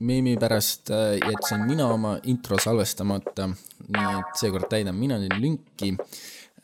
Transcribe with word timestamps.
meemi 0.00 0.36
pärast 0.40 0.90
äh, 0.90 1.18
jätsin 1.30 1.66
mina 1.66 1.86
oma 1.92 2.18
intro 2.24 2.58
salvestamata, 2.58 3.48
nii 3.88 4.12
et 4.20 4.38
seekord 4.40 4.68
täidan 4.70 4.96
mina 4.96 5.18
siin 5.20 5.36
lünki. 5.42 5.90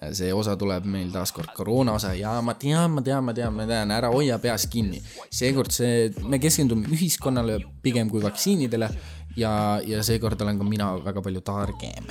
Äh, 0.01 0.13
see 0.17 0.33
osa 0.35 0.57
tuleb 0.57 0.87
meil 0.89 1.11
taaskord 1.13 1.53
koroona 1.57 1.97
osa. 1.97 2.15
Ja 2.17 2.39
ma 2.45 2.55
tean, 2.57 2.97
ma 2.97 3.05
tean, 3.05 3.25
ma 3.25 3.35
tean, 3.37 3.53
ma 3.57 3.67
tean, 3.69 3.93
ära 3.93 4.13
hoia 4.13 4.39
peas 4.41 4.67
kinni. 4.73 5.03
seekord 5.31 5.75
see, 5.75 6.09
me 6.25 6.41
keskendume 6.41 6.89
ühiskonnale 6.97 7.61
pigem 7.83 8.11
kui 8.13 8.25
vaktsiinidele. 8.25 8.91
Ja, 9.37 9.51
ja 9.85 10.01
seekord 10.01 10.41
olen 10.41 10.57
ka 10.57 10.65
mina 10.65 10.87
väga 11.05 11.21
palju 11.21 11.43
targem. 11.45 12.07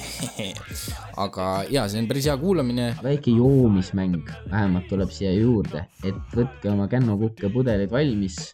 Aga 1.23 1.47
ja, 1.73 1.87
see 1.89 2.03
on 2.03 2.09
päris 2.11 2.27
hea 2.29 2.35
kuulamine. 2.37 2.91
väike 3.01 3.33
joomismäng. 3.33 4.29
Vähemalt 4.51 4.85
tuleb 4.91 5.09
siia 5.09 5.33
juurde, 5.33 5.87
et 6.05 6.37
võtke 6.37 6.69
oma 6.69 6.85
kännukukepudelid 6.91 7.89
valmis 7.89 8.53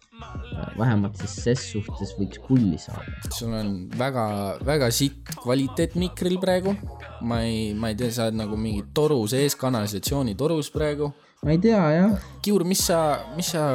vähemalt 0.78 1.18
siis 1.22 1.34
ses 1.46 1.64
suhtes 1.74 2.14
võiks 2.18 2.42
pulli 2.46 2.78
saada. 2.82 3.14
sul 3.34 3.54
on 3.56 3.74
väga, 3.98 4.26
väga 4.66 4.92
sitt 4.94 5.34
kvaliteet 5.42 5.98
mikril 6.00 6.38
praegu. 6.42 6.76
ma 7.22 7.42
ei, 7.46 7.74
ma 7.78 7.92
ei 7.92 7.98
tea, 7.98 8.12
sa 8.14 8.28
oled 8.28 8.40
nagu 8.40 8.58
mingi 8.58 8.86
toru 8.94 9.20
sees, 9.30 9.56
kanalisatsioonitorus 9.60 10.72
praegu. 10.74 11.12
ma 11.44 11.54
ei 11.56 11.62
tea 11.62 11.82
jah. 11.96 12.16
Kiur, 12.46 12.66
mis 12.68 12.86
sa, 12.88 13.02
mis 13.38 13.52
sa 13.56 13.66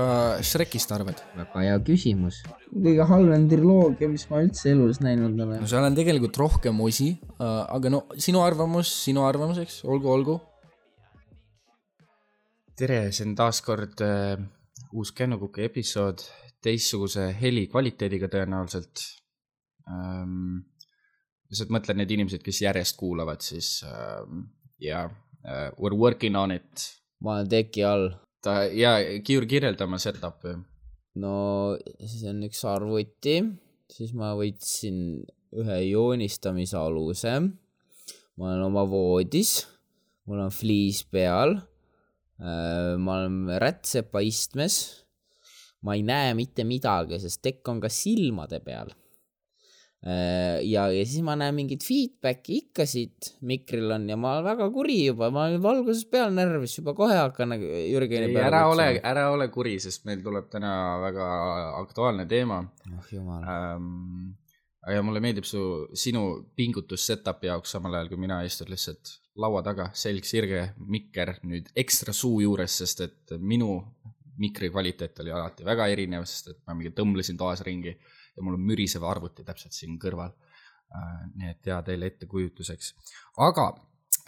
Shrekist 0.43 0.93
arvad? 0.97 1.23
väga 1.37 1.65
hea 1.67 1.79
küsimus. 1.87 2.43
kõige 2.73 3.07
halvem 3.13 3.47
triloogia, 3.51 4.11
mis 4.11 4.27
ma 4.31 4.43
üldse 4.45 4.73
elus 4.75 5.01
näinud 5.05 5.39
olen. 5.39 5.63
no 5.63 5.71
seal 5.71 5.87
on 5.87 5.99
tegelikult 5.99 6.43
rohkem 6.43 6.83
osi, 6.87 7.15
äh, 7.39 7.63
aga 7.67 7.93
no 7.93 8.05
sinu 8.17 8.45
arvamus, 8.47 8.93
sinu 9.07 9.27
arvamus, 9.29 9.63
eks, 9.63 9.83
olgu, 9.89 10.13
olgu. 10.13 10.41
tere, 12.77 13.07
see 13.13 13.25
on 13.25 13.39
taas 13.39 13.63
kord 13.65 14.03
äh, 14.05 14.37
uus 14.97 15.13
Kennukuki 15.17 15.65
episood, 15.65 16.23
teistsuguse 16.67 17.29
heli 17.41 17.67
kvaliteediga 17.71 18.31
tõenäoliselt 18.33 19.03
ähm,. 19.91 20.65
lihtsalt 21.51 21.71
mõtlen 21.75 22.01
need 22.03 22.11
inimesed, 22.17 22.43
kes 22.43 22.63
järjest 22.65 22.97
kuulavad, 22.99 23.45
siis 23.45 23.81
ähm, 23.87 24.49
ja 24.83 25.07
yeah, 25.07 25.71
we 25.79 25.91
are 25.91 25.99
working 25.99 26.37
on 26.37 26.55
it. 26.55 26.89
ma 27.23 27.39
olen 27.39 27.53
teki 27.53 27.85
all. 27.87 28.11
ta 28.43 28.65
ja 28.67 28.97
Kiur, 29.25 29.47
kirjelda 29.47 29.87
oma 29.87 30.01
setup'i. 30.03 30.57
no 31.23 31.37
see 32.03 32.27
on 32.33 32.43
üks 32.49 32.65
arvuti, 32.67 33.39
siis 33.93 34.13
ma 34.17 34.35
võtsin 34.39 35.23
ühe 35.57 35.79
joonistamise 35.87 36.77
aluse. 36.81 37.39
ma 38.37 38.51
olen 38.51 38.67
oma 38.67 38.85
voodis, 38.91 39.63
mul 40.27 40.45
on 40.49 40.53
fliis 40.53 41.05
peal 41.07 41.61
Äh, 42.37 42.97
ma 43.01 43.21
olen 43.23 43.49
rätsepa 43.61 44.21
istmes. 44.21 45.06
Ma 45.87 45.97
ei 45.97 46.05
näe 46.07 46.35
mitte 46.39 46.67
midagi, 46.67 47.21
sest 47.23 47.43
tekk 47.45 47.69
on 47.73 47.83
ka 47.83 47.91
silmade 47.93 48.61
peal. 48.65 48.91
Äh, 50.07 50.61
ja, 50.69 50.85
ja 50.93 51.05
siis 51.09 51.25
ma 51.25 51.35
näen 51.39 51.55
mingit 51.57 51.83
feedback'i 51.83 52.61
ikka 52.61 52.85
siit 52.87 53.33
mikril 53.49 53.91
on 53.91 54.05
ja 54.11 54.19
ma 54.21 54.37
olen 54.37 54.45
väga 54.47 54.69
kuri 54.75 54.99
juba, 55.07 55.31
ma 55.35 55.47
olen 55.49 55.63
valguses 55.65 56.05
peal 56.13 56.35
närvis 56.37 56.77
juba, 56.79 56.95
kohe 56.95 57.17
hakkan 57.17 57.55
nagu 57.55 57.65
Jürgeni 57.65 58.29
peale. 58.29 58.45
ära 58.51 58.61
ole, 58.71 58.89
ära 59.01 59.25
ole 59.35 59.49
kuri, 59.51 59.79
sest 59.83 60.05
meil 60.07 60.21
tuleb 60.23 60.51
täna 60.53 60.73
väga 61.03 61.27
aktuaalne 61.81 62.29
teema. 62.31 62.61
oh 62.93 63.09
jumal 63.11 63.49
ähm, 63.51 64.37
ja 64.87 65.03
mulle 65.03 65.23
meeldib 65.25 65.49
su, 65.49 65.63
sinu 65.97 66.27
pingutus 66.55 67.09
setup'i 67.09 67.51
jaoks, 67.51 67.73
samal 67.75 67.97
ajal 67.97 68.13
kui 68.13 68.21
mina 68.29 68.43
istun 68.47 68.71
lihtsalt 68.71 69.17
laua 69.43 69.65
taga, 69.65 69.89
selg 69.97 70.29
sirge, 70.29 70.69
mikker 70.93 71.39
nüüd 71.49 71.73
ekstra 71.77 72.15
suu 72.17 72.39
juures, 72.45 72.79
sest 72.85 73.03
et 73.09 73.35
minu 73.41 73.81
mikri 74.43 74.71
kvaliteet 74.71 75.25
oli 75.25 75.33
alati 75.35 75.67
väga 75.67 75.89
erinev, 75.93 76.27
sest 76.29 76.53
et 76.53 76.61
ma 76.67 76.77
mingi 76.77 76.93
tõmblesin 76.97 77.39
toas 77.41 77.63
ringi 77.67 77.93
ja 77.93 78.45
mul 78.45 78.59
on 78.59 78.67
mürisev 78.69 79.07
arvuti 79.09 79.45
täpselt 79.47 79.77
siin 79.77 79.99
kõrval 80.03 80.33
äh,. 80.33 81.23
nii 81.35 81.53
et 81.55 81.71
hea 81.71 81.81
teile 81.87 82.11
ettekujutuseks, 82.13 82.93
aga 83.47 83.69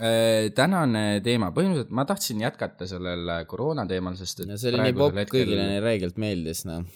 äh, 0.00 0.49
tänane 0.56 1.21
teema, 1.25 1.53
põhimõtteliselt 1.56 1.94
ma 1.94 2.06
tahtsin 2.09 2.43
jätkata 2.47 2.88
sellel 2.91 3.34
koroona 3.50 3.87
teemal, 3.91 4.16
sest 4.21 4.44
et. 4.44 4.56
see 4.56 4.72
oli 4.72 4.88
nii 4.88 4.99
popp 4.99 5.22
hetkel..., 5.22 5.44
kõigile 5.44 5.69
nii 5.75 5.84
räigelt 5.84 6.21
meeldis, 6.21 6.65
noh 6.69 6.87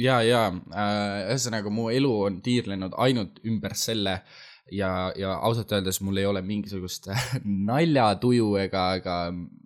ja, 0.00 0.18
ja 0.24 0.46
äh, 0.48 1.30
ühesõnaga 1.30 1.70
mu 1.70 1.90
elu 1.92 2.16
on 2.30 2.42
tiirlenud 2.44 2.96
ainult 3.04 3.42
ümber 3.44 3.76
selle 3.78 4.18
äh, 4.18 4.42
ja, 4.72 5.12
ja 5.16 5.34
ausalt 5.44 5.72
öeldes 5.72 6.00
mul 6.04 6.20
ei 6.20 6.26
ole 6.26 6.42
mingisugust 6.44 7.10
naljatuju 7.70 8.54
ega, 8.64 8.84
ega 9.00 9.16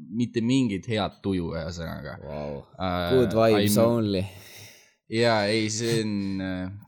mitte 0.09 0.43
mingit 0.45 0.89
head 0.91 1.21
tuju, 1.23 1.53
ühesõnaga 1.57 2.17
wow.. 2.25 2.59
Good 3.13 3.37
vibes 3.37 3.77
uh, 3.79 3.93
only. 3.99 4.25
ja 5.13 5.41
ei, 5.51 5.69
see 5.73 6.01
on, 6.03 6.17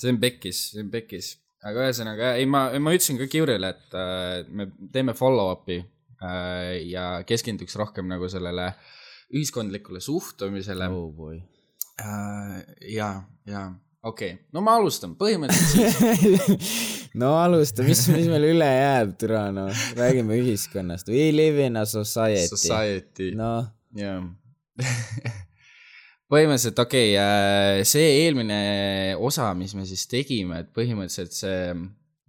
see 0.00 0.14
on 0.14 0.20
pekkis, 0.22 0.64
see 0.74 0.84
on 0.84 0.90
pekkis, 0.92 1.32
aga 1.66 1.86
ühesõnaga 1.88 2.34
ei, 2.40 2.48
ma, 2.50 2.66
ma 2.82 2.94
ütlesin 2.96 3.20
ka 3.20 3.28
Kiurile, 3.30 3.74
et 3.76 3.98
uh, 3.98 4.40
me 4.48 4.70
teeme 4.92 5.14
follow-up'i 5.16 5.78
uh, 5.82 6.72
ja 6.88 7.12
keskenduks 7.28 7.78
rohkem 7.80 8.10
nagu 8.10 8.28
sellele 8.32 8.72
ühiskondlikule 9.30 10.02
suhtumisele 10.02 10.90
oh. 10.90 11.30
Uh, 12.00 12.56
ja, 12.88 13.12
ja 13.46 13.68
okei 14.02 14.32
okay., 14.32 14.44
no 14.56 14.62
ma 14.64 14.78
alustan, 14.80 15.12
põhimõtteliselt 15.20 16.98
no 17.18 17.34
alusta, 17.40 17.84
mis, 17.86 18.04
mis 18.12 18.28
meil 18.30 18.50
üle 18.52 18.68
jääb, 18.68 19.14
türa 19.20 19.48
noh, 19.54 19.70
räägime 19.98 20.38
ühiskonnast. 20.38 21.10
We 21.10 21.30
live 21.34 21.66
in 21.66 21.80
a 21.80 21.86
society. 21.88 22.50
Society. 22.54 23.32
noh. 23.38 23.70
jah 23.96 24.22
põhimõtteliselt 26.30 26.78
okei 26.78 27.14
okay,, 27.16 27.80
äh, 27.80 27.80
see 27.88 28.06
eelmine 28.22 28.60
osa, 29.18 29.50
mis 29.58 29.74
me 29.74 29.86
siis 29.88 30.06
tegime, 30.10 30.62
et 30.62 30.70
põhimõtteliselt 30.76 31.34
see, 31.34 31.74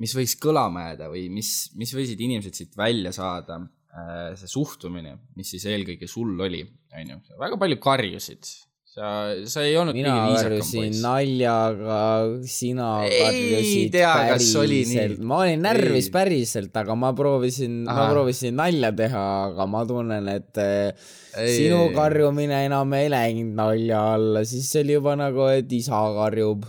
mis 0.01 0.15
võiks 0.17 0.35
kõlama 0.41 0.87
jääda 0.89 1.11
või 1.11 1.27
mis, 1.33 1.69
mis 1.77 1.93
võisid 1.93 2.23
inimesed 2.25 2.57
siit 2.57 2.73
välja 2.79 3.13
saada, 3.15 3.59
äh, 3.93 4.31
see 4.39 4.49
suhtumine, 4.49 5.19
mis 5.37 5.53
siis 5.53 5.67
eelkõige 5.69 6.09
sul 6.09 6.33
oli, 6.47 6.63
onju, 6.97 7.21
väga 7.39 7.61
palju 7.61 7.77
karjusid 7.83 8.49
sa, 8.91 9.07
sa 9.47 9.63
ei 9.63 9.77
olnud 9.79 9.95
mina 9.95 10.15
karjusin 10.35 10.97
naljaga, 11.03 11.99
sina 12.43 12.89
karjusid 13.05 13.95
päriselt, 13.95 15.21
ma 15.23 15.41
olin 15.45 15.63
närvis 15.63 16.09
ei. 16.09 16.13
päriselt, 16.15 16.75
aga 16.81 16.97
ma 16.99 17.13
proovisin, 17.15 17.81
ma 17.87 18.09
proovisin 18.11 18.57
nalja 18.59 18.91
teha, 18.97 19.23
aga 19.51 19.67
ma 19.71 19.85
tunnen, 19.87 20.27
et 20.33 20.59
ei, 20.59 21.55
sinu 21.55 21.87
karjumine 21.95 22.65
enam 22.67 22.99
ei 22.99 23.07
läinud 23.13 23.55
nalja 23.61 24.03
alla, 24.17 24.43
siis 24.47 24.67
see 24.67 24.83
oli 24.83 24.99
juba 24.99 25.15
nagu, 25.19 25.47
et 25.55 25.71
isa 25.79 26.03
karjub. 26.19 26.67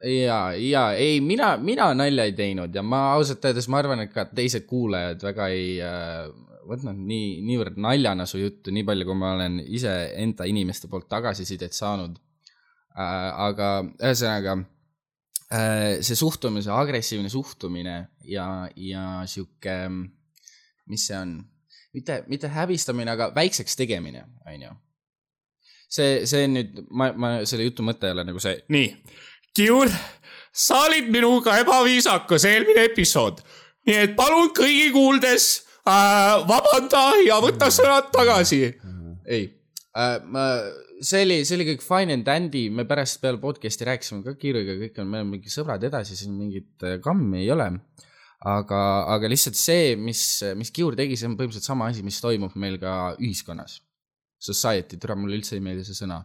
Ja, 0.00 0.54
ja 0.56 0.86
ei, 0.96 1.18
mina, 1.20 1.58
mina 1.60 1.90
nalja 1.92 2.24
ei 2.24 2.32
teinud 2.32 2.72
ja 2.72 2.80
ma 2.80 3.10
ausalt 3.18 3.44
öeldes, 3.44 3.68
ma 3.68 3.82
arvan, 3.82 4.06
et 4.06 4.14
ka 4.14 4.24
teised 4.32 4.64
kuulajad 4.64 5.20
väga 5.20 5.50
ei 5.52 5.74
äh, 5.84 6.30
võtnud 6.70 6.98
nii, 7.06 7.40
niivõrd 7.46 7.78
naljana 7.80 8.26
su 8.28 8.40
juttu, 8.40 8.72
nii 8.74 8.86
palju, 8.86 9.06
kui 9.08 9.18
ma 9.18 9.34
olen 9.36 9.60
iseenda 9.66 10.46
inimeste 10.48 10.90
poolt 10.90 11.08
tagasisidet 11.10 11.76
saanud 11.76 12.18
äh,. 12.94 13.30
aga 13.48 13.70
ühesõnaga 13.98 14.56
äh, 15.52 16.00
see 16.04 16.18
suhtumise, 16.18 16.72
agressiivne 16.74 17.32
suhtumine 17.32 17.96
ja, 18.26 18.46
ja 18.76 19.06
sihuke, 19.30 19.76
mis 20.90 21.08
see 21.08 21.18
on, 21.18 21.40
mitte, 21.96 22.22
mitte 22.30 22.52
häbistamine, 22.54 23.16
aga 23.16 23.32
väikseks 23.34 23.78
tegemine, 23.78 24.24
on 24.46 24.68
ju. 24.68 24.76
see, 25.90 26.22
see 26.30 26.46
nüüd, 26.50 26.84
ma, 26.90 27.10
ma 27.12 27.34
selle 27.44 27.66
jutu 27.66 27.86
mõte 27.86 28.08
ei 28.08 28.16
ole 28.16 28.26
nagu 28.30 28.42
see, 28.42 28.58
nii, 28.70 28.94
Kiur, 29.50 29.90
sa 30.54 30.84
olid 30.86 31.08
minuga 31.10 31.56
ebaviisakas 31.58 32.44
eelmine 32.46 32.84
episood, 32.86 33.40
nii 33.88 33.96
et 34.04 34.12
palun 34.14 34.52
kõigi 34.54 34.92
kuuldes 34.94 35.48
vabanda 35.86 37.02
ja 37.24 37.40
võta 37.42 37.70
sõnad 37.72 38.10
tagasi. 38.14 38.62
ei 39.26 39.44
äh,, 39.96 40.16
ma, 40.26 40.44
see 41.00 41.24
oli, 41.24 41.40
see 41.46 41.56
oli 41.56 41.66
kõik 41.72 41.84
fine 41.84 42.16
and 42.16 42.26
dandy, 42.26 42.68
me 42.72 42.84
pärast 42.88 43.20
peale 43.22 43.40
podcast'i 43.42 43.88
rääkisime 43.88 44.24
ka 44.26 44.36
Kiiruga, 44.38 44.76
kõik 44.84 45.00
on, 45.00 45.10
me 45.10 45.20
oleme 45.20 45.36
mingi 45.36 45.52
sõbrad 45.52 45.84
edasi, 45.86 46.18
siin 46.18 46.34
mingit 46.36 46.84
äh, 46.86 46.98
kammi 47.02 47.44
ei 47.44 47.50
ole. 47.54 47.70
aga, 48.40 48.80
aga 49.12 49.28
lihtsalt 49.28 49.58
see, 49.60 49.96
mis, 50.00 50.24
mis 50.56 50.72
Kiur 50.72 50.96
tegi, 50.96 51.16
see 51.16 51.28
on 51.28 51.36
põhimõtteliselt 51.36 51.68
sama 51.68 51.90
asi, 51.90 52.04
mis 52.04 52.20
toimub 52.24 52.54
meil 52.56 52.78
ka 52.80 53.14
ühiskonnas. 53.20 53.80
Society, 54.40 54.96
tere, 54.96 55.18
mulle 55.20 55.36
üldse 55.36 55.58
ei 55.58 55.64
meeldi 55.64 55.84
see 55.84 55.98
sõna 55.98 56.22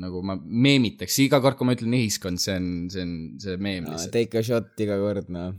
nagu 0.00 0.20
ma 0.22 0.36
meemitaks 0.38 1.16
iga 1.24 1.40
kord, 1.42 1.58
kui 1.58 1.66
ma 1.66 1.74
ütlen 1.74 1.96
ühiskond, 1.98 2.38
see 2.40 2.54
on, 2.56 2.68
see 2.92 3.02
on 3.02 3.14
see 3.42 3.56
meem 3.60 3.88
no,. 3.90 3.98
Take 4.14 4.38
a 4.38 4.44
shot 4.46 4.78
iga 4.80 4.96
kord, 5.00 5.28
noh 5.34 5.50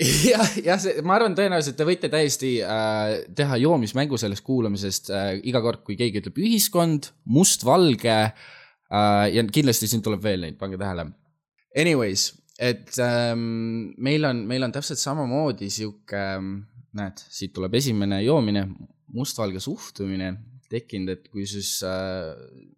jah, 0.32 0.52
jah, 0.64 0.84
ma 1.04 1.16
arvan, 1.18 1.34
tõenäoliselt 1.36 1.76
te 1.76 1.86
võite 1.88 2.08
täiesti 2.12 2.54
äh, 2.64 3.20
teha 3.36 3.58
joomismängu 3.60 4.18
sellest 4.20 4.44
kuulamisest 4.46 5.10
äh, 5.12 5.32
iga 5.50 5.60
kord, 5.64 5.82
kui 5.84 5.98
keegi 5.98 6.22
ütleb 6.22 6.40
ühiskond, 6.40 7.10
mustvalge 7.28 8.16
äh, 8.16 9.26
ja 9.34 9.44
kindlasti 9.52 9.90
siin 9.90 10.04
tuleb 10.04 10.22
veel 10.24 10.46
neid, 10.46 10.56
pange 10.60 10.80
tähele. 10.80 11.10
Anyways, 11.78 12.30
et 12.60 12.96
ähm, 13.04 13.92
meil 14.00 14.24
on, 14.28 14.44
meil 14.48 14.64
on 14.66 14.72
täpselt 14.74 15.02
samamoodi 15.02 15.70
sihuke 15.72 16.18
ähm,, 16.18 16.54
näed, 16.96 17.20
siit 17.30 17.52
tuleb 17.54 17.76
esimene 17.78 18.22
joomine, 18.24 18.64
mustvalge 19.14 19.60
suhtumine 19.62 20.32
tekkinud, 20.70 21.12
et 21.12 21.28
kui 21.30 21.44
siis 21.50 21.76
äh, 21.86 22.32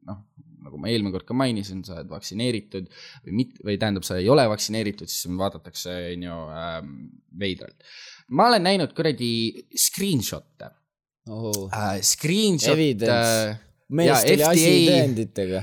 noh, 0.09 0.25
nagu 0.63 0.81
ma 0.81 0.91
eelmine 0.93 1.15
kord 1.15 1.27
ka 1.29 1.37
mainisin, 1.37 1.83
sa 1.87 1.99
oled 1.99 2.13
vaktsineeritud 2.13 2.89
või 3.27 3.39
mit-, 3.41 3.59
või 3.65 3.79
tähendab, 3.81 4.07
sa 4.09 4.21
ei 4.21 4.31
ole 4.33 4.47
vaktsineeritud, 4.51 5.11
siis 5.11 5.27
sind 5.27 5.41
vaadatakse, 5.41 5.97
on 6.13 6.29
ju 6.29 6.39
ähm,, 6.59 6.95
veidralt. 7.39 7.91
ma 8.33 8.49
olen 8.51 8.65
näinud 8.69 8.95
kuradi 8.97 9.33
screenshot'e 9.77 10.71
oh.. 11.29 11.69
äh,. 11.73 12.01
Screenshot 12.03 12.75
Evidence. 12.75 13.51
äh, 13.51 13.61
mees 13.93 14.09
Jaa, 14.09 14.23
tuli 14.25 14.45
asi 14.49 14.73
FDA. 14.73 14.97
tõenditega. 14.97 15.63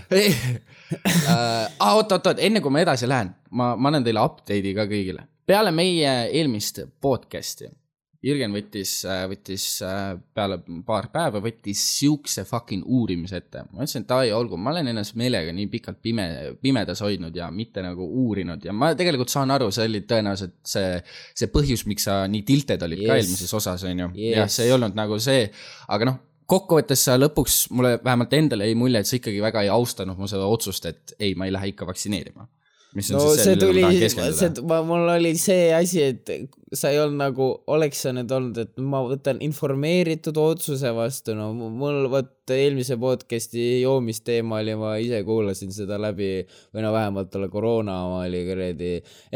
ah, 1.34 1.96
oot, 1.96 2.12
oot, 2.12 2.32
oot, 2.32 2.42
enne 2.46 2.62
kui 2.64 2.74
ma 2.74 2.84
edasi 2.84 3.10
lähen, 3.10 3.34
ma, 3.52 3.74
ma 3.76 3.92
annan 3.92 4.06
teile 4.06 4.24
update'i 4.24 4.76
ka 4.78 4.86
kõigile. 4.90 5.26
peale 5.50 5.74
meie 5.74 6.12
eelmist 6.30 6.84
podcast'i, 7.02 7.72
Jürgen 8.20 8.52
võttis, 8.52 8.98
võttis 9.32 9.66
äh, 9.88 10.18
peale 10.36 10.58
paar 10.86 11.08
päeva, 11.14 11.40
võttis 11.40 11.80
siukse 12.00 12.44
fucking 12.48 12.84
uurimise 12.84 13.40
ette. 13.40 13.64
ma 13.72 13.86
ütlesin, 13.86 14.04
et 14.04 14.12
ai, 14.12 14.34
olgu, 14.36 14.60
ma 14.60 14.74
olen 14.74 14.92
ennast 14.92 15.16
meelega 15.20 15.54
nii 15.56 15.70
pikalt 15.72 16.02
pime, 16.04 16.26
pimedas 16.60 17.00
hoidnud 17.06 17.36
ja 17.36 17.48
mitte 17.52 17.84
nagu 17.86 18.04
uurinud 18.26 18.66
ja 18.68 18.76
ma 18.76 18.92
tegelikult 19.00 19.32
saan 19.32 19.56
aru, 19.56 19.70
see 19.72 19.88
oli 19.88 20.04
tõenäoliselt 20.10 20.58
see, 20.68 20.98
see 21.32 21.52
põhjus, 21.54 21.86
miks 21.88 22.10
sa 22.10 22.26
nii 22.28 22.44
tilted 22.48 22.84
olid 22.90 23.06
yes. 23.06 23.08
ka 23.08 23.20
eelmises 23.22 23.56
osas, 23.62 23.88
on 23.88 24.04
ju. 24.04 24.12
Yes. 24.18 24.36
jah, 24.36 24.52
see 24.58 24.68
ei 24.68 24.76
olnud 24.76 25.00
nagu 25.00 25.22
see, 25.24 25.48
aga 25.88 26.12
noh, 26.12 26.20
kokkuvõttes 26.50 27.08
sa 27.08 27.16
lõpuks 27.16 27.70
mulle 27.72 27.98
vähemalt 28.04 28.36
endale 28.36 28.68
jäi 28.68 28.76
mulje, 28.76 29.00
et 29.00 29.10
sa 29.10 29.16
ikkagi 29.16 29.40
väga 29.44 29.64
ei 29.64 29.72
austanud 29.72 30.20
mu 30.20 30.28
seda 30.28 30.48
otsust, 30.50 30.92
et 30.92 31.16
ei, 31.20 31.36
ma 31.40 31.48
ei 31.48 31.56
lähe 31.56 31.72
ikka 31.72 31.88
vaktsineerima. 31.88 32.50
Mis 32.98 33.12
on 33.12 33.20
no 33.20 33.28
siis 33.30 33.44
see 33.46 33.56
millele 33.56 33.68
tuli 33.68 33.84
ma 33.84 33.92
tahan, 33.92 34.02
keskenduda 34.06 34.80
mul 34.88 35.12
oli 35.14 35.36
see 35.38 35.70
asi, 35.78 36.02
et 36.10 36.32
sa 36.74 36.92
ei 36.94 37.00
olnud 37.02 37.18
nagu, 37.22 37.48
oleks 37.74 38.04
sa 38.06 38.14
nüüd 38.14 38.32
olnud, 38.34 38.58
et 38.62 38.82
ma 38.82 39.02
võtan 39.06 39.40
informeeritud 39.46 40.38
otsuse 40.42 40.92
vastu, 40.98 41.36
no 41.38 41.52
mul 41.54 42.08
vot 42.12 42.54
eelmise 42.54 42.98
podcast'i 43.02 43.84
joomisteema 43.84 44.58
oli, 44.64 44.74
ma 44.78 44.96
ise 45.02 45.22
kuulasin 45.26 45.74
seda 45.74 46.00
läbi 46.02 46.32
või 46.74 46.86
no 46.86 46.94
vähemalt 46.96 47.30
tolle 47.34 47.50
koroona 47.54 48.00
oma 48.08 48.24
oli 48.26 48.42
kuradi 48.48 48.92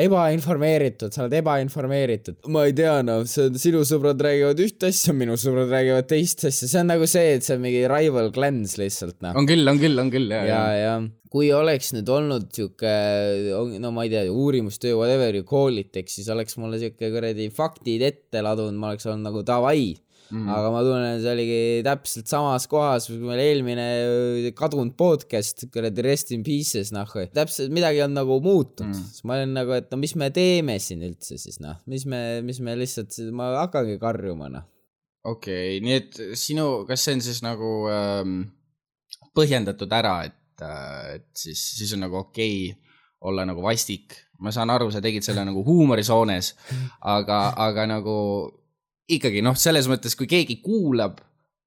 ebainformeeritud, 0.06 1.14
sa 1.14 1.26
oled 1.26 1.38
ebainformeeritud. 1.42 2.42
ma 2.54 2.66
ei 2.70 2.78
tea, 2.78 3.00
noh, 3.06 3.22
see 3.30 3.50
on 3.52 3.62
sinu 3.62 3.84
sõbrad 3.86 4.22
räägivad 4.26 4.62
ühte 4.66 4.90
asja, 4.94 5.14
minu 5.18 5.38
sõbrad 5.38 5.74
räägivad 5.74 6.10
teist 6.10 6.46
asja, 6.50 6.70
see 6.70 6.82
on 6.82 6.90
nagu 6.94 7.10
see, 7.10 7.36
et 7.38 7.46
see 7.46 7.58
on 7.58 7.66
mingi 7.66 7.86
rival 7.90 8.34
clans 8.34 8.78
lihtsalt 8.82 9.20
noh. 9.26 9.38
on 9.38 9.50
küll, 9.50 9.66
on 9.70 9.82
küll, 9.82 10.02
on 10.02 10.14
küll, 10.14 10.34
ja, 10.34 10.46
ja 10.50 10.64
ja,, 10.74 10.96
ja 11.02 11.23
kui 11.34 11.50
oleks 11.56 11.90
nüüd 11.96 12.10
olnud 12.14 12.50
sihuke, 12.54 12.94
no 13.82 13.90
ma 13.96 14.06
ei 14.06 14.12
tea, 14.14 14.28
uurimustöö, 14.30 14.94
whatever 15.00 15.34
it, 15.82 15.96
eks 15.98 16.20
siis 16.20 16.30
oleks 16.30 16.60
mulle 16.62 16.78
sihuke 16.82 17.10
kuradi 17.10 17.50
faktid 17.50 18.06
ette 18.06 18.44
ladunud, 18.46 18.78
ma 18.78 18.92
oleks 18.92 19.08
olnud 19.10 19.32
nagu 19.32 19.42
davai 19.48 19.96
mm.. 20.30 20.50
aga 20.54 20.72
ma 20.74 20.82
tunnen, 20.86 21.18
see 21.24 21.32
oligi 21.32 21.60
täpselt 21.86 22.30
samas 22.30 22.68
kohas, 22.70 23.08
kui 23.10 23.18
meil 23.26 23.42
eelmine 23.44 23.88
öö, 24.06 24.52
kadunud 24.58 24.94
podcast, 25.00 25.66
kuradi 25.74 26.06
Rest 26.06 26.34
in 26.36 26.46
Pieces, 26.46 26.94
noh, 26.96 27.10
täpselt 27.34 27.74
midagi 27.74 28.04
on 28.06 28.14
nagu 28.18 28.38
muutunud 28.44 28.94
mm.. 28.94 29.10
siis 29.14 29.26
ma 29.28 29.40
olin 29.40 29.58
nagu, 29.58 29.74
et 29.78 29.90
no 29.94 30.00
mis 30.02 30.16
me 30.20 30.30
teeme 30.36 30.78
siin 30.84 31.02
üldse 31.10 31.40
siis 31.42 31.58
noh, 31.64 31.82
mis 31.90 32.06
me, 32.10 32.22
mis 32.46 32.62
me 32.64 32.78
lihtsalt, 32.80 33.18
ma 33.36 33.54
hakkangi 33.64 33.98
karjuma 34.02 34.52
noh. 34.54 34.70
okei 35.26 35.80
okay,, 35.80 35.84
nii 35.86 35.98
et 35.98 36.22
sinu, 36.40 36.70
kas 36.90 37.06
see 37.06 37.18
on 37.18 37.26
siis 37.26 37.42
nagu 37.46 37.74
ähm, 37.92 38.40
põhjendatud 39.38 39.92
ära, 39.98 40.18
et, 40.30 40.38
et 40.62 41.30
siis, 41.38 41.60
siis 41.80 41.94
on 41.98 42.06
nagu 42.06 42.22
okei 42.22 42.70
okay 42.72 42.92
olla 43.24 43.46
nagu 43.48 43.64
vastik. 43.64 44.16
ma 44.44 44.52
saan 44.52 44.74
aru, 44.74 44.90
sa 44.92 45.00
tegid 45.00 45.24
selle 45.24 45.46
nagu 45.48 45.62
huumorisoones, 45.64 46.50
aga, 47.08 47.54
aga 47.64 47.86
nagu 47.88 48.16
ikkagi 49.08 49.44
noh, 49.46 49.56
selles 49.56 49.88
mõttes, 49.88 50.18
kui 50.20 50.28
keegi 50.28 50.58
kuulab, 50.64 51.22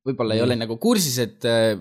võib-olla 0.05 0.37
ei 0.37 0.43
ole 0.45 0.59
nagu 0.61 0.77
kursis, 0.83 1.17
et 1.23 1.47
äh, 1.49 1.79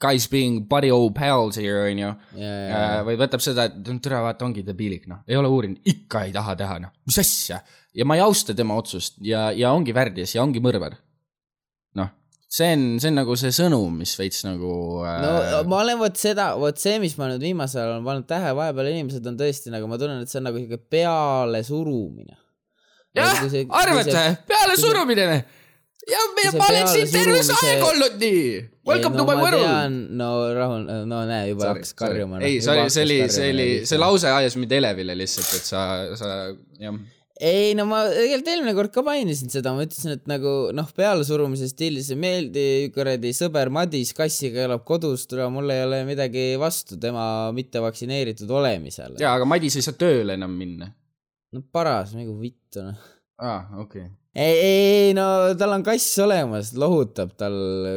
guys 0.00 0.28
being 0.30 0.62
buddy 0.70 0.92
old 0.94 1.16
pals 1.16 1.58
here 1.58 1.82
on 1.88 1.98
ju. 2.04 2.12
ja, 2.38 3.02
või 3.06 3.18
võtab 3.18 3.42
seda, 3.42 3.66
et 3.66 3.90
tere, 3.90 4.22
vaata, 4.22 4.46
ongi 4.46 4.62
debiilik, 4.66 5.08
noh, 5.10 5.24
ei 5.26 5.40
ole 5.40 5.50
uurinud, 5.50 5.82
ikka 5.90 6.28
ei 6.28 6.36
taha 6.36 6.54
teha, 6.62 6.78
noh, 6.86 6.94
mis 7.10 7.18
asja. 7.24 7.58
ja 7.90 8.06
ma 8.06 8.20
ei 8.20 8.22
austa 8.22 8.54
tema 8.54 8.78
otsust 8.78 9.18
ja, 9.26 9.48
ja 9.50 9.74
ongi 9.74 9.96
värdjas 9.96 10.36
ja 10.36 10.46
ongi 10.46 10.62
mõrvar. 10.62 10.94
noh, 12.50 12.56
see 12.56 12.72
on, 12.74 12.98
see 12.98 13.10
on 13.10 13.18
nagu 13.20 13.36
see 13.38 13.52
sõnum, 13.54 13.94
mis 14.02 14.16
veits 14.18 14.42
nagu 14.46 14.72
äh, 15.06 15.20
no 15.22 15.62
ma 15.70 15.84
olen 15.84 16.00
vot 16.00 16.18
seda, 16.18 16.50
vot 16.58 16.78
see, 16.80 16.98
mis 17.02 17.14
ma 17.18 17.30
nüüd 17.30 17.44
viimasel 17.44 17.84
ajal 17.84 17.94
olen 17.94 18.08
pannud 18.08 18.26
tähele, 18.30 18.56
vahepeal 18.58 18.90
inimesed 18.90 19.26
on 19.30 19.38
tõesti 19.38 19.70
nagu, 19.70 19.86
ma 19.90 19.98
tunnen, 20.00 20.24
et 20.24 20.32
see 20.32 20.40
on 20.42 20.48
nagu 20.50 20.58
siuke 20.58 20.80
pealesurumine. 20.90 22.36
jah, 23.14 23.46
arvad 23.82 24.10
või? 24.10 24.26
pealesurumine 24.50 25.28
või? 25.30 25.40
ja 26.10 26.24
see 26.40 26.58
ma 26.58 26.66
olen 26.72 26.90
siin 26.90 27.12
terve 27.12 27.40
see 27.46 27.62
aeg 27.68 27.86
olnud 27.86 28.18
nii. 28.18 28.42
Welcome 28.90 29.14
no, 29.14 29.22
to 29.22 29.28
my 29.28 29.36
world. 29.38 29.96
no 30.18 30.28
rahul, 30.56 30.90
no 31.06 31.22
näe, 31.28 31.50
juba 31.52 31.70
hakkas 31.74 31.94
karjuma. 31.94 32.40
ei, 32.42 32.58
see 32.64 32.74
oli, 32.74 32.90
see 32.90 33.06
oli, 33.06 33.18
see 33.30 33.54
oli, 33.54 33.70
see 33.86 34.00
lause 34.00 34.34
ajas 34.34 34.58
mind 34.58 34.74
elevile 34.80 35.14
lihtsalt, 35.18 35.54
et 35.60 35.70
sa, 35.70 35.86
sa 36.18 36.34
jah. 36.80 36.98
Ei 37.40 37.72
no 37.78 37.86
ma 37.88 38.02
tegelikult 38.10 38.50
eelmine 38.52 38.74
kord 38.76 38.92
ka 38.94 39.02
mainisin 39.06 39.48
seda, 39.52 39.72
ma 39.76 39.84
ütlesin, 39.86 40.12
et 40.18 40.26
nagu 40.30 40.52
noh, 40.76 40.88
pealesurumise 40.96 41.70
stiilis 41.70 42.10
ei 42.12 42.18
meeldi, 42.20 42.64
kuradi 42.94 43.32
sõber 43.36 43.70
Madis 43.72 44.12
kassiga 44.16 44.66
elab 44.66 44.84
kodus, 44.88 45.24
tule 45.30 45.46
mul 45.52 45.72
ei 45.72 45.84
ole 45.86 46.02
midagi 46.08 46.44
vastu 46.60 46.98
tema 47.00 47.24
mitte 47.56 47.80
vaktsineeritud 47.82 48.50
olemisele. 48.60 49.18
jaa, 49.22 49.34
aga 49.38 49.48
Madis 49.48 49.78
ei 49.80 49.86
saa 49.86 49.96
tööle 50.00 50.36
enam 50.36 50.52
minna. 50.56 50.90
no 51.56 51.64
paras, 51.72 52.12
nagu 52.14 52.36
vittu 52.40 52.84
noh. 52.84 53.06
aa, 53.40 53.62
okei. 53.82 54.04
ei, 54.36 54.52
ei, 54.54 54.82
ei 55.08 55.14
no 55.16 55.24
tal 55.58 55.72
on 55.78 55.86
kass 55.86 56.12
olemas, 56.22 56.74
lohutab 56.78 57.32
tal 57.40 57.56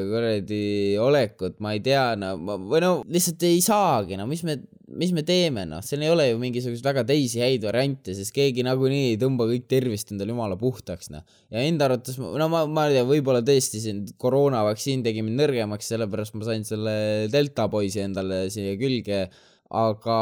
kuradi 0.09 0.63
olekut, 1.03 1.59
ma 1.59 1.75
ei 1.75 1.83
tea, 1.83 2.13
no 2.15 2.35
ma- 2.39 2.57
või 2.57 2.81
no 2.85 2.93
lihtsalt 3.11 3.43
ei 3.49 3.59
saagi, 3.65 4.17
no 4.17 4.25
mis 4.31 4.45
me, 4.47 4.61
mis 4.99 5.13
me 5.15 5.23
teeme, 5.27 5.65
noh, 5.69 5.81
siin 5.85 6.03
ei 6.05 6.11
ole 6.13 6.27
ju 6.29 6.39
mingisuguseid 6.41 6.85
väga 6.85 7.03
teisi 7.09 7.41
häid 7.43 7.65
variante, 7.67 8.15
sest 8.17 8.33
keegi 8.35 8.65
nagunii 8.65 9.13
ei 9.13 9.17
tõmba 9.21 9.47
kõik 9.49 9.65
tervist 9.71 10.13
endale 10.13 10.33
jumala 10.33 10.57
puhtaks, 10.59 11.09
noh. 11.13 11.23
ja 11.53 11.63
enda 11.63 11.89
arvates, 11.89 12.19
no 12.19 12.49
ma, 12.51 12.65
ma 12.69 12.87
ei 12.89 12.97
tea, 12.97 13.07
võib-olla 13.09 13.43
tõesti 13.45 13.81
siin 13.83 14.03
koroonavaktsiin 14.21 15.05
tegi 15.05 15.25
mind 15.25 15.41
nõrgemaks, 15.41 15.89
sellepärast 15.93 16.37
ma 16.37 16.47
sain 16.49 16.67
selle 16.67 16.95
delta 17.33 17.67
poisi 17.71 18.03
endale 18.03 18.45
siia 18.53 18.77
külge, 18.81 19.25
aga 19.73 20.17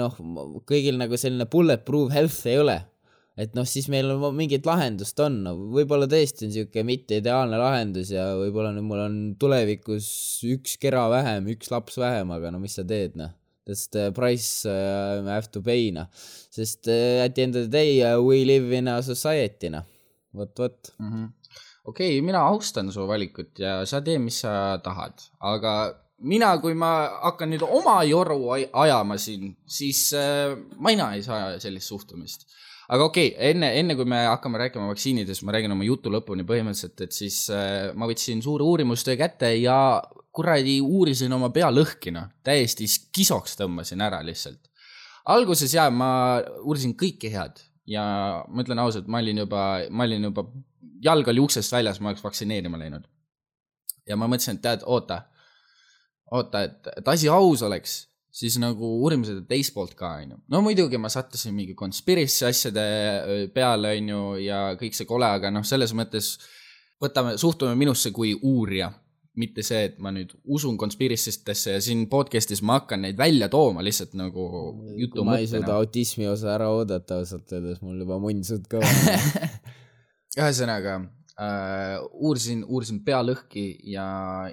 noh, 0.00 0.18
kõigil 0.68 0.98
nagu 1.00 1.20
selline 1.20 1.48
bulletproof 1.50 2.12
health 2.14 2.50
ei 2.50 2.60
ole 2.62 2.80
et 3.40 3.54
noh, 3.56 3.66
siis 3.66 3.88
meil 3.90 4.12
on 4.14 4.36
mingit 4.36 4.66
lahendust 4.66 5.18
on 5.22 5.40
võib-olla 5.74 6.06
tõesti 6.10 6.46
on 6.46 6.52
niisugune 6.52 6.86
mitte 6.86 7.18
ideaalne 7.18 7.58
lahendus 7.58 8.12
ja 8.14 8.28
võib-olla 8.38 8.70
nüüd 8.76 8.86
mul 8.86 9.02
on 9.02 9.16
tulevikus 9.40 10.06
üks 10.46 10.76
kera 10.82 11.08
vähem, 11.10 11.48
üks 11.54 11.72
laps 11.74 11.98
vähem, 11.98 12.30
aga 12.34 12.54
no 12.54 12.62
mis 12.62 12.78
sa 12.78 12.86
teed 12.86 13.18
noh, 13.18 13.34
that's 13.66 13.88
the 13.88 14.10
price 14.12 14.66
I 14.68 15.24
have 15.34 15.50
to 15.52 15.60
pay 15.62 15.90
noh, 15.90 16.06
sest 16.50 16.88
uh, 16.88 17.24
at 17.24 17.34
the 17.34 17.42
end 17.42 17.56
of 17.56 17.64
the 17.70 17.72
day 17.72 18.02
we 18.18 18.44
live 18.44 18.72
in 18.72 18.88
a 18.88 19.02
society 19.02 19.68
noh, 19.72 19.84
vot, 20.34 20.52
vot. 20.58 20.92
Mhm. 21.00 21.28
okei, 21.84 22.20
mina 22.24 22.40
austan 22.48 22.90
su 22.92 23.04
valikut 23.06 23.58
ja 23.60 23.82
sa 23.86 24.00
tee, 24.00 24.18
mis 24.18 24.38
sa 24.40 24.78
tahad, 24.84 25.20
aga 25.40 25.74
mina, 26.24 26.54
kui 26.62 26.72
ma 26.74 26.92
hakkan 27.26 27.50
nüüd 27.52 27.64
oma 27.66 27.98
joru 28.08 28.38
aj- 28.56 28.70
ajama 28.72 29.18
siin, 29.20 29.50
siis 29.68 30.06
äh, 30.16 30.54
mina 30.80 31.10
ei 31.14 31.22
saa 31.22 31.58
sellist 31.60 31.88
suhtumist. 31.92 32.46
Aga 32.88 33.08
okei 33.08 33.30
okay,, 33.32 33.50
enne, 33.50 33.70
enne 33.80 33.96
kui 33.98 34.08
me 34.08 34.24
hakkame 34.26 34.60
rääkima 34.60 34.88
vaktsiinidest, 34.90 35.44
ma 35.46 35.54
räägin 35.56 35.72
oma 35.72 35.86
jutu 35.86 36.12
lõpuni 36.12 36.46
põhimõtteliselt, 36.48 37.06
et 37.06 37.16
siis 37.16 37.44
äh, 37.52 37.92
ma 37.96 38.08
võtsin 38.10 38.42
suure 38.44 38.66
uurimustöö 38.66 39.16
kätte 39.20 39.54
ja 39.56 39.78
kuradi 40.34 40.80
uurisin 40.82 41.32
oma 41.32 41.50
pea 41.54 41.70
lõhki, 41.70 42.12
noh, 42.14 42.28
täiesti 42.44 42.88
skisoks 42.90 43.56
tõmbasin 43.60 44.02
ära 44.02 44.20
lihtsalt. 44.26 44.70
alguses 45.30 45.72
jaa, 45.74 45.90
ma 45.90 46.40
uurisin 46.64 46.96
kõike 47.00 47.30
head 47.32 47.62
ja 47.86 48.04
ma 48.48 48.64
ütlen 48.64 48.80
ausalt, 48.82 49.08
ma 49.08 49.20
olin 49.22 49.44
juba, 49.44 49.62
ma 49.90 50.08
olin 50.08 50.28
juba, 50.30 50.46
jalg 51.04 51.28
oli 51.28 51.42
uksest 51.44 51.72
väljas, 51.72 52.00
ma 52.00 52.12
oleks 52.12 52.24
vaktsineerima 52.24 52.80
läinud. 52.80 53.06
ja 54.08 54.16
ma 54.20 54.28
mõtlesin, 54.28 54.58
et 54.58 54.64
tead, 54.64 54.82
oota, 54.84 55.22
oota, 56.32 56.64
et, 56.66 56.90
et 56.98 57.08
asi 57.08 57.28
aus 57.28 57.62
oleks, 57.64 57.94
siis 58.34 58.56
nagu 58.58 58.88
uurime 59.02 59.26
seda 59.28 59.44
teist 59.46 59.74
poolt 59.76 59.94
ka, 59.98 60.16
onju. 60.24 60.40
no 60.50 60.60
muidugi 60.64 60.98
ma 60.98 61.10
sattusin 61.12 61.54
mingi 61.54 61.76
conspiracy 61.78 62.48
asjade 62.48 62.82
öö, 62.82 63.46
peale, 63.54 63.94
onju, 64.00 64.20
ja 64.42 64.60
kõik 64.80 64.98
see 64.98 65.08
kole, 65.08 65.28
aga 65.38 65.52
noh, 65.54 65.66
selles 65.66 65.94
mõttes 65.96 66.34
võtame, 67.02 67.36
suhtume 67.40 67.76
minusse 67.78 68.10
kui 68.14 68.34
uurija, 68.34 68.90
mitte 69.38 69.64
see, 69.66 69.88
et 69.88 69.96
ma 70.02 70.12
nüüd 70.14 70.30
usun 70.56 70.76
conspiracy 70.78 71.32
tesse 71.46 71.76
ja 71.76 71.82
siin 71.82 72.04
podcast'is 72.10 72.62
ma 72.66 72.80
hakkan 72.80 73.02
neid 73.02 73.18
välja 73.18 73.48
tooma 73.50 73.82
lihtsalt 73.82 74.14
nagu 74.18 74.44
jutu 74.98 75.24
ma 75.26 75.40
ei 75.40 75.48
suuda 75.48 75.64
mõttena. 75.64 75.78
autismi 75.82 76.28
osa 76.30 76.52
ära 76.54 76.70
oodata 76.74 77.18
ausalt 77.22 77.50
öeldes, 77.54 77.80
mul 77.82 78.02
juba 78.02 78.20
munnsud 78.22 78.66
kõva. 78.70 78.90
ühesõnaga 80.38 81.00
äh, 81.38 81.98
uurisin, 82.18 82.62
uurisin 82.66 83.02
pea 83.06 83.22
lõhki 83.26 83.66
ja, 83.90 84.06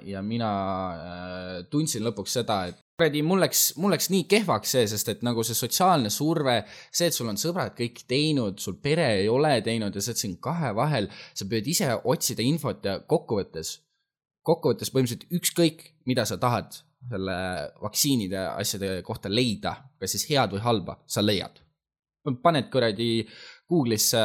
ja 0.06 0.22
mina 0.22 0.50
äh, 0.94 1.54
tundsin 1.70 2.02
lõpuks 2.06 2.38
seda, 2.40 2.64
et 2.70 2.82
kuradi, 3.02 3.22
mul 3.26 3.42
läks, 3.42 3.62
mul 3.82 3.90
läks 3.94 4.08
nii 4.12 4.26
kehvaks 4.30 4.74
see, 4.76 4.86
sest 4.90 5.08
et 5.10 5.24
nagu 5.26 5.42
see 5.46 5.56
sotsiaalne 5.58 6.10
surve, 6.12 6.60
see, 6.90 7.08
et 7.08 7.16
sul 7.16 7.30
on 7.32 7.40
sõbrad 7.40 7.74
kõik 7.78 8.04
teinud, 8.08 8.60
sul 8.62 8.76
pere 8.82 9.08
ei 9.22 9.30
ole 9.30 9.56
teinud 9.66 9.94
ja 9.94 10.04
sa 10.04 10.12
oled 10.12 10.22
siin 10.22 10.36
kahe 10.42 10.70
vahel, 10.78 11.08
sa 11.34 11.48
püüad 11.50 11.70
ise 11.72 11.90
otsida 12.12 12.46
infot 12.46 12.86
ja 12.86 13.00
kokkuvõttes, 13.10 13.74
kokkuvõttes 14.46 14.92
põhimõtteliselt 14.94 15.34
ükskõik, 15.34 15.84
mida 16.06 16.26
sa 16.28 16.38
tahad 16.38 16.78
selle 17.10 17.36
vaktsiinide 17.82 18.46
asjade 18.52 18.94
kohta 19.06 19.30
leida, 19.32 19.74
kas 19.98 20.14
siis 20.14 20.28
head 20.30 20.54
või 20.54 20.62
halba, 20.62 21.00
sa 21.06 21.24
leiad. 21.24 21.58
paned 22.42 22.68
kuradi 22.70 23.26
Google'isse 23.72 24.22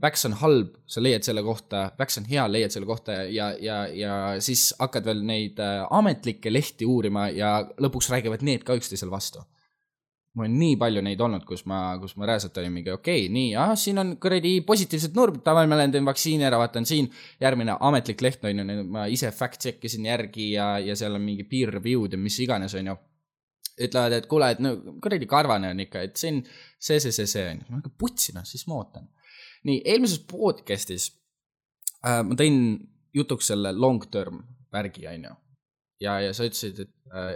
Vax 0.00 0.24
on 0.24 0.32
halb, 0.40 0.76
sa 0.88 1.02
leiad 1.02 1.26
selle 1.26 1.42
kohta, 1.44 1.90
Vax 1.98 2.16
on 2.22 2.28
hea, 2.30 2.46
leiad 2.48 2.72
selle 2.72 2.88
kohta 2.88 3.18
ja, 3.28 3.50
ja, 3.60 3.82
ja 3.92 4.14
siis 4.40 4.70
hakkad 4.78 5.04
veel 5.10 5.20
neid 5.28 5.60
äh, 5.60 5.82
ametlikke 5.92 6.52
lehti 6.52 6.88
uurima 6.88 7.28
ja 7.36 7.58
lõpuks 7.82 8.08
räägivad 8.14 8.46
need 8.46 8.64
ka 8.64 8.78
üksteisele 8.80 9.12
vastu 9.12 9.44
mul 10.38 10.46
on 10.46 10.56
nii 10.60 10.76
palju 10.78 11.02
neid 11.02 11.20
olnud, 11.20 11.42
kus 11.46 11.64
ma, 11.68 11.80
kus 12.00 12.14
ma 12.18 12.28
reaalselt 12.28 12.56
olin 12.62 12.72
mingi 12.72 12.92
okei 12.94 13.24
okay,, 13.24 13.32
nii, 13.34 13.50
ah, 13.58 13.72
siin 13.78 13.98
on 13.98 14.14
kuradi 14.22 14.60
positiivsed 14.66 15.16
numbrid, 15.18 15.42
davai, 15.46 15.66
ma 15.70 15.78
lähen 15.80 15.94
teen 15.94 16.06
vaktsiini 16.06 16.46
ära, 16.46 16.60
vaatan 16.60 16.86
siin, 16.86 17.10
järgmine 17.42 17.74
ametlik 17.88 18.22
leht 18.22 18.46
on 18.46 18.62
ju, 18.62 18.84
ma 18.94 19.08
ise 19.10 19.32
fact 19.34 19.60
check 19.64 19.84
isin 19.90 20.06
järgi 20.06 20.52
ja, 20.54 20.72
ja 20.78 20.96
seal 20.98 21.18
on 21.18 21.24
mingi 21.26 21.46
peer 21.50 21.74
review'd 21.74 22.14
ja 22.14 22.20
mis 22.20 22.38
iganes, 22.44 22.76
on 22.78 22.92
ju. 22.92 22.96
Ütlevad, 23.86 24.16
et 24.16 24.28
kuule, 24.30 24.50
et 24.54 24.62
no 24.62 24.74
kuradi 25.02 25.28
karvane 25.30 25.72
on 25.74 25.82
ikka, 25.84 26.04
et 26.08 26.20
siin 26.20 26.42
see, 26.46 26.98
see, 26.98 27.12
see, 27.12 27.28
see 27.30 27.46
on 27.52 27.62
ma 27.68 27.80
olen 27.80 27.96
putsi, 28.00 28.34
noh, 28.36 28.46
siis 28.48 28.66
ma 28.70 28.80
ootan. 28.80 29.08
nii, 29.68 29.82
eelmises 29.92 30.22
podcast'is 30.30 31.10
äh, 32.06 32.22
ma 32.26 32.38
tõin 32.38 32.60
jutuks 33.16 33.50
selle 33.52 33.72
long 33.76 34.04
term 34.12 34.42
värgi, 34.72 35.06
on 35.10 35.28
ju. 35.28 35.34
ja, 36.06 36.18
ja 36.26 36.34
sa 36.36 36.48
ütlesid, 36.48 36.84
et 36.86 37.14
äh, 37.14 37.34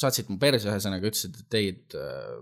saatsid 0.00 0.30
mu 0.30 0.38
perse, 0.40 0.68
ühesõnaga 0.68 1.08
ütlesid, 1.10 1.38
et 1.40 1.50
teid, 1.52 1.98
äh, 1.98 2.34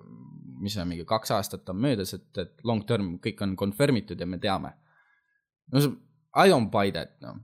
mis 0.64 0.76
on 0.80 0.90
mingi 0.90 1.06
kaks 1.08 1.34
aastat 1.37 1.68
on 1.70 1.80
möödas, 1.82 2.14
et, 2.16 2.30
et 2.40 2.66
long 2.66 2.82
term 2.88 3.16
kõik 3.23 3.42
on 3.46 3.56
confirm 3.58 4.00
itud 4.00 4.20
ja 4.20 4.28
me 4.28 4.40
teame. 4.42 4.75
no 5.73 5.87
I 6.34 6.50
don't 6.50 6.70
buy 6.70 6.90
that, 6.90 7.20
noh. 7.23 7.38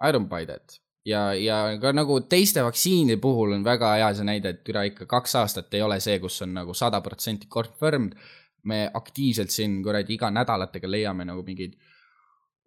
I 0.00 0.12
don't 0.12 0.28
buy 0.28 0.44
that. 0.46 0.76
Ja, 1.10 1.22
ja 1.34 1.58
ka 1.82 1.92
nagu 1.96 2.20
teiste 2.30 2.64
vaktsiinide 2.64 3.18
puhul 3.22 3.56
on 3.56 3.64
väga 3.66 3.94
hea 3.98 4.10
see 4.16 4.28
näide, 4.28 4.54
et 4.54 4.72
üle 4.72 4.86
ikka 4.90 5.08
kaks 5.10 5.36
aastat 5.42 5.74
ei 5.76 5.82
ole 5.84 6.00
see, 6.02 6.18
kus 6.22 6.40
on 6.46 6.54
nagu 6.60 6.76
sada 6.76 7.02
protsenti 7.04 7.50
confirmed. 7.50 8.14
me 8.62 8.90
aktiivselt 8.92 9.48
siin 9.48 9.78
kuradi 9.80 10.18
iga 10.18 10.28
nädalatega 10.28 10.88
leiame 10.90 11.24
nagu 11.24 11.40
mingeid 11.40 11.78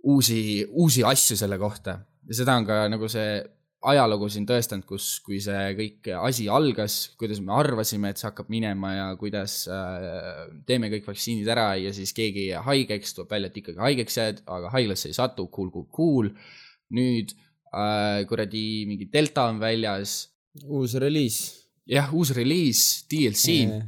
uusi, 0.10 0.66
uusi 0.66 1.04
asju 1.06 1.38
selle 1.38 1.60
kohta 1.62 2.00
ja 2.26 2.38
seda 2.40 2.56
on 2.58 2.66
ka 2.66 2.88
nagu 2.90 3.10
see 3.12 3.44
ajalugu 3.92 4.30
siin 4.32 4.48
tõestanud, 4.48 4.88
kus, 4.88 5.20
kui 5.22 5.38
see 5.44 5.76
kõik 5.78 6.10
asi 6.16 6.48
algas, 6.50 6.96
kuidas 7.20 7.44
me 7.44 7.54
arvasime, 7.54 8.10
et 8.10 8.18
see 8.18 8.26
hakkab 8.30 8.50
minema 8.50 8.94
ja 8.96 9.08
kuidas 9.20 9.68
äh, 9.68 10.50
teeme 10.66 10.90
kõik 10.94 11.12
vaktsiinid 11.12 11.52
ära 11.52 11.74
ja 11.78 11.92
siis 11.94 12.16
keegi 12.16 12.46
ei 12.46 12.52
jää 12.54 12.64
haigeks, 12.64 13.14
tuleb 13.14 13.36
välja, 13.36 13.52
et 13.52 13.60
ikkagi 13.62 13.84
haigeks 13.84 14.18
jääd, 14.18 14.44
aga 14.56 14.72
haiglasse 14.74 15.12
ei 15.12 15.18
satu, 15.20 15.50
cool, 15.54 15.70
cool, 15.76 15.90
cool. 15.94 16.32
nüüd 16.96 17.36
äh, 17.36 17.53
kuradi 18.30 18.64
mingi 18.90 19.10
delta 19.12 19.48
on 19.50 19.60
väljas. 19.62 20.30
uus 20.70 20.94
reliis. 21.02 21.42
jah, 21.90 22.14
uus 22.14 22.32
reliis, 22.38 23.04
DLC 23.10 23.60
yeah 23.64 23.84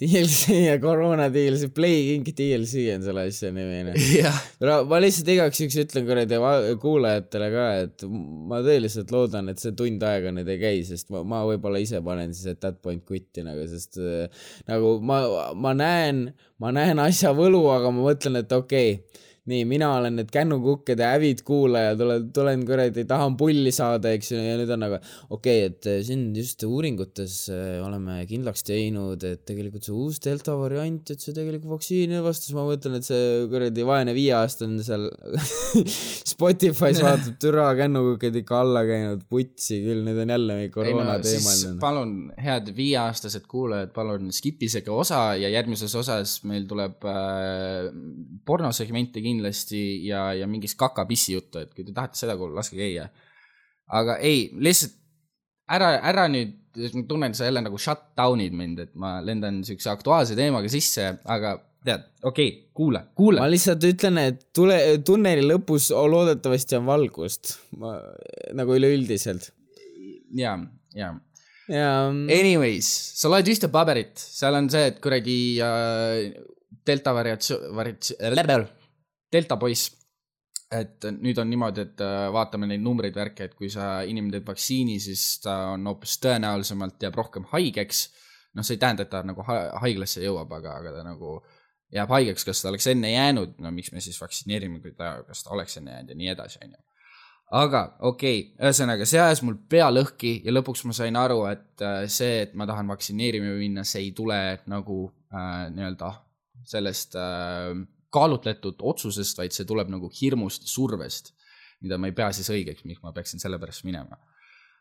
DLC 0.00 0.54
ja 0.64 0.78
koroona 0.80 1.28
DLC, 1.32 1.68
Play 1.74 2.14
Inc 2.14 2.30
DLC 2.36 2.86
on 2.94 3.02
selle 3.04 3.26
asja 3.28 3.50
nimi 3.52 3.82
onju. 3.82 4.30
no 4.64 4.76
ma 4.88 5.00
lihtsalt 5.02 5.28
igaks 5.34 5.60
juhuks 5.60 5.76
ütlen 5.82 6.06
kuradi 6.08 6.38
kuulajatele 6.80 7.48
ka, 7.52 7.66
et 7.84 8.04
ma 8.50 8.62
tõeliselt 8.64 9.12
loodan, 9.12 9.52
et 9.52 9.60
see 9.60 9.74
tund 9.76 10.04
aega 10.08 10.32
nüüd 10.32 10.48
ei 10.48 10.60
käi, 10.62 10.80
sest 10.88 11.12
ma, 11.12 11.20
ma 11.28 11.42
võib-olla 11.48 11.82
ise 11.84 12.00
panen 12.06 12.32
siis 12.36 12.54
at 12.54 12.62
that 12.64 12.80
point 12.84 13.04
quit'i 13.04 13.44
nagu, 13.44 13.66
sest 13.68 14.00
äh, 14.00 14.46
nagu 14.70 14.96
ma, 15.04 15.20
ma 15.52 15.74
näen, 15.76 16.30
ma 16.62 16.72
näen 16.76 17.02
asja 17.04 17.34
võlu, 17.36 17.66
aga 17.74 17.92
ma 17.92 18.08
mõtlen, 18.08 18.40
et 18.40 18.56
okei 18.56 18.96
okay, 18.96 19.26
nii, 19.48 19.64
mina 19.64 19.88
olen 19.96 20.18
need 20.20 20.28
kännukukkede 20.32 21.06
hävid 21.06 21.40
kuulaja, 21.46 21.94
tulen, 21.96 22.26
tulen 22.34 22.64
kuradi, 22.68 23.06
tahan 23.08 23.38
pulli 23.40 23.72
saada, 23.72 24.12
eks 24.12 24.34
ju, 24.34 24.40
ja 24.40 24.58
nüüd 24.60 24.72
on 24.74 24.82
nagu 24.84 24.98
okei 25.00 25.62
okay,, 25.64 25.70
et 25.70 25.88
eh, 25.88 26.00
siin 26.04 26.26
just 26.36 26.60
uuringutes 26.66 27.36
eh, 27.54 27.78
oleme 27.80 28.18
kindlaks 28.28 28.66
teinud, 28.68 29.24
et 29.24 29.42
tegelikult 29.48 29.86
see 29.86 29.96
uus 29.96 30.20
delta 30.22 30.56
variant, 30.60 31.14
et 31.14 31.24
see 31.24 31.32
tegelikult 31.36 31.78
vaktsiini 31.78 32.20
vastas, 32.24 32.52
ma 32.56 32.66
mõtlen, 32.68 32.98
et 33.00 33.08
see 33.08 33.46
kuradi 33.50 33.86
vaene 33.88 34.14
viieaastane 34.16 34.84
seal 34.84 35.08
Spotify's 36.34 37.00
vaatab, 37.06 37.40
türa 37.40 37.70
kännukukked 37.80 38.36
ikka 38.42 38.60
alla 38.60 38.84
käinud, 38.88 39.24
putsi 39.32 39.80
küll, 39.86 40.04
nüüd 40.04 40.20
on 40.20 40.34
jälle 40.36 40.58
mingi 40.60 40.74
koroona 40.76 41.16
no, 41.16 41.24
teemaline. 41.24 41.78
palun, 41.80 42.14
head 42.36 42.68
viieaastased 42.76 43.48
kuulajad, 43.48 43.96
palun 43.96 44.28
skip 44.36 44.60
isegi 44.68 44.92
osa 44.92 45.30
ja 45.40 45.48
järgmises 45.48 45.96
osas 45.96 46.36
meil 46.44 46.68
tuleb 46.68 47.08
äh, 47.08 47.88
pornosegmenti 48.44 49.24
kindlasti 49.24 49.29
ja, 50.06 50.30
ja 50.36 50.48
mingist 50.50 50.78
kaka-pissi 50.80 51.36
juttu, 51.36 51.62
et 51.62 51.74
kui 51.74 51.86
te 51.86 51.94
tahate 51.96 52.18
seda 52.18 52.36
kuulata, 52.38 52.60
laske 52.60 52.78
käia. 52.78 53.08
aga 54.00 54.18
ei, 54.24 54.48
lihtsalt 54.54 54.96
ära, 55.70 55.94
ära 56.10 56.26
nüüd, 56.30 56.56
ma 56.94 57.06
tunnen, 57.08 57.34
sa 57.34 57.48
jälle 57.48 57.62
nagu 57.64 57.78
shut 57.78 58.10
down'id 58.18 58.54
mind, 58.56 58.84
et 58.86 58.94
ma 58.98 59.18
lendan 59.24 59.62
siukse 59.66 59.90
aktuaalse 59.92 60.36
teemaga 60.38 60.70
sisse, 60.72 61.06
aga 61.30 61.56
tead, 61.86 62.04
okei 62.22 62.50
okay,, 62.50 62.66
kuule, 62.76 63.04
kuule. 63.18 63.40
ma 63.42 63.48
lihtsalt 63.50 63.86
ütlen, 63.88 64.20
et 64.22 64.44
tule, 64.56 64.76
tunneli 65.06 65.46
lõpus 65.46 65.90
loodetavasti 65.94 66.78
on 66.80 66.86
valgust, 66.90 67.56
ma 67.80 67.96
nagu 68.56 68.76
üleüldiselt. 68.76 69.50
ja, 70.36 70.58
ja 70.94 71.14
ja. 71.70 72.10
Anyways, 72.10 72.88
sa 73.20 73.30
loed 73.30 73.48
ühte 73.50 73.70
paberit, 73.72 74.18
seal 74.18 74.56
on 74.58 74.68
see, 74.72 74.90
et 74.90 74.98
kuradi 75.02 75.38
äh, 75.64 76.30
delta 76.86 77.14
variatsioon, 77.16 77.70
variatsioon, 77.78 78.66
delta 79.32 79.56
poiss, 79.60 79.90
et 80.70 81.06
nüüd 81.18 81.38
on 81.42 81.48
niimoodi, 81.50 81.84
et 81.86 82.02
äh, 82.04 82.26
vaatame 82.34 82.68
neid 82.70 82.82
numbreid, 82.84 83.14
värke, 83.16 83.48
et 83.48 83.54
kui 83.58 83.70
sa, 83.72 84.00
inimene 84.06 84.38
teeb 84.38 84.50
vaktsiini, 84.52 84.98
siis 85.02 85.24
ta 85.44 85.56
on 85.74 85.88
hoopis 85.90 86.18
tõenäolisemalt 86.22 87.06
jääb 87.06 87.18
rohkem 87.18 87.48
haigeks. 87.54 88.08
noh, 88.54 88.66
see 88.66 88.74
ei 88.74 88.82
tähenda, 88.82 89.06
et 89.06 89.10
ta 89.10 89.22
nagu 89.22 89.44
haiglasse 89.46 90.22
jõuab, 90.24 90.52
aga, 90.56 90.76
aga 90.82 90.92
ta 90.96 91.02
nagu 91.06 91.40
jääb 91.94 92.10
haigeks, 92.10 92.44
kas 92.46 92.62
ta 92.62 92.70
oleks 92.70 92.86
enne 92.90 93.12
jäänud, 93.12 93.58
no 93.62 93.70
miks 93.74 93.92
me 93.92 94.02
siis 94.02 94.18
vaktsineerime, 94.20 94.80
kui 94.82 94.94
ta, 94.94 95.20
kas 95.26 95.42
ta 95.46 95.54
oleks 95.54 95.78
enne 95.78 95.94
jäänud 95.94 96.14
ja 96.14 96.18
nii 96.18 96.32
edasi, 96.34 96.62
on 96.64 96.74
ju 96.74 96.82
aga 97.50 97.82
okei 98.06 98.40
okay., 98.40 98.50
ühesõnaga 98.62 99.06
see 99.08 99.20
ajas 99.20 99.42
mul 99.42 99.56
pea 99.70 99.88
lõhki 99.90 100.36
ja 100.46 100.54
lõpuks 100.54 100.84
ma 100.86 100.94
sain 100.96 101.18
aru, 101.18 101.42
et 101.50 101.84
äh, 101.84 102.04
see, 102.06 102.44
et 102.46 102.54
ma 102.54 102.66
tahan 102.68 102.90
vaktsineerima 102.90 103.56
minna, 103.58 103.84
see 103.84 104.06
ei 104.06 104.12
tule 104.16 104.38
nagu 104.70 105.02
äh, 105.34 105.66
nii-öelda 105.74 106.12
sellest 106.70 107.16
äh, 107.18 107.74
kaalutletud 108.14 108.82
otsusest, 108.92 109.38
vaid 109.38 109.54
see 109.54 109.68
tuleb 109.68 109.90
nagu 109.92 110.10
hirmust, 110.20 110.66
survest, 110.70 111.32
mida 111.84 111.98
ma 111.98 112.10
ei 112.10 112.16
pea 112.16 112.30
siis 112.36 112.50
õigeks, 112.52 112.84
miks 112.88 113.02
ma 113.04 113.14
peaksin 113.16 113.42
selle 113.42 113.58
pärast 113.62 113.86
minema. 113.86 114.18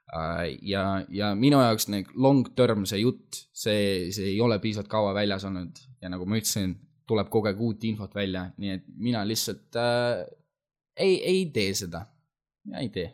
Äh, 0.09 0.57
ja, 0.65 0.83
ja 1.13 1.33
minu 1.37 1.59
jaoks 1.61 1.87
need 1.93 2.09
long 2.17 2.47
term, 2.57 2.85
see 2.89 3.03
jutt, 3.03 3.43
see, 3.53 4.09
see 4.15 4.31
ei 4.33 4.39
ole 4.41 4.57
piisavalt 4.63 4.89
kaua 4.89 5.13
väljas 5.13 5.45
olnud 5.45 5.77
ja 6.01 6.09
nagu 6.09 6.25
ma 6.25 6.39
ütlesin, 6.39 6.73
tuleb 7.09 7.29
kogu 7.33 7.49
aeg 7.49 7.61
uut 7.65 7.85
infot 7.89 8.13
välja, 8.17 8.47
nii 8.57 8.73
et 8.73 8.89
mina 8.97 9.21
lihtsalt 9.25 9.77
äh, 9.77 10.23
ei, 10.97 11.15
ei 11.21 11.45
tee 11.53 11.73
seda, 11.77 12.03
ei 12.81 12.89
tee. 12.93 13.07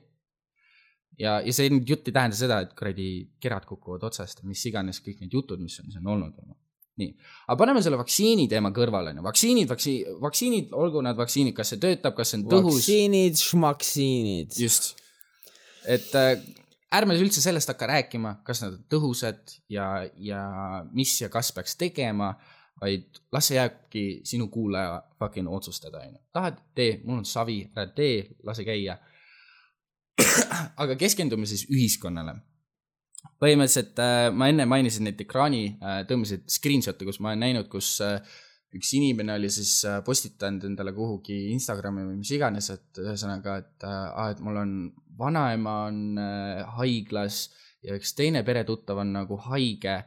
ja, 1.19 1.37
ja 1.43 1.55
see 1.55 1.67
jutt 1.71 2.07
ei 2.07 2.15
tähenda 2.15 2.39
seda, 2.39 2.61
et 2.63 2.73
kuradi 2.77 3.09
kerad 3.43 3.67
kukuvad 3.67 4.07
otsast, 4.07 4.43
mis 4.47 4.63
iganes 4.71 5.01
kõik 5.03 5.19
need 5.23 5.35
jutud, 5.35 5.59
mis 5.63 5.77
on, 5.83 5.91
on 5.99 6.11
olnud, 6.15 6.39
nii, 7.01 7.11
aga 7.47 7.57
paneme 7.59 7.81
selle 7.83 7.99
vaktsiini 7.99 8.47
teema 8.51 8.71
kõrvale, 8.75 9.11
on 9.11 9.19
ju, 9.19 9.25
vaktsiinid, 9.25 9.71
vaktsiin, 9.71 10.19
vaktsiinid, 10.21 10.75
olgu 10.77 11.01
nad 11.03 11.17
vaktsiinid, 11.19 11.55
kas 11.57 11.73
see 11.73 11.81
töötab, 11.83 12.15
kas 12.17 12.31
see 12.31 12.39
on 12.39 12.45
tõhus. 12.53 12.79
vaktsiinid, 12.79 13.39
šmaksiinid. 13.41 14.59
just, 14.63 14.93
et 15.91 16.07
äh, 16.19 16.37
ärme 16.95 17.17
üldse 17.19 17.43
sellest 17.43 17.71
hakka 17.73 17.89
rääkima, 17.91 18.37
kas 18.47 18.63
nad 18.63 18.77
on 18.77 18.85
tõhusad 18.91 19.57
ja, 19.71 19.89
ja 20.15 20.43
mis 20.95 21.17
ja 21.19 21.29
kas 21.33 21.51
peaks 21.55 21.75
tegema, 21.79 22.31
vaid 22.81 23.19
las 23.35 23.49
see 23.49 23.59
jääbki 23.59 24.05
sinu 24.27 24.47
kuulaja 24.51 25.01
fucking 25.19 25.51
otsustada, 25.51 26.03
on 26.03 26.15
ju. 26.15 26.23
tahad, 26.35 26.63
tee, 26.75 26.99
mul 27.03 27.21
on 27.23 27.27
savi, 27.27 27.61
ära 27.75 27.87
tee, 27.95 28.23
lase 28.47 28.67
käia. 28.67 28.97
aga 30.81 30.95
keskendume 30.95 31.47
siis 31.49 31.65
ühiskonnale 31.67 32.37
põhimõtteliselt 33.41 34.01
äh, 34.01 34.29
ma 34.33 34.49
enne 34.51 34.67
mainisin 34.69 35.07
neid 35.09 35.21
ekraani 35.25 35.63
äh,, 35.75 36.01
tõmbasid 36.09 36.45
screenshot'e, 36.51 37.07
kus 37.07 37.21
ma 37.21 37.31
olen 37.31 37.45
näinud, 37.45 37.69
kus 37.71 37.97
äh, 38.05 38.19
üks 38.75 38.91
inimene 38.97 39.37
oli 39.37 39.49
siis 39.53 39.85
postitanud 40.05 40.65
endale 40.67 40.91
kuhugi 40.95 41.51
Instagrami 41.53 42.03
või 42.09 42.19
mis 42.19 42.33
iganes, 42.35 42.69
et 42.73 43.01
ühesõnaga, 43.03 43.59
et 43.63 43.87
äh,, 43.87 44.31
et 44.33 44.43
mul 44.43 44.61
on 44.61 44.77
vanaema 45.15 45.75
on 45.87 46.19
haiglas 46.75 47.45
ja 47.85 47.95
üks 47.95 48.11
teine 48.17 48.41
peretuttav 48.43 48.99
on 48.99 49.13
nagu 49.15 49.37
haige 49.45 50.01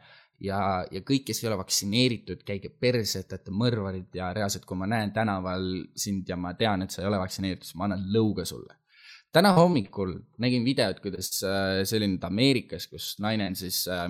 ja, 0.44 0.58
ja 0.90 1.00
kõik, 1.06 1.24
kes 1.30 1.40
ei 1.42 1.48
ole 1.48 1.56
vaktsineeritud, 1.62 2.42
käige 2.46 2.68
perse, 2.68 3.22
et 3.22 3.32
olete 3.32 3.54
mõrvarid 3.54 4.18
ja 4.18 4.32
reaalselt, 4.36 4.66
kui 4.68 4.76
ma 4.78 4.90
näen 4.90 5.14
tänaval 5.16 5.64
sind 5.96 6.28
ja 6.28 6.36
ma 6.36 6.52
tean, 6.58 6.84
et 6.84 6.92
sa 6.94 7.02
ei 7.02 7.08
ole 7.08 7.22
vaktsineeritud, 7.22 7.70
siis 7.70 7.78
ma 7.80 7.88
annan 7.88 8.04
lõuga 8.12 8.44
sulle 8.48 8.76
täna 9.34 9.52
hommikul 9.56 10.14
nägin 10.40 10.64
videot, 10.64 11.02
kuidas 11.04 11.42
äh, 11.44 11.82
see 11.84 12.00
oli 12.00 12.08
nüüd 12.14 12.24
Ameerikas, 12.26 12.88
kus 12.90 13.12
naine 13.22 13.50
on 13.50 13.56
siis 13.58 13.82
äh, 13.92 14.08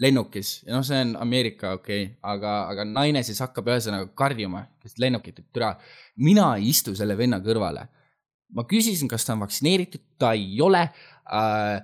lennukis 0.00 0.58
ja 0.66 0.74
noh, 0.76 0.84
see 0.86 1.00
on 1.04 1.14
Ameerika, 1.22 1.74
okei 1.78 2.02
okay,, 2.04 2.18
aga, 2.34 2.54
aga 2.72 2.86
naine 2.88 3.22
siis 3.26 3.40
hakkab 3.44 3.70
ühesõnaga 3.72 4.10
karjuma, 4.18 4.66
kes 4.82 4.98
lennukit, 5.02 5.40
et 5.40 5.48
türa, 5.54 5.74
mina 6.20 6.52
ei 6.58 6.70
istu 6.72 6.96
selle 6.98 7.16
venna 7.18 7.40
kõrvale. 7.44 7.88
ma 8.54 8.62
küsisin, 8.70 9.08
kas 9.10 9.24
ta 9.26 9.34
on 9.34 9.42
vaktsineeritud, 9.42 10.02
ta 10.18 10.34
ei 10.36 10.60
ole 10.62 10.84
äh,. 10.84 11.82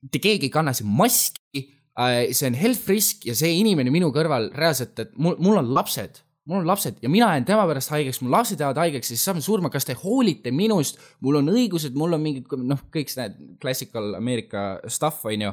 mitte 0.00 0.18
keegi 0.22 0.48
ei 0.48 0.54
kanna 0.54 0.72
siin 0.76 0.88
maski 0.88 1.66
äh,. 1.98 2.30
see 2.32 2.48
on 2.48 2.58
health 2.60 2.88
risk 2.88 3.26
ja 3.26 3.34
see 3.34 3.58
inimene 3.58 3.90
minu 3.90 4.12
kõrval 4.14 4.52
reaalselt, 4.54 4.98
et 4.98 5.16
mul, 5.16 5.36
mul 5.38 5.60
on 5.60 5.74
lapsed 5.74 6.22
mul 6.48 6.62
on 6.62 6.66
lapsed 6.66 6.98
ja 7.02 7.08
mina 7.08 7.32
jään 7.34 7.44
tema 7.44 7.66
pärast 7.68 7.92
haigeks, 7.92 8.20
mu 8.24 8.30
lapsed 8.32 8.60
jäävad 8.60 8.80
haigeks, 8.80 9.12
siis 9.12 9.24
saame 9.24 9.42
surma, 9.44 9.70
kas 9.70 9.86
te 9.86 9.94
hoolite 9.98 10.52
minust, 10.54 10.98
mul 11.20 11.40
on 11.40 11.52
õigused, 11.52 11.96
mul 11.98 12.16
on 12.16 12.24
mingid 12.24 12.48
noh, 12.64 12.80
kõik 12.94 13.12
need 13.18 13.38
classical 13.62 14.14
Ameerika 14.18 14.64
stuff 14.88 15.26
on 15.28 15.46
ju. 15.46 15.52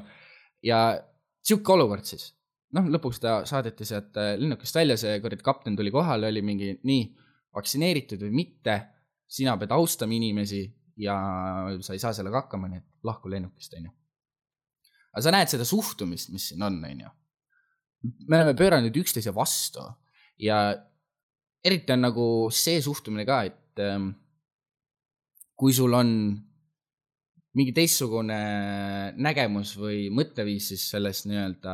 ja 0.65 0.79
sihuke 1.44 1.75
olukord 1.75 2.08
siis, 2.08 2.32
noh, 2.75 2.88
lõpuks 2.94 3.22
ta 3.24 3.41
saadeti 3.50 3.88
sealt 3.88 4.17
äh, 4.20 4.36
lennukist 4.39 4.75
välja, 4.75 4.98
see 5.00 5.20
kuradi 5.24 5.46
kapten 5.46 5.75
tuli 5.77 5.91
kohale, 5.94 6.32
oli 6.32 6.44
mingi 6.46 6.74
nii 6.88 7.03
vaktsineeritud 7.56 8.24
või 8.27 8.44
mitte. 8.44 8.82
sina 9.27 9.58
pead 9.60 9.72
austama 9.75 10.13
inimesi 10.15 10.62
ja 11.03 11.13
sa 11.84 11.94
ei 11.94 12.00
saa 12.00 12.13
sellega 12.15 12.46
hakkama, 12.46 12.70
nii 12.72 12.77
et 12.79 12.86
lahku 13.03 13.29
lennukist, 13.29 13.74
on 13.75 13.89
ju. 13.89 13.91
aga 15.12 15.24
sa 15.24 15.32
näed 15.36 15.51
seda 15.51 15.65
suhtumist, 15.67 16.32
mis 16.32 16.48
siin 16.50 16.63
on, 16.63 16.79
on 16.86 17.00
ju. 17.06 17.10
me 18.27 18.39
oleme 18.39 18.56
pööranud 18.56 18.96
üksteise 19.03 19.36
vastu 19.36 19.84
ja 20.39 20.60
eriti 21.65 21.94
on 21.94 22.06
nagu 22.08 22.25
see 22.53 22.82
suhtumine 22.84 23.25
ka, 23.27 23.41
et 23.48 23.84
ähm, 23.84 24.12
kui 25.58 25.74
sul 25.74 25.94
on 25.98 26.12
mingi 27.58 27.74
teistsugune 27.74 28.38
nägemus 29.17 29.74
või 29.79 30.08
mõtteviis 30.13 30.72
siis 30.74 30.84
sellest 30.94 31.25
nii-öelda 31.29 31.74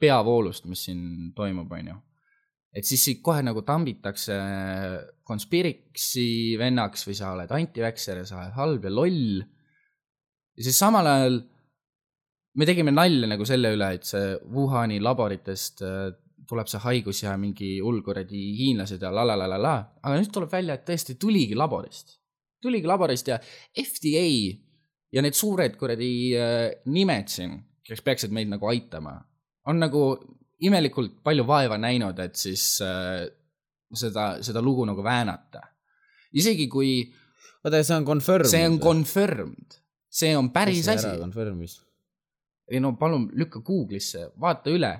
peavoolust, 0.00 0.66
mis 0.68 0.82
siin 0.88 1.32
toimub, 1.36 1.70
on 1.72 1.92
ju. 1.92 1.96
et 2.76 2.84
siis 2.84 3.06
kohe 3.24 3.40
nagu 3.40 3.62
tambitakse 3.64 4.36
konspiriksi 5.24 6.58
vennaks 6.60 7.06
või 7.08 7.16
sa 7.16 7.32
oled 7.32 7.52
antiväkser 7.56 8.20
ja 8.20 8.26
sa 8.28 8.42
oled 8.42 8.56
halb 8.58 8.84
ja 8.84 8.92
loll. 8.92 9.40
ja 10.56 10.66
siis 10.66 10.78
samal 10.78 11.08
ajal 11.08 11.40
me 12.56 12.68
tegime 12.68 12.92
nalja 12.92 13.28
nagu 13.28 13.48
selle 13.48 13.72
üle, 13.76 13.90
et 13.96 14.04
see 14.04 14.36
Wuhani 14.52 15.00
laboritest 15.00 15.82
äh, 15.84 16.12
tuleb 16.48 16.68
see 16.70 16.82
haigus 16.84 17.22
ja 17.24 17.34
mingi 17.40 17.76
hull 17.82 18.02
kuradi 18.06 18.42
hiinlased 18.58 19.02
ja 19.02 19.10
la 19.12 19.24
la 19.26 19.36
la 19.38 19.48
la 19.50 19.58
la, 19.60 19.76
aga 20.02 20.20
nüüd 20.20 20.32
tuleb 20.32 20.52
välja, 20.52 20.76
et 20.76 20.86
tõesti 20.88 21.16
tuligi 21.20 21.58
laborist. 21.58 22.18
tuligi 22.62 22.88
laborist 22.88 23.28
ja 23.28 23.38
FDA 23.82 24.26
ja 25.12 25.22
need 25.22 25.36
suured 25.36 25.76
kuradi 25.78 26.10
äh, 26.38 26.68
nimed 26.92 27.30
siin, 27.30 27.56
kes 27.86 28.02
peaksid 28.02 28.34
meid 28.34 28.50
nagu 28.50 28.68
aitama, 28.70 29.16
on 29.70 29.80
nagu 29.82 30.02
imelikult 30.66 31.20
palju 31.24 31.44
vaeva 31.46 31.78
näinud, 31.78 32.18
et 32.22 32.36
siis 32.38 32.78
äh, 32.84 33.26
seda, 33.94 34.36
seda 34.42 34.62
lugu 34.62 34.86
nagu 34.88 35.04
väänata. 35.04 35.62
isegi 36.32 36.68
kui. 36.68 37.12
oota, 37.64 37.82
see 37.82 37.96
on 37.96 38.04
confirmed? 38.04 38.50
see 38.50 38.66
on 38.66 38.78
confirmed, 38.80 39.80
see 40.10 40.36
on 40.36 40.50
päris 40.50 40.88
asi. 40.88 41.08
ei 42.70 42.80
no 42.80 42.96
palun 42.98 43.28
lükka 43.32 43.60
Google'isse, 43.60 44.30
vaata 44.40 44.70
üle 44.70 44.92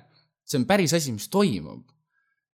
see 0.47 0.59
on 0.61 0.67
päris 0.69 0.95
asi, 0.95 1.13
mis 1.15 1.27
toimub. 1.31 1.85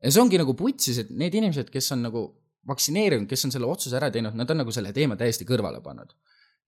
ja 0.04 0.12
see 0.12 0.22
ongi 0.22 0.40
nagu 0.42 0.56
putsis, 0.58 1.00
et 1.04 1.12
need 1.16 1.36
inimesed, 1.40 1.70
kes 1.72 1.92
on 1.96 2.08
nagu 2.10 2.24
vaktsineerinud, 2.68 3.28
kes 3.30 3.46
on 3.48 3.54
selle 3.54 3.68
otsuse 3.68 3.98
ära 4.00 4.10
teinud, 4.12 4.36
nad 4.40 4.50
on 4.50 4.62
nagu 4.64 4.72
selle 4.76 4.94
teema 4.96 5.18
täiesti 5.20 5.48
kõrvale 5.48 5.84
pannud. 5.84 6.16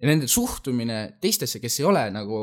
ja 0.02 0.10
nende 0.10 0.28
suhtumine 0.32 1.18
teistesse, 1.24 1.62
kes 1.64 1.80
ei 1.80 1.90
ole 1.90 2.06
nagu 2.14 2.40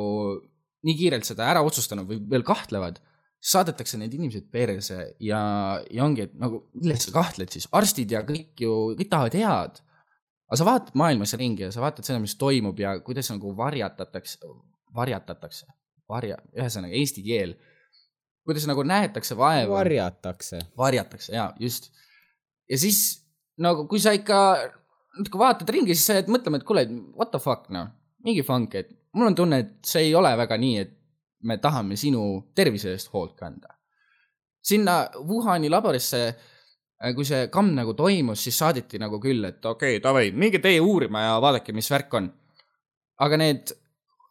nii 0.82 0.98
kiirelt 0.98 1.28
seda 1.28 1.46
ära 1.52 1.62
otsustanud 1.62 2.08
või 2.08 2.20
veel 2.30 2.44
kahtlevad, 2.46 2.98
saadetakse 3.42 3.98
need 3.98 4.14
inimesed 4.14 4.46
perse 4.54 4.96
ja, 5.22 5.40
ja 5.90 6.04
ongi, 6.04 6.28
et 6.28 6.34
nagu 6.38 6.62
milles 6.78 7.08
sa 7.08 7.14
kahtled 7.14 7.50
siis, 7.52 7.66
arstid 7.74 8.14
ja 8.14 8.22
kõik 8.26 8.62
ju, 8.62 8.74
kõik 8.98 9.10
tahavad 9.10 9.36
head. 9.38 9.80
aga 10.48 10.58
sa 10.58 10.68
vaatad 10.68 10.98
maailmas 10.98 11.34
ringi 11.38 11.66
ja 11.66 11.72
sa 11.74 11.82
vaatad 11.82 12.06
seda, 12.06 12.20
mis 12.22 12.36
toimub 12.38 12.78
ja 12.78 12.94
kuidas 13.02 13.30
nagu 13.32 13.54
varjatatakse, 13.58 14.38
varjatatakse, 14.94 15.66
varja, 16.08 16.38
ühesõnaga 16.54 16.94
eesti 16.98 17.24
keel 17.26 17.56
kuidas 18.46 18.66
nagu 18.66 18.82
näetakse 18.86 19.36
vaeva. 19.38 19.78
varjatakse. 19.78 20.58
varjatakse 20.78 21.34
ja 21.34 21.52
just. 21.60 21.90
ja 22.70 22.78
siis 22.78 23.22
nagu, 23.58 23.86
kui 23.88 24.00
sa 24.00 24.14
ikka 24.16 24.38
natuke 25.18 25.38
vaatad 25.38 25.68
ringi, 25.68 25.94
siis 25.94 26.06
sa 26.08 26.16
jääd 26.18 26.30
mõtlema, 26.32 26.58
et 26.58 26.66
kuule, 26.68 26.86
what 27.18 27.30
the 27.32 27.40
fuck 27.42 27.68
noh, 27.74 27.90
mingi 28.24 28.44
funk, 28.46 28.74
et 28.80 28.90
mul 29.16 29.30
on 29.30 29.36
tunne, 29.36 29.60
et 29.60 29.74
see 29.86 30.08
ei 30.08 30.14
ole 30.16 30.32
väga 30.38 30.56
nii, 30.60 30.78
et 30.80 30.94
me 31.48 31.58
tahame 31.62 31.98
sinu 31.98 32.24
tervise 32.54 32.94
eest 32.94 33.12
hoolt 33.12 33.36
kanda. 33.38 33.78
sinna 34.62 35.08
Wuhani 35.26 35.68
laborisse, 35.70 36.20
äh, 37.02 37.14
kui 37.14 37.24
see 37.26 37.48
kamm 37.50 37.72
nagu 37.74 37.96
toimus, 37.98 38.44
siis 38.44 38.58
saadeti 38.58 38.98
nagu 39.02 39.18
küll, 39.20 39.44
et 39.44 39.64
okei 39.64 39.96
okay,, 39.96 40.02
davai, 40.02 40.30
minge 40.30 40.60
teie 40.62 40.80
uurima 40.80 41.24
ja 41.24 41.40
vaadake, 41.42 41.72
mis 41.72 41.90
värk 41.90 42.14
on. 42.14 42.32
aga 43.18 43.36
need 43.36 43.74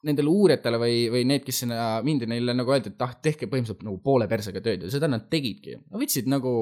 nendele 0.07 0.31
uurijatele 0.31 0.79
või, 0.81 0.97
või 1.13 1.25
need, 1.29 1.43
kes 1.45 1.63
sinna 1.63 2.01
mindi, 2.05 2.27
neile 2.29 2.55
nagu 2.57 2.73
öeldi, 2.73 2.93
et 2.93 3.03
ah, 3.05 3.13
tehke 3.21 3.49
põhimõtteliselt 3.49 3.85
nagu 3.85 3.99
poole 4.03 4.27
persega 4.29 4.63
tööd 4.63 4.85
ja 4.85 4.93
seda 4.93 5.09
nad 5.11 5.27
tegidki. 5.29 5.77
Võtsid 5.93 6.29
nagu 6.31 6.53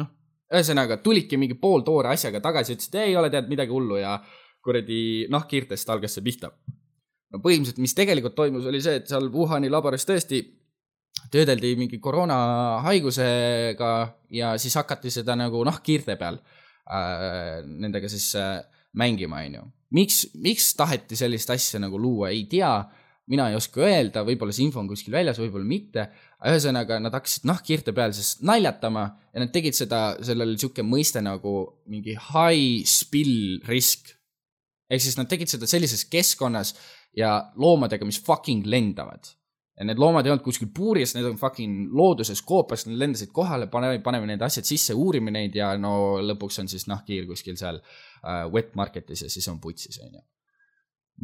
noh, 0.00 0.10
ühesõnaga 0.52 0.98
tulidki 1.04 1.38
mingi 1.40 1.56
pooltoore 1.60 2.12
asjaga 2.12 2.42
tagasi, 2.44 2.76
ütlesid, 2.76 2.98
ei 3.00 3.16
ole 3.16 3.30
tead 3.32 3.48
midagi 3.52 3.72
hullu 3.72 4.00
ja 4.02 4.18
kuradi 4.64 5.28
nahkhiirtest 5.32 5.90
algas 5.92 6.16
see 6.16 6.24
pihta. 6.24 6.52
no 7.32 7.40
põhimõtteliselt, 7.44 7.80
mis 7.82 7.96
tegelikult 7.96 8.36
toimus, 8.36 8.68
oli 8.68 8.82
see, 8.84 9.00
et 9.00 9.08
seal 9.10 9.30
Wuhani 9.32 9.72
laboris 9.72 10.06
tõesti 10.08 10.42
töödeldi 11.32 11.74
mingi 11.78 11.98
koroonahaigusega 12.02 13.90
ja 14.34 14.54
siis 14.60 14.76
hakati 14.78 15.10
seda 15.14 15.36
nagu 15.38 15.62
nahkhiirte 15.66 16.16
peal 16.20 16.38
äh, 16.38 17.62
nendega 17.64 18.10
siis 18.10 18.28
äh, 18.38 18.60
mängima, 18.94 19.42
on 19.46 19.58
ju 19.58 19.64
miks, 19.94 20.24
miks 20.42 20.72
taheti 20.78 21.18
sellist 21.18 21.50
asja 21.54 21.80
nagu 21.82 21.98
luua, 22.00 22.30
ei 22.34 22.44
tea, 22.50 22.72
mina 23.30 23.48
ei 23.50 23.58
oska 23.58 23.84
öelda, 23.86 24.24
võib-olla 24.26 24.54
see 24.54 24.66
info 24.66 24.82
on 24.82 24.90
kuskil 24.90 25.14
väljas, 25.14 25.38
võib-olla 25.40 25.66
mitte. 25.68 26.08
ühesõnaga, 26.44 26.98
nad 27.00 27.14
hakkasid 27.16 27.46
nahkhiirte 27.48 27.94
peal 27.96 28.12
siis 28.12 28.34
naljatama 28.44 29.04
ja 29.32 29.40
nad 29.40 29.52
tegid 29.54 29.76
seda, 29.76 30.02
sellel 30.24 30.58
sihuke 30.58 30.84
mõiste 30.84 31.22
nagu 31.24 31.54
mingi 31.88 32.18
high 32.32 32.84
spill 32.88 33.62
risk. 33.68 34.12
ehk 34.90 35.00
siis 35.00 35.16
nad 35.16 35.30
tegid 35.30 35.48
seda 35.48 35.66
sellises 35.66 36.04
keskkonnas 36.04 36.74
ja 37.16 37.38
loomadega, 37.56 38.04
mis 38.04 38.20
fucking 38.20 38.66
lendavad 38.66 39.32
ja 39.74 39.86
need 39.88 39.98
loomad 39.98 40.26
ei 40.26 40.30
olnud 40.30 40.44
kuskil 40.44 40.68
puuris, 40.74 41.16
need 41.16 41.26
on 41.26 41.38
fucking 41.38 41.94
looduses 41.96 42.42
koopas, 42.46 42.84
nad 42.86 42.98
lendasid 43.00 43.32
kohale, 43.34 43.66
paneme, 43.72 43.98
paneme 44.04 44.28
need 44.30 44.42
asjad 44.46 44.68
sisse, 44.68 44.94
uurime 44.94 45.32
neid 45.34 45.56
ja 45.58 45.72
no 45.80 46.20
lõpuks 46.22 46.60
on 46.62 46.70
siis 46.70 46.86
nahkhiir 46.90 47.26
kuskil 47.26 47.56
seal 47.58 47.80
äh, 48.24 48.46
wet 48.52 48.74
market'is 48.74 49.24
ja 49.26 49.30
siis 49.30 49.48
on 49.48 49.60
putsis, 49.60 50.00
on 50.02 50.14
ju. 50.14 50.24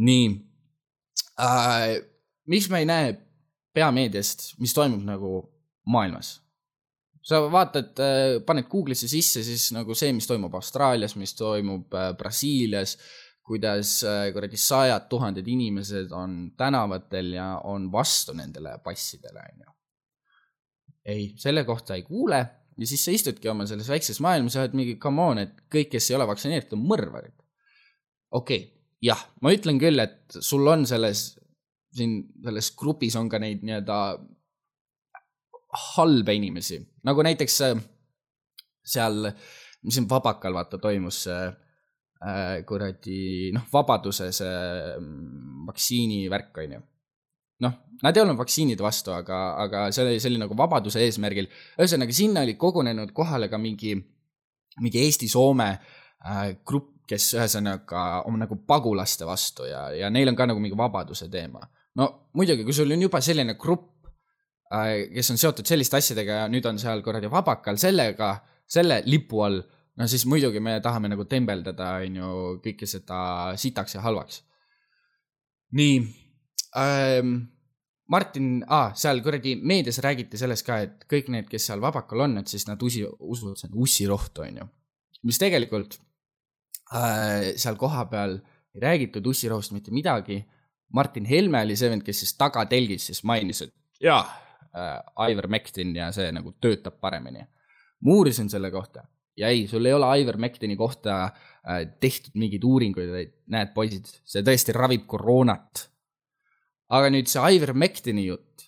nii 0.06 0.28
äh,, 1.40 1.96
miks 2.46 2.68
me 2.70 2.82
ei 2.84 2.88
näe 2.88 3.16
peameediast, 3.74 4.54
mis 4.58 4.74
toimub 4.74 5.02
nagu 5.06 5.32
maailmas? 5.86 6.38
sa 7.22 7.42
vaatad 7.52 7.98
äh,, 8.00 8.36
paned 8.46 8.68
Google'isse 8.70 9.08
sisse 9.08 9.42
siis 9.44 9.70
nagu 9.76 9.94
see, 9.94 10.12
mis 10.12 10.28
toimub 10.30 10.54
Austraalias, 10.54 11.16
mis 11.16 11.34
toimub 11.38 11.92
äh, 11.94 12.12
Brasiilias 12.18 12.96
kuidas 13.50 14.04
äh, 14.04 14.32
kuradi 14.32 14.56
sajad 14.56 15.08
tuhanded 15.10 15.48
inimesed 15.48 16.12
on 16.14 16.52
tänavatel 16.56 17.32
ja 17.32 17.48
on 17.64 17.92
vastu 17.92 18.32
nendele 18.32 18.76
passidele, 18.84 19.42
on 19.52 19.64
ju. 19.64 19.72
ei, 21.04 21.24
selle 21.36 21.64
kohta 21.64 21.94
ei 21.94 22.02
kuule 22.02 22.44
ja 22.80 22.88
siis 22.88 23.04
sa 23.04 23.14
istudki 23.14 23.50
oma 23.52 23.66
selles 23.68 23.90
väikses 23.92 24.20
maailmas 24.24 24.56
ja 24.56 24.64
oled 24.64 24.76
mingi 24.78 24.96
come 25.02 25.22
on, 25.22 25.42
et 25.44 25.54
kõik, 25.72 25.92
kes 25.94 26.10
ei 26.10 26.18
ole 26.18 26.26
vaktsineeritud, 26.30 26.78
on 26.78 26.88
mõrvarid. 26.90 27.36
okei 28.30 28.62
okay,, 28.64 28.68
jah, 29.04 29.22
ma 29.44 29.52
ütlen 29.54 29.80
küll, 29.82 30.00
et 30.02 30.40
sul 30.40 30.66
on 30.70 30.86
selles, 30.88 31.24
siin 31.94 32.20
selles 32.44 32.72
grupis 32.78 33.16
on 33.20 33.28
ka 33.30 33.40
neid 33.42 33.64
nii-öelda 33.66 34.00
halbe 35.94 36.34
inimesi, 36.34 36.80
nagu 37.06 37.22
näiteks 37.22 37.60
äh, 37.68 37.82
seal, 38.82 39.28
mis 39.84 39.96
siin 39.96 40.08
Vabakal 40.10 40.56
vaata 40.56 40.80
toimus 40.82 41.24
see 41.28 41.42
äh, 41.46 41.58
äh, 42.26 42.64
kuradi 42.66 43.50
noh, 43.54 43.66
vabaduse 43.72 44.30
see 44.34 44.54
mm, 44.98 45.66
vaktsiinivärk, 45.68 46.62
on 46.64 46.76
ju. 46.76 46.82
Noh, 47.64 47.76
nad 48.02 48.16
ei 48.16 48.22
olnud 48.22 48.38
vaktsiinide 48.40 48.84
vastu, 48.84 49.12
aga, 49.14 49.40
aga 49.64 49.82
see 49.94 50.04
oli, 50.04 50.20
see 50.22 50.30
oli 50.32 50.40
nagu 50.42 50.56
vabaduse 50.56 51.02
eesmärgil. 51.04 51.50
ühesõnaga, 51.78 52.16
sinna 52.16 52.44
oli 52.46 52.56
kogunenud 52.60 53.12
kohale 53.16 53.50
ka 53.52 53.60
mingi, 53.60 53.94
mingi 54.80 55.04
Eesti-Soome 55.04 55.68
äh, 55.70 56.40
grupp, 56.66 56.96
kes 57.10 57.32
ühesõnaga 57.34 58.22
on 58.30 58.38
nagu 58.38 58.60
pagulaste 58.66 59.26
vastu 59.26 59.66
ja, 59.66 59.88
ja 59.96 60.10
neil 60.14 60.30
on 60.30 60.38
ka 60.38 60.46
nagu 60.46 60.62
mingi 60.62 60.78
vabaduse 60.78 61.28
teema. 61.30 61.64
no 61.98 62.10
muidugi, 62.38 62.64
kui 62.64 62.76
sul 62.76 62.92
on 62.94 63.02
juba 63.02 63.20
selline 63.24 63.56
grupp 63.58 64.06
äh,, 64.72 65.10
kes 65.14 65.34
on 65.34 65.42
seotud 65.42 65.66
selliste 65.66 65.98
asjadega 65.98 66.44
ja 66.44 66.48
nüüd 66.48 66.66
on 66.70 66.78
seal 66.78 67.02
kuradi 67.02 67.30
vabakal 67.30 67.80
sellega, 67.82 68.36
selle 68.70 69.02
lipu 69.06 69.42
all 69.42 69.60
no 69.98 70.06
siis 70.08 70.24
muidugi 70.30 70.62
me 70.62 70.78
tahame 70.80 71.10
nagu 71.12 71.26
tembeldada, 71.28 71.96
on 72.00 72.16
ju, 72.22 72.30
kõike 72.64 72.88
seda 72.88 73.20
sitaks 73.60 73.98
ja 73.98 74.04
halvaks. 74.06 74.42
nii 75.76 75.98
ähm,, 76.78 77.48
Martin 78.10 78.64
ah,, 78.66 78.90
seal 78.98 79.22
kuradi 79.22 79.54
meedias 79.62 80.00
räägiti 80.02 80.38
sellest 80.40 80.66
ka, 80.66 80.80
et 80.86 81.04
kõik 81.10 81.30
need, 81.30 81.48
kes 81.50 81.68
seal 81.70 81.82
vabakal 81.82 82.26
on, 82.26 82.38
et 82.42 82.50
siis 82.50 82.66
nad 82.66 82.80
usi, 82.82 83.04
usuvad, 83.06 83.58
see 83.58 83.70
on 83.70 83.82
ussirohtu, 83.84 84.46
on 84.46 84.62
ju. 84.62 84.68
mis 85.28 85.38
tegelikult 85.38 85.98
äh, 86.94 87.52
seal 87.60 87.78
kohapeal 87.78 88.40
ei 88.74 88.82
räägitud 88.82 89.26
ussirohust 89.26 89.74
mitte 89.76 89.94
midagi 89.94 90.40
Martin 90.94 91.24
Helme 91.24 91.62
oli 91.62 91.76
see 91.78 91.90
vend, 91.90 92.02
kes 92.06 92.24
siis 92.24 92.34
tagatelgis 92.38 93.10
siis 93.10 93.22
mainis, 93.28 93.62
et 93.66 93.74
jaa 94.02 94.24
äh,, 94.74 95.30
Ivermectin 95.30 95.94
ja 95.96 96.10
see 96.14 96.30
nagu 96.34 96.56
töötab 96.60 96.98
paremini. 97.00 97.46
ma 98.00 98.14
uurisin 98.16 98.50
selle 98.50 98.70
kohta 98.70 99.04
ja 99.36 99.48
ei, 99.48 99.66
sul 99.68 99.84
ei 99.86 99.92
ole 99.92 100.08
Ivermectini 100.20 100.76
kohta 100.76 101.22
äh, 101.24 101.86
tehtud 102.00 102.34
mingeid 102.34 102.64
uuringuid, 102.64 103.10
vaid 103.12 103.32
näed, 103.52 103.72
poisid, 103.74 104.08
see 104.24 104.44
tõesti 104.46 104.74
ravib 104.76 105.06
koroonat. 105.10 105.86
Aga 106.96 107.10
nüüd 107.12 107.30
see 107.30 107.56
Ivermectini 107.56 108.26
jutt, 108.26 108.66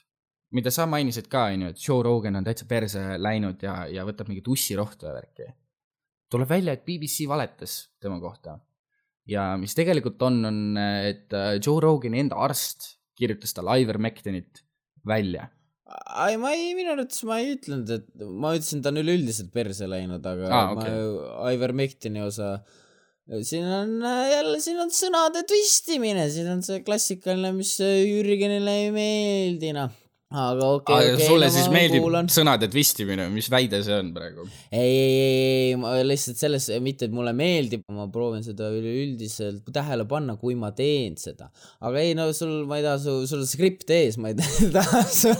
mida 0.56 0.72
sa 0.74 0.87
mainisid 0.90 1.28
ka, 1.32 1.48
onju, 1.54 1.72
et 1.72 1.82
Joe 1.82 2.02
Rogan 2.06 2.38
on 2.38 2.46
täitsa 2.46 2.68
perse 2.70 3.02
läinud 3.20 3.62
ja, 3.64 3.82
ja 3.90 4.04
võtab 4.08 4.30
mingit 4.30 4.48
ussirohtu 4.52 5.08
ja 5.08 5.14
värki. 5.16 5.48
tuleb 6.32 6.48
välja, 6.48 6.76
et 6.76 6.85
BBC 6.87 7.26
valetas 7.28 7.78
tema 8.00 8.20
kohta. 8.20 8.58
ja 9.28 9.52
mis 9.56 9.74
tegelikult 9.78 10.22
on, 10.22 10.44
on, 10.44 10.61
et 10.78 11.32
äh, 11.37 11.56
Joe 11.58 11.80
Rogani 11.80 12.22
enda 12.24 12.38
arst 12.42 12.96
kirjutas 13.18 13.54
talle 13.54 13.80
Ivermectinit 13.82 14.62
välja. 15.06 15.48
ei, 16.26 16.38
ma 16.40 16.52
ei, 16.56 16.72
minu 16.78 16.94
arvates 16.94 17.24
ma 17.28 17.40
ei 17.42 17.56
ütlenud, 17.56 17.90
et 17.92 18.06
ma 18.22 18.54
ütlesin, 18.56 18.85
ta 18.85 18.92
on 18.92 19.02
üleüldiselt 19.02 19.52
perse 19.54 19.88
läinud, 19.90 20.24
aga 20.24 20.48
ah, 20.52 20.72
okay. 20.76 21.04
ma 21.42 21.52
Ivermectini 21.56 22.22
osa, 22.24 22.54
siin 23.42 23.64
on 23.64 24.02
äh, 24.02 24.28
jälle, 24.32 24.61
siin 24.61 24.78
on 24.82 24.92
sõnade 24.92 25.44
twistimine, 25.48 26.28
siin 26.32 26.48
on 26.52 26.62
see 26.66 26.82
klassikaline, 26.87 27.52
mis 27.56 27.76
äh, 27.85 28.00
Jürgenile 28.02 28.78
ei 28.85 28.94
meeldi, 28.94 29.70
noh. 29.76 29.92
aga 30.32 30.68
okei 30.78 30.96
okay,, 30.96 31.12
okei 31.14 31.28
sulle 31.28 31.48
no 31.50 31.54
siis 31.54 31.68
meeldib 31.72 32.02
kuulan. 32.06 32.30
sõnade 32.32 32.68
twistimine, 32.72 33.28
mis 33.35 33.50
väide 33.52 33.82
see 33.85 33.98
on 34.00 34.11
praegu? 34.16 34.46
ei, 34.72 34.80
ei, 34.80 35.20
ei, 35.26 35.76
ma 35.80 35.94
lihtsalt 36.02 36.40
selles, 36.40 36.70
mitte 36.82 37.06
et 37.08 37.14
mulle 37.14 37.35
meeldib, 37.37 37.85
ma 37.94 38.08
proovin 38.12 38.42
seda 38.46 38.72
üleüldiselt 38.74 39.70
tähele 39.76 40.08
panna, 40.11 40.38
kui 40.40 40.58
ma 40.58 40.72
teen 40.76 41.14
seda. 41.20 41.52
aga 41.85 42.02
ei 42.02 42.16
no 42.18 42.30
sul, 42.37 42.62
ma 42.66 42.80
ei 42.80 42.88
taha, 42.88 42.98
sul, 43.06 43.22
sul 43.30 43.46
on 43.46 43.54
skript 43.54 43.94
ees, 43.94 44.18
ma 44.18 44.32
ei 44.32 44.40
taha 44.78 45.06
sul 45.06 45.38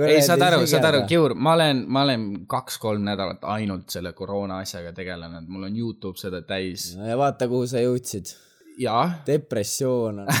ei, 0.00 0.22
saad 0.24 0.42
aru, 0.46 0.62
saad 0.70 0.86
aru, 0.88 1.02
Kiur, 1.08 1.34
ma 1.36 1.52
olen, 1.56 1.84
ma 1.92 2.04
olen 2.06 2.26
kaks-kolm 2.50 3.04
nädalat 3.04 3.44
ainult 3.54 3.92
selle 3.92 4.14
koroona 4.16 4.62
asjaga 4.64 4.94
tegelenud, 4.96 5.48
mul 5.52 5.68
on 5.68 5.76
Youtube 5.76 6.20
seda 6.20 6.42
täis 6.48 6.92
no 6.96 7.08
ja 7.08 7.18
vaata, 7.20 7.48
kuhu 7.50 7.68
sa 7.68 7.82
jõudsid. 7.82 8.32
ja 8.80 9.04
depressioon 9.26 10.24
on. 10.24 10.32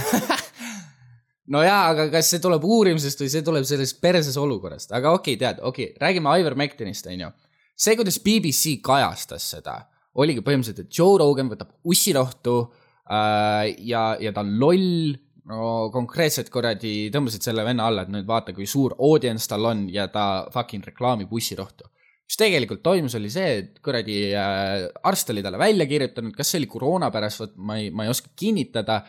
no 1.52 1.62
jaa, 1.66 1.84
aga 1.92 2.08
kas 2.12 2.32
see 2.32 2.42
tuleb 2.42 2.64
uurimisest 2.64 3.20
või 3.24 3.32
see 3.32 3.44
tuleb 3.46 3.66
sellest 3.68 4.00
perses 4.02 4.38
olukorrast, 4.40 4.94
aga 4.96 5.12
okei 5.18 5.36
okay,, 5.36 5.40
tead, 5.44 5.60
okei 5.60 5.90
okay,, 5.90 6.00
räägime 6.00 6.36
Ivermectinist, 6.40 7.10
onju. 7.12 7.32
see, 7.76 7.96
kuidas 7.98 8.20
BBC 8.24 8.78
kajastas 8.84 9.50
seda, 9.56 9.76
oligi 10.20 10.44
põhimõtteliselt, 10.44 10.86
et 10.86 10.98
Joe 10.98 11.18
Rogan 11.20 11.52
võtab 11.52 11.76
ussirohtu 11.88 12.56
äh, 13.04 13.72
ja, 13.84 14.12
ja 14.20 14.32
ta 14.32 14.44
on 14.44 14.56
loll. 14.60 15.12
No 15.50 15.90
konkreetselt 15.94 16.50
kuradi 16.54 17.10
tõmbasid 17.14 17.46
selle 17.48 17.64
venna 17.66 17.88
alla, 17.90 18.04
et 18.04 18.12
nüüd 18.14 18.28
vaata, 18.28 18.54
kui 18.54 18.68
suur 18.70 18.94
audience 18.98 19.48
tal 19.50 19.66
on 19.70 19.88
ja 19.90 20.06
ta 20.12 20.46
fucking 20.54 20.86
reklaamib 20.86 21.32
ussirohtu. 21.32 21.88
mis 22.28 22.38
tegelikult 22.38 22.82
toimus, 22.82 23.14
oli 23.18 23.28
see, 23.30 23.58
et 23.58 23.80
kuradi 23.84 24.18
äh, 24.38 24.86
arst 25.04 25.30
oli 25.30 25.42
talle 25.42 25.58
välja 25.58 25.86
kirjutanud, 25.86 26.34
kas 26.36 26.52
see 26.52 26.62
oli 26.62 26.70
koroona 26.70 27.10
pärast, 27.10 27.40
vot 27.42 27.56
ma 27.56 27.76
ei, 27.80 27.90
ma 27.90 28.06
ei 28.06 28.12
oska 28.14 28.30
kinnitada. 28.36 29.02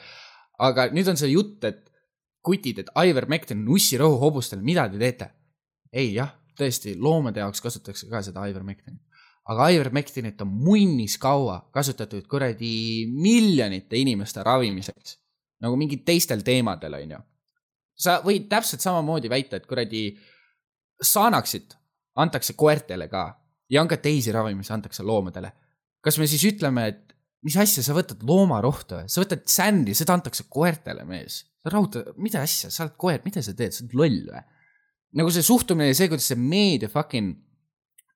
aga 0.60 0.90
nüüd 0.94 1.08
on 1.10 1.18
see 1.18 1.32
jutt, 1.34 1.64
et 1.64 1.90
kutid, 2.44 2.84
et 2.84 2.92
Ivermectin 3.08 3.64
on 3.64 3.74
ussirohu 3.78 4.20
hobustele, 4.20 4.62
mida 4.62 4.90
te 4.90 5.00
teete? 5.00 5.30
ei 5.94 6.14
jah, 6.16 6.34
tõesti, 6.58 6.96
loomade 7.00 7.42
jaoks 7.44 7.62
kasutatakse 7.62 8.10
ka 8.10 8.22
seda 8.26 8.46
Ivermectinit. 8.50 9.02
aga 9.50 9.70
Ivermectinit 9.76 10.42
on 10.42 10.54
munnis 10.66 11.18
kaua 11.22 11.60
kasutatud 11.74 12.28
kuradi 12.28 13.06
miljonite 13.12 14.00
inimeste 14.00 14.44
ravimiseks. 14.44 15.20
Nagu 15.64 15.78
mingid 15.80 16.04
teistel 16.08 16.44
teemadel, 16.46 16.98
onju. 17.00 17.22
sa 17.96 18.20
võid 18.26 18.50
täpselt 18.52 18.84
samamoodi 18.84 19.32
väita, 19.32 19.58
et 19.60 19.70
kuradi 19.70 20.10
Xanaxit 21.04 21.76
antakse 22.20 22.54
koertele 22.58 23.08
ka 23.12 23.26
ja 23.72 23.82
on 23.82 23.90
ka 23.90 23.98
teisi 23.98 24.32
ravimisi 24.32 24.74
antakse 24.74 25.04
loomadele. 25.04 25.52
kas 26.04 26.20
me 26.20 26.28
siis 26.28 26.44
ütleme, 26.52 26.88
et 26.88 27.14
mis 27.44 27.56
asja, 27.60 27.84
sa 27.84 27.96
võtad 27.96 28.24
loomarohtu 28.28 29.04
sa 29.08 29.24
võtad 29.24 29.46
sändi, 29.50 29.96
seda 29.96 30.16
antakse 30.18 30.46
koertele, 30.50 31.06
mees. 31.08 31.44
rahuta, 31.66 32.04
mida 32.18 32.44
asja, 32.44 32.70
sa 32.72 32.86
oled 32.86 32.98
koer, 33.00 33.22
mida 33.26 33.42
sa 33.42 33.56
teed, 33.56 33.72
sa 33.76 33.86
oled 33.86 33.96
loll 33.98 34.22
või? 34.32 34.44
nagu 35.14 35.30
see 35.30 35.46
suhtumine 35.46 35.92
ja 35.92 35.98
see, 35.98 36.10
kuidas 36.10 36.28
see 36.32 36.40
meedia 36.40 36.90
fucking 36.90 37.36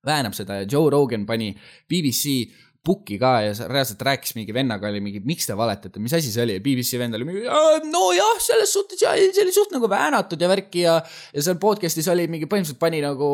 väänab 0.07 0.33
seda 0.33 0.61
ja 0.61 0.67
Joe 0.69 0.89
Rogan 0.89 1.25
pani 1.25 1.51
BBC 1.89 2.47
pukki 2.87 3.17
ka 3.19 3.31
ja 3.43 3.53
reaalselt 3.67 4.01
rääkis 4.07 4.35
mingi 4.37 4.55
vennaga 4.55 4.87
oli 4.89 5.01
mingi, 5.03 5.21
miks 5.27 5.47
te 5.49 5.55
valetate, 5.57 5.99
mis 6.03 6.13
asi 6.15 6.31
see 6.31 6.43
oli 6.45 6.57
ja 6.57 6.63
BBC 6.63 6.99
vend 7.01 7.17
oli 7.17 7.27
mingi, 7.27 7.43
nojah, 7.91 8.35
selles 8.43 8.73
suhtes 8.73 9.03
ja 9.03 9.13
see 9.19 9.43
oli 9.43 9.55
suht 9.55 9.73
nagu 9.75 9.89
väänatud 9.91 10.41
ja 10.41 10.49
värki 10.51 10.85
ja 10.85 10.97
ja 11.33 11.43
seal 11.43 11.59
podcast'is 11.61 12.07
oli 12.13 12.27
mingi 12.31 12.47
põhimõtteliselt 12.47 12.81
pani 12.81 13.01
nagu 13.03 13.29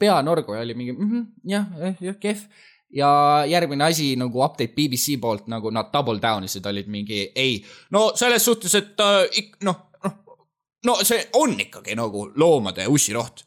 pea 0.00 0.18
norgu 0.26 0.56
ja 0.56 0.64
oli 0.66 0.78
mingi 0.78 0.96
mm 0.96 1.10
-hmm, 1.10 1.26
jah, 1.52 1.94
jah, 2.00 2.18
kehv. 2.20 2.44
ja 2.90 3.10
järgmine 3.48 3.84
asi 3.84 4.14
nagu 4.16 4.42
update 4.44 4.74
BBC 4.74 5.20
poolt 5.20 5.46
nagu 5.52 5.70
nad 5.70 5.92
double 5.92 6.20
down 6.22 6.44
isid, 6.44 6.66
olid 6.66 6.90
mingi 6.90 7.30
ei, 7.34 7.64
no 7.90 8.12
selles 8.14 8.44
suhtes, 8.44 8.74
et 8.74 9.00
äh, 9.00 9.50
noh, 9.62 9.90
noh, 10.04 10.38
no 10.84 10.98
see 11.02 11.28
on 11.34 11.60
ikkagi 11.60 11.94
nagu 11.94 12.30
loomade 12.34 12.86
ussiroht. 12.86 13.44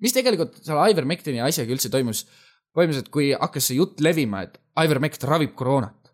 mis 0.00 0.12
tegelikult 0.12 0.56
selle 0.62 0.90
Ivermectini 0.90 1.40
asjaga 1.40 1.72
üldse 1.72 1.88
toimus, 1.88 2.26
põhimõtteliselt 2.76 3.10
kui 3.10 3.32
hakkas 3.32 3.68
see 3.68 3.76
jutt 3.76 4.00
levima, 4.00 4.42
et 4.42 4.60
Ivermect 4.82 5.24
ravib 5.24 5.54
koroonat. 5.56 6.12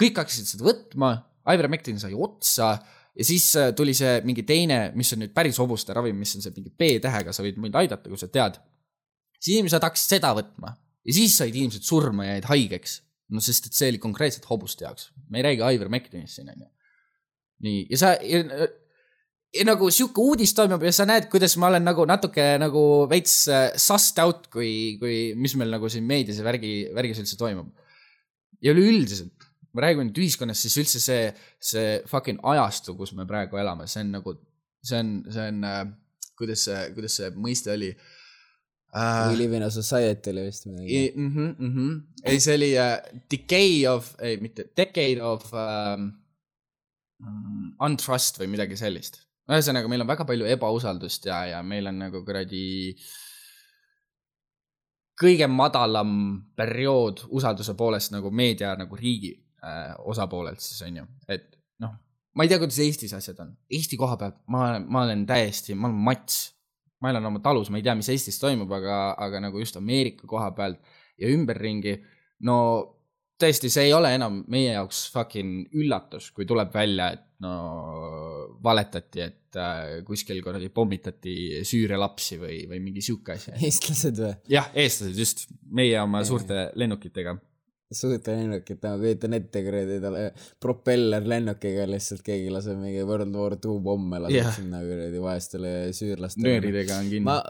kõik 0.00 0.16
hakkasid 0.16 0.48
seda 0.48 0.64
võtma, 0.64 1.12
Ivermectin 1.50 1.98
sai 2.00 2.14
otsa 2.14 2.78
ja 3.16 3.24
siis 3.26 3.50
äh, 3.58 3.72
tuli 3.76 3.94
see 3.96 4.20
mingi 4.24 4.44
teine, 4.48 4.90
mis 4.96 5.12
on 5.12 5.20
nüüd 5.24 5.34
päris 5.36 5.58
hobuste 5.60 5.94
ravim, 5.96 6.16
mis 6.16 6.32
on 6.36 6.44
see 6.44 6.54
mingi 6.56 6.72
B-tähega, 6.72 7.34
sa 7.34 7.44
võid 7.44 7.58
mind 7.60 7.76
aidata, 7.80 8.08
kui 8.08 8.20
sa 8.20 8.30
tead. 8.32 8.60
siis 9.40 9.58
inimesed 9.58 9.82
hakkasid 9.84 10.16
seda 10.16 10.32
võtma 10.36 10.74
ja 11.04 11.16
siis 11.16 11.36
said 11.40 11.56
inimesed 11.56 11.86
surma 11.86 12.26
ja 12.26 12.36
jäid 12.36 12.50
haigeks. 12.50 13.00
no 13.30 13.40
sest, 13.44 13.68
et 13.68 13.76
see 13.78 13.88
oli 13.92 14.00
konkreetselt 14.02 14.48
hobuste 14.50 14.84
jaoks, 14.84 15.10
me 15.30 15.38
ei 15.38 15.46
räägi 15.46 15.74
Ivermectinist 15.76 16.38
siin 16.38 16.50
onju. 16.50 16.68
nii, 17.66 17.86
ja 17.90 17.98
sa 18.00 18.14
ja, 18.24 18.40
ja 19.54 19.66
nagu 19.66 19.90
sihuke 19.90 20.22
uudis 20.22 20.54
toimub 20.56 20.82
ja 20.86 20.92
sa 20.94 21.06
näed, 21.08 21.28
kuidas 21.32 21.56
ma 21.60 21.70
olen 21.70 21.86
nagu 21.86 22.06
natuke 22.08 22.46
nagu 22.62 22.84
veits 23.10 23.36
äh, 23.50 23.68
sussed 23.76 24.18
out, 24.22 24.48
kui, 24.52 24.96
kui, 25.00 25.20
mis 25.36 25.56
meil 25.58 25.72
nagu 25.76 25.90
siin 25.92 26.06
meedias 26.06 26.40
ja 26.40 26.46
värgi, 26.46 26.74
värgis 26.96 27.22
üldse 27.22 27.38
toimub. 27.40 27.70
Ja 28.64 28.74
üleüldiselt, 28.76 29.48
me 29.72 29.84
räägime 29.84 30.08
nüüd 30.08 30.22
ühiskonnast, 30.22 30.66
siis 30.66 30.78
üldse 30.82 31.02
see, 31.02 31.26
see 31.72 31.98
fucking 32.10 32.40
ajastu, 32.52 32.96
kus 32.98 33.14
me 33.16 33.26
praegu 33.28 33.60
elame, 33.60 33.86
see 33.90 34.04
on 34.04 34.14
nagu, 34.18 34.34
see 34.82 35.02
on, 35.02 35.12
see 35.30 35.50
on 35.52 35.68
äh,, 35.68 35.84
kuidas 36.38 36.66
see, 36.68 36.80
kuidas 36.96 37.20
see 37.20 37.30
mõiste 37.36 37.74
oli 37.74 37.92
We 38.90 38.98
uh,? 38.98 39.38
live 39.38 39.54
in 39.54 39.62
a 39.62 39.70
society 39.70 40.32
oli 40.32 40.48
vist 40.48 40.64
midagi. 40.66 41.12
Mm 41.14 41.30
-hmm. 41.34 41.90
ei, 42.24 42.40
see 42.40 42.54
oli 42.54 42.70
uh, 42.74 43.20
decay 43.30 43.86
of, 43.86 44.14
ei 44.18 44.36
mitte 44.42 44.64
decade 44.76 45.22
of 45.22 45.52
um, 45.54 46.10
untrust 47.86 48.40
või 48.40 48.50
midagi 48.50 48.76
sellist. 48.76 49.20
ühesõnaga, 49.50 49.88
meil 49.88 50.02
on 50.02 50.10
väga 50.10 50.24
palju 50.26 50.46
ebausaldust 50.46 51.26
ja, 51.26 51.44
ja 51.46 51.62
meil 51.62 51.86
on 51.86 51.98
nagu 51.98 52.24
kuradi 52.24 52.96
kõige 55.20 55.48
madalam 55.52 56.12
periood 56.56 57.26
usalduse 57.36 57.74
poolest 57.78 58.14
nagu 58.14 58.30
meedia 58.32 58.72
nagu 58.78 58.96
riigi 58.96 59.34
äh, 59.64 59.92
osapoolelt 60.08 60.62
siis 60.64 60.80
on 60.86 61.02
ju, 61.02 61.08
et 61.28 61.50
noh, 61.84 61.96
ma 62.34 62.46
ei 62.46 62.52
tea, 62.52 62.60
kuidas 62.62 62.78
Eestis 62.84 63.12
asjad 63.16 63.42
on. 63.44 63.52
Eesti 63.70 63.98
koha 64.00 64.16
pealt 64.20 64.40
ma, 64.52 64.78
ma 64.80 65.04
olen 65.06 65.26
täiesti, 65.28 65.76
ma 65.76 65.90
olen 65.90 66.00
mats. 66.08 66.40
ma 67.00 67.08
elan 67.08 67.24
oma 67.24 67.40
talus, 67.40 67.70
ma 67.72 67.78
ei 67.80 67.84
tea, 67.84 67.94
mis 67.96 68.10
Eestis 68.12 68.36
toimub, 68.36 68.72
aga, 68.76 68.96
aga 69.16 69.38
nagu 69.40 69.60
just 69.62 69.78
Ameerika 69.80 70.26
koha 70.28 70.50
pealt 70.52 70.80
ja 71.20 71.30
ümberringi, 71.32 71.94
no 72.44 72.56
tõesti, 73.40 73.70
see 73.72 73.86
ei 73.88 73.94
ole 73.96 74.10
enam 74.12 74.42
meie 74.52 74.74
jaoks 74.74 75.06
fucking 75.14 75.72
üllatus, 75.80 76.28
kui 76.36 76.44
tuleb 76.48 76.72
välja, 76.74 77.10
et 77.16 77.24
no 77.44 77.54
valetati, 78.64 79.22
et 79.24 79.58
äh, 79.58 80.00
kuskil 80.06 80.40
kuradi 80.44 80.70
pommitati 80.74 81.34
Süüria 81.66 81.98
lapsi 82.00 82.38
või, 82.40 82.62
või 82.70 82.80
mingi 82.84 83.04
sihuke 83.04 83.36
asi. 83.36 83.54
eestlased 83.68 84.18
või? 84.20 84.34
jah, 84.52 84.72
eestlased 84.74 85.20
just, 85.20 85.46
meie 85.70 85.96
oma 86.02 86.22
suurte 86.26 86.68
lennukitega. 86.80 87.36
suurte 87.90 88.36
lennukit, 88.36 88.78
ma 88.84 88.94
kujutan 89.00 89.34
ette 89.40 89.64
kuradi 89.66 89.96
talle 90.02 90.26
propellerlennukiga 90.62 91.88
lihtsalt 91.90 92.22
keegi 92.26 92.52
laseb 92.54 92.78
mingi 92.78 93.02
World 93.02 93.34
War 93.34 93.56
Two 93.62 93.80
pomme 93.82 94.20
laseb 94.22 94.38
yeah. 94.38 94.52
sinna 94.54 94.82
kuradi 94.86 95.24
vaestele 95.24 95.74
süürlastele. 95.96 96.46
nööridega 96.46 97.00
on 97.02 97.10
kinni 97.10 97.26
ma. 97.26 97.40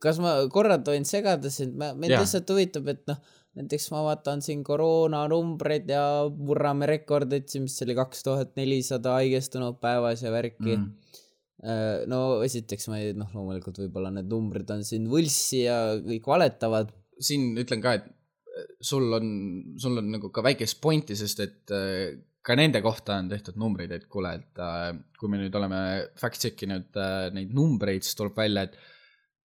kas 0.00 0.22
ma 0.24 0.38
korra 0.52 0.80
tohin 0.84 1.04
segada 1.08 1.52
sind, 1.52 1.76
ma, 1.76 1.92
mind 1.92 2.16
lihtsalt 2.16 2.54
huvitab, 2.54 2.88
et 2.94 3.04
noh, 3.12 3.20
näiteks 3.58 3.88
ma 3.94 4.04
vaatan 4.06 4.42
siin 4.44 4.62
koroonanumbreid 4.66 5.88
ja 5.90 6.04
murrame 6.30 6.86
rekordit 6.90 7.50
siin, 7.50 7.66
mis 7.66 7.80
oli 7.84 7.96
kaks 7.98 8.22
tuhat 8.26 8.54
nelisada 8.60 9.16
haigestunut 9.18 9.80
päevas 9.82 10.22
ja 10.26 10.32
värki 10.34 10.76
Mm. 10.76 10.86
mm.. 10.86 12.06
no 12.12 12.20
esiteks 12.46 12.88
ma 12.88 13.00
ei, 13.02 13.12
noh, 13.18 13.28
loomulikult 13.34 13.82
võib-olla 13.82 14.12
need 14.14 14.30
numbrid 14.30 14.70
on 14.72 14.86
siin 14.86 15.08
võlssi 15.10 15.64
ja 15.66 15.76
kõik 16.00 16.30
valetavad. 16.30 16.94
siin 17.20 17.52
ütlen 17.60 17.82
ka, 17.84 17.98
et 17.98 18.06
äh, 18.06 18.70
sul 18.80 19.10
on, 19.18 19.28
sul 19.76 19.98
on 20.00 20.12
nagu 20.14 20.30
ka 20.32 20.44
väikest 20.46 20.80
pointi, 20.80 21.18
sest 21.18 21.42
et 21.44 21.74
äh, 21.74 22.14
ka 22.40 22.56
nende 22.56 22.80
kohta 22.84 23.18
on 23.20 23.28
tehtud 23.28 23.58
numbreid, 23.60 23.92
et 23.92 24.06
kuule, 24.08 24.32
et 24.40 24.62
äh, 24.62 24.94
kui 25.18 25.28
me 25.28 25.42
nüüd 25.42 25.56
oleme 25.58 25.82
fact 26.20 26.40
check 26.40 26.62
inud 26.64 26.96
äh, 26.96 27.28
neid 27.36 27.52
numbreid, 27.56 28.06
siis 28.06 28.16
tuleb 28.16 28.38
välja, 28.38 28.64
et 28.68 28.78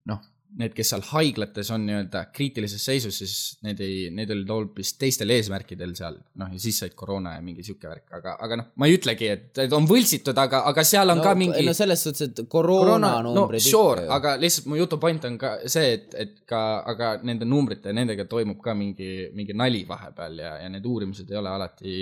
noh, 0.07 0.21
need, 0.60 0.73
kes 0.75 0.91
seal 0.93 1.03
haiglates 1.10 1.69
on 1.75 1.84
nii-öelda 1.88 2.21
kriitilises 2.36 2.84
seisus, 2.88 3.17
siis 3.19 3.36
need 3.65 3.79
ei, 3.84 4.10
need 4.15 4.31
olid 4.31 4.51
hoopis 4.51 4.93
teistel 4.99 5.34
eesmärkidel 5.36 5.95
seal, 5.97 6.17
noh 6.39 6.53
ja 6.53 6.62
siis 6.62 6.79
said 6.84 6.95
koroona 6.97 7.36
ja 7.36 7.43
mingi 7.45 7.65
sihuke 7.65 7.89
värk, 7.89 8.05
aga, 8.17 8.36
aga 8.45 8.60
noh, 8.62 8.69
ma 8.79 8.89
ei 8.89 8.95
ütlegi, 8.97 9.29
et, 9.34 9.63
on 9.75 9.88
võltsitud, 9.89 10.38
aga, 10.45 10.63
aga 10.71 10.86
seal 10.88 11.12
on 11.12 11.19
no, 11.19 11.25
ka 11.25 11.36
mingi 11.39 11.65
no 11.67 11.75
selles 11.77 12.05
suhtes, 12.08 12.29
et 12.31 12.43
koroona 12.51 13.15
no 13.25 13.34
numbrid 13.36 13.63
sure, 13.65 14.05
ikka 14.05 14.08
ju. 14.08 14.13
aga 14.19 14.36
lihtsalt 14.41 14.69
mu 14.71 14.79
jutu 14.79 15.01
point 15.01 15.27
on 15.27 15.39
ka 15.41 15.55
see, 15.65 15.97
et, 15.97 16.15
et 16.23 16.38
ka, 16.47 16.62
aga 16.93 17.15
nende 17.27 17.47
numbrite, 17.49 17.93
nendega 17.95 18.27
toimub 18.31 18.62
ka 18.63 18.77
mingi, 18.77 19.31
mingi 19.36 19.58
nali 19.58 19.84
vahepeal 19.89 20.39
ja, 20.45 20.55
ja 20.63 20.71
need 20.71 20.88
uurimised 20.88 21.31
ei 21.31 21.41
ole 21.41 21.51
alati 21.51 21.97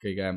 kõige, 0.00 0.32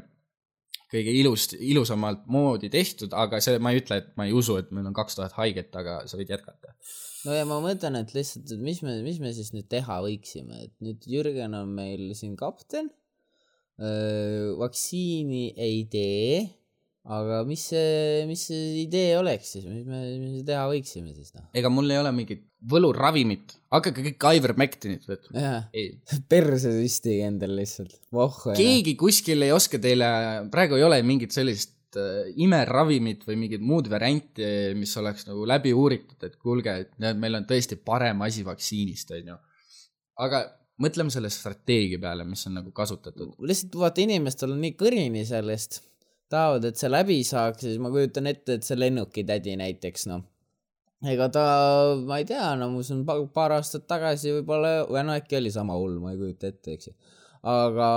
kõige 0.91 1.15
ilust, 1.21 1.56
ilusamalt 1.60 2.27
moodi 2.32 2.69
tehtud, 2.73 3.13
aga 3.17 3.39
see, 3.43 3.62
ma 3.63 3.73
ei 3.73 3.82
ütle, 3.82 4.01
et 4.01 4.13
ma 4.19 4.27
ei 4.27 4.36
usu, 4.36 4.58
et 4.62 4.69
meil 4.75 4.89
on 4.89 4.95
kaks 4.95 5.17
tuhat 5.19 5.38
haiget, 5.39 5.73
aga 5.79 6.01
sa 6.10 6.19
võid 6.19 6.34
jätkata. 6.34 6.75
No 7.27 7.36
ja 7.38 7.45
ma 7.49 7.59
mõtlen, 7.63 7.99
et 8.01 8.15
lihtsalt, 8.15 8.49
et 8.51 8.63
mis 8.63 8.81
me, 8.86 8.97
mis 9.05 9.21
me 9.23 9.31
siis 9.36 9.53
nüüd 9.55 9.69
teha 9.71 9.99
võiksime, 10.05 10.65
et 10.67 10.73
nüüd 10.83 11.07
Jürgen 11.09 11.55
on 11.57 11.71
meil 11.77 12.12
siin 12.17 12.36
kapten. 12.39 12.91
vaktsiini 14.59 15.47
ei 15.57 15.79
tee, 15.89 16.43
aga 17.09 17.41
mis 17.47 17.63
see, 17.73 18.23
mis 18.29 18.45
see 18.47 18.83
idee 18.83 19.17
oleks 19.17 19.55
siis, 19.55 19.65
mis 19.67 19.83
me, 19.88 20.03
mis 20.21 20.38
me 20.38 20.43
teha 20.47 20.67
võiksime 20.71 21.12
siis 21.15 21.33
noh? 21.36 21.47
ega 21.57 21.71
mul 21.73 21.89
ei 21.91 21.99
ole 21.99 22.13
mingit 22.15 22.45
võluravimit, 22.69 23.57
hakake 23.73 24.05
kõik 24.05 24.27
Ivermectinit 24.38 25.07
võtma. 25.09 25.57
perse 26.31 26.71
süstige 26.77 27.27
endale 27.27 27.57
lihtsalt, 27.59 27.97
vohhu. 28.13 28.53
keegi 28.55 28.95
kuskil 28.99 29.43
ei 29.43 29.51
oska 29.55 29.81
teile, 29.83 30.07
praegu 30.53 30.79
ei 30.79 30.86
ole 30.88 31.01
mingit 31.07 31.36
sellist 31.36 31.72
äh, 31.99 32.32
imeravimit 32.45 33.23
või 33.27 33.38
mingit 33.45 33.63
muud 33.63 33.89
varianti, 33.91 34.47
mis 34.77 34.95
oleks 35.01 35.27
nagu 35.29 35.45
läbi 35.49 35.73
uuritud, 35.75 36.19
et 36.25 36.36
kuulge, 36.41 36.75
et 36.86 36.91
näed, 37.03 37.21
meil 37.21 37.39
on 37.39 37.47
tõesti 37.49 37.77
parem 37.79 38.21
asi 38.25 38.45
vaktsiinist, 38.47 39.15
onju. 39.19 39.39
aga 40.25 40.43
mõtleme 40.82 41.13
selle 41.13 41.32
strateegia 41.34 42.01
peale, 42.01 42.25
mis 42.27 42.45
on 42.49 42.58
nagu 42.60 42.73
kasutatud. 42.75 43.36
lihtsalt 43.39 43.79
vaata, 43.79 44.03
inimestel 44.03 44.56
on 44.56 44.62
nii 44.63 44.75
kõrini 44.79 45.23
sellest, 45.27 45.82
tahavad, 46.34 46.65
et 46.69 46.79
see 46.79 46.91
läbi 46.91 47.19
saaks, 47.27 47.65
siis 47.65 47.82
ma 47.82 47.91
kujutan 47.93 48.29
ette, 48.32 48.58
et 48.58 48.67
see 48.67 48.79
lennukitädi 48.79 49.56
näiteks 49.60 50.08
noh, 50.10 50.23
ega 51.10 51.27
ta, 51.34 51.43
ma 52.08 52.19
ei 52.21 52.27
tea, 52.27 52.53
no 52.60 52.71
ma 52.71 52.82
usun 52.82 53.03
pa- 53.08 53.19
paar 53.36 53.58
aastat 53.58 53.86
tagasi 53.89 54.34
võib-olla, 54.39 54.84
või 54.89 55.06
no 55.08 55.17
äkki 55.17 55.38
oli 55.39 55.51
sama 55.53 55.77
hull, 55.79 55.99
ma 56.03 56.13
ei 56.13 56.21
kujuta 56.21 56.49
ette, 56.49 56.77
eks 56.77 56.89
ju. 56.89 56.95
Aga 57.43 57.88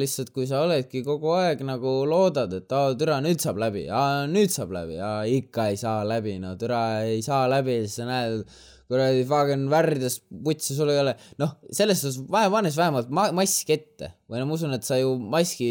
lihtsalt, 0.00 0.30
kui 0.32 0.46
sa 0.48 0.62
oledki 0.64 1.02
kogu 1.04 1.34
aeg 1.36 1.60
nagu 1.68 1.92
loodad, 2.08 2.52
et 2.56 2.72
aa, 2.72 2.94
türa, 2.96 3.18
nüüd 3.24 3.42
saab 3.42 3.60
läbi, 3.60 3.84
aa, 3.92 4.24
nüüd 4.30 4.52
saab 4.54 4.72
läbi, 4.72 4.96
aa, 4.96 5.26
ikka 5.28 5.68
ei 5.72 5.76
saa 5.80 6.06
läbi, 6.08 6.38
no 6.40 6.54
türa 6.60 6.80
ei 7.04 7.20
saa 7.24 7.44
läbi, 7.52 7.82
siis 7.84 7.98
sa 8.00 8.08
näed, 8.08 8.46
kuradi 8.90 9.24
fucking 9.28 9.68
värvides 9.72 10.18
putsi 10.44 10.76
sul 10.76 10.92
ei 10.92 11.00
ole, 11.00 11.14
noh, 11.40 11.54
selles 11.72 12.02
suhtes 12.02 12.18
vahe 12.30 12.50
panes 12.52 12.76
vähemalt 12.78 13.10
ma-, 13.14 13.30
mask 13.36 13.72
ette 13.72 14.10
või 14.30 14.40
no 14.40 14.48
ma 14.48 14.56
usun, 14.58 14.74
et 14.76 14.86
sa 14.86 14.98
ju 15.00 15.14
maski 15.18 15.68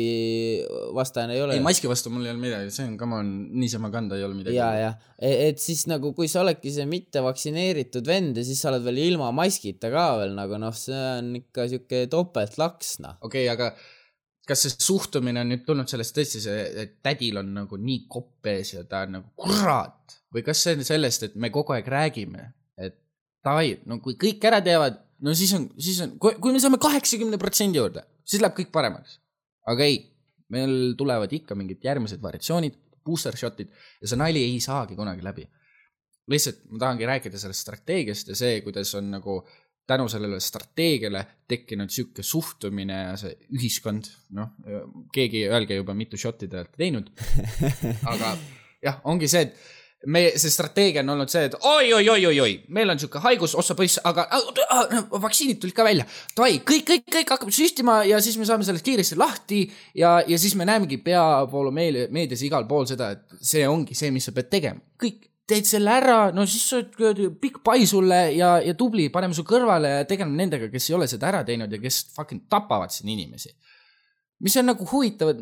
vastane 0.97 1.37
ei 1.37 1.43
ole. 1.45 1.57
ei, 1.57 1.63
maski 1.65 1.89
vastu 1.91 2.11
mul 2.13 2.25
ei 2.25 2.33
olnud 2.33 2.45
midagi, 2.47 2.73
see 2.73 2.87
on, 2.89 2.97
come 2.99 3.19
on, 3.21 3.31
niisama 3.61 3.91
kanda 3.93 4.17
ei 4.17 4.25
ole 4.25 4.37
midagi. 4.39 4.57
ja, 4.57 4.69
ja, 4.79 4.93
et 5.21 5.61
siis 5.61 5.85
nagu, 5.91 6.13
kui 6.17 6.29
sa 6.31 6.41
oledki 6.41 6.73
see 6.73 6.87
mitte 6.89 7.23
vaktsineeritud 7.25 8.07
vend 8.09 8.39
ja 8.41 8.45
siis 8.47 8.61
sa 8.63 8.71
oled 8.73 8.85
veel 8.87 9.03
ilma 9.07 9.33
maskita 9.35 9.93
ka 9.93 10.07
veel 10.23 10.33
nagu 10.37 10.61
noh, 10.61 10.73
see 10.77 11.03
on 11.19 11.35
ikka 11.43 11.67
sihuke 11.71 12.07
topeltlaks 12.13 12.97
noh. 13.05 13.19
okei 13.21 13.45
okay,, 13.45 13.53
aga 13.53 13.73
kas 14.47 14.65
see 14.65 14.73
suhtumine 14.83 15.39
on 15.43 15.53
nüüd 15.53 15.63
tulnud 15.67 15.89
sellest 15.89 16.17
tõesti 16.17 16.41
see, 16.43 16.65
et 16.83 16.97
tädil 17.05 17.39
on 17.39 17.53
nagu 17.61 17.79
nii 17.79 18.03
kopp 18.11 18.49
ees 18.51 18.73
ja 18.75 18.83
ta 18.89 19.05
on 19.07 19.17
nagu 19.19 19.31
kurat 19.39 20.17
või 20.33 20.43
kas 20.45 20.65
see 20.65 20.75
on 20.77 20.85
sellest, 20.87 21.29
et 21.29 21.39
me 21.39 21.51
kogu 21.53 21.75
aeg 21.75 21.87
räägime, 21.89 22.49
davai, 23.45 23.75
no 23.89 23.99
kui 24.03 24.17
kõik 24.19 24.43
ära 24.47 24.61
teevad, 24.65 24.99
no 25.23 25.33
siis 25.37 25.53
on, 25.57 25.67
siis 25.81 25.99
on, 26.05 26.15
kui, 26.21 26.53
me 26.53 26.61
saame 26.63 26.79
kaheksakümne 26.81 27.39
protsendi 27.41 27.81
juurde, 27.81 28.05
siis 28.27 28.43
läheb 28.43 28.55
kõik 28.59 28.71
paremaks. 28.75 29.19
aga 29.69 29.85
ei, 29.87 29.99
meil 30.51 30.93
tulevad 30.99 31.31
ikka 31.31 31.55
mingid 31.55 31.83
järgmised 31.83 32.21
variatsioonid, 32.23 32.79
booster 33.03 33.35
shot'id 33.35 33.71
ja 34.01 34.07
see 34.07 34.19
nali 34.19 34.43
ei 34.47 34.59
saagi 34.63 34.95
kunagi 34.95 35.23
läbi. 35.25 35.47
lihtsalt 36.31 36.63
ma 36.71 36.79
tahangi 36.79 37.07
rääkida 37.07 37.39
sellest 37.39 37.65
strateegiast 37.65 38.31
ja 38.31 38.35
see, 38.39 38.61
kuidas 38.63 38.93
on 38.95 39.09
nagu 39.11 39.41
tänu 39.87 40.07
sellele 40.07 40.39
strateegiale 40.39 41.25
tekkinud 41.47 41.91
sihuke 41.91 42.23
suhtumine 42.23 42.99
ja 43.09 43.15
see 43.19 43.33
ühiskond, 43.51 44.07
noh, 44.37 44.53
keegi 45.13 45.43
öelge 45.49 45.75
juba, 45.75 45.95
mitu 45.97 46.17
shot'i 46.17 46.47
te 46.47 46.61
olete 46.61 46.79
teinud. 46.79 47.09
aga 48.13 48.37
jah, 48.83 49.01
ongi 49.11 49.27
see, 49.27 49.49
et 49.49 49.82
me, 50.05 50.23
see 50.39 50.51
strateegia 50.51 51.01
on 51.03 51.13
olnud 51.13 51.31
see, 51.31 51.45
et 51.47 51.55
oi-oi-oi-oi-oi, 51.55 52.53
meil 52.75 52.91
on 52.91 52.99
sihuke 52.99 53.21
haigus, 53.23 53.55
ossa 53.59 53.75
poiss, 53.77 54.01
aga 54.07 54.25
ah, 54.31 54.95
vaktsiinid 55.23 55.61
tulid 55.61 55.75
ka 55.77 55.85
välja. 55.87 56.05
Davai, 56.35 56.57
kõik, 56.67 56.85
kõik, 56.89 57.05
kõik 57.17 57.35
hakkab 57.35 57.53
süstima 57.55 58.01
ja 58.07 58.19
siis 58.23 58.37
me 58.39 58.47
saame 58.49 58.67
sellest 58.67 58.85
kiiresti 58.87 59.19
lahti 59.19 59.61
ja, 59.99 60.17
ja 60.27 60.39
siis 60.39 60.55
me 60.59 60.67
näemegi 60.67 60.99
peavoolu 61.03 61.71
meedia, 61.75 62.09
meedias 62.13 62.43
igal 62.45 62.67
pool 62.69 62.87
seda, 62.89 63.13
et 63.15 63.37
see 63.43 63.67
ongi 63.69 63.95
see, 63.97 64.11
mis 64.15 64.27
sa 64.27 64.35
pead 64.35 64.49
tegema. 64.51 64.83
kõik, 64.99 65.29
teed 65.49 65.67
selle 65.67 65.91
ära, 65.91 66.17
no 66.35 66.45
siis 66.47 66.63
sa 66.69 66.79
oled 66.79 67.37
pikk 67.41 67.61
pai 67.65 67.83
sulle 67.87 68.19
ja, 68.37 68.55
ja 68.63 68.75
tubli, 68.79 69.09
paneme 69.13 69.35
su 69.35 69.43
kõrvale 69.47 69.97
ja 69.97 70.09
tegeleme 70.09 70.39
nendega, 70.39 70.69
kes 70.71 70.89
ei 70.89 70.97
ole 70.97 71.07
seda 71.11 71.29
ära 71.31 71.43
teinud 71.47 71.71
ja 71.71 71.79
kes 71.83 72.05
fucking 72.15 72.47
tapavad 72.51 72.93
siin 72.95 73.11
inimesi. 73.11 73.51
mis 74.43 74.55
on 74.59 74.67
nagu 74.67 74.87
huvitav, 74.91 75.31
et 75.31 75.39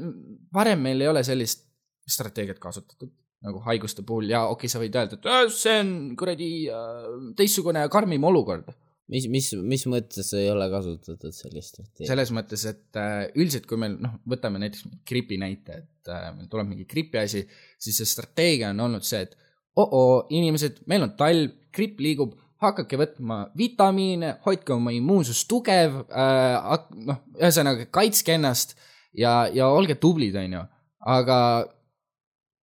varem 0.54 0.82
meil 0.82 1.02
ei 1.02 1.10
ole 1.10 1.24
sellist 1.26 1.67
strateegiat 2.10 2.60
kasutatud 2.60 3.10
nagu 3.45 3.62
haiguste 3.65 4.06
puhul. 4.08 4.30
Ja 4.32 4.45
okei 4.49 4.67
okay,, 4.67 4.73
sa 4.73 4.82
võid 4.82 4.95
öelda, 4.97 5.17
et 5.17 5.27
äh, 5.30 5.43
see 5.56 5.75
on 5.82 5.91
kuradi 6.19 6.51
äh, 6.69 7.12
teistsugune 7.38 7.86
ja 7.86 7.91
karmim 7.91 8.23
olukord. 8.30 8.69
mis, 9.12 9.25
mis, 9.27 9.49
mis 9.67 9.82
mõttes 9.91 10.30
ei 10.39 10.45
ole 10.47 10.69
kasutatud 10.71 11.36
sellist 11.36 11.82
selles 11.99 12.30
mõttes, 12.32 12.63
et 12.69 12.99
äh, 12.99 13.25
üldiselt, 13.36 13.65
kui 13.67 13.80
meil 13.82 13.97
noh, 13.99 14.13
võtame 14.30 14.62
näiteks 14.62 14.86
gripi 15.08 15.39
näite, 15.41 15.82
et 15.82 16.12
meil 16.38 16.47
tuleb 16.51 16.69
mingi 16.69 16.86
gripiasi, 16.88 17.43
siis 17.82 17.97
see 17.99 18.08
strateegia 18.08 18.69
on 18.71 18.80
olnud 18.86 19.04
see, 19.08 19.25
et 19.25 19.36
oo-oo, 19.75 20.30
inimesed, 20.32 20.80
meil 20.91 21.04
on 21.06 21.12
talv, 21.19 21.51
gripp 21.75 21.99
liigub, 22.04 22.38
hakake 22.62 22.99
võtma 22.99 23.41
vitamiine, 23.58 24.36
hoidke 24.45 24.75
oma 24.75 24.93
immuunsus 24.93 25.43
tugev 25.49 26.04
äh,, 26.08 26.88
noh, 27.08 27.21
ühesõnaga 27.39 27.88
kaitske 27.93 28.36
ennast 28.38 28.75
ja, 29.17 29.47
ja 29.51 29.67
olge 29.73 29.97
tublid, 29.99 30.38
onju, 30.38 30.62
aga 31.10 31.38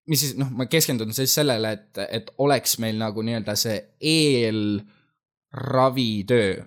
mis 0.09 0.25
siis 0.25 0.37
noh, 0.41 0.51
ma 0.57 0.67
keskendun 0.71 1.13
siis 1.17 1.35
sellele, 1.39 1.75
et, 1.77 2.01
et 2.09 2.33
oleks 2.45 2.79
meil 2.83 2.99
nagu 3.01 3.25
nii-öelda 3.25 3.55
see 3.59 3.77
eelravitöö. 5.49 6.65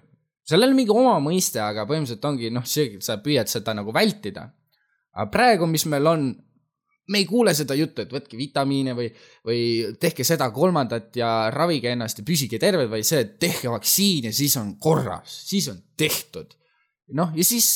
sellel 0.51 0.73
on 0.73 0.77
mingi 0.77 0.93
oma 0.93 1.17
mõiste, 1.23 1.61
aga 1.63 1.85
põhimõtteliselt 1.89 2.29
ongi 2.29 2.53
noh, 2.53 2.65
see, 2.67 2.99
sa 3.03 3.17
püüad 3.23 3.49
seda 3.49 3.75
nagu 3.77 3.93
vältida. 3.95 4.49
aga 5.11 5.27
praegu, 5.33 5.67
mis 5.67 5.85
meil 5.91 6.07
on, 6.07 6.29
me 7.11 7.19
ei 7.19 7.25
kuule 7.27 7.53
seda 7.57 7.75
juttu, 7.75 8.01
et 8.01 8.13
võtke 8.13 8.37
vitamiine 8.37 8.93
või, 8.95 9.09
või 9.47 9.61
tehke 9.99 10.23
seda-kolmandat 10.27 11.17
ja 11.17 11.49
ravige 11.53 11.91
ennast 11.91 12.21
ja 12.21 12.27
püsige 12.27 12.61
terved, 12.61 12.89
vaid 12.89 13.07
see, 13.07 13.25
et 13.25 13.37
tehke 13.41 13.71
vaktsiin 13.73 14.29
ja 14.29 14.33
siis 14.35 14.55
on 14.61 14.75
korras, 14.79 15.41
siis 15.49 15.67
on 15.73 15.81
tehtud. 15.97 16.53
noh, 17.17 17.31
ja 17.37 17.43
siis 17.45 17.67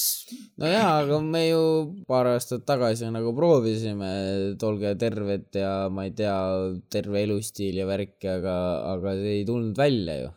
no 0.59 0.69
jaa, 0.69 1.01
aga 1.01 1.17
me 1.23 1.41
ju 1.47 1.61
paar 2.09 2.29
aastat 2.31 2.65
tagasi 2.67 3.09
nagu 3.13 3.33
proovisime, 3.37 4.09
et 4.53 4.65
olge 4.65 4.93
terved 4.99 5.59
ja 5.59 5.71
ma 5.93 6.05
ei 6.07 6.13
tea, 6.17 6.35
terve 6.91 7.23
elustiil 7.25 7.79
ja 7.81 7.87
värki, 7.89 8.29
aga, 8.31 8.55
aga 8.93 9.15
see 9.19 9.37
ei 9.39 9.45
tulnud 9.47 9.77
välja 9.79 10.17
ju. 10.21 10.31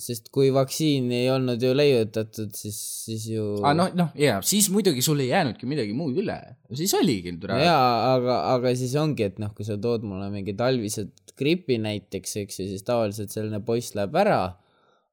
sest 0.00 0.30
kui 0.34 0.48
vaktsiini 0.54 1.18
ei 1.20 1.28
olnud 1.30 1.62
ju 1.62 1.72
leiutatud, 1.76 2.54
siis, 2.56 2.78
siis 3.06 3.26
ju 3.30 3.44
ah,. 3.60 3.74
noh, 3.76 3.92
noh 3.96 4.14
ja 4.18 4.38
siis 4.46 4.70
muidugi 4.72 5.04
sul 5.04 5.20
ei 5.22 5.30
jäänudki 5.30 5.68
midagi 5.70 5.94
muud 5.96 6.18
üle, 6.22 6.38
siis 6.74 6.94
oligi. 6.98 7.36
no 7.36 7.60
jaa, 7.60 8.16
aga, 8.16 8.40
aga 8.56 8.74
siis 8.78 8.96
ongi, 8.98 9.28
et 9.30 9.38
noh, 9.42 9.52
kui 9.56 9.68
sa 9.68 9.78
tood 9.80 10.06
mulle 10.08 10.30
mingi 10.32 10.56
talvised 10.58 11.12
gripi 11.40 11.78
näiteks, 11.80 12.36
eks 12.42 12.62
ju, 12.62 12.72
siis 12.72 12.84
tavaliselt 12.88 13.32
selline 13.32 13.62
poiss 13.64 13.94
läheb 13.96 14.16
ära 14.18 14.42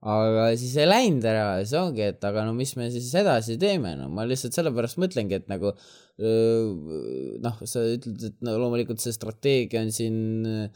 aga 0.08 0.50
siis 0.60 0.76
ei 0.80 0.88
läinud 0.88 1.26
ära 1.28 1.58
ja 1.60 1.68
see 1.68 1.80
ongi, 1.82 2.06
et 2.14 2.24
aga 2.28 2.46
no 2.48 2.54
mis 2.56 2.74
me 2.80 2.88
siis 2.94 3.10
edasi 3.20 3.58
teeme, 3.60 3.96
no 4.00 4.08
ma 4.14 4.26
lihtsalt 4.28 4.56
sellepärast 4.56 5.00
mõtlengi, 5.04 5.42
et 5.42 5.50
nagu 5.52 5.74
noh, 6.18 7.58
sa 7.70 7.84
ütled, 7.94 8.24
et 8.30 8.38
no 8.46 8.56
loomulikult 8.58 9.04
see 9.04 9.14
strateegia 9.14 9.84
on 9.84 9.92
siin 9.94 10.22
öö, 10.48 10.70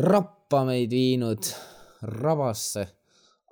rappa 0.00 0.64
meid 0.66 0.90
viinud 0.94 1.50
rabasse, 2.02 2.86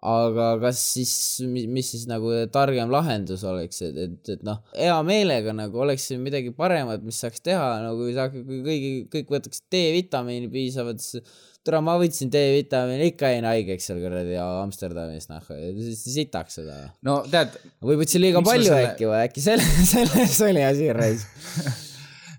aga 0.07 0.53
kas 0.63 0.79
siis, 0.95 1.13
mis 1.49 1.89
siis 1.91 2.05
nagu 2.11 2.31
targem 2.55 2.91
lahendus 2.93 3.43
oleks, 3.49 3.81
et, 3.83 3.97
et, 3.99 4.33
et 4.37 4.45
noh, 4.47 4.61
hea 4.79 4.95
meelega 5.07 5.55
nagu 5.57 5.81
oleks 5.83 6.07
siin 6.11 6.23
midagi 6.23 6.53
paremat, 6.55 7.03
mis 7.07 7.19
saaks 7.25 7.43
teha, 7.43 7.67
no 7.83 7.97
kui 7.99 8.15
sa, 8.15 8.29
kui 8.31 8.61
kõigi, 8.67 8.93
kõik 9.11 9.33
võtaks 9.35 9.65
D-vitamiini 9.73 10.51
piisavalt, 10.53 11.03
siis 11.03 11.27
tere, 11.67 11.81
ma 11.85 11.97
võtsin 11.99 12.31
D-vitamiini, 12.33 13.11
ikka 13.11 13.33
jäin 13.35 13.49
haigeks 13.51 13.91
seal 13.91 13.99
kuradi 14.05 14.39
Amsterdamis, 14.39 15.27
noh, 15.33 15.51
sitaks 15.99 16.61
seda. 16.61 16.79
no 17.03 17.19
tead, 17.27 17.59
või 17.83 17.99
võtsin 18.05 18.23
liiga 18.23 18.45
palju 18.47 18.71
selle- 18.71 18.93
äkki 18.93 19.11
või 19.11 19.21
äkki 19.27 19.45
selle, 19.51 19.67
selles 19.97 20.41
oli 20.47 20.65
asi 20.69 20.91
raisk. 20.95 21.45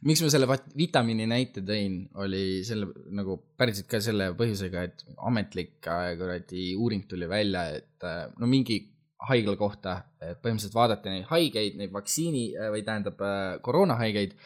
miks 0.05 0.21
ma 0.23 0.29
selle 0.31 0.47
vitamiini 0.77 1.25
näite 1.29 1.63
tõin, 1.65 2.03
oli 2.23 2.61
selle 2.67 2.89
nagu 3.15 3.35
päriselt 3.59 3.89
ka 3.91 3.99
selle 4.03 4.31
põhjusega, 4.39 4.85
et 4.87 5.03
ametlik 5.27 5.75
kuradi 5.83 6.71
uuring 6.79 7.05
tuli 7.09 7.27
välja, 7.29 7.65
et 7.79 8.07
äh, 8.07 8.23
no 8.39 8.47
mingi 8.49 8.79
haigla 9.27 9.57
kohta, 9.59 9.97
et 10.23 10.39
põhimõtteliselt 10.39 10.77
vaadati 10.77 11.11
neid 11.11 11.27
haigeid, 11.31 11.75
neid 11.79 11.93
vaktsiini 11.95 12.45
äh, 12.55 12.71
või 12.75 12.85
tähendab 12.87 13.19
äh, 13.25 13.59
koroonahaigeid 13.65 14.37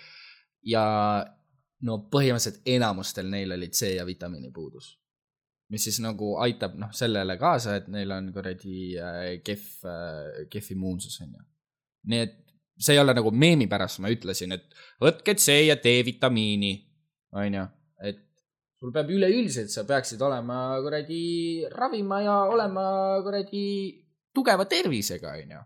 ja 0.74 0.84
no 1.86 2.00
põhimõtteliselt 2.10 2.66
enamustel 2.74 3.30
neil 3.30 3.54
oli 3.54 3.70
C 3.70 3.94
ja 3.98 4.08
vitamiini 4.10 4.52
puudus. 4.54 4.98
mis 5.74 5.86
siis 5.88 5.98
nagu 6.04 6.36
aitab 6.44 6.76
noh, 6.78 6.92
sellele 6.94 7.34
kaasa, 7.42 7.78
et 7.80 7.88
neil 7.90 8.12
on 8.14 8.28
kuradi 8.34 8.94
kehv 9.46 10.50
kehv 10.52 10.68
immuunsus 10.76 11.16
on 11.24 11.32
ju. 11.34 11.46
nii 12.12 12.20
et 12.26 12.43
see 12.84 12.98
ei 12.98 13.02
ole 13.02 13.16
nagu 13.16 13.32
meemi 13.32 13.70
pärast, 13.72 14.02
ma 14.04 14.12
ütlesin, 14.12 14.56
et 14.58 14.68
võtke 15.02 15.36
C 15.40 15.56
ja 15.70 15.78
D-vitamiini, 15.80 16.74
on 17.40 17.58
ju, 17.58 17.66
et 18.10 18.22
sul 18.82 18.94
peab 18.96 19.12
üleüldiselt, 19.16 19.72
sa 19.72 19.86
peaksid 19.88 20.22
olema 20.26 20.76
kuradi 20.84 21.22
ravima 21.72 22.20
ja 22.26 22.40
olema 22.52 22.86
kuradi 23.24 23.64
tugeva 24.36 24.66
tervisega, 24.70 25.38
on 25.40 25.56
ju. 25.56 25.62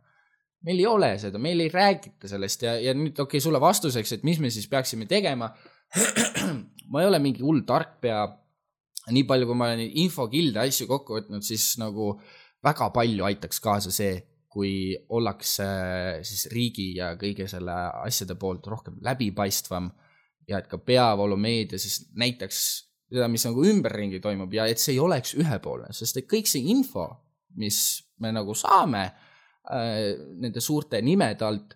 meil 0.67 0.81
ei 0.81 0.87
ole 0.89 1.11
seda, 1.21 1.39
meil 1.41 1.61
ei 1.63 1.71
räägita 1.71 2.29
sellest 2.29 2.65
ja, 2.65 2.75
ja 2.81 2.93
nüüd 2.97 3.15
okei 3.15 3.37
okay,, 3.37 3.43
sulle 3.43 3.61
vastuseks, 3.61 4.17
et 4.17 4.25
mis 4.27 4.41
me 4.43 4.51
siis 4.53 4.67
peaksime 4.69 5.07
tegema. 5.09 5.51
ma 6.91 7.01
ei 7.01 7.07
ole 7.07 7.19
mingi 7.23 7.45
hull 7.45 7.63
tarkpea. 7.67 8.25
nii 9.07 9.23
palju, 9.23 9.47
kui 9.47 9.55
ma 9.55 9.69
olen 9.69 9.99
infokilde 10.03 10.59
asju 10.65 10.85
kokku 10.89 11.15
võtnud, 11.15 11.45
siis 11.47 11.77
nagu 11.79 12.17
väga 12.65 12.89
palju 12.91 13.23
aitaks 13.23 13.61
kaasa 13.63 13.93
see, 13.93 14.17
kui 14.51 14.95
ollakse 15.13 15.67
siis 16.25 16.47
riigi 16.53 16.93
ja 16.97 17.11
kõige 17.19 17.47
selle 17.51 17.75
asjade 18.05 18.37
poolt 18.39 18.67
rohkem 18.71 18.97
läbipaistvam 19.03 19.89
ja 20.47 20.61
et 20.61 20.69
ka 20.71 20.79
peavoolumeedia 20.79 21.79
siis 21.81 22.05
näitaks 22.15 22.61
seda, 23.11 23.27
mis 23.31 23.45
nagu 23.47 23.63
ümberringi 23.67 24.21
toimub 24.23 24.53
ja 24.55 24.67
et 24.67 24.81
see 24.81 24.95
ei 24.95 25.01
oleks 25.03 25.35
ühepoolne, 25.39 25.91
sest 25.95 26.21
et 26.21 26.29
kõik 26.29 26.49
see 26.49 26.71
info, 26.71 27.07
mis 27.59 27.79
me 28.23 28.31
nagu 28.35 28.55
saame 28.57 29.03
äh, 29.07 30.15
nende 30.39 30.63
suurte 30.63 31.01
nimede 31.03 31.45
alt, 31.47 31.75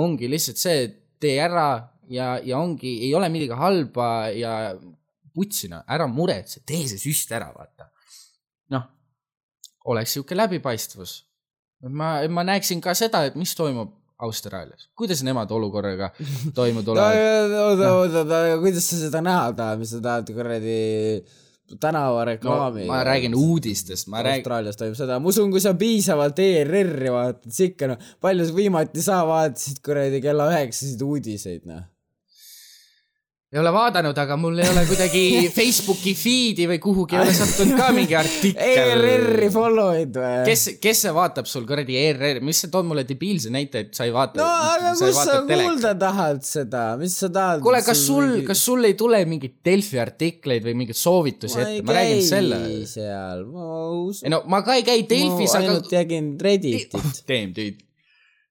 ongi 0.00 0.28
lihtsalt 0.30 0.60
see, 0.60 0.84
et 0.86 0.98
tee 1.20 1.40
ära 1.42 1.68
ja, 2.12 2.34
ja 2.44 2.60
ongi, 2.60 2.98
ei 3.06 3.14
ole 3.16 3.28
midagi 3.32 3.56
halba 3.56 4.10
ja 4.34 4.54
putsina, 5.34 5.82
ära 5.88 6.08
muretse, 6.10 6.62
tee 6.66 6.86
see 6.90 7.00
süst 7.00 7.32
ära, 7.32 7.50
vaata. 7.56 7.90
noh, 8.74 8.86
oleks 9.90 10.16
sihuke 10.16 10.36
läbipaistvus 10.36 11.18
ma, 11.88 12.12
ma 12.28 12.44
näeksin 12.44 12.80
ka 12.84 12.94
seda, 12.98 13.24
et 13.28 13.38
mis 13.40 13.54
toimub 13.56 13.96
Austraalias, 14.20 14.88
kuidas 14.98 15.22
nemad 15.24 15.50
olukorraga 15.56 16.10
toime 16.54 16.82
tulevad. 16.86 17.54
oota, 17.56 17.92
oota, 17.94 18.24
oota, 18.24 18.40
kuidas 18.60 18.90
sa 18.90 18.98
seda 19.06 19.22
näha 19.24 19.52
tahad, 19.56 19.80
mis 19.80 19.94
sa 19.94 20.00
tahad 20.04 20.28
kuradi 20.36 20.80
tänavareklaami 21.80 22.84
no,? 22.84 22.90
ma 22.90 23.04
räägin 23.06 23.34
uudistest, 23.34 24.10
ma 24.12 24.22
räägin, 24.22 24.42
Austraalias 24.42 24.76
toimub 24.76 24.98
seda, 24.98 25.20
ma 25.22 25.32
usun, 25.32 25.52
kui 25.54 25.62
sa 25.62 25.72
piisavalt 25.78 26.42
ERR-i 26.42 27.14
vaatad, 27.14 27.48
siis 27.48 27.72
ikka 27.72 27.92
noh, 27.92 28.10
palju 28.20 28.48
sa 28.48 28.56
viimati 28.56 29.04
sa 29.04 29.22
vaatasid 29.28 29.80
kuradi 29.86 30.20
kella 30.24 30.50
üheksasid 30.52 31.06
uudiseid 31.06 31.64
noh. 31.70 31.86
Ei 33.50 33.58
ole 33.58 33.70
vaadanud, 33.74 34.18
aga 34.22 34.36
mul 34.38 34.60
ei 34.62 34.68
ole 34.70 34.84
kuidagi 34.86 35.22
Facebooki 35.56 36.12
feed'i 36.14 36.68
või 36.70 36.76
kuhugi 36.82 37.16
ei 37.16 37.24
ole 37.24 37.32
sattunud 37.34 37.80
ka 37.80 37.88
mingi 37.96 38.14
artikkel. 38.14 38.92
ERR-i 38.94 39.48
follow'id 39.50 40.18
või? 40.20 40.36
kes, 40.46 40.62
kes 40.78 41.02
see 41.06 41.14
vaatab 41.16 41.50
sul 41.50 41.66
kuradi 41.66 41.98
ERR, 41.98 42.38
mis 42.46 42.62
sa 42.62 42.70
tood 42.70 42.86
mulle 42.86 43.02
debiilse 43.08 43.50
näite, 43.50 43.82
et 43.88 43.98
sa 43.98 44.06
ei 44.06 44.14
vaata. 44.14 44.38
no 44.38 44.46
aga 44.46 44.94
kus 45.00 45.18
sa 45.18 45.40
kuulda 45.50 45.96
tahad 45.98 46.46
seda, 46.46 46.84
mis 47.02 47.18
sa 47.24 47.32
tahad? 47.34 47.58
kuule, 47.66 47.82
kas 47.90 48.04
sul, 48.06 48.36
kas 48.46 48.62
sul 48.70 48.86
ei 48.86 48.94
tule 49.00 49.24
mingeid 49.26 49.58
Delfi 49.66 49.98
artikleid 49.98 50.70
või 50.70 50.78
mingeid 50.84 51.02
soovitusi 51.02 51.58
ma 51.58 51.66
ette 51.66 51.86
ma 51.90 51.98
räägin 51.98 52.26
selle. 52.30 52.64
seal, 52.86 53.46
ma 53.50 53.68
usun 53.98 54.30
ei. 54.30 54.36
no 54.36 54.44
ma 54.46 54.62
ka 54.62 54.78
ei 54.78 54.86
käi 54.86 55.02
Delfis, 55.10 55.58
ma 55.58 55.64
aga 55.64 55.74
ainult 55.74 55.94
jälgin 55.98 56.34
Redditit. 56.38 57.00
damn 57.26 57.50
dude. 57.50 57.89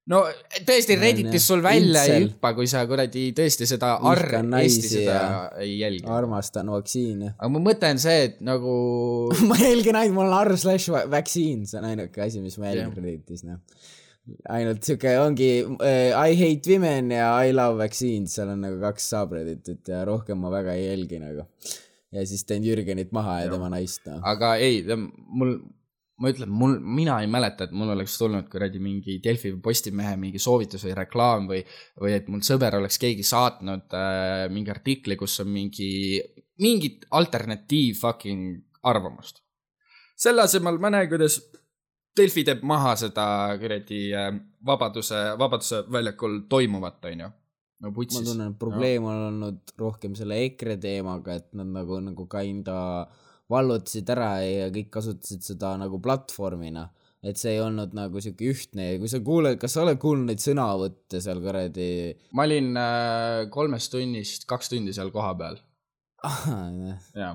No 0.09 0.21
tõesti, 0.65 0.97
Redditis 0.99 1.45
sul 1.45 1.61
välja 1.63 2.03
ei 2.05 2.15
Incel. 2.15 2.25
hüppa, 2.27 2.51
kui 2.57 2.67
sa 2.69 2.81
kuradi 2.89 3.29
tõesti 3.37 3.67
seda 3.69 3.93
arr-, 4.11 4.39
Eesti 4.59 4.91
seda 4.95 5.19
ei 5.61 5.77
jälgi. 5.79 6.05
armastan 6.09 6.71
vaktsiine. 6.73 7.33
aga 7.37 7.51
mu 7.53 7.61
mõte 7.63 7.91
on 7.93 8.01
see, 8.01 8.25
et 8.29 8.41
nagu 8.45 8.73
ma 9.49 9.59
jälgin 9.61 9.99
ainult, 9.99 10.17
mul 10.17 10.33
on 10.33 10.41
R 10.41 10.57
slash 10.59 10.91
vaccine, 11.11 11.69
see 11.69 11.79
on 11.81 11.89
ainuke 11.91 12.25
asi, 12.25 12.43
mis 12.43 12.57
ma 12.61 12.71
jälgin 12.73 12.95
Redditis, 12.97 13.45
noh. 13.47 13.61
ainult 14.53 14.85
siuke 14.85 15.15
ongi 15.21 15.51
äh, 15.85 16.13
I 16.13 16.37
hate 16.37 16.73
women 16.73 17.13
ja 17.15 17.31
I 17.45 17.53
love 17.55 17.79
vaccines, 17.81 18.35
seal 18.37 18.53
on 18.55 18.65
nagu 18.65 18.81
kaks 18.81 19.11
subredditit 19.13 19.93
ja 19.93 20.03
rohkem 20.09 20.41
ma 20.41 20.53
väga 20.53 20.77
ei 20.77 20.89
jälgi 20.89 21.21
nagu. 21.21 21.45
ja 22.09 22.25
siis 22.25 22.45
teen 22.49 22.65
Jürgenit 22.65 23.13
maha 23.13 23.43
ja, 23.43 23.49
ja 23.49 23.57
tema 23.57 23.69
naist, 23.69 24.01
noh. 24.09 24.23
aga 24.25 24.55
ei, 24.57 24.81
mul, 24.97 25.59
ma 26.19 26.31
ütlen, 26.33 26.51
mul, 26.51 26.77
mina 26.83 27.19
ei 27.23 27.29
mäleta, 27.31 27.67
et 27.67 27.75
mul 27.75 27.93
oleks 27.93 28.17
tulnud 28.19 28.47
kuradi 28.51 28.79
mingi 28.83 29.17
Delfi 29.23 29.53
või 29.53 29.61
Postimehe 29.69 30.15
mingi 30.19 30.41
soovitus 30.41 30.83
või 30.87 30.95
reklaam 30.97 31.47
või, 31.49 31.61
või 32.01 32.15
et 32.17 32.27
mul 32.31 32.43
sõber 32.45 32.75
oleks 32.79 32.99
keegi 33.01 33.23
saatnud 33.27 33.95
äh, 33.95 34.47
mingi 34.51 34.73
artikli, 34.73 35.15
kus 35.19 35.39
on 35.43 35.51
mingi, 35.53 36.19
mingit 36.63 37.07
alternatiiv 37.15 38.01
fucking 38.01 38.59
arvamust. 38.89 39.43
selle 40.19 40.43
asemel 40.43 40.79
ma 40.79 40.91
näen, 40.91 41.07
kuidas 41.11 41.39
Delfi 42.19 42.43
teeb 42.43 42.65
maha 42.67 42.95
seda 42.99 43.25
kuradi 43.61 44.09
äh, 44.11 44.33
Vabaduse, 44.65 45.21
Vabaduse 45.39 45.85
väljakul 45.91 46.41
toimuvat, 46.51 46.99
onju. 47.05 47.31
no 47.79 47.87
ma 47.87 47.95
putsis. 47.95 48.27
tunnen, 48.27 48.51
et 48.51 48.59
probleem 48.59 49.07
on 49.07 49.23
olnud 49.29 49.75
rohkem 49.79 50.19
selle 50.19 50.41
EKRE 50.49 50.75
teemaga, 50.83 51.39
et 51.39 51.53
nad 51.55 51.71
nagu, 51.79 52.01
nagu 52.03 52.27
kinda 52.27 53.07
vallutasid 53.49 54.09
ära 54.13 54.31
ja 54.45 54.69
kõik 54.73 54.91
kasutasid 54.93 55.45
seda 55.45 55.73
nagu 55.81 55.99
platvormina. 56.03 56.89
et 57.19 57.35
see 57.35 57.51
ei 57.57 57.59
olnud 57.59 57.91
nagu 57.97 58.21
siuke 58.23 58.47
ühtne 58.47 58.93
ja 58.93 58.99
kui 59.01 59.09
sa 59.11 59.19
kuuled, 59.19 59.57
kas 59.59 59.73
sa 59.75 59.81
oled 59.83 59.97
kuulnud 59.99 60.29
neid 60.29 60.39
sõnavõtte 60.39 61.19
seal 61.19 61.41
kuradi 61.43 61.89
ma 62.31 62.45
olin 62.47 62.69
äh, 62.79 63.49
kolmest 63.51 63.91
tunnist 63.91 64.47
kaks 64.47 64.71
tundi 64.71 64.93
seal 64.95 65.11
kohapeal, 65.11 65.59
jaa 67.19 67.33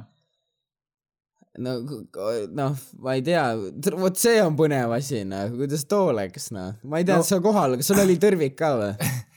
no 1.58 1.74
noh, 2.50 2.78
ma 3.04 3.14
ei 3.14 3.22
tea, 3.26 3.44
vot 4.00 4.16
see 4.18 4.40
on 4.42 4.56
põnev 4.58 4.94
asi 4.96 5.20
noh, 5.28 5.52
kuidas 5.54 5.84
too 5.90 6.08
läks 6.16 6.48
noh, 6.56 6.72
ma 6.82 7.02
ei 7.02 7.06
tea 7.06 7.18
No- 7.20 7.22
no., 7.22 7.28
sa 7.28 7.38
kohal, 7.44 7.76
kas 7.78 7.92
sul 7.92 8.00
oli 8.02 8.16
tõrvik 8.22 8.56
ka 8.58 8.72
või? 8.80 8.90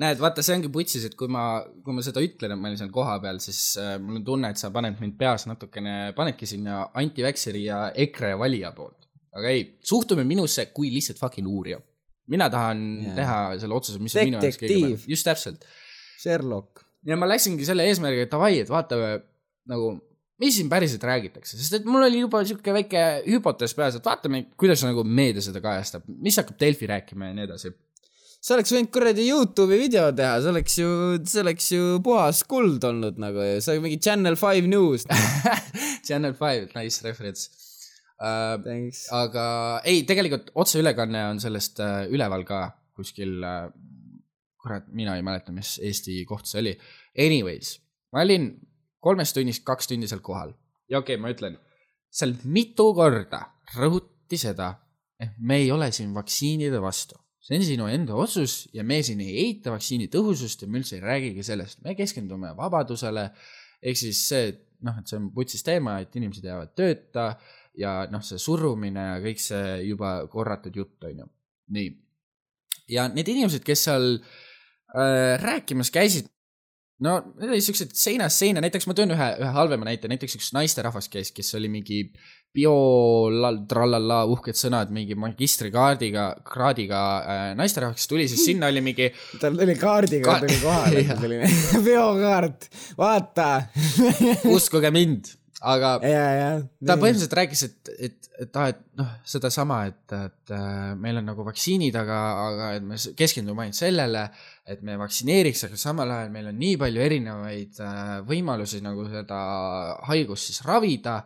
näed, 0.00 0.20
vaata, 0.22 0.44
see 0.44 0.56
ongi 0.56 0.70
putsis, 0.72 1.04
et 1.08 1.14
kui 1.18 1.28
ma, 1.32 1.44
kui 1.84 1.94
ma 1.96 2.04
seda 2.04 2.22
ütlen, 2.24 2.54
et 2.54 2.60
ma 2.60 2.70
olin 2.70 2.80
seal 2.80 2.92
kohapeal, 2.94 3.40
siis 3.42 3.60
äh, 3.80 3.94
mul 4.02 4.20
on 4.20 4.26
tunne, 4.26 4.50
et 4.52 4.60
sa 4.60 4.72
paned 4.74 4.98
mind 5.02 5.16
peas 5.20 5.46
natukene, 5.50 6.12
panedki 6.16 6.48
sinna 6.48 6.82
anti-vaxxeri 7.00 7.64
ja 7.66 7.82
EKRE 8.06 8.34
valija 8.40 8.72
poolt. 8.76 8.96
aga 9.36 9.50
ei, 9.54 9.62
suhtume 9.86 10.24
minusse 10.26 10.64
kui 10.74 10.88
lihtsalt 10.90 11.20
fucking 11.20 11.46
uurija. 11.46 11.78
mina 12.30 12.46
tahan 12.50 12.80
yeah. 13.02 13.14
teha 13.14 13.38
selle 13.62 13.74
otsuse, 13.74 13.98
mis 14.02 14.14
on 14.16 14.28
minu 14.28 14.38
jaoks 14.38 14.58
kõige 14.58 14.68
Detektiiv. 14.68 14.94
parem. 14.96 15.10
just 15.12 15.26
täpselt. 15.26 15.66
Sherlock. 16.20 16.84
ja 17.06 17.18
ma 17.18 17.28
läksingi 17.30 17.66
selle 17.66 17.86
eesmärgiga, 17.90 18.28
et 18.28 18.32
davai, 18.32 18.54
et 18.64 18.70
vaatame 18.70 19.12
nagu, 19.70 19.92
mis 20.40 20.56
siin 20.56 20.70
päriselt 20.72 21.04
räägitakse, 21.04 21.58
sest 21.58 21.76
et 21.80 21.86
mul 21.86 22.08
oli 22.08 22.24
juba 22.24 22.40
sihuke 22.48 22.72
väike 22.74 23.04
hüpotees 23.28 23.76
peas, 23.76 24.00
et 24.00 24.06
vaatame, 24.06 24.46
kuidas 24.58 24.82
nagu 24.86 25.04
meedia 25.04 25.44
seda 25.44 25.62
kajastab, 25.64 26.08
mis 26.08 26.40
hakkab 26.40 26.58
Delfi 26.62 26.88
rääkima 26.88 27.30
ja 27.30 27.36
nii 27.36 27.48
edasi 27.50 27.74
sa 28.40 28.56
oleks 28.56 28.72
võinud 28.74 28.90
kuradi 28.94 29.26
Youtube'i 29.28 29.78
video 29.82 30.06
teha, 30.16 30.38
see 30.40 30.52
oleks 30.52 30.76
ju, 30.80 30.90
see 31.28 31.42
oleks 31.44 31.66
ju 31.74 31.98
puhas 32.04 32.42
kuld 32.48 32.84
olnud 32.88 33.20
nagu 33.20 33.44
ju, 33.44 33.58
see 33.64 33.76
on 33.78 33.84
mingi 33.84 34.00
Channel 34.02 34.38
Five 34.40 34.70
News. 34.70 35.04
Channel 36.08 36.36
Five, 36.38 36.70
nice 36.76 37.04
reference 37.06 37.50
uh,. 38.20 38.56
Aga 39.16 39.44
ei, 39.88 40.02
tegelikult 40.08 40.50
otseülekanne 40.60 41.26
on 41.34 41.42
sellest 41.42 41.80
uh, 41.84 42.02
üleval 42.12 42.46
ka 42.48 42.64
kuskil 42.96 43.38
uh,, 43.44 43.68
kurat, 44.60 44.88
mina 44.92 45.16
ei 45.16 45.24
mäleta, 45.24 45.52
mis 45.56 45.78
Eesti 45.84 46.18
koht 46.28 46.48
see 46.48 46.60
oli. 46.64 46.74
Anyways, 47.20 47.76
ma 48.12 48.24
olin 48.24 48.52
kolmest 49.00 49.36
tunnist 49.36 49.64
kaks 49.68 49.88
tundi 49.88 50.08
seal 50.08 50.20
kohal 50.24 50.52
ja 50.90 50.98
okei 50.98 51.16
okay,, 51.16 51.22
ma 51.22 51.30
ütlen, 51.32 51.56
seal 52.10 52.34
mitu 52.50 52.90
korda 52.96 53.44
rõhuti 53.76 54.38
seda, 54.40 54.72
et 55.20 55.36
me 55.38 55.60
ei 55.62 55.70
ole 55.72 55.90
siin 55.94 56.12
vaktsiinide 56.16 56.80
vastu. 56.82 57.18
See 57.50 57.58
on 57.58 57.66
sinu 57.66 57.86
enda 57.90 58.14
otsus 58.14 58.68
ja 58.76 58.84
me 58.86 59.00
siin 59.02 59.20
ei 59.24 59.32
eita 59.44 59.72
vaktsiini 59.74 60.06
tõhusust 60.12 60.62
ja 60.62 60.68
me 60.70 60.78
üldse 60.78 60.98
ei 60.98 61.02
räägigi 61.02 61.42
sellest, 61.46 61.80
me 61.82 61.96
keskendume 61.98 62.52
vabadusele. 62.56 63.30
ehk 63.82 63.96
siis 63.96 64.20
see, 64.28 64.50
et 64.52 64.60
noh, 64.86 64.98
et 65.00 65.08
see 65.10 65.18
on 65.18 65.30
putsis 65.34 65.64
teema, 65.66 65.98
et 66.00 66.14
inimesed 66.16 66.44
jäävad 66.46 66.74
tööta 66.78 67.32
ja 67.78 68.04
noh, 68.12 68.22
see 68.24 68.38
surumine 68.40 69.02
ja 69.02 69.16
kõik 69.24 69.42
see 69.42 69.80
juba 69.88 70.14
korratud 70.30 70.76
jutt, 70.76 70.98
on 71.08 71.24
ju. 71.24 71.30
nii. 71.76 71.90
ja 72.94 73.08
need 73.10 73.28
inimesed, 73.34 73.64
kes 73.66 73.86
seal 73.88 74.12
äh, 74.20 75.34
rääkimas 75.42 75.90
käisid, 75.94 76.30
no 77.02 77.18
need 77.34 77.50
olid 77.50 77.66
siuksed 77.66 77.94
seinast 77.96 78.42
seina, 78.42 78.62
näiteks 78.62 78.86
ma 78.86 78.96
toon 78.96 79.16
ühe, 79.16 79.30
ühe 79.42 79.52
halvema 79.56 79.88
näite, 79.88 80.10
näiteks 80.12 80.38
üks 80.38 80.52
naisterahvas 80.56 81.10
käis, 81.12 81.32
kes 81.34 81.54
oli 81.58 81.70
mingi 81.72 82.04
bio, 82.54 82.74
trallalla, 83.70 84.24
uhked 84.30 84.58
sõnad 84.58 84.90
mingi 84.94 85.14
magistrikaardiga, 85.18 86.26
kraadiga 86.46 87.00
äh, 87.20 87.42
naisterahvas, 87.58 88.00
kes 88.00 88.10
tuli, 88.10 88.26
siis 88.30 88.42
sinna 88.48 88.70
oli 88.72 88.82
mingi 88.84 89.10
tal 89.40 89.58
tuli 89.58 89.76
kaardiga 89.78 90.32
Ka- 90.32 90.40
tuli 90.42 90.56
kohale 90.62 91.04
selline 91.22 91.50
peokaart, 91.86 92.70
vaata. 92.98 93.50
uskuge 94.56 94.90
mind, 94.94 95.30
aga 95.60 95.92
ja, 96.02 96.24
ja. 96.34 96.48
ta 96.86 96.96
põhimõtteliselt 96.98 97.36
rääkis, 97.38 97.62
et, 97.68 97.92
et, 98.08 98.30
et 98.42 98.58
aa, 98.58 98.72
et 98.72 98.80
noh, 98.98 99.12
sedasama, 99.30 99.82
et, 99.92 100.16
et 100.16 100.54
äh, 100.56 100.94
meil 100.98 101.20
on 101.20 101.30
nagu 101.30 101.44
vaktsiinid, 101.46 101.94
aga, 102.02 102.18
aga 102.48 102.70
et 102.80 102.88
me 102.88 102.98
keskendume 103.18 103.66
ainult 103.66 103.78
sellele, 103.78 104.24
et 104.70 104.82
me 104.86 104.96
vaktsineeriks, 104.98 105.68
aga 105.68 105.78
samal 105.78 106.10
ajal 106.16 106.34
meil 106.34 106.50
on 106.50 106.58
nii 106.58 106.80
palju 106.82 107.04
erinevaid 107.06 107.78
äh, 107.84 108.16
võimalusi 108.26 108.82
nagu 108.82 109.06
seda 109.12 109.38
haigust 110.10 110.50
siis 110.50 110.64
ravida. 110.66 111.20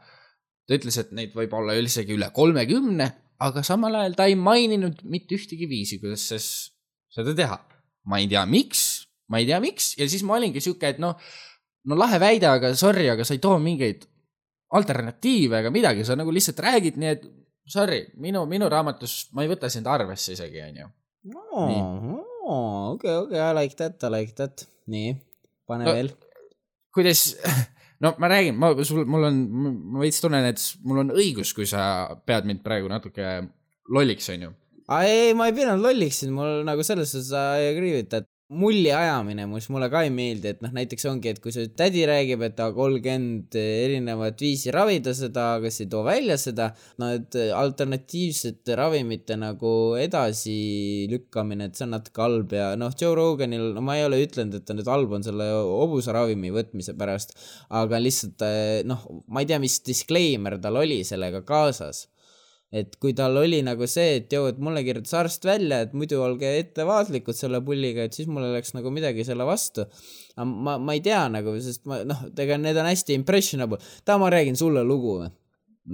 Ta 0.69 0.75
ütles, 0.79 0.97
et 1.01 1.11
neid 1.12 1.35
võib 1.37 1.53
olla 1.57 1.75
isegi 1.77 2.15
üle 2.17 2.31
kolmekümne, 2.35 3.07
aga 3.45 3.62
samal 3.67 3.95
ajal 4.01 4.15
ta 4.19 4.27
ei 4.31 4.37
maininud 4.39 5.03
mitte 5.11 5.37
ühtegi 5.37 5.69
viisi, 5.69 5.99
kuidas 6.03 6.25
siis 6.31 6.47
seda 7.15 7.35
teha. 7.37 7.59
ma 8.09 8.19
ei 8.21 8.29
tea, 8.29 8.43
miks, 8.47 8.81
ma 9.33 9.39
ei 9.41 9.47
tea, 9.49 9.61
miks 9.65 9.95
ja 9.99 10.05
siis 10.09 10.23
ma 10.29 10.35
olingi 10.37 10.61
sihuke, 10.61 10.89
et 10.95 10.99
noh, 11.01 11.15
no 11.89 11.97
lahe 11.97 12.19
väide, 12.21 12.47
aga 12.49 12.75
sorry, 12.77 13.07
aga 13.12 13.25
sa 13.25 13.33
ei 13.37 13.41
too 13.41 13.57
mingeid 13.59 14.05
alternatiive 14.75 15.61
ega 15.62 15.71
midagi, 15.73 16.05
sa 16.05 16.17
nagu 16.19 16.33
lihtsalt 16.35 16.61
räägid, 16.65 16.97
nii 17.01 17.11
et 17.15 17.25
sorry, 17.71 18.03
minu, 18.21 18.43
minu 18.51 18.69
raamatus 18.69 19.31
ma 19.33 19.45
ei 19.45 19.49
võta 19.53 19.71
sind 19.73 19.87
arvesse 19.89 20.35
isegi, 20.37 20.61
onju. 20.67 20.89
okei, 22.95 23.15
okei, 23.25 23.41
I 23.41 23.53
like 23.57 23.77
that, 23.81 24.03
I 24.05 24.11
like 24.12 24.35
that. 24.41 24.67
nii, 24.91 25.15
pane 25.69 25.85
No- 25.89 25.95
veel. 25.97 26.11
kuidas, 26.95 27.23
no 28.03 28.14
ma 28.18 28.30
räägin, 28.30 28.59
ma, 28.59 28.72
sul, 28.84 29.05
mul 29.07 29.28
on, 29.28 29.40
ma 29.95 30.03
veits 30.03 30.20
tunnen, 30.22 30.47
et 30.51 30.61
mul 30.84 31.05
on 31.05 31.14
õigus, 31.14 31.55
kui 31.57 31.68
sa 31.68 31.84
pead 32.26 32.49
mind 32.49 32.64
praegu 32.66 32.90
natuke 32.90 33.36
lolliks, 33.95 34.28
onju. 34.34 34.53
ei, 35.01 35.32
ma 35.36 35.49
ei 35.49 35.57
pidanud 35.57 35.84
lolliks 35.84 36.22
sind, 36.24 36.34
mul 36.36 36.62
nagu 36.66 36.86
selles 36.86 37.14
suhtes 37.14 37.32
I 37.34 37.70
agree 37.72 37.95
with 37.99 38.11
that. 38.14 38.28
Mulli 38.53 38.90
ajamine, 38.92 39.47
mis 39.49 39.66
mulle 39.72 39.86
ka 39.88 40.03
ei 40.05 40.11
meeldi, 40.12 40.51
et 40.53 40.61
noh, 40.61 40.72
näiteks 40.76 41.07
ongi, 41.09 41.30
et 41.32 41.40
kui 41.40 41.53
su 41.55 41.64
tädi 41.72 42.03
räägib, 42.09 42.42
et 42.45 42.57
ta 42.59 42.66
kolmkümmend 42.76 43.57
erinevat 43.57 44.40
viisi 44.45 44.72
ravida 44.74 45.14
seda, 45.16 45.47
kas 45.62 45.80
ei 45.80 45.88
too 45.92 46.03
välja 46.05 46.36
seda, 46.40 46.68
no 47.01 47.09
et 47.16 47.38
alternatiivsete 47.57 48.76
ravimite 48.76 49.38
nagu 49.40 49.72
edasilükkamine, 50.01 51.70
et 51.70 51.80
see 51.80 51.88
on 51.88 51.95
natuke 51.97 52.24
halb 52.24 52.53
ja 52.59 52.70
noh, 52.80 52.92
Joe 53.01 53.16
Roganil, 53.16 53.70
no 53.76 53.84
ma 53.84 53.97
ei 53.97 54.05
ole 54.11 54.20
ütlenud, 54.26 54.61
et 54.61 54.68
ta 54.68 54.76
nüüd 54.76 54.92
halb 54.92 55.16
on 55.16 55.24
selle 55.24 55.49
hobuseravimi 55.64 56.53
võtmise 56.55 56.97
pärast, 57.01 57.32
aga 57.72 58.03
lihtsalt 58.03 58.45
eh, 58.45 58.82
noh, 58.84 59.09
ma 59.24 59.40
ei 59.40 59.49
tea, 59.49 59.62
mis 59.62 59.80
disclaimer 59.88 60.61
tal 60.61 60.84
oli 60.84 61.01
sellega 61.09 61.40
kaasas 61.49 62.11
et 62.75 62.97
kui 62.99 63.14
tal 63.14 63.37
oli 63.39 63.61
nagu 63.62 63.87
see, 63.91 64.18
et 64.18 64.33
joo, 64.35 64.49
et 64.51 64.59
mulle 64.62 64.83
kirjutas 64.87 65.14
arst 65.20 65.47
välja, 65.47 65.85
et 65.85 65.93
muidu 65.95 66.18
olge 66.25 66.49
ettevaatlikud 66.59 67.37
selle 67.39 67.61
pulliga, 67.64 68.07
et 68.07 68.16
siis 68.16 68.27
mul 68.31 68.49
oleks 68.49 68.75
nagu 68.75 68.91
midagi 68.95 69.27
selle 69.27 69.47
vastu. 69.47 69.87
aga 70.35 70.47
ma, 70.51 70.77
ma 70.83 70.97
ei 70.97 71.03
tea 71.05 71.22
nagu, 71.31 71.55
sest 71.62 71.85
ma 71.91 72.01
noh, 72.09 72.25
ega 72.35 72.59
need 72.59 72.81
on 72.81 72.91
hästi 72.91 73.18
impressionable. 73.20 73.79
ta 74.05 74.18
ma 74.18 74.31
räägin 74.35 74.59
sulle 74.59 74.83
lugu 74.83 75.20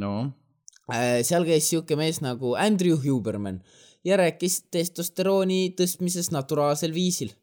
no, 0.01 0.15
seal 1.27 1.45
käis 1.49 1.69
siuke 1.69 1.99
mees 2.01 2.23
nagu 2.25 2.55
Andrew 2.59 2.97
Huberman 3.05 3.61
ja 4.07 4.17
rääkis 4.17 4.63
testosterooni 4.73 5.75
tõstmisest 5.77 6.33
naturaalsel 6.33 6.95
viisil. 6.97 7.35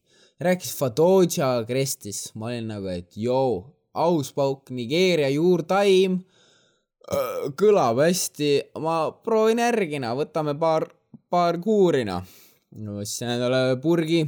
rääkis 0.42 0.74
Fadoja 0.78 1.64
Crestis, 1.66 2.32
ma 2.36 2.50
olin 2.52 2.68
nagu, 2.70 2.90
et 2.90 3.14
joo, 3.18 3.74
aus 3.94 4.34
pauk, 4.34 4.70
Nigeeria 4.70 5.30
juurtaim 5.34 6.20
kõlab 7.08 8.02
hästi, 8.04 8.50
ma 8.84 8.98
proovin 9.24 9.62
järgina, 9.64 10.12
võtame 10.18 10.58
paar, 10.60 10.88
paar 11.32 11.60
kuurina. 11.64 12.20
no 12.84 13.00
ostsin 13.02 13.32
endale 13.38 13.78
purgi, 13.82 14.26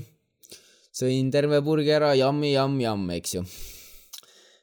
sõin 0.95 1.32
terve 1.32 1.61
purgi 1.61 1.91
ära, 1.91 2.13
jammi, 2.15 2.53
jamm, 2.53 2.80
jamm, 2.80 3.11
eks 3.17 3.36
ju. 3.36 3.43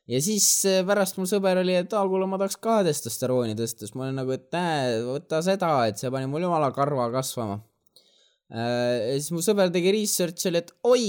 ja 0.08 0.20
siis 0.24 0.48
eh, 0.64 0.82
pärast 0.86 1.20
mul 1.20 1.28
sõber 1.28 1.60
oli, 1.60 1.76
et 1.76 1.92
aa, 1.92 2.08
kuule, 2.08 2.26
ma 2.26 2.40
tahaks 2.40 2.56
ka 2.56 2.80
testosterooni 2.88 3.56
tõsta, 3.58 3.84
siis 3.84 3.94
ma 3.94 4.06
olin 4.06 4.20
nagu, 4.22 4.32
et 4.32 4.48
näe, 4.56 5.00
võta 5.04 5.42
seda, 5.44 5.72
et 5.86 6.00
see 6.00 6.10
pani 6.10 6.30
mul 6.30 6.48
jumala 6.48 6.72
karva 6.72 7.10
kasvama. 7.12 7.60
ja 8.48 9.12
siis 9.18 9.32
mu 9.34 9.44
sõber 9.44 9.68
tegi 9.74 9.92
research'i, 9.92 10.48
oli, 10.48 10.64
et 10.64 10.72
oi 10.88 11.08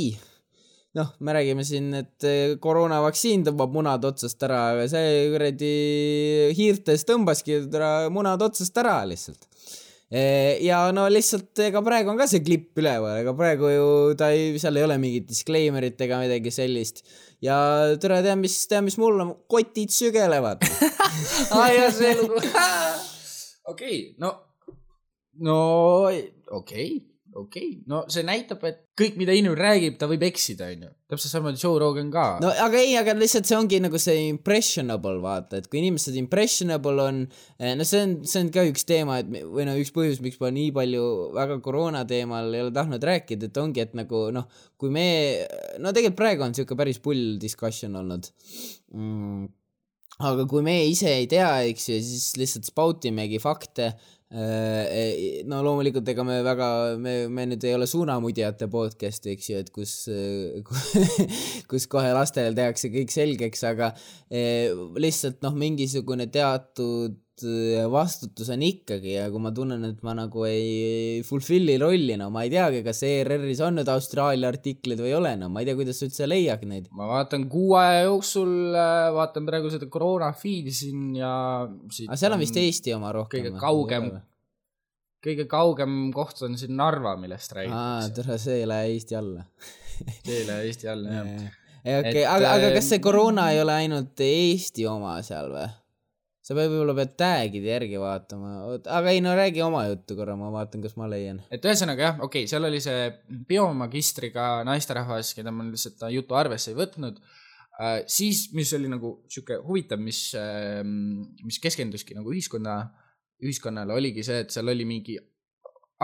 noh, 0.98 1.12
me 1.24 1.36
räägime 1.36 1.66
siin, 1.68 1.92
et 2.02 2.26
eh, 2.28 2.56
koroonavaktsiin 2.62 3.46
tõmbab 3.48 3.76
munad 3.76 4.06
otsast 4.08 4.42
ära, 4.48 4.62
aga 4.74 4.88
see 4.92 5.28
kuradi 5.34 5.74
hiirtes 6.58 7.06
tõmbaski 7.08 7.62
munad 8.14 8.44
otsast 8.46 8.78
ära 8.82 9.00
lihtsalt. 9.10 9.48
ja 10.64 10.86
no 10.96 11.04
lihtsalt, 11.12 11.52
ega 11.66 11.82
praegu 11.84 12.14
on 12.14 12.20
ka 12.20 12.30
see 12.32 12.40
klipp 12.40 12.80
üleval, 12.80 13.18
ega 13.22 13.34
praegu 13.36 13.72
ju 13.74 13.88
ta 14.20 14.30
ei, 14.32 14.54
seal 14.62 14.80
ei 14.80 14.86
ole 14.86 14.96
mingit 15.04 15.28
disclaimer'it 15.28 16.00
ega 16.06 16.22
midagi 16.22 16.54
sellist. 16.56 17.04
ja 17.44 17.58
tere, 18.00 18.22
tea 18.24 18.38
mis, 18.40 18.56
tea 18.72 18.80
mis 18.86 18.96
mul 19.02 19.20
on, 19.26 19.36
kotid 19.52 19.92
sügelevad. 19.92 20.64
aa 21.52 21.68
jaa, 21.76 21.92
see 21.92 22.16
lugu. 22.22 22.40
okei, 23.74 24.00
no, 24.24 24.32
no 25.44 25.60
okei 26.08 26.32
okay,, 26.52 27.17
okei 27.38 27.68
okay., 27.70 27.84
no 27.90 28.02
see 28.12 28.24
näitab, 28.26 28.64
et 28.68 28.80
kõik, 28.98 29.18
mida 29.20 29.34
inimene 29.36 29.58
räägib, 29.60 29.98
ta 30.00 30.10
võib 30.10 30.24
eksida, 30.28 30.70
onju. 30.74 30.90
täpselt 31.12 31.34
samamoodi 31.34 31.62
Joe 31.62 31.80
Rogan 31.82 32.10
ka 32.14 32.26
no 32.44 32.52
aga 32.64 32.80
ei, 32.82 32.96
aga 33.00 33.14
lihtsalt 33.18 33.50
see 33.50 33.58
ongi 33.58 33.80
nagu 33.84 34.00
see 34.02 34.28
impressionable, 34.32 35.18
vaata, 35.24 35.62
et 35.62 35.70
kui 35.72 35.82
inimesed 35.82 36.18
impressionable 36.20 37.04
on, 37.04 37.22
no 37.60 37.88
see 37.88 38.02
on, 38.06 38.16
see 38.28 38.46
on 38.46 38.52
ka 38.56 38.66
üks 38.72 38.88
teema, 38.90 39.20
et 39.22 39.30
või 39.30 39.68
no 39.70 39.78
üks 39.82 39.94
põhjus, 39.96 40.22
miks 40.26 40.42
ma 40.42 40.52
nii 40.54 40.74
palju 40.76 41.06
väga 41.38 41.60
koroona 41.66 42.04
teemal 42.10 42.50
ei 42.52 42.66
ole 42.66 42.74
tahtnud 42.76 43.08
rääkida, 43.12 43.52
et 43.52 43.62
ongi, 43.62 43.86
et 43.86 43.96
nagu 43.98 44.28
noh, 44.36 44.50
kui 44.80 44.94
me, 44.94 45.08
no 45.82 45.94
tegelikult 45.94 46.20
praegu 46.24 46.48
on 46.48 46.58
siuke 46.58 46.78
päris 46.80 47.02
pull 47.04 47.38
discussion 47.42 47.96
olnud 48.02 48.28
mm,. 48.96 49.48
aga 50.28 50.50
kui 50.50 50.66
me 50.66 50.80
ise 50.90 51.14
ei 51.14 51.30
tea, 51.30 51.50
eks 51.70 51.90
ju, 51.92 52.04
siis 52.04 52.30
lihtsalt 52.42 52.70
spoutimegi 52.70 53.42
fakte 53.42 53.94
Äh, 53.94 54.17
no 55.48 55.62
loomulikult, 55.64 56.10
ega 56.12 56.24
me 56.28 56.42
väga, 56.44 56.68
me, 57.00 57.14
me 57.32 57.46
nüüd 57.48 57.64
ei 57.64 57.76
ole 57.78 57.88
suunamudjate 57.88 58.68
podcast, 58.72 59.30
eks 59.32 59.52
ju, 59.52 59.62
et 59.64 59.72
kus, 59.72 59.94
kus 61.72 61.88
kohe 61.92 62.10
lastele 62.16 62.52
tehakse 62.58 62.92
kõik 62.92 63.14
selgeks, 63.14 63.64
aga 63.70 63.94
eh, 64.28 64.74
lihtsalt 65.00 65.40
noh, 65.46 65.56
mingisugune 65.56 66.28
teatud 66.34 67.16
vastutus 67.92 68.50
on 68.50 68.64
ikkagi 68.66 69.12
ja 69.14 69.28
kui 69.30 69.42
ma 69.44 69.52
tunnen, 69.54 69.84
et 69.86 70.00
ma 70.06 70.16
nagu 70.18 70.46
ei 70.48 71.22
fulfill'i 71.26 71.76
rolli, 71.82 72.16
no 72.18 72.32
ma 72.34 72.46
ei 72.48 72.52
teagi, 72.54 72.82
kas 72.86 73.04
ERR-is 73.06 73.62
on 73.66 73.78
nüüd 73.78 73.92
Austraalia 73.94 74.50
artiklid 74.50 75.02
või 75.04 75.12
ei 75.12 75.18
ole, 75.18 75.36
no 75.38 75.50
ma 75.54 75.62
ei 75.62 75.70
tea, 75.70 75.78
kuidas 75.78 76.02
sa 76.02 76.08
üldse 76.08 76.30
leiad 76.30 76.66
neid. 76.70 76.88
ma 76.98 77.10
vaatan 77.12 77.46
kuu 77.52 77.76
aja 77.78 78.08
jooksul, 78.08 78.74
vaatan 79.20 79.50
praegu 79.50 79.70
seda 79.74 79.90
koroona 79.94 80.32
feed'i 80.38 80.74
siin 80.74 81.14
ja. 81.20 81.32
aga 82.08 82.18
seal 82.18 82.34
on 82.34 82.42
vist 82.42 82.58
Eesti 82.58 82.98
oma 82.98 83.14
rohkem. 83.14 83.46
kõige 83.46 83.62
kaugem, 83.62 84.12
kõige 85.28 85.50
kaugem 85.52 85.98
koht 86.16 86.42
on 86.48 86.58
siin 86.58 86.74
Narva, 86.80 87.16
millest 87.22 87.54
räägitakse. 87.54 88.14
tere, 88.18 88.42
see 88.42 88.62
ei 88.64 88.70
lähe 88.74 88.94
Eesti 88.96 89.20
alla 89.20 89.46
teele 90.26 90.62
Eesti 90.66 90.90
all, 90.90 91.06
jah. 91.06 91.34
okei 92.02 92.26
aga, 92.26 92.56
aga 92.58 92.72
äh, 92.72 92.80
kas 92.80 92.96
see 92.96 93.04
koroona 93.04 93.52
ei 93.54 93.62
ole 93.62 93.78
ainult 93.84 94.26
Eesti 94.26 94.90
oma 94.90 95.20
seal 95.22 95.54
või? 95.54 95.68
Sa 96.48 96.56
pead 96.56 96.72
võib-olla 96.72 96.96
pead 96.96 97.16
tag'ide 97.20 97.68
järgi 97.68 97.98
vaatama, 98.00 98.52
aga 98.80 99.12
ei 99.12 99.20
no 99.24 99.34
räägi 99.36 99.64
oma 99.66 99.84
juttu 99.90 100.16
korra, 100.16 100.38
ma 100.40 100.52
vaatan, 100.54 100.84
kas 100.86 100.96
ma 101.00 101.10
leian. 101.12 101.42
et 101.52 101.66
ühesõnaga 101.68 102.06
jah, 102.06 102.22
okei 102.24 102.46
okay,, 102.46 102.52
seal 102.52 102.68
oli 102.70 102.80
see 102.84 103.10
biomagistriga 103.50 104.48
naisterahvas, 104.68 105.34
keda 105.36 105.52
ma 105.52 105.68
lihtsalt 105.68 106.08
jutu 106.16 106.38
arvesse 106.40 106.72
ei 106.72 106.80
võtnud 106.80 107.20
äh,. 107.20 108.06
siis, 108.08 108.48
mis 108.56 108.72
oli 108.78 108.92
nagu 108.94 109.18
sihuke 109.28 109.60
huvitav, 109.66 110.00
mis 110.04 110.22
äh,, 110.40 110.80
mis 110.88 111.60
keskenduski 111.64 112.16
nagu 112.16 112.32
ühiskonna, 112.32 112.80
ühiskonnale, 113.44 113.98
oligi 114.00 114.24
see, 114.26 114.46
et 114.46 114.56
seal 114.56 114.72
oli 114.72 114.88
mingi 114.88 115.20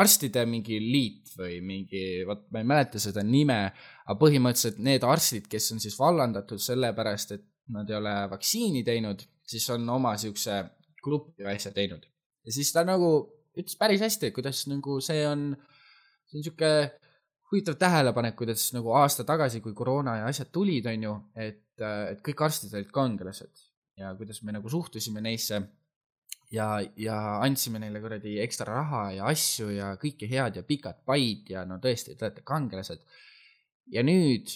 arstide 0.02 0.44
mingi 0.50 0.80
liit 0.82 1.36
või 1.38 1.60
mingi, 1.64 2.04
vot 2.28 2.48
ma 2.52 2.62
ei 2.62 2.68
mäleta 2.68 3.00
seda 3.02 3.24
nime, 3.26 3.60
aga 4.04 4.16
põhimõtteliselt 4.20 4.80
need 4.84 5.06
arstid, 5.08 5.48
kes 5.48 5.72
on 5.76 5.82
siis 5.84 5.96
vallandatud 6.00 6.62
sellepärast, 6.62 7.36
et 7.38 7.46
nad 7.74 7.90
ei 7.90 7.96
ole 7.96 8.14
vaktsiini 8.32 8.84
teinud, 8.84 9.24
siis 9.48 9.70
on 9.74 9.90
oma 9.90 10.16
siukse 10.18 10.64
grupi 11.04 11.46
asja 11.46 11.72
teinud. 11.76 12.06
ja 12.46 12.52
siis 12.52 12.72
ta 12.74 12.84
nagu 12.88 13.10
ütles 13.58 13.78
päris 13.78 14.02
hästi, 14.02 14.32
kuidas 14.36 14.66
nagu 14.72 15.00
see 15.04 15.26
on, 15.28 15.52
see 16.30 16.40
on 16.40 16.46
sihuke 16.48 16.72
huvitav 17.52 17.78
tähelepanek, 17.78 18.36
kuidas 18.40 18.72
nagu 18.74 18.96
aasta 18.98 19.26
tagasi, 19.28 19.62
kui 19.62 19.76
koroona 19.78 20.18
ja 20.22 20.26
asjad 20.32 20.50
tulid, 20.52 20.88
on 20.90 21.06
ju, 21.06 21.14
et, 21.36 21.62
et 21.84 22.24
kõik 22.26 22.42
arstid 22.48 22.74
olid 22.74 22.90
kangelased 22.94 23.68
ja 24.00 24.14
kuidas 24.18 24.42
me 24.42 24.56
nagu 24.56 24.70
suhtusime 24.74 25.22
neisse 25.22 25.60
ja, 26.54 26.68
ja 26.98 27.18
andsime 27.46 27.82
neile 27.82 28.02
kuradi 28.02 28.40
ekstra 28.42 28.72
raha 28.72 29.04
ja 29.20 29.30
asju 29.30 29.70
ja 29.74 29.94
kõike 30.02 30.30
head 30.30 30.58
ja 30.58 30.66
pikad 30.66 31.04
paid 31.06 31.52
ja 31.54 31.66
no 31.70 31.78
tõesti, 31.84 32.18
te 32.18 32.26
olete 32.28 32.46
kangelased. 32.46 33.04
ja 33.94 34.04
nüüd 34.06 34.50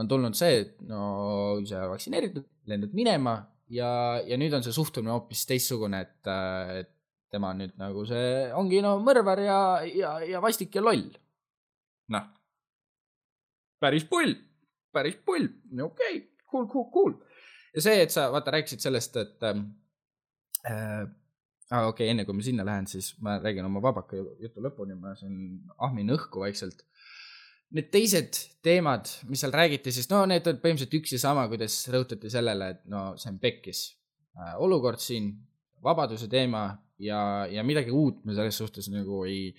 on 0.00 0.08
tulnud 0.08 0.34
see, 0.34 0.62
et 0.64 0.80
no 0.88 1.60
sa 1.68 1.84
vaktsineeritud, 1.90 2.46
lendad 2.70 2.96
minema 2.96 3.36
ja, 3.72 4.20
ja 4.26 4.38
nüüd 4.40 4.54
on 4.56 4.64
see 4.64 4.74
suhtumine 4.74 5.14
hoopis 5.14 5.44
teistsugune, 5.48 6.00
et, 6.04 6.32
et 6.80 6.92
tema 7.34 7.52
nüüd 7.56 7.74
nagu 7.80 8.04
see 8.08 8.48
ongi 8.56 8.80
no 8.84 8.96
mõrvar 9.02 9.42
ja, 9.42 9.58
ja, 9.88 10.16
ja 10.28 10.42
vastik 10.44 10.74
ja 10.76 10.84
loll. 10.84 11.06
noh, 12.14 12.28
päris 13.80 14.04
pull, 14.08 14.34
päris 14.92 15.16
pull, 15.24 15.48
okei 15.72 15.86
okay,, 15.86 16.22
cool, 16.50 16.68
cool, 16.70 16.88
cool. 16.94 17.16
ja 17.74 17.84
see, 17.88 18.04
et 18.04 18.14
sa 18.14 18.28
vaata 18.32 18.54
rääkisid 18.54 18.84
sellest, 18.84 19.16
et 19.22 19.48
ähm, 19.48 19.66
äh, 20.68 21.02
ah, 21.70 21.88
okei 21.88 22.04
okay,, 22.04 22.12
enne 22.12 22.26
kui 22.28 22.36
ma 22.36 22.44
sinna 22.44 22.66
lähen, 22.66 22.86
siis 22.90 23.14
ma 23.24 23.38
räägin 23.42 23.66
oma 23.66 23.82
vabaka 23.82 24.20
jutu 24.20 24.62
lõpuni, 24.64 24.98
ma 25.00 25.16
siin 25.18 25.64
ahmin 25.78 26.14
õhku 26.14 26.44
vaikselt 26.44 26.84
need 27.74 27.90
teised 27.92 28.38
teemad, 28.64 29.08
mis 29.28 29.42
seal 29.42 29.52
räägiti, 29.54 29.92
siis 29.92 30.08
no 30.10 30.22
need 30.30 30.46
on 30.46 30.60
põhimõtteliselt 30.62 30.96
üks 31.00 31.14
ja 31.16 31.20
sama, 31.24 31.46
kuidas 31.50 31.76
rõhutati 31.92 32.30
sellele, 32.32 32.70
et 32.76 32.84
no 32.90 33.06
see 33.20 33.32
on 33.32 33.40
pekkis 33.42 33.84
olukord 34.62 35.02
siin, 35.02 35.32
vabaduse 35.84 36.28
teema 36.32 36.66
ja, 37.02 37.46
ja 37.50 37.64
midagi 37.66 37.92
uut 37.94 38.22
me 38.24 38.34
selles 38.34 38.56
suhtes 38.58 38.88
nagu 38.92 39.24
ei 39.28 39.50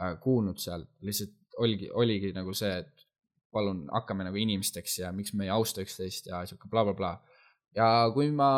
äh, 0.00 0.14
kuulnud 0.22 0.60
seal, 0.62 0.86
lihtsalt 1.04 1.34
oligi, 1.62 1.90
oligi 1.92 2.32
nagu 2.34 2.54
see, 2.56 2.72
et 2.82 3.06
palun 3.54 3.84
hakkame 3.92 4.26
nagu 4.26 4.38
inimesteks 4.40 4.98
ja 5.04 5.12
miks 5.14 5.34
me 5.34 5.46
ei 5.46 5.52
austa 5.54 5.84
üksteist 5.84 6.30
ja 6.30 6.42
sihuke 6.48 6.70
blablabla 6.70 7.14
bla,. 7.14 7.16
Bla. 7.20 7.33
Ja 7.74 7.88
kui 8.14 8.30
ma 8.34 8.50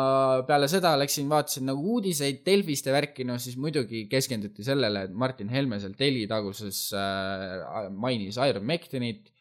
peale 0.47 0.67
seda 0.69 0.93
läksin, 0.99 1.29
vaatasin 1.29 1.65
nagu 1.71 1.95
uudiseid 1.95 2.43
Delfist 2.45 2.89
ja 2.89 2.93
värki, 2.93 3.25
no 3.25 3.37
siis 3.41 3.57
muidugi 3.57 4.05
keskenduti 4.11 4.65
sellele, 4.65 5.07
et 5.07 5.13
Martin 5.13 5.49
Helme 5.49 5.79
seal 5.81 5.95
telitaguses 5.97 6.83
äh, 6.97 7.87
mainis 7.93 8.37
Ironmectinit 8.37 9.31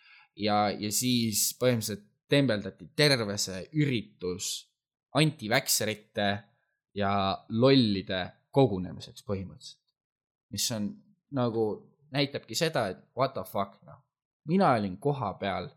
ja, 0.40 0.66
ja 0.72 0.92
siis 0.92 1.50
põhimõtteliselt 1.60 2.06
tembeldati 2.28 2.88
terve 2.98 3.36
see 3.38 3.60
üritus 3.78 4.66
antiväkserite 5.16 6.30
ja 6.96 7.12
lollide 7.52 8.22
kogunemiseks 8.56 9.24
põhimõtteliselt. 9.28 9.82
mis 10.50 10.70
on 10.72 10.88
nagu, 11.36 11.64
näitabki 12.14 12.54
seda, 12.54 12.88
et 12.88 13.02
what 13.16 13.34
the 13.34 13.44
fuck 13.44 13.76
noh, 13.84 14.00
mina 14.48 14.72
olin 14.78 14.96
kohapeal 15.02 15.68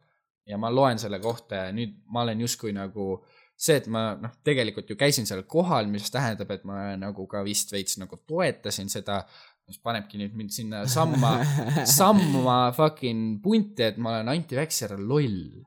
ja 0.48 0.58
ma 0.58 0.72
loen 0.74 1.00
selle 1.02 1.20
kohta 1.20 1.66
ja 1.66 1.74
nüüd 1.76 2.00
ma 2.14 2.24
olen 2.24 2.42
justkui 2.46 2.74
nagu 2.74 3.20
see, 3.60 3.76
et 3.82 3.88
ma 3.92 4.14
noh, 4.20 4.34
tegelikult 4.46 4.90
ju 4.90 4.98
käisin 5.00 5.28
seal 5.28 5.44
kohal, 5.50 5.90
mis 5.92 6.08
tähendab, 6.14 6.52
et 6.56 6.66
ma 6.68 6.94
nagu 7.00 7.26
ka 7.30 7.44
vist 7.46 7.74
veits 7.76 8.00
nagu 8.00 8.20
toetasin 8.30 8.92
seda, 8.92 9.22
mis 9.70 9.80
panebki 9.84 10.22
nüüd 10.22 10.38
mind 10.38 10.54
sinna 10.56 10.86
samma, 10.90 11.36
samma 12.00 12.60
fucking 12.78 13.42
punti, 13.44 13.86
et 13.92 14.00
ma 14.02 14.16
olen 14.16 14.32
antiväkser 14.38 14.96
loll. 15.00 15.60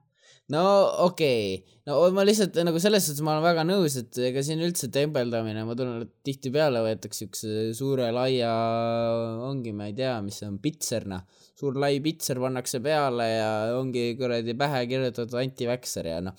No 0.51 0.65
okei. 1.07 1.63
Okay., 1.63 1.79
no 1.87 2.01
ma 2.15 2.25
lihtsalt 2.27 2.59
nagu 2.67 2.81
selles 2.83 3.07
suhtes 3.07 3.23
ma 3.25 3.37
olen 3.37 3.47
väga 3.47 3.65
nõus, 3.69 3.97
et 4.01 4.19
ega 4.31 4.43
siin 4.45 4.63
üldse 4.65 4.91
tembeldamine, 4.93 5.65
ma 5.69 5.77
tunnen, 5.79 6.05
et 6.07 6.13
tihtipeale 6.27 6.83
võetakse 6.85 7.25
siukse 7.25 7.69
suure 7.79 8.11
laia, 8.15 8.53
ongi, 9.47 9.75
ma 9.77 9.89
ei 9.91 9.97
tea, 9.99 10.17
mis 10.25 10.41
see 10.43 10.51
on, 10.51 10.59
pitser 10.63 11.07
noh, 11.11 11.23
suur 11.59 11.79
lai 11.79 11.97
pitser 12.05 12.41
pannakse 12.43 12.83
peale 12.85 13.29
ja 13.31 13.51
ongi 13.79 14.13
kuradi 14.19 14.57
pähe 14.59 14.83
kirjutatud 14.91 15.39
antiväkser 15.43 16.11
ja 16.11 16.19
noh, 16.25 16.39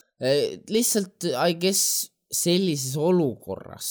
lihtsalt 0.73 1.29
I 1.31 1.55
guess 1.59 2.09
sellises 2.33 2.97
olukorras, 2.97 3.87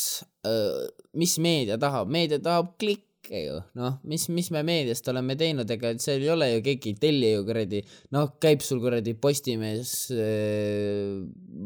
mis 1.19 1.39
meedia 1.43 1.79
tahab, 1.81 2.11
meedia 2.11 2.41
tahab 2.43 2.75
klikke 3.23 3.45
ju, 3.47 3.61
noh, 3.79 4.01
mis, 4.05 4.29
mis 4.29 4.51
me 4.51 4.63
meediast 4.63 5.07
oleme 5.09 5.37
teinud, 5.39 5.71
ega 5.71 5.93
seal 5.99 6.23
ei 6.23 6.31
ole 6.31 6.49
ju 6.57 6.63
keegi 6.63 6.93
ei 6.93 6.99
telli 6.99 7.33
ju 7.33 7.45
kuradi, 7.47 7.83
noh, 8.13 8.35
käib 8.41 8.63
sul 8.63 8.81
kuradi 8.83 9.15
Postimees 9.15 10.11
äh, 10.11 11.23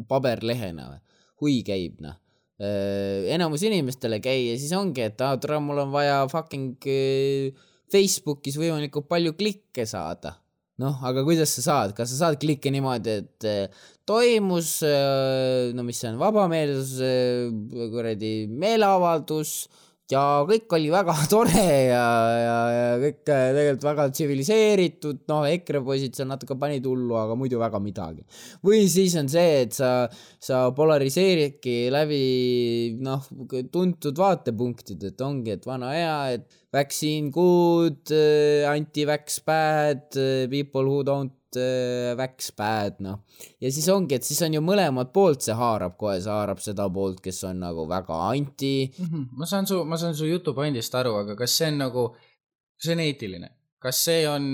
paberlehena 0.08 0.90
või, 0.90 1.00
hui 1.40 1.62
käib 1.64 2.00
noh. 2.00 2.16
Äh,. 2.56 3.28
enamus 3.34 3.62
inimestele 3.68 4.16
ei 4.16 4.24
käi 4.24 4.38
ja 4.46 4.56
siis 4.56 4.72
ongi, 4.72 5.02
et 5.04 5.20
aa, 5.20 5.36
tule, 5.36 5.58
mul 5.60 5.82
on 5.82 5.92
vaja 5.92 6.22
fucking 6.30 6.86
äh, 6.88 7.64
Facebookis 7.92 8.56
võimalikult 8.56 9.08
palju 9.08 9.34
klikke 9.36 9.84
saada. 9.86 10.36
Noh, 10.80 10.96
aga 11.08 11.22
kuidas 11.24 11.54
sa 11.56 11.62
saad, 11.64 11.92
kas 11.96 12.10
sa 12.12 12.18
saad 12.18 12.38
klikke 12.40 12.68
niimoodi, 12.72 13.12
et 13.22 13.48
äh, 13.48 13.84
toimus 14.08 14.82
äh,, 14.84 15.72
no 15.76 15.84
mis 15.84 16.00
see 16.00 16.10
on, 16.12 16.20
vabameelsus 16.20 16.96
äh,, 17.00 17.88
kuradi 17.92 18.34
meeleavaldus 18.52 19.62
ja 20.12 20.22
kõik 20.46 20.74
oli 20.76 20.90
väga 20.92 21.14
tore 21.32 21.64
ja, 21.88 22.04
ja, 22.40 22.56
ja 22.72 22.88
kõik 23.02 23.32
äh, 23.32 23.44
tegelikult 23.56 23.86
väga 23.88 24.06
tsiviliseeritud, 24.14 25.22
noh, 25.30 25.46
EKRE 25.50 25.82
poisid 25.86 26.18
seal 26.18 26.30
natuke 26.30 26.58
panid 26.60 26.86
hullu, 26.86 27.16
aga 27.18 27.36
muidu 27.38 27.60
väga 27.62 27.80
midagi. 27.82 28.22
või 28.66 28.84
siis 28.90 29.16
on 29.20 29.30
see, 29.32 29.62
et 29.66 29.76
sa, 29.76 29.92
sa 30.42 30.66
polariseeridki 30.76 31.78
läbi 31.94 32.22
noh, 33.02 33.26
tuntud 33.72 34.22
vaatepunktid, 34.22 35.10
et 35.10 35.26
ongi, 35.26 35.56
et 35.56 35.66
vana 35.66 35.92
hea, 35.94 36.18
et 36.38 36.62
vaccine 36.76 37.30
good, 37.34 38.12
anti-vax 38.68 39.40
bad, 39.46 40.06
people 40.50 40.86
who 40.86 41.02
don't 41.06 41.35
äh, 41.60 42.12
vax 42.18 42.50
bad, 42.58 42.98
noh. 43.04 43.20
ja 43.62 43.70
siis 43.72 43.86
ongi, 43.92 44.18
et 44.18 44.26
siis 44.26 44.40
on 44.46 44.56
ju 44.56 44.62
mõlemalt 44.64 45.12
poolt 45.14 45.46
see 45.46 45.56
haarab 45.56 45.94
kohe, 46.00 46.18
see 46.22 46.32
haarab 46.32 46.62
seda 46.64 46.88
poolt, 46.92 47.20
kes 47.24 47.42
on 47.48 47.62
nagu 47.62 47.86
väga 47.90 48.18
anti 48.30 48.90
ma 49.38 49.46
saan 49.48 49.68
su, 49.70 49.82
ma 49.86 49.98
saan 50.00 50.16
su 50.18 50.28
jutupointist 50.28 50.98
aru, 50.98 51.14
aga 51.22 51.38
kas 51.38 51.54
see 51.60 51.70
on 51.70 51.78
nagu, 51.84 52.08
see 52.82 52.96
on 52.96 53.04
eetiline? 53.06 53.52
kas 53.86 53.98
see 54.08 54.24
on, 54.26 54.46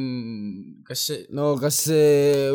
kas 0.85 1.07
see, 1.09 1.21
no 1.33 1.53
kas 1.61 1.79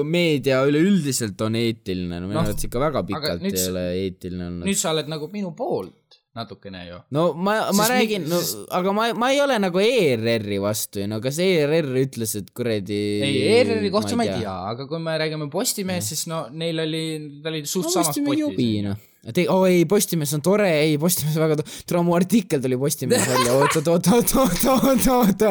meedia 0.05 0.59
üleüldiselt 0.67 1.39
on 1.41 1.57
eetiline, 1.57 2.19
no 2.19 2.27
minu 2.27 2.37
Noh, 2.37 2.43
arvates 2.45 2.67
ikka 2.67 2.81
väga 2.83 3.01
pikalt 3.07 3.41
nüüd 3.45 3.57
ei 3.57 3.69
ole 3.71 3.85
eetiline 4.03 4.49
olnud. 4.51 4.67
nüüd 4.69 4.77
sa 4.77 4.93
oled 4.93 5.09
nagu 5.09 5.31
minu 5.33 5.55
poolt 5.57 6.06
natukene 6.37 6.83
ju. 6.87 6.99
no 7.17 7.27
ma, 7.33 7.57
ma 7.75 7.89
räägin, 7.91 8.27
no 8.29 8.39
sest- 8.43 8.67
aga 8.77 8.93
ma, 8.95 9.09
ma 9.17 9.31
ei 9.33 9.41
ole 9.43 9.57
nagu 9.63 9.81
ERR-i 9.83 10.61
vastu 10.63 11.07
no 11.09 11.19
kas 11.23 11.41
ERR 11.43 11.91
ütles, 12.03 12.37
et 12.39 12.53
kuradi 12.55 13.01
ei, 13.25 13.43
ERR-i 13.57 13.91
kohta 13.93 14.17
ma 14.19 14.27
ei 14.27 14.37
tea, 14.37 14.55
aga 14.71 14.87
kui 14.89 15.01
me 15.03 15.17
räägime 15.19 15.49
Postimehest, 15.51 16.13
siis 16.13 16.25
no 16.31 16.45
neil 16.53 16.85
oli, 16.85 17.03
ta 17.43 17.51
oli 17.53 17.65
suht 17.65 17.89
no 17.89 17.97
samas 17.99 18.17
potis. 18.25 18.81
noh. 18.85 19.05
Te-, 19.33 19.47
oo 19.51 19.65
ei, 19.67 19.83
Postimees 19.89 20.31
on 20.37 20.41
tore, 20.45 20.69
ei 20.85 20.95
Postimees 21.01 21.35
on 21.35 21.43
väga 21.43 21.57
tore, 21.59 21.71
tule 21.89 22.03
mu 22.07 22.15
artikkel 22.15 22.61
tuli 22.63 22.77
Postimees 22.79 23.25
välja, 23.31 23.55
oot, 23.57 23.75
oot, 23.81 23.89
oot, 23.91 24.07
oot, 24.15 24.35
oot, 24.39 24.67
oot, 24.71 25.07
oot, 25.17 25.47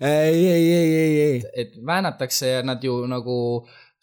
ei, 0.00 0.38
ei, 0.40 0.68
ei, 0.72 0.94
ei, 1.00 1.18
ei. 1.26 1.42
et 1.64 1.74
väänatakse 1.84 2.54
ja 2.54 2.62
nad 2.64 2.84
ju 2.84 3.02
nagu 3.10 3.36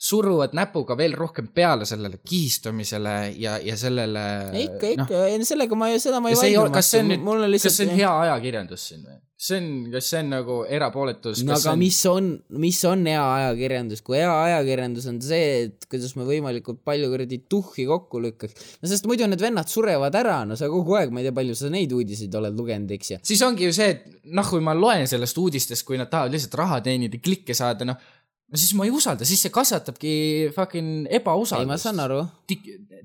suruvad 0.01 0.55
näpuga 0.57 0.95
veel 0.97 1.13
rohkem 1.13 1.51
peale 1.53 1.85
sellele 1.85 2.17
kihistumisele 2.25 3.15
ja, 3.37 3.57
ja 3.61 3.77
sellele. 3.77 4.23
ikka, 4.63 4.93
ikka, 4.95 5.25
ei 5.29 5.43
sellega 5.45 5.77
ma 5.77 5.91
ei, 5.91 5.99
seda 6.01 6.21
ma 6.23 6.31
ei 6.31 6.39
vaidle 6.39 6.71
kas 6.73 6.89
see 6.93 7.03
on 7.03 7.11
nüüd, 7.13 7.27
on 7.27 7.43
kas 7.43 7.51
lihtsalt 7.55 7.75
see 7.75 7.89
on 7.89 7.99
hea 7.99 8.13
ajakirjandus 8.23 8.87
siin 8.89 9.03
või? 9.05 9.19
see 9.41 9.57
on, 9.57 9.67
kas 9.93 10.09
see 10.09 10.21
on 10.21 10.31
nagu 10.33 10.55
erapooletus? 10.69 11.43
no 11.45 11.53
aga 11.53 11.73
mis 11.77 11.99
on, 12.09 12.31
mis 12.61 12.79
on 12.89 13.05
hea 13.09 13.21
ajakirjandus, 13.21 14.01
kui 14.05 14.17
hea 14.17 14.31
ajakirjandus 14.47 15.05
on 15.11 15.19
see, 15.25 15.47
et 15.67 15.85
kuidas 15.89 16.13
me 16.17 16.25
võimalikult 16.25 16.81
palju 16.85 17.09
kuradi 17.13 17.41
tuhhi 17.49 17.85
kokku 17.89 18.21
lükkaks. 18.25 18.71
no 18.81 18.89
sest 18.89 19.05
muidu 19.09 19.29
need 19.29 19.41
vennad 19.41 19.69
surevad 19.69 20.17
ära, 20.17 20.39
no 20.49 20.57
sa 20.57 20.69
kogu 20.71 20.97
aeg, 20.97 21.13
ma 21.13 21.21
ei 21.21 21.29
tea, 21.29 21.35
palju 21.41 21.57
sa 21.57 21.69
neid 21.73 21.93
uudiseid 21.97 22.37
oled 22.41 22.57
lugenud, 22.57 22.93
eks 22.97 23.13
ju. 23.13 23.19
siis 23.33 23.41
ongi 23.45 23.69
ju 23.69 23.77
see, 23.77 23.93
et 23.95 24.33
noh, 24.33 24.49
kui 24.49 24.65
ma 24.65 24.73
loen 24.77 25.05
sellest 25.09 25.37
uudistest, 25.41 25.85
kui 25.85 26.01
nad 26.01 26.09
tahavad 26.09 26.33
lihtsalt 26.37 26.57
raha 26.61 26.81
teenida, 26.85 27.21
klikke 27.21 27.57
saada, 27.57 27.89
noh, 27.89 28.09
no 28.51 28.59
siis 28.59 28.73
ma 28.75 28.85
ei 28.87 28.91
usalda, 28.93 29.27
siis 29.27 29.41
see 29.45 29.53
kasvatabki 29.53 30.13
fucking 30.55 31.07
ei, 31.07 31.07
ma 31.07 31.17
ebausaldust. 31.21 31.85
saan 31.85 32.03
aru. 32.03 32.21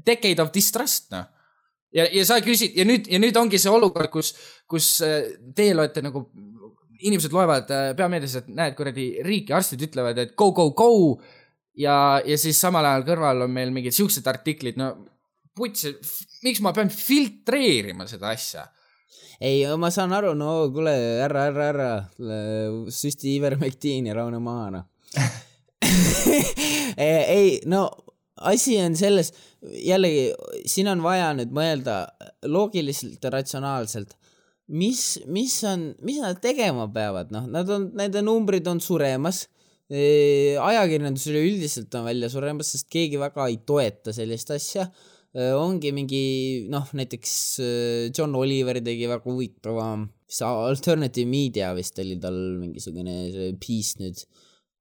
Decade 0.07 0.43
of 0.43 0.53
distrust, 0.55 1.09
noh. 1.15 1.29
ja, 1.95 2.07
ja 2.13 2.27
sa 2.29 2.41
küsid 2.45 2.77
ja 2.79 2.87
nüüd, 2.89 3.09
ja 3.11 3.21
nüüd 3.23 3.39
ongi 3.39 3.61
see 3.63 3.73
olukord, 3.73 4.11
kus, 4.13 4.35
kus 4.71 4.91
äh, 5.07 5.33
teie 5.57 5.75
loete 5.77 6.03
nagu, 6.05 6.27
inimesed 7.07 7.35
loevad 7.35 7.71
äh, 7.75 7.91
peameedias, 7.99 8.39
et 8.43 8.53
näed, 8.53 8.77
kuradi 8.79 9.09
riik 9.27 9.53
ja 9.53 9.61
arstid 9.61 9.87
ütlevad, 9.87 10.19
et 10.23 10.35
go, 10.39 10.51
go, 10.57 10.71
go. 10.77 10.91
ja, 11.79 12.19
ja 12.27 12.39
siis 12.41 12.59
samal 12.61 12.87
ajal 12.89 13.07
kõrval 13.13 13.47
on 13.47 13.55
meil 13.55 13.75
mingid 13.75 13.95
siuksed 13.95 14.27
artiklid, 14.31 14.81
no 14.81 14.95
puts, 15.57 15.87
miks 16.45 16.63
ma 16.65 16.75
pean 16.77 16.91
filtreerima 16.93 18.09
seda 18.11 18.35
asja? 18.35 18.67
ei, 19.37 19.63
ma 19.79 19.91
saan 19.93 20.15
aru, 20.17 20.33
no 20.35 20.59
kuule, 20.73 20.93
ära, 21.21 21.47
ära, 21.51 21.65
ära, 21.71 21.89
süsti 22.91 23.35
ivermektiini, 23.37 24.15
rahune 24.17 24.41
maha, 24.41 24.69
noh. 24.73 24.87
ei, 26.97 27.61
no 27.69 27.87
asi 28.45 28.77
on 28.83 28.97
selles, 28.99 29.33
jällegi 29.63 30.29
siin 30.69 30.91
on 30.93 31.03
vaja 31.05 31.33
nüüd 31.37 31.53
mõelda 31.57 32.03
loogiliselt 32.51 33.23
ja 33.25 33.33
ratsionaalselt, 33.33 34.15
mis, 34.77 35.19
mis 35.31 35.57
on, 35.69 35.91
mis 36.05 36.21
nad 36.23 36.41
tegema 36.43 36.89
peavad, 36.93 37.33
noh, 37.35 37.47
nad 37.51 37.71
on, 37.73 37.91
nende 37.97 38.23
numbrid 38.25 38.67
on 38.71 38.83
suremas. 38.83 39.47
ajakirjandus 39.87 41.29
üleüldiselt 41.31 41.95
on 41.95 42.09
välja 42.09 42.29
suremas, 42.29 42.73
sest 42.75 42.89
keegi 42.91 43.21
väga 43.23 43.47
ei 43.47 43.61
toeta 43.63 44.13
sellist 44.13 44.51
asja. 44.51 44.89
ongi 45.37 45.93
mingi 45.93 46.67
noh, 46.73 46.89
näiteks 46.97 47.33
eh, 47.61 48.11
John 48.17 48.35
Oliver 48.35 48.81
tegi 48.81 49.07
väga 49.07 49.29
huvitava, 49.29 49.91
mis 50.01 50.39
alternative 50.43 51.29
media 51.29 51.75
vist 51.77 51.99
oli 52.01 52.17
tal 52.19 52.39
mingisugune 52.57 53.17
see 53.35 53.51
piece 53.61 54.01
nüüd 54.01 54.23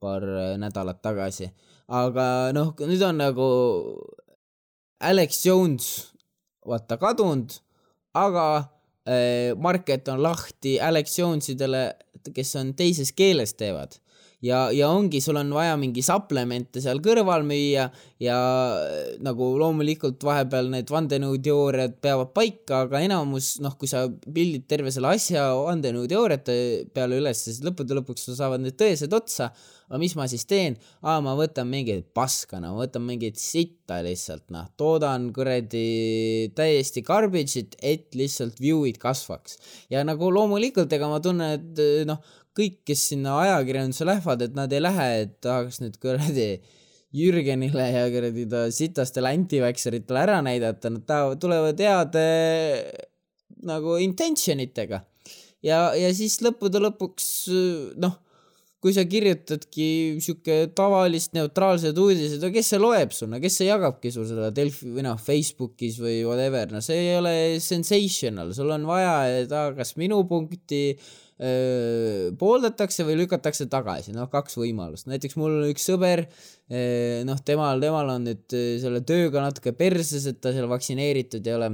paar 0.06 0.26
eh, 0.26 0.54
nädalat 0.62 1.02
tagasi. 1.04 1.50
aga 1.88 2.28
noh, 2.56 2.72
nüüd 2.80 3.02
on 3.06 3.20
nagu 3.22 3.50
Alex 5.06 5.44
Jones 5.46 5.90
vaata 6.66 6.98
kadunud, 6.98 7.60
aga 8.18 8.48
äh, 9.06 9.54
market 9.58 10.08
on 10.10 10.24
lahti 10.24 10.80
Alex 10.82 11.20
Jonesidele, 11.20 11.84
kes 12.34 12.56
on 12.58 12.74
teises 12.78 13.12
keeles 13.14 13.54
teevad 13.54 14.00
ja, 14.46 14.66
ja 14.74 14.90
ongi, 14.94 15.22
sul 15.24 15.38
on 15.40 15.52
vaja 15.56 15.76
mingi 15.80 16.04
supplemente 16.06 16.82
seal 16.84 17.02
kõrval 17.04 17.46
müüa 17.48 17.88
ja 18.22 18.38
äh, 18.78 19.16
nagu 19.26 19.52
loomulikult 19.60 20.22
vahepeal 20.26 20.70
need 20.74 20.92
vandenõuteooriad 20.94 21.98
peavad 22.04 22.32
paika, 22.36 22.84
aga 22.86 23.02
enamus 23.06 23.56
noh, 23.64 23.76
kui 23.80 23.90
sa 23.92 24.06
pildid 24.10 24.68
terve 24.70 24.94
selle 24.94 25.16
asja 25.16 25.48
vandenõuteooriate 25.58 26.58
peale 26.96 27.20
üles, 27.22 27.46
siis 27.48 27.62
lõppude 27.66 27.98
lõpuks 28.00 28.28
sul 28.28 28.38
saavad 28.38 28.64
need 28.64 28.78
tõesed 28.80 29.14
otsa. 29.16 29.52
aga 29.86 30.00
mis 30.02 30.16
ma 30.18 30.26
siis 30.30 30.46
teen? 30.50 30.78
aa, 31.02 31.20
ma 31.26 31.36
võtan 31.38 31.70
mingeid 31.70 32.08
paska, 32.14 32.60
no 32.62 32.76
ma 32.76 32.86
võtan 32.86 33.06
mingit 33.06 33.42
sitta 33.42 34.02
lihtsalt 34.06 34.50
noh, 34.54 34.70
toodan 34.78 35.32
kuradi 35.34 36.52
täiesti 36.58 37.04
garbage'it, 37.06 37.78
et 37.82 38.16
lihtsalt 38.16 38.62
view'id 38.62 39.02
kasvaks. 39.02 39.60
ja 39.90 40.06
nagu 40.06 40.32
loomulikult, 40.32 40.92
ega 40.94 41.10
ma 41.10 41.22
tunnen, 41.24 41.60
et 41.60 42.08
noh, 42.10 42.22
kõik, 42.56 42.82
kes 42.88 43.10
sinna 43.12 43.36
ajakirjandusse 43.44 44.08
lähevad, 44.08 44.46
et 44.46 44.58
nad 44.58 44.74
ei 44.74 44.84
lähe, 44.84 45.08
et 45.26 45.38
tahaks 45.44 45.82
nüüd 45.84 46.00
kuradi 46.02 46.50
Jürgenile 47.16 47.88
ja 47.94 48.06
kuradi 48.12 48.46
ta 48.52 48.66
sitastele 48.76 49.32
anti-vaxxeritele 49.36 50.24
ära 50.26 50.42
näidata, 50.44 50.92
nad 50.92 51.06
tahavad, 51.08 51.40
tulevad 51.40 51.80
heade 51.80 52.28
nagu 53.66 53.98
intention 54.04 54.62
itega. 54.64 55.04
ja, 55.66 55.90
ja 55.98 56.12
siis 56.14 56.38
lõppude 56.46 56.82
lõpuks 56.84 57.28
noh, 58.02 58.20
kui 58.84 58.94
sa 58.94 59.02
kirjutadki 59.10 59.88
sihuke 60.22 60.58
tavalist 60.78 61.34
neutraalsed 61.34 61.98
uudised, 61.98 62.44
no 62.44 62.52
kes 62.54 62.68
see 62.70 62.82
loeb 62.82 63.16
sul, 63.16 63.32
no 63.32 63.40
kes 63.42 63.56
see 63.62 63.70
jagabki 63.72 64.12
sul 64.14 64.28
seda 64.30 64.52
Delfi 64.54 64.92
või 64.94 65.08
noh, 65.08 65.18
Facebookis 65.18 65.98
või 66.04 66.20
whatever, 66.28 66.70
no 66.76 66.84
see 66.86 67.00
ei 67.08 67.16
ole 67.18 67.36
sensational, 67.64 68.54
sul 68.54 68.70
on 68.76 68.86
vaja, 68.88 69.16
et 69.42 69.56
aa, 69.56 69.72
kas 69.80 69.96
minu 69.98 70.22
punkti 70.30 70.84
öö, 70.94 71.25
pooldatakse 71.36 73.04
või 73.04 73.18
lükatakse 73.20 73.68
tagasi, 73.72 74.14
noh, 74.16 74.30
kaks 74.32 74.56
võimalust, 74.56 75.10
näiteks 75.12 75.36
mul 75.36 75.58
on 75.58 75.74
üks 75.74 75.84
sõber, 75.90 76.24
noh, 77.28 77.42
temal, 77.44 77.82
temal 77.84 78.14
on 78.14 78.30
nüüd 78.30 78.56
selle 78.82 79.04
tööga 79.04 79.44
natuke 79.44 79.76
perses, 79.76 80.30
et 80.32 80.40
ta 80.40 80.56
seal 80.56 80.70
vaktsineeritud 80.72 81.44
ei 81.44 81.58
ole. 81.58 81.74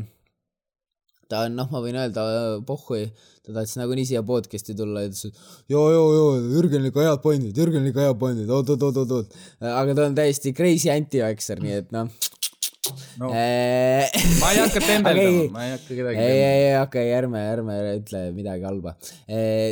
Ta 1.31 1.45
on, 1.45 1.53
noh, 1.55 1.69
ma 1.71 1.79
võin 1.79 1.95
öelda, 1.95 2.25
pohhui, 2.67 3.05
ta 3.45 3.53
tahtis 3.53 3.77
nagunii 3.79 4.09
siia 4.09 4.19
podcast'i 4.27 4.73
tulla 4.75 5.05
ja 5.05 5.11
ütles, 5.13 5.29
et 5.29 5.71
joo, 5.71 5.85
joo, 5.93 6.09
joo, 6.17 6.33
Jürgenil 6.57 6.89
ikka 6.89 7.05
head 7.05 7.21
pointid, 7.23 7.53
Jürgenil 7.55 7.93
ikka 7.93 8.09
head 8.09 8.19
pointid, 8.19 8.49
oot, 8.51 8.73
oot, 8.73 8.89
oot, 8.89 8.99
oot, 9.05 9.13
oot. 9.21 9.39
aga 9.61 9.95
ta 9.95 10.09
on 10.09 10.17
täiesti 10.17 10.51
crazy 10.57 10.91
anti-vaxxer, 10.91 11.63
nii 11.63 11.77
et 11.85 11.95
noh 11.95 12.11
no,. 13.21 13.31
ei, 13.33 14.07
ma 14.41 14.51
ei 14.53 14.61
hakka 14.61 14.83
tembeldama 14.89 15.27
Ei., 15.27 15.49
ma 15.53 15.65
ei 15.67 15.73
hakka 15.75 15.97
kedagi 15.97 16.21
ei, 16.21 16.43
ei, 16.45 16.69
okei 16.81 17.07
okay,, 17.07 17.15
ärme, 17.17 17.41
ärme 17.55 17.79
ütle 17.97 18.23
midagi 18.35 18.67
halba. 18.67 18.95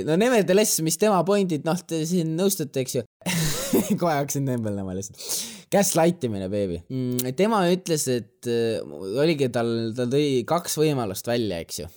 no 0.07 0.19
nevertheless, 0.19 0.81
mis 0.85 0.99
tema 1.01 1.21
pointid, 1.27 1.67
noh, 1.67 1.79
te 1.87 2.01
siin 2.09 2.35
nõustute, 2.39 2.85
eks 2.85 2.99
ju. 2.99 3.05
kohe 4.01 4.13
hakkasin 4.15 4.47
tembeldama 4.47 4.95
lihtsalt. 4.97 5.23
Gaslight 5.69 6.23
imine, 6.25 6.47
beebi 6.49 6.79
mm,. 6.89 7.33
tema 7.37 7.61
ütles, 7.69 8.07
et 8.09 8.49
äh, 8.49 8.79
oligi 9.21 9.49
tal, 9.53 9.91
ta 9.97 10.07
tõi 10.09 10.41
kaks 10.49 10.79
võimalust 10.81 11.29
välja, 11.29 11.59
eks 11.61 11.83
ju. 11.83 11.89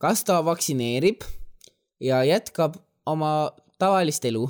kas 0.00 0.22
ta 0.26 0.38
vaktsineerib 0.46 1.26
ja 2.04 2.22
jätkab 2.26 2.78
oma 3.10 3.50
tavalist 3.80 4.24
elu, 4.28 4.44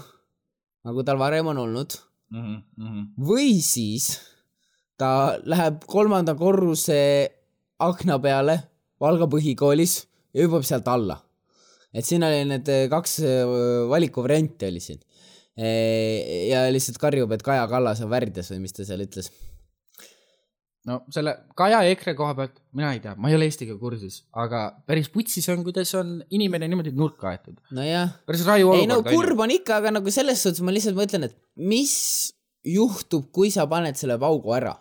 nagu 0.86 1.04
tal 1.06 1.20
varem 1.20 1.48
on 1.52 1.62
olnud, 1.64 1.96
mm. 2.34 2.58
-hmm. 2.76 3.06
või 3.30 3.56
siis 3.64 4.12
ta 5.00 5.10
läheb 5.48 5.84
kolmanda 5.88 6.36
korruse 6.38 7.00
akna 7.80 8.18
peale 8.22 8.58
Valga 9.00 9.24
põhikoolis 9.32 10.02
ja 10.36 10.44
hüppab 10.44 10.64
sealt 10.66 10.88
alla. 10.92 11.16
et 11.96 12.06
siin 12.06 12.22
oli 12.22 12.42
need 12.46 12.68
eh, 12.70 12.86
kaks 12.92 13.14
eh, 13.24 13.38
valikuvarianti 13.90 14.68
oli 14.68 14.82
siin. 14.84 15.00
ja 16.48 16.60
lihtsalt 16.72 16.96
karjub, 17.02 17.32
et 17.34 17.42
Kaja 17.44 17.66
Kallas 17.68 18.00
on 18.04 18.08
värdjas 18.12 18.52
või 18.52 18.60
mis 18.62 18.76
ta 18.76 18.84
seal 18.86 19.02
ütles. 19.04 19.30
no 20.88 21.00
selle 21.12 21.34
Kaja 21.56 21.80
ja 21.84 21.96
EKRE 21.96 22.14
koha 22.16 22.36
pealt, 22.38 22.60
mina 22.76 22.92
ei 22.94 23.00
tea, 23.04 23.16
ma 23.16 23.32
ei 23.32 23.38
ole 23.38 23.48
Eestiga 23.50 23.76
kursis, 23.80 24.22
aga 24.44 24.62
päris 24.86 25.10
putsis 25.12 25.48
on, 25.52 25.64
kuidas 25.66 25.92
on 25.98 26.18
inimene 26.30 26.68
niimoodi 26.68 26.92
nurka 26.96 27.32
aetud. 27.32 27.56
nojah, 27.76 28.14
päris 28.28 28.44
raju 28.48 28.76
ei 28.76 28.86
no 28.86 29.00
olukord. 29.00 29.16
kurb 29.16 29.44
on 29.46 29.56
ikka, 29.56 29.80
aga 29.80 29.96
nagu 29.96 30.14
selles 30.14 30.44
suhtes 30.44 30.62
ma 30.64 30.76
lihtsalt 30.76 31.00
mõtlen, 31.00 31.26
et 31.30 31.36
mis 31.56 31.96
juhtub, 32.68 33.30
kui 33.32 33.48
sa 33.52 33.64
paned 33.68 33.96
selle 33.96 34.20
paugu 34.20 34.52
ära 34.56 34.76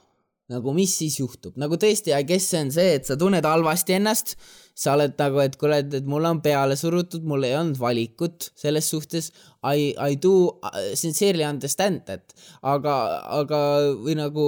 nagu 0.50 0.74
mis 0.74 0.96
siis 1.02 1.20
juhtub, 1.20 1.54
nagu 1.62 1.78
tõesti, 1.80 2.16
kes 2.28 2.48
see 2.52 2.64
on 2.66 2.72
see, 2.74 2.96
et 2.98 3.06
sa 3.06 3.18
tunned 3.20 3.46
halvasti 3.46 3.96
ennast, 4.00 4.34
sa 4.80 4.96
oled 4.96 5.14
nagu, 5.20 5.42
et 5.44 5.58
kuule, 5.60 5.82
et 5.84 6.08
mul 6.10 6.26
on 6.26 6.40
peale 6.42 6.78
surutud, 6.80 7.26
mul 7.28 7.44
ei 7.46 7.54
olnud 7.58 7.78
valikut 7.80 8.48
selles 8.58 8.88
suhtes. 8.90 9.30
I, 9.60 9.92
I 10.00 10.16
do 10.24 10.56
sincerely 10.98 11.44
understand 11.44 12.06
that, 12.08 12.34
aga, 12.64 12.96
aga 13.42 13.62
või 14.00 14.16
nagu, 14.18 14.48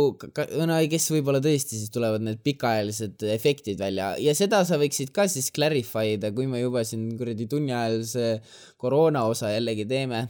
no 0.63 0.79
I 0.79 0.89
guess 0.91 1.11
võib-olla 1.11 1.43
tõesti 1.43 1.77
siis 1.77 1.93
tulevad 1.93 2.23
need 2.25 2.41
pikaajalised 2.47 3.27
efektid 3.35 3.81
välja 3.81 4.13
ja 4.23 4.35
seda 4.37 4.63
sa 4.67 4.79
võiksid 4.81 5.11
ka 5.13 5.27
siis 5.29 5.51
clarify 5.53 6.15
ida, 6.15 6.31
kui 6.33 6.47
me 6.47 6.63
juba 6.63 6.85
siin 6.87 7.09
kuradi 7.19 7.49
tunniajalise 7.51 8.37
koroona 8.81 9.27
osa 9.29 9.51
jällegi 9.51 9.85
teeme. 9.89 10.29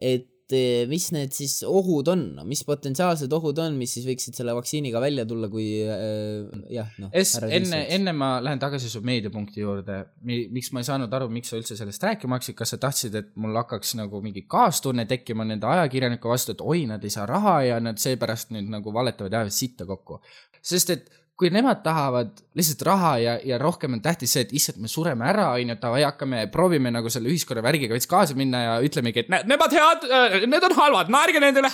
et 0.00 0.33
eh, 0.52 0.84
mis 0.90 1.06
need 1.14 1.32
siis 1.32 1.62
ohud 1.64 2.08
on, 2.12 2.24
mis 2.44 2.60
potentsiaalsed 2.68 3.32
ohud 3.32 3.62
on, 3.64 3.78
mis 3.80 3.94
siis 3.96 4.04
võiksid 4.08 4.36
selle 4.36 4.52
vaktsiiniga 4.56 5.00
välja 5.02 5.24
tulla, 5.28 5.48
kui 5.52 5.66
äh, 5.80 6.44
jah, 6.74 6.90
noh. 7.00 7.12
Enne, 7.14 7.80
enne 7.96 8.14
ma 8.16 8.34
lähen 8.44 8.60
tagasi 8.62 8.90
su 8.92 9.00
meediapunkti 9.06 9.64
juurde, 9.64 10.00
miks 10.28 10.70
ma 10.74 10.84
ei 10.84 10.90
saanud 10.90 11.16
aru, 11.16 11.30
miks 11.32 11.52
sa 11.52 11.60
üldse 11.60 11.78
sellest 11.78 12.04
rääkima 12.04 12.38
hakkasid, 12.38 12.58
kas 12.60 12.74
sa 12.74 12.80
tahtsid, 12.84 13.18
et 13.20 13.32
mul 13.40 13.56
hakkaks 13.62 13.96
nagu 14.00 14.20
mingi 14.24 14.44
kaastunne 14.50 15.08
tekkima 15.10 15.48
nende 15.48 15.70
ajakirjanike 15.70 16.28
vastu, 16.28 16.56
et 16.56 16.64
oi, 16.64 16.84
nad 16.90 17.04
ei 17.04 17.14
saa 17.14 17.26
raha 17.30 17.58
ja 17.70 17.80
nad 17.82 18.00
seepärast 18.00 18.52
nüüd 18.54 18.68
nagu 18.74 18.92
valetavad 18.94 19.32
ja 19.32 19.44
ajavad 19.44 19.56
sitta 19.56 19.88
kokku. 19.88 20.20
sest 20.64 20.90
et 20.90 21.10
kui 21.38 21.50
nemad 21.50 21.80
tahavad 21.82 22.36
lihtsalt 22.54 22.82
raha 22.86 23.12
ja, 23.18 23.32
ja 23.42 23.58
rohkem 23.58 23.96
on 23.96 24.02
tähtis 24.02 24.36
see, 24.36 24.44
et 24.46 24.52
issand, 24.54 24.78
me 24.82 24.90
sureme 24.90 25.26
ära, 25.26 25.48
onju, 25.58 25.74
davai, 25.82 26.04
hakkame, 26.06 26.44
proovime 26.52 26.92
nagu 26.94 27.10
selle 27.10 27.30
ühiskonna 27.32 27.64
värgiga 27.64 27.96
veits 27.96 28.10
kaasa 28.10 28.36
minna 28.38 28.60
ja 28.62 28.76
ütlemegi, 28.86 29.24
et 29.24 29.32
näed, 29.34 29.50
nemad 29.50 29.74
head, 29.74 30.06
need 30.46 30.68
on 30.70 30.76
halvad, 30.78 31.10
naerge 31.10 31.42
nendele, 31.42 31.72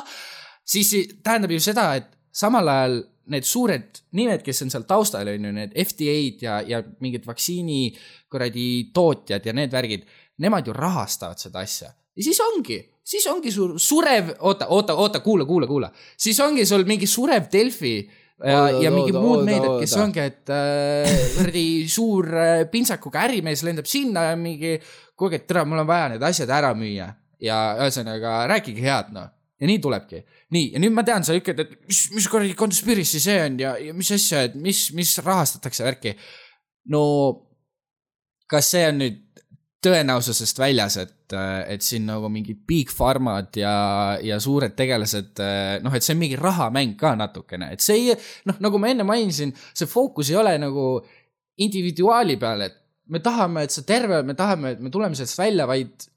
siis 0.74 0.90
tähendab 1.22 1.54
ju 1.54 1.62
seda, 1.62 1.92
et 2.00 2.10
samal 2.34 2.74
ajal 2.74 2.98
need 3.32 3.46
suured 3.46 4.02
nimed, 4.18 4.42
kes 4.42 4.64
on 4.64 4.72
seal 4.72 4.86
taustal, 4.88 5.30
on 5.30 5.46
ju, 5.46 5.54
need 5.60 5.78
FDA-d 5.78 6.44
ja, 6.48 6.58
ja 6.66 6.82
mingid 7.04 7.26
vaktsiini 7.28 7.92
kuradi 8.32 8.68
tootjad 8.94 9.46
ja 9.46 9.54
need 9.54 9.72
värgid, 9.74 10.06
nemad 10.42 10.66
ju 10.66 10.74
rahastavad 10.74 11.38
seda 11.38 11.62
asja. 11.62 11.92
ja 12.16 12.24
siis 12.24 12.40
ongi, 12.42 12.80
siis 13.06 13.26
ongi 13.30 13.52
sul 13.54 13.76
surev, 13.78 14.34
oota, 14.40 14.66
oota, 14.74 14.96
oota, 14.98 15.20
kuula, 15.20 15.46
kuula, 15.46 15.70
kuula, 15.70 15.92
siis 16.16 16.40
ongi 16.40 16.66
sul 16.66 16.82
mingi 16.88 17.06
surev 17.06 17.46
Delfi 17.52 18.00
ja, 18.44 18.58
ja 18.84 18.90
mingi 18.94 19.12
oota, 19.12 19.22
muud 19.22 19.40
oota, 19.40 19.46
meediad, 19.48 19.78
kes 19.82 19.94
ongi, 19.98 20.22
et 20.22 20.52
äh, 20.54 21.16
kuradi 21.36 21.64
suur 21.90 22.28
äh, 22.34 22.62
pintsakuga 22.70 23.24
ärimees 23.26 23.64
lendab 23.66 23.88
sinna 23.90 24.28
ja 24.30 24.36
mingi, 24.38 24.76
kuulge, 25.18 25.42
tere, 25.46 25.64
mul 25.68 25.82
on 25.82 25.88
vaja 25.88 26.12
need 26.14 26.28
asjad 26.28 26.52
ära 26.54 26.70
müüa 26.78 27.08
ja 27.42 27.58
ühesõnaga 27.82 28.40
rääkige 28.50 28.84
head, 28.84 29.10
noh. 29.14 29.30
ja 29.58 29.70
nii 29.70 29.80
tulebki. 29.82 30.22
nii, 30.54 30.72
ja 30.74 30.82
nüüd 30.82 30.94
ma 30.94 31.04
tean, 31.06 31.26
sa 31.26 31.36
ütled, 31.38 31.64
et 31.64 31.74
mis, 31.90 32.04
mis 32.14 32.30
kuradi 32.30 32.54
conspiracy 32.58 33.22
see 33.22 33.38
on 33.42 33.58
ja, 33.62 33.74
ja 33.82 33.94
mis 33.96 34.10
asja, 34.14 34.46
et 34.48 34.56
mis, 34.58 34.88
mis 34.94 35.16
rahastatakse 35.24 35.86
värki. 35.86 36.14
no 36.94 37.02
kas 38.48 38.70
see 38.74 38.86
on 38.88 39.02
nüüd 39.02 39.24
tõenäosusest 39.84 40.58
väljas, 40.58 40.96
et, 40.98 41.34
et 41.70 41.84
siin 41.84 42.08
nagu 42.08 42.26
mingid 42.32 42.64
big 42.66 42.90
pharmad 42.90 43.54
ja, 43.60 43.72
ja 44.24 44.40
suured 44.42 44.74
tegelased, 44.78 45.38
noh, 45.84 45.94
et 45.94 46.04
see 46.04 46.16
on 46.16 46.22
mingi 46.24 46.38
rahamäng 46.40 46.96
ka 46.98 47.14
natukene, 47.18 47.70
et 47.76 47.84
see 47.84 48.00
ei, 48.00 48.16
noh, 48.50 48.58
nagu 48.64 48.80
ma 48.82 48.90
enne 48.90 49.06
mainisin, 49.06 49.54
see 49.78 49.86
fookus 49.90 50.32
ei 50.32 50.40
ole 50.40 50.56
nagu 50.58 50.88
individuaali 51.62 52.38
peal, 52.42 52.66
et 52.66 52.78
me 53.08 53.22
tahame, 53.24 53.64
et 53.66 53.74
sa 53.74 53.84
terve, 53.86 54.20
me 54.26 54.34
tahame, 54.38 54.74
et 54.74 54.82
me 54.82 54.90
tuleme 54.94 55.16
sellest 55.18 55.38
välja, 55.38 55.66
vaid 55.70 56.08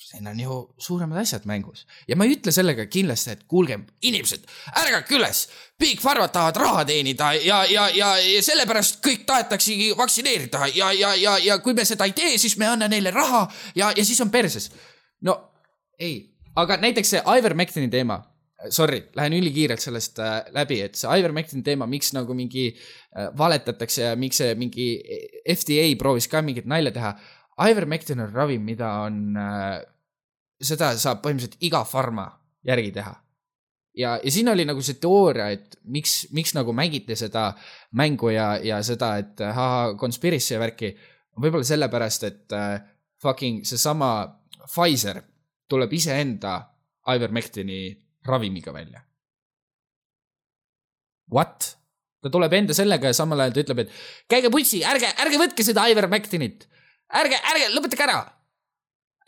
siin 0.00 0.26
on 0.26 0.40
ju 0.40 0.74
suuremad 0.78 1.18
asjad 1.18 1.44
mängus. 1.44 1.86
Ja 2.08 2.16
ma 2.16 2.24
ei 2.24 2.34
ütle 2.36 2.52
sellega 2.54 2.86
kindlasti, 2.90 3.34
et 3.34 3.44
kuulge, 3.48 3.78
inimesed, 4.02 4.46
ärgake 4.80 5.16
üles, 5.18 5.44
Big 5.78 6.00
Pharmad 6.00 6.32
tahavad 6.34 6.60
raha 6.60 6.84
teenida 6.88 7.32
ja, 7.36 7.60
ja, 7.68 7.86
ja, 7.94 8.14
ja 8.18 8.42
sellepärast 8.44 9.00
kõik 9.04 9.26
tahetaksegi 9.28 9.92
vaktsineerida 9.98 10.70
ja, 10.74 10.90
ja, 10.96 11.14
ja, 11.20 11.36
ja 11.44 11.58
kui 11.64 11.76
me 11.76 11.84
seda 11.88 12.08
ei 12.08 12.16
tee, 12.16 12.34
siis 12.40 12.56
me 12.58 12.66
ei 12.66 12.74
anna 12.74 12.88
neile 12.88 13.12
raha 13.14 13.46
ja, 13.76 13.92
ja 13.96 14.04
siis 14.04 14.20
on 14.24 14.32
perses. 14.32 14.70
no 15.20 15.36
ei, 16.00 16.16
aga 16.56 16.80
näiteks 16.80 17.14
see 17.14 17.22
Ivermectini 17.38 17.90
teema, 17.92 18.22
sorry, 18.72 19.02
lähen 19.16 19.36
ülikiirelt 19.36 19.80
sellest 19.80 20.18
äh, 20.20 20.40
läbi, 20.56 20.80
et 20.84 20.96
see 20.96 21.18
Ivermectini 21.20 21.62
teema, 21.64 21.86
miks 21.88 22.14
nagu 22.16 22.34
mingi 22.34 22.70
äh, 22.72 23.28
valetatakse 23.36 24.08
ja 24.08 24.16
miks 24.16 24.40
see 24.40 24.56
mingi 24.56 24.88
FDA 25.44 25.92
proovis 26.00 26.28
ka 26.28 26.42
mingit 26.44 26.68
nalja 26.68 26.92
teha 26.96 27.14
Ivermectin 27.60 28.20
on 28.24 28.30
ravim, 28.32 28.62
mida 28.64 28.90
on 29.04 29.36
äh,, 29.36 29.80
seda 30.60 30.94
saab 31.00 31.22
põhimõtteliselt 31.24 31.60
iga 31.66 31.82
farma 31.88 32.28
järgi 32.66 32.92
teha. 32.96 33.14
ja, 33.96 34.16
ja 34.22 34.30
siin 34.32 34.48
oli 34.52 34.64
nagu 34.68 34.82
see 34.84 35.00
teooria, 35.02 35.50
et 35.56 35.76
miks, 35.84 36.30
miks 36.36 36.54
nagu 36.56 36.72
mängiti 36.76 37.16
seda 37.16 37.50
mängu 37.96 38.30
ja, 38.32 38.54
ja 38.62 38.82
seda, 38.86 39.16
et 39.20 39.40
ahah, 39.44 39.96
conspiracy 40.00 40.58
värki. 40.60 40.94
võib-olla 41.40 41.64
sellepärast, 41.64 42.24
et 42.28 42.52
äh, 42.56 42.80
fucking 43.22 43.64
seesama 43.64 44.28
Pfizer 44.66 45.22
tuleb 45.68 45.92
iseenda 45.92 46.60
Ivermectini 47.08 47.96
ravimiga 48.26 48.72
välja. 48.72 49.00
What? 51.32 51.80
ta 52.20 52.28
tuleb 52.28 52.52
enda 52.52 52.76
sellega 52.76 53.10
ja 53.10 53.16
samal 53.16 53.40
ajal 53.40 53.54
ta 53.56 53.62
ütleb, 53.64 53.78
et 53.84 53.94
käige 54.28 54.50
putsi, 54.52 54.82
ärge, 54.84 55.08
ärge 55.24 55.40
võtke 55.40 55.64
seda 55.64 55.86
Ivermectinit. 55.88 56.66
ärge, 57.18 57.38
ärge, 57.52 57.70
lõpetage 57.74 58.06
ära. 58.06 58.20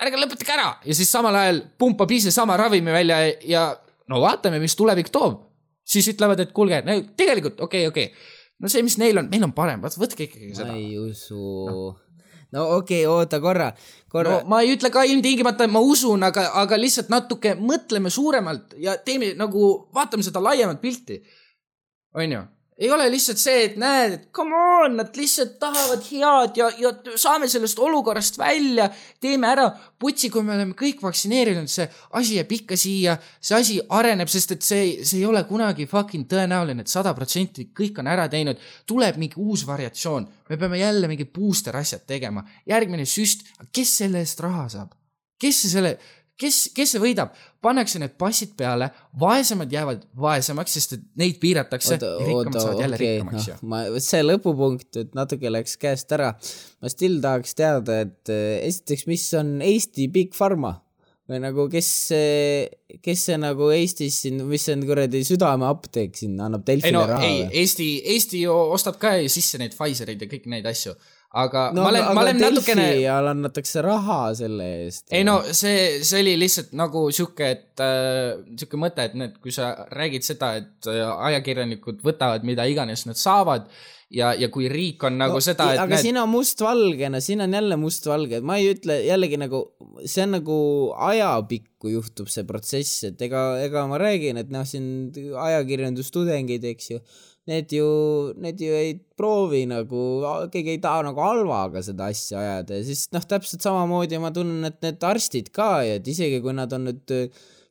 ärge 0.02 0.20
lõpetage 0.20 0.54
ära 0.54 0.68
ja 0.84 0.94
siis 0.94 1.10
samal 1.10 1.36
ajal 1.38 1.62
pumpab 1.78 2.10
ise 2.10 2.32
sama 2.34 2.56
ravimi 2.60 2.92
välja 2.94 3.20
ja 3.48 3.64
no 4.10 4.20
vaatame, 4.22 4.60
mis 4.62 4.76
tulevik 4.76 5.10
toob. 5.12 5.40
siis 5.84 6.06
ütlevad, 6.12 6.40
et 6.40 6.52
kuulge, 6.54 6.78
no 6.86 6.94
tegelikult 7.18 7.60
okei 7.60 7.86
okay,, 7.86 7.90
okei 7.90 8.06
okay.. 8.12 8.30
no 8.62 8.70
see, 8.70 8.84
mis 8.86 8.98
neil 9.00 9.18
on, 9.18 9.28
meil 9.32 9.44
on 9.46 9.54
parem, 9.56 9.82
võtke 9.82 10.28
ikkagi 10.28 10.52
ma 10.52 10.58
seda. 10.60 10.78
ei 10.78 10.94
usu 11.00 11.42
no,. 11.68 11.84
no 12.54 12.66
okei 12.78 13.02
okay,, 13.02 13.10
oota 13.10 13.40
korra, 13.42 13.72
korra 14.12 14.38
no 14.38 14.52
ma 14.52 14.62
ei 14.62 14.76
ütle 14.76 14.92
ka 14.94 15.04
ilmtingimata, 15.08 15.66
et 15.66 15.74
ma 15.74 15.82
usun, 15.82 16.22
aga, 16.28 16.48
aga 16.62 16.78
lihtsalt 16.78 17.10
natuke 17.12 17.56
mõtleme 17.58 18.12
suuremalt 18.14 18.76
ja 18.82 18.96
teeme 19.02 19.34
nagu, 19.38 19.74
vaatame 19.94 20.26
seda 20.26 20.42
laiemat 20.44 20.80
pilti. 20.82 21.22
onju, 22.14 22.44
ei 22.82 22.90
ole 22.90 23.06
lihtsalt 23.12 23.38
see, 23.38 23.64
et 23.68 23.74
näed, 23.78 24.14
et 24.16 24.22
come 24.34 24.58
on, 24.58 24.96
nad 24.98 25.14
lihtsalt 25.16 25.54
tahavad 25.62 26.02
head 26.08 26.58
ja, 26.58 26.68
ja 26.82 26.90
saame 27.20 27.46
sellest 27.50 27.78
olukorrast 27.78 28.38
välja, 28.40 28.88
teeme 29.22 29.50
ära. 29.52 29.68
putsi, 30.02 30.32
kui 30.34 30.42
me 30.42 30.56
oleme 30.56 30.74
kõik 30.74 31.02
vaktsineerinud, 31.04 31.70
see 31.70 31.86
asi 32.18 32.40
jääb 32.40 32.54
ikka 32.56 32.78
siia, 32.80 33.14
see 33.38 33.58
asi 33.58 33.76
areneb, 33.94 34.30
sest 34.30 34.56
et 34.56 34.66
see, 34.66 34.88
see 35.06 35.20
ei 35.20 35.28
ole 35.28 35.44
kunagi 35.46 35.86
fucking 35.86 36.26
tõenäoline, 36.30 36.82
et 36.82 36.90
sada 36.90 37.12
protsenti 37.14 37.68
kõik 37.70 38.00
on 38.02 38.10
ära 38.10 38.26
teinud. 38.32 38.58
tuleb 38.86 39.20
mingi 39.22 39.38
uus 39.38 39.62
variatsioon, 39.66 40.26
me 40.50 40.58
peame 40.58 40.82
jälle 40.82 41.08
mingi 41.08 41.28
booster 41.30 41.76
asjad 41.78 42.02
tegema, 42.06 42.42
järgmine 42.66 43.06
süst, 43.06 43.46
kes 43.72 43.96
selle 44.02 44.24
eest 44.26 44.42
raha 44.42 44.66
saab? 44.68 44.98
kes 45.42 45.62
selle, 45.72 45.96
kes, 46.40 46.60
kes 46.76 46.94
see 46.94 47.02
võidab, 47.02 47.32
pannakse 47.64 48.00
need 48.02 48.14
passid 48.20 48.54
peale, 48.58 48.88
vaesemad 49.20 49.72
jäävad 49.72 50.06
vaesemaks, 50.18 50.76
sest 50.78 50.96
et 50.98 51.04
neid 51.22 51.40
piiratakse 51.42 51.96
oota, 51.96 52.12
ja 52.12 52.28
rikkamad 52.28 52.46
oota, 52.52 52.64
saavad 52.66 52.84
jälle 52.84 52.98
okei, 53.00 53.10
rikkamaks 53.16 53.42
noh 53.42 53.50
ja,. 53.52 53.58
ma, 53.72 53.82
see 54.02 54.22
lõpupunkt, 54.24 55.02
et 55.04 55.12
natuke 55.18 55.52
läks 55.52 55.76
käest 55.82 56.14
ära. 56.16 56.32
ma 56.82 56.92
still 56.92 57.20
tahaks 57.24 57.58
teada, 57.58 58.00
et 58.06 58.32
eh, 58.32 58.62
esiteks, 58.68 59.06
mis 59.10 59.28
on 59.38 59.60
Eesti 59.64 60.08
Big 60.12 60.34
Pharma 60.36 60.76
või 61.30 61.38
nagu, 61.42 61.66
kes, 61.70 61.88
kes 63.04 63.24
see 63.28 63.38
nagu 63.40 63.70
Eestis 63.72 64.18
siin, 64.24 64.42
mis 64.48 64.66
see 64.66 64.76
on 64.76 64.84
kuradi 64.88 65.22
südameapteek 65.26 66.16
siin 66.18 66.36
annab 66.42 66.66
ei 66.66 66.74
Delfile 66.74 66.96
no 66.96 67.04
raha 67.08 67.26
ei, 67.26 67.40
või? 67.44 67.60
Eesti, 67.62 67.88
Eesti 68.14 68.42
ju 68.44 68.56
ostab 68.74 68.98
ka 69.02 69.14
ju 69.20 69.30
sisse 69.32 69.60
neid 69.62 69.76
Pfizereid 69.76 70.22
ja 70.22 70.30
kõiki 70.30 70.52
neid 70.52 70.66
asju, 70.68 70.96
aga 71.32 71.70
no 71.72 71.86
ma 71.86 71.92
olen, 71.92 72.08
ma 72.12 72.24
olen 72.26 72.40
natukene 72.42 72.86
all 73.08 73.30
annatakse 73.32 73.80
raha 73.84 74.18
selle 74.36 74.66
eest. 74.82 75.06
ei 75.14 75.24
no 75.24 75.38
see, 75.48 76.02
see 76.04 76.20
oli 76.20 76.34
lihtsalt 76.40 76.74
nagu 76.76 77.06
sihuke, 77.14 77.48
et 77.56 77.82
äh, 77.84 78.36
sihuke 78.52 78.80
mõte, 78.80 79.08
et 79.08 79.16
need, 79.18 79.38
kui 79.40 79.54
sa 79.54 79.72
räägid 79.96 80.26
seda, 80.26 80.54
et 80.60 80.92
äh, 80.92 81.00
ajakirjanikud 81.30 82.04
võtavad 82.04 82.44
mida 82.48 82.68
iganes 82.68 83.06
nad 83.08 83.20
saavad 83.20 83.70
ja, 84.12 84.32
ja 84.36 84.48
kui 84.52 84.68
riik 84.70 85.02
on 85.08 85.16
nagu 85.20 85.38
no, 85.38 85.44
seda, 85.44 85.70
et 85.72 85.80
aga 85.80 85.96
näed... 85.96 86.04
siin 86.04 86.20
on 86.20 86.30
mustvalgena, 86.32 87.20
siin 87.24 87.44
on 87.44 87.56
jälle 87.56 87.78
mustvalge, 87.80 88.42
ma 88.44 88.58
ei 88.60 88.72
ütle 88.74 88.98
jällegi 89.06 89.40
nagu, 89.40 89.62
see 90.04 90.26
on 90.26 90.36
nagu 90.36 90.56
ajapikku 91.10 91.92
juhtub 91.94 92.30
see 92.32 92.44
protsess, 92.48 93.06
et 93.08 93.24
ega, 93.24 93.44
ega 93.64 93.86
ma 93.90 94.00
räägin, 94.02 94.40
et 94.42 94.52
noh, 94.52 94.66
siin 94.68 94.86
ajakirjandustudengid, 95.46 96.68
eks 96.74 96.92
ju, 96.92 97.02
need 97.50 97.72
ju, 97.74 97.86
need 98.38 98.60
ju 98.62 98.74
ei 98.76 98.92
proovi 99.18 99.64
nagu, 99.70 100.02
keegi 100.52 100.76
ei 100.76 100.82
taha 100.82 101.08
nagu 101.08 101.24
halvaga 101.24 101.82
seda 101.82 102.10
asja 102.12 102.38
ajada 102.38 102.78
ja 102.78 102.86
siis 102.86 103.08
noh, 103.14 103.24
täpselt 103.26 103.64
samamoodi 103.64 104.20
ma 104.22 104.30
tunnen, 104.34 104.68
et 104.68 104.78
need 104.84 105.02
arstid 105.08 105.50
ka 105.54 105.72
et 105.86 106.06
isegi 106.06 106.38
kui 106.44 106.54
nad 106.54 106.72
on 106.76 106.86
nüüd 106.90 107.16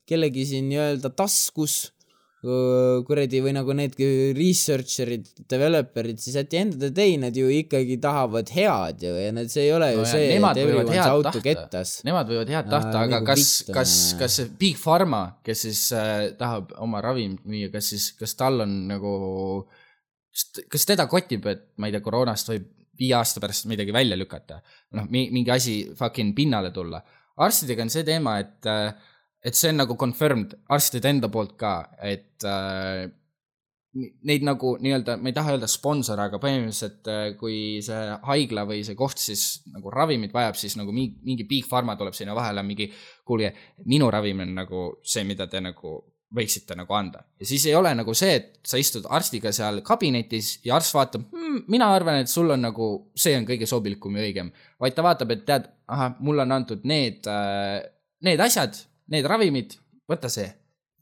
kellegi 0.08 0.44
siin 0.50 0.68
nii-öelda 0.68 1.12
taskus 1.16 1.86
kuradi 2.42 3.38
või 3.38 3.52
nagu 3.54 3.74
need 3.76 3.94
researcher'id, 4.34 5.28
developer'id, 5.50 6.18
siis 6.18 6.34
at 6.40 6.48
the 6.50 6.58
end 6.58 6.74
of 6.74 6.80
the 6.82 6.90
day 6.90 7.14
nad 7.20 7.36
ju 7.38 7.46
ikkagi 7.46 8.00
tahavad 8.02 8.50
head 8.50 9.04
ju 9.06 9.12
ja 9.14 9.28
need, 9.34 9.50
see 9.52 9.68
ei 9.68 9.74
ole 9.76 9.92
ju 9.92 10.00
No 10.00 10.06
see, 10.10 10.32
nemad 10.34 10.58
et 10.58 10.64
everyone's 10.64 11.04
out 11.06 11.28
to 11.30 11.42
get 11.44 11.76
us. 11.78 12.00
Nemad 12.06 12.32
võivad 12.32 12.50
head 12.50 12.66
tahta, 12.72 13.04
aga 13.04 13.20
nagu 13.20 13.28
kas, 13.30 13.46
kas 13.70 13.94
kas 14.18 14.40
see 14.40 14.50
Big 14.58 14.80
Pharma, 14.80 15.22
kes 15.46 15.62
siis 15.68 15.84
äh, 15.94 16.32
tahab 16.38 16.74
oma 16.82 17.04
ravimit 17.04 17.46
müüa, 17.46 17.70
kas 17.70 17.92
siis, 17.94 18.10
kas 18.18 18.34
tal 18.40 18.66
on 18.66 18.74
nagu, 18.90 19.14
kas 20.66 20.88
teda 20.90 21.06
kotib, 21.10 21.46
et 21.52 21.68
ma 21.78 21.86
ei 21.86 21.94
tea, 21.94 22.02
koroonast 22.02 22.50
võib 22.50 22.66
viie 22.98 23.14
aasta 23.16 23.40
pärast 23.42 23.70
midagi 23.70 23.94
välja 23.94 24.18
lükata? 24.18 24.58
noh, 24.98 25.06
mingi 25.14 25.50
asi 25.54 25.76
fucking 25.94 26.34
pinnale 26.34 26.74
tulla. 26.74 26.98
arstidega 27.38 27.86
on 27.86 27.94
see 27.94 28.02
teema, 28.02 28.40
et, 28.42 28.66
et 29.42 29.58
see 29.58 29.72
on 29.72 29.82
nagu 29.82 29.96
confirmed 29.98 30.54
arstide 30.72 31.10
enda 31.10 31.30
poolt 31.32 31.56
ka, 31.58 31.74
et 32.02 32.46
äh, 32.46 33.08
neid 33.92 34.44
nagu 34.46 34.76
nii-öelda, 34.80 35.18
ma 35.20 35.28
ei 35.28 35.36
taha 35.36 35.56
öelda 35.56 35.68
sponsor, 35.68 36.20
aga 36.22 36.38
põhimõtteliselt 36.40 37.10
äh, 37.12 37.24
kui 37.40 37.56
see 37.84 38.14
haigla 38.28 38.64
või 38.68 38.80
see 38.86 38.96
koht 38.98 39.20
siis 39.20 39.64
nagu 39.72 39.92
ravimit 39.92 40.32
vajab, 40.32 40.56
siis 40.56 40.78
nagu 40.80 40.94
mingi, 40.96 41.18
mingi 41.26 41.44
Big 41.48 41.68
Pharma 41.68 41.98
tuleb 42.00 42.16
sinna 42.16 42.36
vahele, 42.38 42.64
mingi 42.64 42.88
kuulge, 43.28 43.52
minu 43.90 44.08
ravim 44.12 44.40
on 44.46 44.54
nagu 44.62 44.86
see, 45.04 45.26
mida 45.28 45.48
te 45.50 45.60
nagu 45.60 45.98
võiksite 46.32 46.76
nagu 46.78 46.94
anda. 46.96 47.20
ja 47.40 47.46
siis 47.46 47.66
ei 47.68 47.74
ole 47.76 47.92
nagu 47.94 48.14
see, 48.16 48.38
et 48.38 48.60
sa 48.64 48.80
istud 48.80 49.04
arstiga 49.12 49.52
seal 49.52 49.82
kabinetis 49.84 50.54
ja 50.64 50.78
arst 50.78 50.94
vaatab 50.96 51.26
hm,, 51.28 51.66
mina 51.72 51.90
arvan, 51.92 52.22
et 52.22 52.32
sul 52.32 52.50
on 52.54 52.64
nagu, 52.64 52.88
see 53.14 53.34
on 53.36 53.44
kõige 53.48 53.68
sobilikum 53.68 54.16
ja 54.16 54.24
õigem. 54.24 54.48
vaid 54.80 54.96
ta 54.96 55.04
vaatab, 55.04 55.34
et 55.36 55.44
tead, 55.48 55.68
ahah, 55.92 56.16
mulle 56.24 56.46
on 56.46 56.56
antud 56.56 56.88
need 56.88 57.28
äh,, 57.28 57.82
need 58.24 58.40
asjad, 58.40 58.78
need 59.12 59.28
ravimid, 59.28 59.76
võta 60.08 60.30
see 60.32 60.48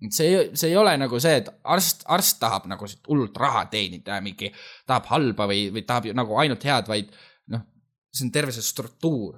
see, 0.09 0.51
see 0.57 0.71
ei 0.71 0.77
ole 0.77 0.95
nagu 1.01 1.21
see, 1.21 1.41
et 1.43 1.49
arst, 1.75 2.05
arst 2.13 2.39
tahab 2.41 2.69
nagu 2.71 2.89
hullult 3.09 3.37
raha 3.41 3.67
teenida 3.73 4.21
mingi 4.25 4.49
tahab 4.89 5.11
halba 5.13 5.49
või, 5.51 5.67
või 5.75 5.85
tahab 5.87 6.11
nagu 6.17 6.39
ainult 6.41 6.65
head, 6.65 6.89
vaid 6.89 7.11
noh, 7.53 7.67
see 8.13 8.27
on 8.27 8.33
terve 8.35 8.55
see 8.57 8.65
struktuur, 8.65 9.37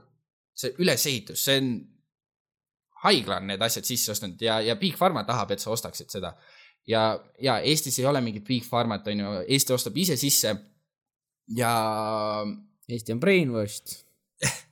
see 0.54 0.74
ülesehitus, 0.82 1.42
see 1.48 1.58
on, 1.62 1.72
haigla 3.02 3.40
on 3.40 3.48
need 3.50 3.62
asjad 3.66 3.88
sisse 3.88 4.12
ostnud 4.14 4.42
ja, 4.42 4.60
ja 4.62 4.76
Big 4.78 4.94
Pharma 4.98 5.24
tahab, 5.26 5.50
et 5.50 5.62
sa 5.62 5.72
ostaksid 5.74 6.12
seda. 6.12 6.36
ja, 6.86 7.16
ja 7.42 7.58
Eestis 7.58 7.98
ei 7.98 8.06
ole 8.06 8.22
mingit 8.22 8.46
Big 8.46 8.68
Pharmat, 8.68 9.08
on 9.10 9.24
ju, 9.24 9.32
Eesti 9.48 9.74
ostab 9.74 9.98
ise 9.98 10.16
sisse 10.20 10.54
ja 11.56 11.72
Eesti 12.88 13.16
on 13.16 13.20
brainwashed. 13.20 13.98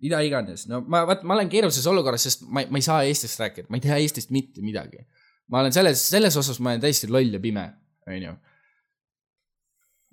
mida 0.00 0.20
iganes, 0.24 0.66
no 0.70 0.82
ma, 0.88 1.02
vaat 1.08 1.22
ma 1.28 1.34
olen 1.36 1.48
keerulises 1.52 1.86
olukorras, 1.90 2.22
sest 2.28 2.46
ma, 2.48 2.62
ma 2.70 2.80
ei 2.80 2.86
saa 2.86 3.02
Eestist 3.08 3.40
rääkida, 3.42 3.68
ma 3.68 3.76
ei 3.80 3.84
tea 3.88 3.96
Eestist 4.00 4.30
mitte 4.34 4.62
midagi. 4.64 5.02
ma 5.50 5.60
olen 5.64 5.72
selles, 5.74 6.02
selles 6.08 6.36
osas 6.38 6.60
ma 6.62 6.70
olen 6.74 6.80
täiesti 6.84 7.08
loll 7.10 7.32
ja 7.34 7.40
pime, 7.42 7.64
onju. 8.06 8.36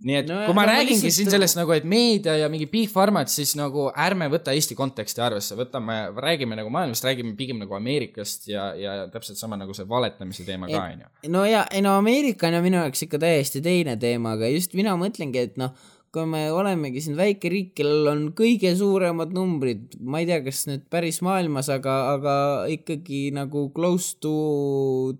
nii 0.07 0.15
et 0.19 0.27
No 0.29 0.35
kui 0.45 0.53
ma 0.53 0.61
no 0.61 0.67
ma 0.67 0.73
räägingi 0.75 0.93
lihtsalt- 1.07 1.15
siin 1.15 1.29
sellest 1.33 1.57
nagu, 1.57 1.71
et 1.73 1.85
meedia 1.89 2.35
ja 2.37 2.49
mingi 2.53 2.67
big 2.69 2.89
pharmad, 2.93 3.31
siis 3.33 3.55
nagu 3.57 3.87
ärme 3.97 4.27
võta 4.29 4.53
Eesti 4.53 4.75
konteksti 4.77 5.21
arvesse, 5.25 5.55
võtame, 5.57 5.95
räägime 6.21 6.53
nagu 6.59 6.69
maailmast, 6.69 7.05
räägime 7.07 7.33
pigem 7.39 7.57
nagu 7.63 7.73
Ameerikast 7.73 8.45
ja, 8.51 8.67
ja 8.77 8.97
täpselt 9.13 9.39
sama 9.41 9.57
nagu 9.57 9.73
see 9.73 9.87
valetamise 9.89 10.45
teema 10.45 10.69
ka, 10.69 10.83
onju. 10.91 11.09
no 11.33 11.45
ja, 11.49 11.63
ei 11.73 11.81
no 11.81 11.95
Ameerika 11.97 12.45
on 12.51 12.59
ju 12.59 12.61
minu 12.67 12.77
jaoks 12.83 13.01
ikka 13.07 13.17
täiesti 13.25 13.61
teine 13.65 13.97
teema, 13.97 14.35
aga 14.37 14.51
just 14.53 14.77
mina 14.77 14.93
mõtlengi, 15.01 15.47
et 15.49 15.57
noh, 15.57 15.73
kui 16.13 16.27
me 16.29 16.45
olemegi 16.53 17.03
siin 17.03 17.17
väike 17.19 17.51
riik, 17.51 17.73
kellel 17.77 18.11
on 18.11 18.21
kõige 18.37 18.71
suuremad 18.79 19.33
numbrid, 19.35 19.97
ma 19.99 20.21
ei 20.21 20.29
tea, 20.29 20.39
kas 20.45 20.65
nüüd 20.69 20.87
päris 20.91 21.19
maailmas, 21.25 21.71
aga, 21.73 21.97
aga 22.15 22.37
ikkagi 22.73 23.27
nagu 23.35 23.67
close 23.75 24.15
to 24.23 24.33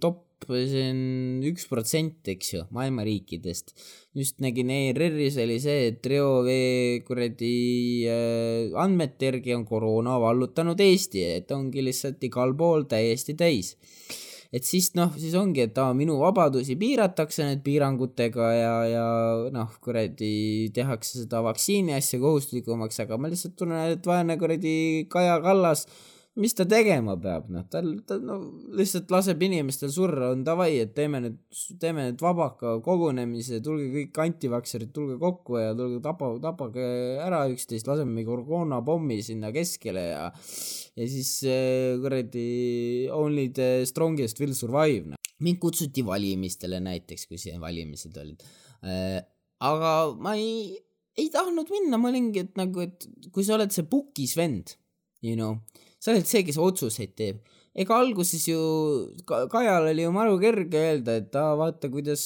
top, 0.04 0.24
see 0.48 0.86
on 0.94 1.02
üks 1.50 1.66
protsent, 1.68 2.22
eks 2.32 2.54
ju, 2.54 2.62
maailma 2.76 3.04
riikidest. 3.08 3.74
just 4.18 4.40
nägin 4.42 4.72
ERR-is 4.74 5.36
oli 5.44 5.58
see, 5.62 5.90
et 5.92 6.08
reovee 6.10 7.04
kuradi 7.06 7.58
äh, 8.10 8.78
andmete 8.80 9.30
järgi 9.32 9.54
on 9.58 9.66
koroona 9.68 10.16
vallutanud 10.24 10.80
Eesti, 10.82 11.26
et 11.42 11.52
ongi 11.54 11.84
lihtsalt 11.86 12.24
igal 12.26 12.56
pool 12.58 12.88
täiesti 12.90 13.36
täis 13.38 13.76
et 14.54 14.68
siis 14.68 14.90
noh, 14.98 15.12
siis 15.20 15.36
ongi, 15.38 15.66
et 15.68 15.80
aa, 15.82 15.94
minu 15.98 16.18
vabadusi 16.22 16.78
piiratakse 16.80 17.46
nüüd 17.48 17.64
piirangutega 17.66 18.50
ja, 18.56 18.76
ja 18.92 19.08
noh, 19.54 19.74
kuradi 19.84 20.70
tehakse 20.76 21.24
seda 21.24 21.42
vaktsiini 21.46 21.96
asja 21.98 22.20
kohustuslikumaks, 22.24 23.02
aga 23.04 23.20
ma 23.20 23.32
lihtsalt 23.32 23.58
tunnen, 23.60 23.98
et 23.98 24.08
vaene 24.08 24.38
kuradi 24.40 25.08
Kaja 25.12 25.40
Kallas, 25.44 25.88
mis 26.38 26.54
ta 26.58 26.66
tegema 26.70 27.16
peab, 27.22 27.48
noh, 27.54 27.64
tal, 27.72 27.90
ta 28.08 28.18
no 28.22 28.38
lihtsalt 28.78 29.10
laseb 29.14 29.42
inimestel 29.48 29.90
surra, 29.94 30.32
on 30.36 30.44
davai, 30.46 30.70
et 30.84 30.94
teeme 30.98 31.22
nüüd, 31.24 31.40
teeme 31.82 32.08
nüüd 32.10 32.22
vabaka 32.22 32.76
kogunemise, 32.86 33.60
tulge 33.66 33.88
kõik 33.94 34.20
antivakserid, 34.22 34.92
tulge 34.96 35.18
kokku 35.22 35.58
ja 35.60 35.74
tulge 35.78 36.02
tapa, 36.06 36.30
tapage 36.44 36.86
ära 37.24 37.44
üksteist, 37.52 37.90
laseme 37.90 38.14
mingi 38.14 38.30
koroonapommi 38.30 39.20
sinna 39.26 39.52
keskele 39.56 40.06
ja 40.12 40.28
ja 40.98 41.08
siis 41.10 41.32
äh, 41.46 41.98
kuradi 42.02 42.48
only 43.14 43.50
the 43.54 43.86
strongest 43.90 44.42
will 44.42 44.54
survive, 44.58 45.14
noh. 45.14 45.22
mind 45.46 45.62
kutsuti 45.62 46.06
valimistele 46.06 46.82
näiteks, 46.84 47.28
kui 47.30 47.42
siin 47.42 47.62
valimised 47.62 48.18
olid 48.18 48.46
äh,. 48.86 49.20
aga 49.66 49.94
ma 50.22 50.38
ei, 50.38 50.78
ei 51.18 51.30
tahtnud 51.34 51.70
minna, 51.74 51.98
ma 52.02 52.12
olingi, 52.14 52.46
et 52.46 52.58
nagu, 52.62 52.86
et 52.86 53.10
kui 53.34 53.46
sa 53.46 53.58
oled 53.58 53.74
see 53.74 53.86
pukis 53.90 54.38
vend, 54.38 54.78
you 55.26 55.38
know, 55.38 55.58
sa 56.00 56.14
oled 56.14 56.28
see, 56.30 56.44
kes 56.48 56.60
otsuseid 56.62 57.16
teeb. 57.18 57.40
ega 57.78 57.94
alguses 58.02 58.42
ju 58.50 58.60
Ka- 59.30 59.46
Kajal 59.52 59.92
oli 59.92 60.02
ju 60.02 60.12
maru 60.16 60.40
kerge 60.42 60.80
öelda, 60.82 61.18
et 61.22 61.36
aa, 61.38 61.52
vaata, 61.60 61.92
kuidas 61.94 62.24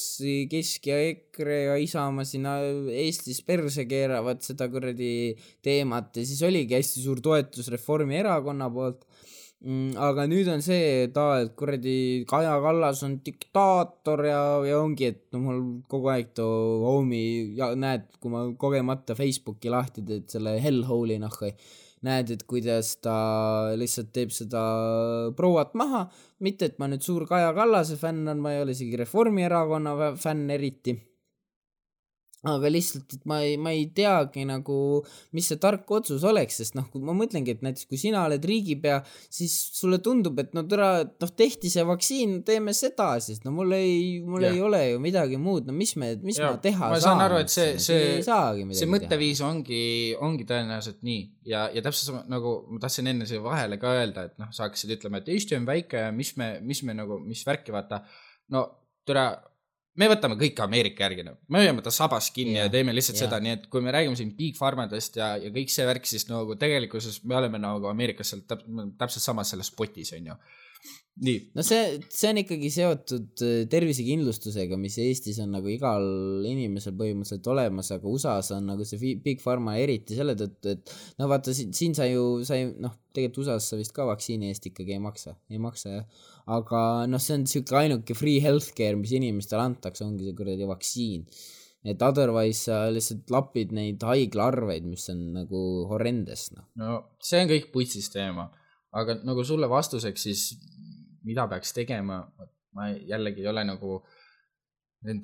Kesk 0.52 0.88
ja 0.88 1.00
EKRE 1.10 1.58
ja 1.66 1.76
Isamaa 1.76 2.24
siin 2.28 2.48
äh, 2.48 2.70
Eestis 3.04 3.42
perse 3.44 3.84
keeravad 3.90 4.40
seda 4.48 4.70
kuradi 4.72 5.36
teemat 5.64 6.16
ja 6.16 6.24
siis 6.24 6.40
oligi 6.48 6.78
hästi 6.78 7.04
suur 7.04 7.20
toetus 7.26 7.68
Reformierakonna 7.76 8.70
poolt 8.72 9.04
mm,. 9.66 9.98
aga 10.00 10.26
nüüd 10.32 10.50
on 10.54 10.64
see, 10.66 11.06
et 11.10 11.18
aa, 11.20 11.42
et 11.46 11.54
kuradi 11.58 11.98
Kaja 12.30 12.56
Kallas 12.64 13.04
on 13.08 13.20
diktaator 13.26 14.26
ja, 14.28 14.42
ja 14.68 14.80
ongi, 14.82 15.12
et 15.12 15.24
no 15.36 15.44
mul 15.46 15.62
kogu 15.92 16.12
aeg 16.14 16.34
too 16.38 16.82
homie 16.86 17.52
ja 17.60 17.72
näed, 17.76 18.08
kui 18.22 18.34
ma 18.34 18.48
kogemata 18.60 19.18
Facebooki 19.18 19.72
lahti 19.74 20.06
teed 20.08 20.32
selle 20.32 20.58
hellhole'i 20.64 21.20
nahku, 21.22 21.52
näed, 22.08 22.32
et 22.34 22.44
kuidas 22.50 22.96
ta 23.04 23.16
lihtsalt 23.78 24.12
teeb 24.16 24.34
seda 24.34 24.64
prouat 25.38 25.76
maha, 25.78 26.08
mitte 26.42 26.72
et 26.72 26.80
ma 26.82 26.90
nüüd 26.90 27.06
suur 27.06 27.28
Kaja 27.30 27.54
Kallase 27.58 28.00
fänn 28.02 28.28
on, 28.32 28.42
ma 28.42 28.56
ei 28.56 28.64
ole 28.64 28.76
isegi 28.78 29.00
Reformierakonna 29.04 30.14
fänn 30.18 30.50
eriti 30.54 30.98
aga 32.42 32.70
lihtsalt, 32.74 33.14
et 33.14 33.26
ma 33.30 33.36
ei, 33.46 33.54
ma 33.62 33.70
ei 33.70 33.84
teagi 33.94 34.42
nagu, 34.50 34.76
mis 35.38 35.46
see 35.52 35.60
tark 35.62 35.86
otsus 35.94 36.24
oleks, 36.26 36.56
sest 36.58 36.74
noh, 36.74 36.88
kui 36.90 37.04
ma 37.06 37.14
mõtlengi, 37.14 37.54
et 37.54 37.60
näiteks 37.62 37.86
kui 37.86 38.00
sina 38.02 38.24
oled 38.26 38.42
riigipea, 38.50 38.96
siis 39.30 39.54
sulle 39.78 40.00
tundub, 40.02 40.40
et 40.42 40.56
no 40.58 40.64
türa, 40.66 40.88
et 41.04 41.12
noh, 41.22 41.30
tehti 41.38 41.70
see 41.70 41.84
vaktsiin, 41.86 42.40
teeme 42.48 42.74
seda 42.74 43.12
siis, 43.22 43.44
no 43.46 43.54
mul 43.54 43.76
ei, 43.78 44.18
mul 44.26 44.42
Jah. 44.48 44.56
ei 44.58 44.64
ole 44.66 44.80
ju 44.94 45.04
midagi 45.04 45.38
muud, 45.38 45.70
no 45.70 45.76
mis 45.78 45.94
me, 46.02 46.16
mis 46.26 46.40
Jaa, 46.42 46.56
ma 46.56 46.64
teha 46.66 46.90
ma 46.90 46.98
saan. 46.98 47.04
saan 47.06 47.22
aru, 47.28 47.38
et 47.46 47.54
see- 47.54 47.78
see- 47.78 48.16
ei 48.16 48.26
saagi 48.26 48.66
midagi 48.66 48.80
see 48.82 48.90
mõtteviis 48.96 49.44
ongi, 49.46 49.84
ongi 50.18 50.50
tõenäoliselt 50.50 51.06
nii 51.06 51.22
ja, 51.54 51.68
ja 51.70 51.82
täpselt 51.86 52.10
sama 52.10 52.24
nagu 52.32 52.56
ma 52.74 52.82
tahtsin 52.82 53.08
enne 53.14 53.30
siia 53.30 53.44
vahele 53.46 53.78
ka 53.78 53.94
öelda, 54.02 54.26
et 54.32 54.42
noh, 54.42 54.50
sa 54.50 54.66
hakkasid 54.66 54.98
ütlema, 54.98 55.22
et 55.22 55.30
Eesti 55.30 55.56
on 55.62 55.70
väike 55.70 56.08
ja 56.08 56.12
mis 56.12 56.34
me, 56.42 56.56
mis 56.66 56.82
me 56.90 56.98
nagu, 56.98 57.20
mis 57.22 57.46
värki 57.46 57.70
vaata. 57.72 58.02
no 58.50 58.66
türa, 59.06 59.30
me 60.00 60.08
võtame 60.12 60.38
kõik 60.40 60.60
Ameerika 60.64 61.06
järgi, 61.06 61.26
noh, 61.28 61.38
me 61.52 61.62
hoiame 61.62 61.84
ta 61.84 61.92
sabas 61.94 62.30
kinni 62.34 62.56
yeah, 62.56 62.70
ja 62.70 62.74
teeme 62.74 62.96
lihtsalt 62.96 63.18
yeah. 63.18 63.28
seda, 63.28 63.42
nii 63.44 63.56
et 63.58 63.68
kui 63.72 63.84
me 63.84 63.94
räägime 63.94 64.18
siin 64.20 64.32
big 64.38 64.56
pharmadest 64.60 65.20
ja, 65.20 65.34
ja 65.42 65.52
kõik 65.54 65.74
see 65.74 65.88
värk, 65.88 66.08
siis 66.08 66.28
nagu 66.30 66.56
tegelikkuses 66.60 67.22
me 67.28 67.38
oleme 67.42 67.60
nagu 67.62 67.92
Ameerikas 67.92 68.32
seal 68.32 68.46
täp, 68.48 68.64
täpselt 69.02 69.26
samas 69.26 69.52
selles 69.52 69.72
potis, 69.76 70.14
on 70.16 70.32
ju. 70.32 70.38
nii, 71.28 71.36
no 71.60 71.66
see, 71.68 72.00
see 72.08 72.32
on 72.32 72.40
ikkagi 72.40 72.72
seotud 72.72 73.44
äh, 73.44 73.58
tervisekindlustusega, 73.72 74.80
mis 74.80 74.96
Eestis 75.04 75.42
on 75.44 75.52
nagu 75.58 75.70
igal 75.70 76.08
inimesel 76.48 76.96
põhimõtteliselt 76.96 77.52
olemas, 77.52 77.92
aga 77.92 78.08
USA-s 78.16 78.56
on 78.56 78.72
nagu 78.72 78.88
see 78.88 79.18
Big 79.20 79.44
Pharma 79.44 79.76
eriti 79.82 80.16
selle 80.16 80.38
tõttu, 80.40 80.78
et 80.78 80.96
no 81.20 81.28
vaata 81.32 81.52
siin, 81.58 81.98
sa 81.98 82.08
ju, 82.08 82.46
sa 82.48 82.56
ei 82.62 82.72
noh, 82.72 82.96
tegelikult 83.12 83.44
USA-s 83.44 83.74
sa 83.74 83.82
vist 83.82 83.92
ka 83.96 84.08
vaktsiini 84.08 84.54
eest 84.54 84.72
ikkagi 84.72 84.96
ei 84.96 85.04
maksa, 85.04 85.36
ei 85.52 85.60
maksa 85.60 85.98
jah. 85.98 86.30
Aga 86.50 86.82
noh, 87.10 87.22
see 87.22 87.38
on 87.40 87.48
sihuke 87.50 87.78
ainuke 87.78 88.16
free 88.18 88.42
healthcare, 88.44 88.98
mis 89.00 89.14
inimestele 89.18 89.64
antakse, 89.64 90.06
ongi 90.06 90.28
see 90.28 90.38
kuradi 90.38 90.70
vaktsiin. 90.70 91.26
et 91.82 92.02
otherwise 92.06 92.68
sa 92.68 92.84
lihtsalt 92.94 93.32
lapid 93.34 93.72
neid 93.74 94.04
haiglaarveid, 94.06 94.86
mis 94.86 95.08
on 95.10 95.22
nagu 95.34 95.62
horrendes 95.90 96.52
noh. 96.54 96.68
no 96.78 97.18
see 97.18 97.42
on 97.42 97.50
kõik 97.50 97.72
putsis 97.74 98.12
teema, 98.14 98.52
aga 98.94 99.18
nagu 99.26 99.44
sulle 99.44 99.70
vastuseks 99.70 100.28
siis, 100.28 100.44
mida 101.26 101.48
peaks 101.50 101.74
tegema, 101.74 102.22
ma 102.78 102.90
jällegi 102.94 103.42
ei 103.42 103.50
ole 103.50 103.66
nagu 103.66 104.02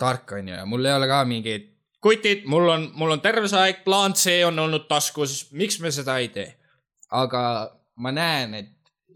tark, 0.02 0.34
on 0.40 0.50
ju, 0.50 0.56
ja 0.58 0.66
mul 0.66 0.86
ei 0.86 0.98
ole 0.98 1.10
ka 1.10 1.22
mingeid 1.30 1.70
kutid, 2.02 2.46
mul 2.50 2.70
on, 2.74 2.90
mul 2.98 3.14
on 3.14 3.22
terve 3.22 3.50
see 3.50 3.62
aeg 3.62 3.84
plaan 3.86 4.18
C 4.18 4.40
on 4.48 4.58
olnud 4.66 4.88
taskus, 4.90 5.52
miks 5.54 5.78
me 5.84 5.94
seda 5.94 6.18
ei 6.22 6.32
tee? 6.34 6.50
aga 7.14 7.42
ma 8.04 8.12
näen, 8.12 8.58
et 8.58 8.74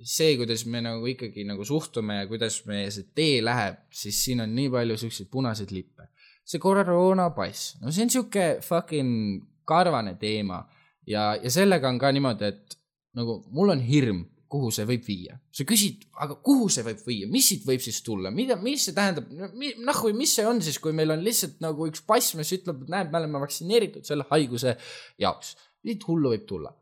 see, 0.08 0.36
kuidas 0.40 0.66
me 0.66 0.82
nagu 0.84 1.08
ikkagi 1.08 1.46
nagu 1.48 1.66
suhtume 1.68 2.22
ja 2.22 2.28
kuidas 2.30 2.62
meie 2.70 2.90
see 2.94 3.10
tee 3.16 3.40
läheb, 3.44 3.82
siis 3.94 4.24
siin 4.26 4.44
on 4.44 4.54
nii 4.56 4.72
palju 4.74 4.98
siukseid 5.04 5.30
punaseid 5.32 5.72
lippe. 5.76 6.10
see 6.46 6.60
koroonapass, 6.60 7.78
no 7.82 7.92
see 7.94 8.08
on 8.08 8.12
siuke 8.12 8.46
fucking 8.66 9.44
karvane 9.68 10.16
teema 10.20 10.64
ja, 11.08 11.32
ja 11.38 11.52
sellega 11.54 11.90
on 11.90 12.00
ka 12.02 12.12
niimoodi, 12.12 12.50
et 12.50 12.78
nagu 13.18 13.42
mul 13.54 13.74
on 13.76 13.82
hirm, 13.86 14.26
kuhu 14.52 14.72
see 14.74 14.84
võib 14.88 15.06
viia. 15.08 15.38
sa 15.56 15.64
küsid, 15.68 16.04
aga 16.24 16.36
kuhu 16.44 16.68
see 16.74 16.84
võib 16.84 17.06
viia, 17.08 17.30
mis 17.32 17.48
siit 17.54 17.64
võib 17.68 17.84
siis 17.84 18.02
tulla, 18.04 18.34
mida, 18.36 18.58
mis 18.60 18.84
see 18.88 18.96
tähendab, 18.98 19.30
noh, 19.32 20.04
või 20.04 20.18
mis 20.18 20.36
see 20.36 20.48
on 20.48 20.60
siis, 20.64 20.80
kui 20.82 20.96
meil 20.96 21.14
on 21.16 21.24
lihtsalt 21.24 21.62
nagu 21.64 21.88
üks 21.88 22.04
pass, 22.08 22.36
mis 22.40 22.52
ütleb, 22.58 22.84
et 22.84 22.92
näed, 22.92 23.12
me 23.14 23.22
oleme 23.22 23.44
vaktsineeritud 23.46 24.08
selle 24.08 24.28
haiguse 24.32 24.76
jaoks. 25.22 25.56
mis 25.88 26.04
hullu 26.08 26.34
võib 26.36 26.48
tulla? 26.50 26.74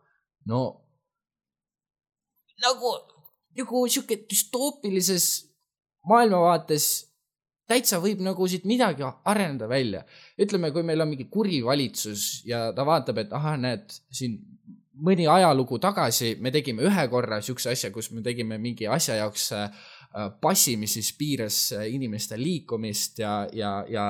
no 0.49 0.88
nagu, 2.63 2.95
nagu 3.57 3.83
sihuke 3.87 4.21
düstoopilises 4.29 5.29
maailmavaates 6.09 6.89
täitsa 7.69 7.99
võib 8.01 8.21
nagu 8.25 8.47
siit 8.49 8.65
midagi 8.69 9.05
areneda 9.05 9.67
välja. 9.69 10.03
ütleme, 10.41 10.71
kui 10.73 10.83
meil 10.83 11.01
on 11.01 11.11
mingi 11.11 11.27
kuri 11.29 11.61
valitsus 11.65 12.43
ja 12.45 12.69
ta 12.75 12.85
vaatab, 12.85 13.21
et 13.21 13.33
ahah, 13.33 13.57
näed 13.61 13.91
siin 14.11 14.39
mõni 14.99 15.27
ajalugu 15.31 15.79
tagasi 15.79 16.35
me 16.43 16.51
tegime 16.51 16.83
ühe 16.87 17.05
korra 17.11 17.39
siukse 17.45 17.71
asja, 17.71 17.91
kus 17.91 18.11
me 18.11 18.23
tegime 18.25 18.57
mingi 18.59 18.87
asja 18.87 19.19
jaoks 19.21 19.51
äh, 19.55 19.69
passi, 20.41 20.75
mis 20.77 20.97
siis 20.97 21.13
piiras 21.17 21.59
äh, 21.77 21.87
inimeste 21.93 22.39
liikumist 22.39 23.21
ja, 23.23 23.35
ja, 23.53 23.77
ja 23.89 24.07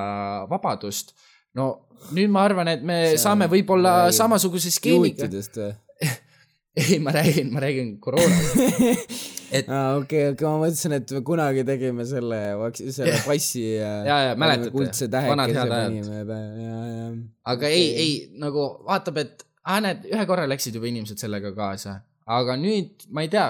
vabadust. 0.50 1.14
no 1.54 1.68
nüüd 2.16 2.32
ma 2.32 2.44
arvan, 2.48 2.68
et 2.72 2.82
me 2.86 2.98
See 3.12 3.22
saame 3.22 3.46
võib-olla 3.50 4.10
samasuguse 4.14 4.72
skeemiga. 4.72 5.26
juutidest 5.26 5.60
või? 5.60 5.72
ei, 6.80 6.98
ma 6.98 7.10
räägin, 7.10 7.52
ma 7.52 7.60
räägin 7.60 8.00
koroonast. 8.00 8.56
Et- 9.50 9.66
aa, 9.66 9.96
okei, 9.98 10.28
okei, 10.30 10.46
ma 10.46 10.58
mõtlesin, 10.62 10.92
et 10.94 11.12
me 11.16 11.20
kunagi 11.26 11.64
tegime 11.66 12.04
selle, 12.06 12.38
selle 12.78 13.16
passi 13.26 13.64
ja 13.64 13.88
ja, 14.06 14.18
ja 14.28 14.36
mäletate, 14.38 15.22
vanad 15.26 15.50
head 15.50 15.72
ajad. 15.74 17.16
aga 17.42 17.56
okay. 17.56 17.72
ei, 17.74 17.88
ei 17.98 18.12
nagu 18.38 18.68
vaatab, 18.86 19.18
et 19.24 19.42
ah, 19.64 19.80
näed, 19.82 20.06
ühe 20.12 20.28
korra 20.30 20.46
läksid 20.46 20.78
juba 20.78 20.86
inimesed 20.92 21.18
sellega 21.18 21.50
kaasa, 21.56 21.96
aga 22.30 22.54
nüüd 22.62 23.08
ma 23.10 23.26
ei 23.26 23.32
tea, 23.32 23.48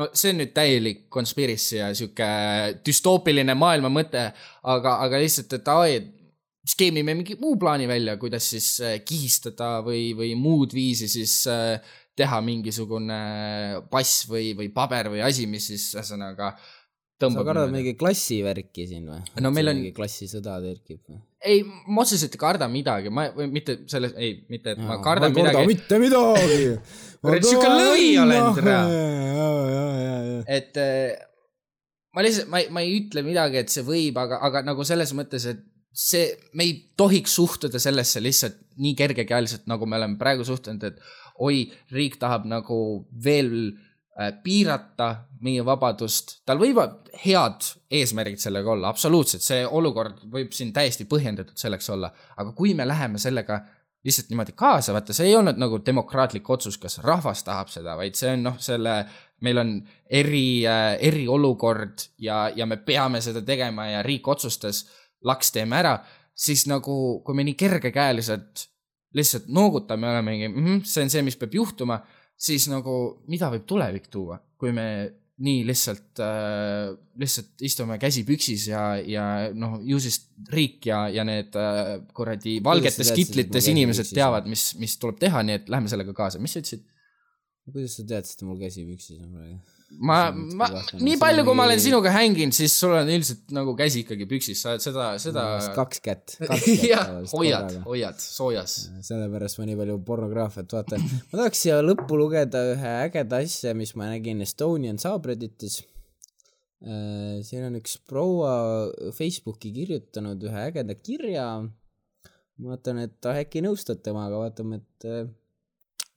no 0.00 0.10
see 0.10 0.34
on 0.34 0.42
nüüd 0.42 0.50
täielik 0.56 1.06
conspiracy 1.14 1.78
ja 1.78 1.92
sihuke 1.94 2.26
düstoopiline 2.82 3.54
maailma 3.54 3.92
mõte, 3.94 4.26
aga, 4.74 4.98
aga 5.06 5.22
lihtsalt, 5.22 5.54
et 5.60 5.70
aa, 5.70 5.86
skeemime 6.68 7.14
mingi 7.18 7.36
muu 7.40 7.56
plaani 7.58 7.88
välja, 7.90 8.16
kuidas 8.18 8.46
siis 8.52 8.68
äh, 8.82 8.98
kihistada 9.06 9.80
või, 9.86 10.12
või 10.18 10.34
muud 10.38 10.74
viisi 10.74 11.08
siis 11.10 11.40
äh, 11.50 11.94
teha 12.18 12.38
mingisugune 12.44 13.18
pass 13.90 14.26
või, 14.28 14.52
või 14.58 14.68
paber 14.74 15.10
või 15.14 15.22
asi, 15.24 15.46
mis 15.48 15.70
siis 15.72 15.88
ühesõnaga 15.96 16.52
sa 16.58 17.28
tõmbab. 17.28 17.46
kardad 17.48 17.72
mingi 17.72 17.94
klassivärki 17.98 18.86
siin 18.90 19.06
või? 19.08 19.20
No 19.40 19.52
meil 19.54 19.70
on- 19.72 19.80
mingi 19.80 19.94
klassisõda 19.96 20.58
tekib 20.64 21.00
või? 21.08 21.20
ei, 21.42 21.62
ma 21.64 22.04
otseselt 22.04 22.36
ei 22.36 22.40
karda 22.40 22.68
midagi, 22.70 23.10
ma, 23.10 23.26
mitte 23.50 23.80
selles, 23.90 24.14
ei, 24.14 24.44
mitte, 24.52 24.76
et 24.76 24.82
ma 24.82 25.00
kardan 25.02 25.32
ma 25.32 25.40
ei 25.40 25.44
karda 25.48 25.64
midagi, 25.64 25.72
mitte 25.72 25.98
midagi. 25.98 26.68
Kurat, 27.22 27.46
sihuke 27.46 27.68
lõvi 27.70 28.06
olen, 28.18 28.62
ja. 28.66 28.78
et 30.50 30.78
äh, 30.82 31.18
ma 32.14 32.24
lihtsalt, 32.26 32.48
ma 32.50 32.62
ei, 32.62 32.70
ma 32.74 32.82
ei 32.84 32.96
ütle 33.00 33.24
midagi, 33.26 33.62
et 33.62 33.74
see 33.74 33.84
võib, 33.86 34.18
aga, 34.22 34.38
aga 34.46 34.62
nagu 34.66 34.86
selles 34.86 35.14
mõttes, 35.18 35.46
et 35.50 35.62
see, 35.92 36.30
me 36.56 36.66
ei 36.66 36.76
tohiks 36.98 37.34
suhtuda 37.38 37.80
sellesse 37.82 38.22
lihtsalt 38.22 38.58
nii 38.82 38.94
kergekäeliselt, 38.98 39.66
nagu 39.70 39.86
me 39.86 39.98
oleme 39.98 40.18
praegu 40.20 40.46
suhtunud, 40.46 40.86
et 40.88 41.02
oi, 41.40 41.64
riik 41.92 42.18
tahab 42.20 42.44
nagu 42.50 42.78
veel 43.24 43.52
äh, 43.72 44.32
piirata 44.42 45.14
meie 45.42 45.64
vabadust, 45.66 46.40
tal 46.46 46.60
võivad 46.62 47.10
head 47.24 47.66
eesmärgid 47.90 48.42
sellega 48.42 48.72
olla, 48.74 48.92
absoluutselt, 48.92 49.42
see 49.42 49.64
olukord 49.66 50.22
võib 50.30 50.52
siin 50.54 50.72
täiesti 50.74 51.08
põhjendatud 51.10 51.58
selleks 51.58 51.90
olla, 51.90 52.12
aga 52.36 52.52
kui 52.56 52.74
me 52.78 52.86
läheme 52.86 53.18
sellega 53.22 53.60
lihtsalt 54.04 54.32
niimoodi 54.32 54.54
kaasa, 54.58 54.94
vaata, 54.94 55.14
see 55.14 55.28
ei 55.30 55.36
olnud 55.38 55.58
nagu 55.62 55.78
demokraatlik 55.86 56.48
otsus, 56.50 56.78
kas 56.82 56.98
rahvas 57.04 57.44
tahab 57.46 57.70
seda, 57.70 57.94
vaid 57.98 58.18
see 58.18 58.32
on 58.34 58.42
noh, 58.48 58.58
selle, 58.62 58.96
meil 59.46 59.62
on 59.62 59.76
eri 60.10 60.64
äh,, 60.66 60.96
eriolukord 61.10 62.08
ja, 62.22 62.48
ja 62.54 62.66
me 62.66 62.80
peame 62.82 63.22
seda 63.22 63.44
tegema 63.46 63.88
ja 63.92 64.02
riik 64.06 64.26
otsustas, 64.28 64.84
laks 65.26 65.54
teeme 65.54 65.78
ära, 65.78 65.96
siis 66.34 66.66
nagu, 66.70 66.96
kui 67.22 67.38
me 67.38 67.46
nii 67.46 67.58
kergekäeliselt 67.58 68.66
lihtsalt 69.16 69.48
noogutame, 69.52 70.08
olemegi 70.10 70.48
mm, 70.48 70.66
-hmm, 70.66 70.84
see 70.88 71.06
on 71.06 71.10
see, 71.12 71.24
mis 71.26 71.36
peab 71.40 71.54
juhtuma, 71.58 71.98
siis 72.36 72.68
nagu 72.72 73.24
mida 73.28 73.50
võib 73.52 73.66
tulevik 73.68 74.08
tuua, 74.12 74.38
kui 74.58 74.72
me 74.72 74.86
nii 75.42 75.64
lihtsalt 75.66 76.20
äh,, 76.22 76.92
lihtsalt 77.18 77.64
istume 77.66 77.96
käsi 77.98 78.22
püksis 78.28 78.68
ja, 78.70 78.82
ja 79.00 79.24
noh, 79.54 79.78
ju 79.84 79.98
siis 80.02 80.20
riik 80.52 80.86
ja, 80.86 81.06
ja 81.10 81.24
need 81.26 81.56
äh, 81.58 81.94
kuradi 82.14 82.58
valgetes 82.64 83.12
kitlites 83.16 83.68
inimesed 83.72 84.06
püksis 84.06 84.18
teavad, 84.20 84.48
mis, 84.50 84.72
mis 84.78 84.96
tuleb 85.02 85.18
teha, 85.22 85.42
nii 85.46 85.60
et 85.60 85.72
lähme 85.72 85.90
sellega 85.90 86.14
kaasa, 86.16 86.42
mis 86.42 86.54
sa 86.54 86.62
ütlesid? 86.62 86.88
kuidas 87.72 87.94
sa 87.94 88.04
teadsid, 88.06 88.40
et 88.40 88.46
mul 88.48 88.58
käsi 88.60 88.84
püksis 88.86 89.22
on 89.22 89.32
praegu? 89.34 89.81
Ma, 90.00 90.18
ma, 90.32 90.68
nii 90.98 91.18
palju, 91.20 91.44
kui 91.46 91.56
ma 91.58 91.66
olen 91.68 91.80
sinuga 91.82 92.12
hänginud, 92.14 92.54
siis 92.56 92.74
sul 92.78 92.94
on 92.96 93.10
ilmselt 93.12 93.52
nagu 93.54 93.74
käsi 93.78 94.02
ikkagi 94.02 94.26
püksis, 94.30 94.62
sa 94.62 94.72
oled 94.72 94.84
seda, 94.84 95.08
seda. 95.22 95.44
kaks 95.76 96.02
kätt. 96.04 96.36
jah, 96.92 97.12
hoiad, 97.32 97.76
hoiad 97.86 98.20
soojas. 98.22 98.76
sellepärast 99.04 99.60
ma 99.60 99.68
nii 99.68 99.78
palju 99.82 99.98
pornograafiat 100.08 100.76
vaatan. 100.78 101.06
ma 101.32 101.42
tahaks 101.42 101.64
siia 101.66 101.80
lõppu 101.84 102.18
lugeda 102.20 102.64
ühe 102.72 102.94
ägeda 103.06 103.42
asja, 103.44 103.76
mis 103.78 103.94
ma 103.98 104.10
nägin 104.12 104.42
Estonian 104.44 105.00
subredditis. 105.02 105.82
Äh, 106.82 107.38
siin 107.46 107.68
on 107.68 107.78
üks 107.78 107.94
proua 108.10 108.54
Facebooki 109.14 109.70
kirjutanud 109.74 110.42
ühe 110.48 110.66
ägeda 110.70 110.98
kirja. 110.98 111.46
ma 112.58 112.74
vaatan, 112.74 113.04
et 113.06 113.32
äkki 113.32 113.62
nõustud 113.64 114.02
temaga, 114.04 114.40
vaatame, 114.42 114.82
et 114.82 115.06
äh, 115.10 115.30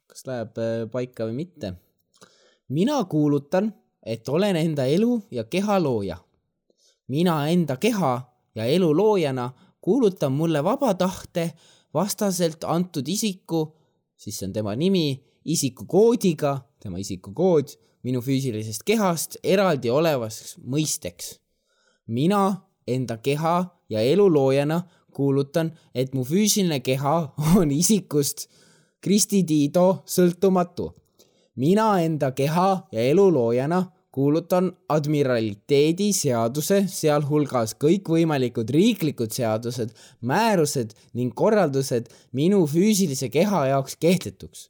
kas 0.09 0.25
läheb 0.29 0.61
äh, 0.61 0.85
paika 0.91 1.27
või 1.29 1.43
mitte. 1.43 1.75
Mina 2.69 3.03
kuulutan, 3.03 3.73
et 4.03 4.29
olen 4.29 4.55
enda 4.55 4.85
elu 4.85 5.23
ja 5.31 5.43
keha 5.43 5.83
looja. 5.83 6.17
mina 7.07 7.47
enda 7.47 7.77
keha 7.77 8.35
ja 8.55 8.65
elu 8.65 8.97
loojana 8.97 9.51
kuulutan 9.81 10.31
mulle 10.31 10.63
vaba 10.63 10.93
tahte 10.93 11.53
vastaselt 11.93 12.63
antud 12.63 13.07
isiku, 13.07 13.75
siis 14.17 14.39
see 14.39 14.47
on 14.47 14.53
tema 14.53 14.75
nimi, 14.75 15.23
isikukoodiga, 15.45 16.57
tema 16.79 16.97
isikukood 16.97 17.75
minu 18.03 18.21
füüsilisest 18.21 18.83
kehast 18.85 19.37
eraldi 19.43 19.89
olevaks 19.89 20.57
mõisteks. 20.61 21.39
mina 22.07 22.61
enda 22.87 23.17
keha 23.17 23.55
ja 23.89 24.01
elu 24.01 24.27
loojana 24.33 24.81
kuulutan, 25.13 25.71
et 25.95 26.13
mu 26.13 26.23
füüsiline 26.23 26.79
keha 26.79 27.15
on 27.59 27.71
isikust 27.71 28.47
Kristi 29.01 29.43
Tiido 29.43 30.03
sõltumatu. 30.05 30.91
Mina 31.55 31.87
enda 32.03 32.31
keha 32.31 32.87
ja 32.91 33.01
elu 33.11 33.25
loojana 33.33 33.85
kuulutan 34.15 34.69
admiraliteedi 34.89 36.13
seaduse, 36.15 36.85
sealhulgas 36.87 37.73
kõikvõimalikud 37.83 38.69
riiklikud 38.71 39.33
seadused, 39.35 39.91
määrused 40.23 40.93
ning 41.19 41.33
korraldused 41.35 42.07
minu 42.31 42.61
füüsilise 42.71 43.29
keha 43.33 43.65
jaoks 43.73 43.99
kehtetuks. 43.99 44.69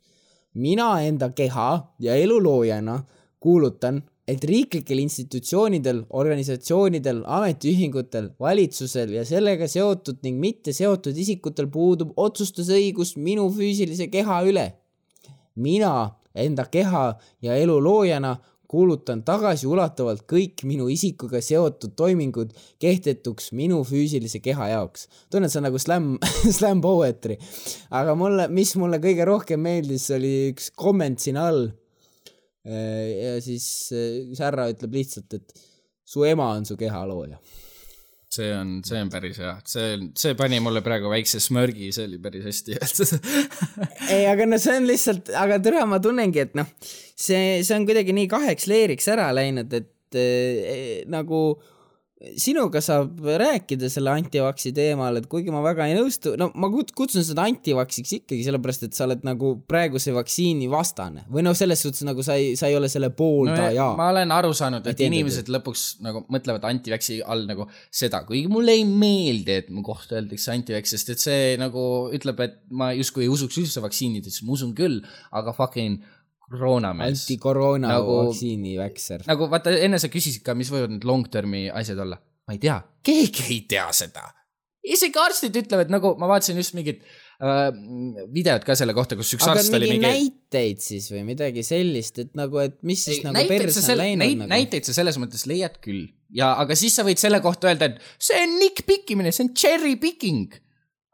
mina 0.54 1.02
enda 1.04 1.30
keha 1.30 1.70
ja 2.00 2.16
elu 2.16 2.40
loojana 2.44 3.04
kuulutan 3.40 4.04
et 4.28 4.44
riiklikel 4.44 5.00
institutsioonidel, 5.04 6.02
organisatsioonidel, 6.10 7.22
ametiühingutel, 7.38 8.32
valitsusel 8.40 9.14
ja 9.14 9.26
sellega 9.26 9.68
seotud 9.70 10.24
ning 10.26 10.40
mitte 10.42 10.74
seotud 10.74 11.18
isikutel 11.18 11.70
puudub 11.70 12.16
otsustusõigus 12.18 13.16
minu 13.18 13.46
füüsilise 13.54 14.10
keha 14.10 14.42
üle. 14.50 14.72
mina 15.56 15.92
enda 16.36 16.68
keha 16.72 17.08
ja 17.42 17.56
elu 17.56 17.78
loojana 17.84 18.36
kuulutan 18.68 19.22
tagasiulatuvalt 19.24 20.26
kõik 20.28 20.64
minu 20.66 20.90
isikuga 20.90 21.40
seotud 21.44 21.94
toimingud 21.96 22.52
kehtetuks 22.82 23.52
minu 23.54 23.84
füüsilise 23.86 24.42
keha 24.44 24.72
jaoks. 24.74 25.08
tunnen, 25.32 25.50
see 25.50 25.62
on 25.62 25.68
nagu 25.70 25.80
slam, 25.80 26.12
slam 26.58 26.82
poetry. 26.82 27.38
aga 27.92 28.16
mulle, 28.20 28.50
mis 28.50 28.76
mulle 28.82 29.00
kõige 29.04 29.26
rohkem 29.26 29.62
meeldis, 29.62 30.10
oli 30.18 30.36
üks 30.52 30.72
komment 30.76 31.22
siin 31.24 31.40
all 31.40 31.70
Äh, 32.66 33.10
ja 33.22 33.34
siis 33.46 33.94
härra 34.40 34.66
äh, 34.66 34.74
ütleb 34.74 34.96
lihtsalt, 34.98 35.36
et 35.38 35.54
su 36.06 36.26
ema 36.26 36.50
on 36.58 36.66
su 36.66 36.78
keha 36.80 37.04
looja. 37.06 37.38
See 38.36 38.52
on, 38.56 38.72
see 38.86 39.02
on 39.02 39.12
päris 39.14 39.40
hea, 39.42 39.54
see, 39.70 39.98
see 40.20 40.36
pani 40.40 40.60
mulle 40.64 40.82
praegu 40.86 41.12
väikse 41.12 41.42
smörgi, 41.44 41.92
see 41.96 42.08
oli 42.10 42.20
päris 42.24 42.48
hästi 42.50 42.78
öeldud. 42.80 43.30
Ei, 44.14 44.26
aga 44.32 44.48
no 44.50 44.60
see 44.62 44.80
on 44.80 44.90
lihtsalt, 44.90 45.32
aga 45.46 45.60
tere, 45.64 45.84
ma 45.90 46.02
tunnengi, 46.04 46.44
et 46.48 46.58
noh, 46.60 46.70
see, 46.82 47.62
see 47.66 47.78
on 47.78 47.88
kuidagi 47.88 48.16
nii 48.16 48.30
kaheks 48.32 48.68
leeriks 48.72 49.08
ära 49.14 49.30
läinud, 49.36 49.74
et 49.80 50.20
äh, 50.20 51.06
nagu 51.12 51.46
sinuga 52.40 52.82
saab 52.84 53.20
rääkida 53.40 53.90
selle 53.92 54.12
antivaksi 54.14 54.72
teemal, 54.76 55.20
et 55.20 55.28
kuigi 55.32 55.54
ma 55.54 55.62
väga 55.66 55.88
ei 55.90 55.96
nõustu, 55.98 56.36
no 56.40 56.50
ma 56.60 56.70
kutsun 56.72 57.26
seda 57.26 57.46
antivaksiks 57.50 58.16
ikkagi 58.20 58.46
sellepärast, 58.48 58.88
et 58.88 58.98
sa 58.98 59.06
oled 59.08 59.26
nagu 59.28 59.56
praeguse 59.70 60.14
vaktsiini 60.16 60.70
vastane. 60.72 61.26
või 61.32 61.46
noh, 61.46 61.56
selles 61.58 61.82
suhtes 61.86 62.06
nagu 62.08 62.24
sa 62.26 62.38
ei, 62.40 62.56
sa 62.60 62.70
ei 62.72 62.78
ole 62.78 62.90
selle 62.92 63.12
pooldaja. 63.16 63.92
No,. 63.92 64.00
ma 64.00 64.10
olen 64.14 64.34
aru 64.36 64.54
saanud, 64.58 64.88
et 64.90 65.06
inimesed 65.06 65.52
lõpuks 65.54 65.86
nagu 66.06 66.26
mõtlevad 66.34 66.66
antivaksi 66.70 67.22
all 67.24 67.46
nagu 67.50 67.70
seda, 67.90 68.24
kuigi 68.28 68.50
mulle 68.52 68.78
ei 68.80 68.86
meeldi, 68.90 69.60
et 69.62 69.72
mu 69.74 69.86
kohta 69.86 70.20
öeldakse 70.20 70.54
antivaks, 70.56 70.96
sest 70.96 71.14
et 71.16 71.24
see 71.24 71.56
nagu 71.62 71.86
ütleb, 72.16 72.42
et 72.46 72.60
ma 72.72 72.92
justkui 72.98 73.28
ei 73.28 73.32
usuks 73.32 73.60
üldse 73.62 73.84
vaktsiinidesse, 73.86 74.46
ma 74.46 74.56
usun 74.58 74.76
küll, 74.78 75.02
aga 75.36 75.54
fucking 75.56 76.04
koroonamees. 76.50 77.26
antikoroona 77.26 77.92
nagu, 77.96 78.16
vaktsiini 78.24 78.78
väkser. 78.80 79.26
nagu 79.30 79.50
vaata, 79.52 79.74
enne 79.88 80.00
sa 80.02 80.10
küsisid 80.14 80.46
ka, 80.46 80.56
mis 80.58 80.72
võivad 80.74 80.96
need 80.96 81.06
long 81.08 81.28
term'i 81.32 81.68
asjad 81.74 82.02
olla. 82.06 82.20
ma 82.46 82.58
ei 82.58 82.62
tea, 82.62 82.80
keegi 83.06 83.46
ei 83.50 83.62
tea 83.70 83.86
seda. 83.96 84.28
isegi 84.86 85.22
arstid 85.22 85.62
ütlevad, 85.64 85.94
nagu 85.94 86.14
ma 86.22 86.30
vaatasin 86.30 86.60
just 86.62 86.76
mingit 86.78 87.02
äh, 87.42 87.70
videot 88.34 88.68
ka 88.68 88.78
selle 88.78 88.94
kohta, 88.98 89.18
kus 89.20 89.34
üks 89.38 89.48
aga 89.48 89.64
arst 89.64 89.78
oli 89.78 89.96
mingi. 89.96 90.06
näiteid 90.06 90.84
siis 90.84 91.10
või 91.14 91.24
midagi 91.32 91.66
sellist, 91.66 92.22
et 92.22 92.36
nagu, 92.38 92.62
et 92.62 92.78
mis 92.86 93.08
siis 93.08 93.24
ei, 93.24 93.26
nagu 93.30 93.48
perse 93.50 93.82
on 93.90 94.04
läinud 94.04 94.22
näit, 94.24 94.38
nagu. 94.44 94.52
näiteid 94.54 94.88
sa 94.88 94.98
selles 94.98 95.18
mõttes 95.22 95.48
leiad 95.50 95.82
küll 95.82 96.06
ja, 96.36 96.54
aga 96.62 96.78
siis 96.78 96.96
sa 96.98 97.06
võid 97.08 97.22
selle 97.22 97.42
kohta 97.44 97.72
öelda, 97.72 97.90
et 97.90 98.22
see 98.22 98.38
on 98.46 98.60
nikkpikkimine, 98.62 99.34
see 99.34 99.48
on 99.48 99.56
cherry 99.58 99.98
picking 100.02 100.54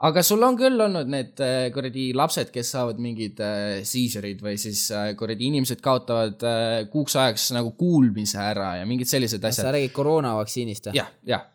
aga 0.07 0.23
sul 0.25 0.41
on 0.45 0.57
küll 0.59 0.81
olnud 0.81 1.09
need 1.11 1.41
äh, 1.43 1.69
kuradi 1.73 2.09
lapsed, 2.17 2.49
kes 2.53 2.73
saavad 2.75 2.99
mingid 3.03 3.39
äh, 3.43 3.81
seizur'id 3.87 4.41
või 4.43 4.57
siis 4.61 4.87
äh, 4.95 5.11
kuradi 5.17 5.49
inimesed 5.51 5.81
kaotavad 5.83 6.41
kuuks 6.91 7.17
ajaks 7.21 7.51
nagu 7.57 7.73
kuulmise 7.77 8.41
ära 8.41 8.75
ja 8.79 8.89
mingid 8.89 9.09
sellised 9.11 9.43
asjad. 9.43 9.67
sa 9.67 9.73
räägid 9.75 9.93
koroonavaktsiinist 9.95 10.89
või? 10.89 10.97
jah, 10.97 11.11
jah. 11.27 11.45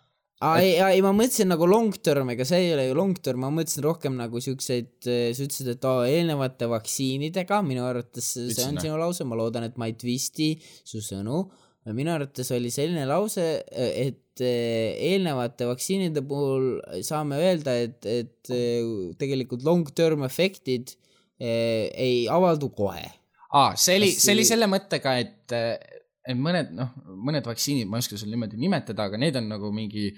aa, 0.47 0.61
ei, 0.63 0.77
ei, 0.79 1.03
ma 1.05 1.13
mõtlesin 1.17 1.51
nagu 1.51 1.69
long 1.71 1.99
term, 1.99 2.31
ega 2.37 2.47
see 2.47 2.69
ei 2.69 2.73
ole 2.77 2.87
ju 2.89 2.97
long 2.99 3.19
term, 3.19 3.43
ma 3.43 3.53
mõtlesin 3.59 3.87
rohkem 3.87 4.19
nagu 4.21 4.43
siukseid, 4.43 4.95
sa 5.03 5.43
ütlesid, 5.43 5.75
et 5.75 5.91
aa, 5.91 6.07
eelnevate 6.13 6.71
vaktsiinidega, 6.71 7.63
minu 7.67 7.87
arvates 7.89 8.35
see 8.37 8.69
on 8.69 8.79
sinu 8.79 9.01
lause, 9.01 9.27
ma 9.27 9.39
loodan, 9.39 9.67
et 9.67 9.81
ma 9.81 9.91
ei 9.91 9.99
twisti 9.99 10.55
su 10.87 11.03
sõnu 11.03 11.47
minu 11.95 12.11
arvates 12.15 12.51
oli 12.55 12.71
selline 12.75 13.05
lause, 13.07 13.45
et 13.71 14.43
eh, 14.43 14.97
eelnevate 15.13 15.69
vaktsiinide 15.69 16.23
puhul 16.27 16.81
saame 17.07 17.39
öelda, 17.43 17.77
et, 17.87 18.01
et 18.07 18.51
eh, 18.55 19.13
tegelikult 19.21 19.67
long-term 19.67 20.25
efektid 20.27 20.97
eh, 21.39 21.87
ei 21.93 22.25
avaldu 22.33 22.73
kohe. 22.75 23.07
aa, 23.53 23.77
see 23.79 24.01
oli, 24.01 24.11
see 24.17 24.35
oli 24.35 24.49
selle 24.49 24.67
mõttega, 24.71 25.15
et, 25.23 25.55
et 25.55 26.35
mõned, 26.35 26.75
noh, 26.77 26.91
mõned 27.07 27.47
vaktsiinid, 27.47 27.89
ma 27.89 28.01
ei 28.01 28.05
oska 28.05 28.19
sul 28.19 28.33
niimoodi 28.33 28.59
nimetada, 28.61 29.07
aga 29.07 29.21
need 29.23 29.39
on 29.39 29.49
nagu 29.55 29.71
mingi 29.75 30.11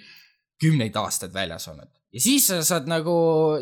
kümneid 0.58 0.96
aastaid 0.98 1.34
väljas 1.34 1.68
olnud. 1.70 1.90
ja 2.14 2.22
siis 2.22 2.48
sa 2.48 2.62
saad 2.64 2.88
nagu, 2.90 3.14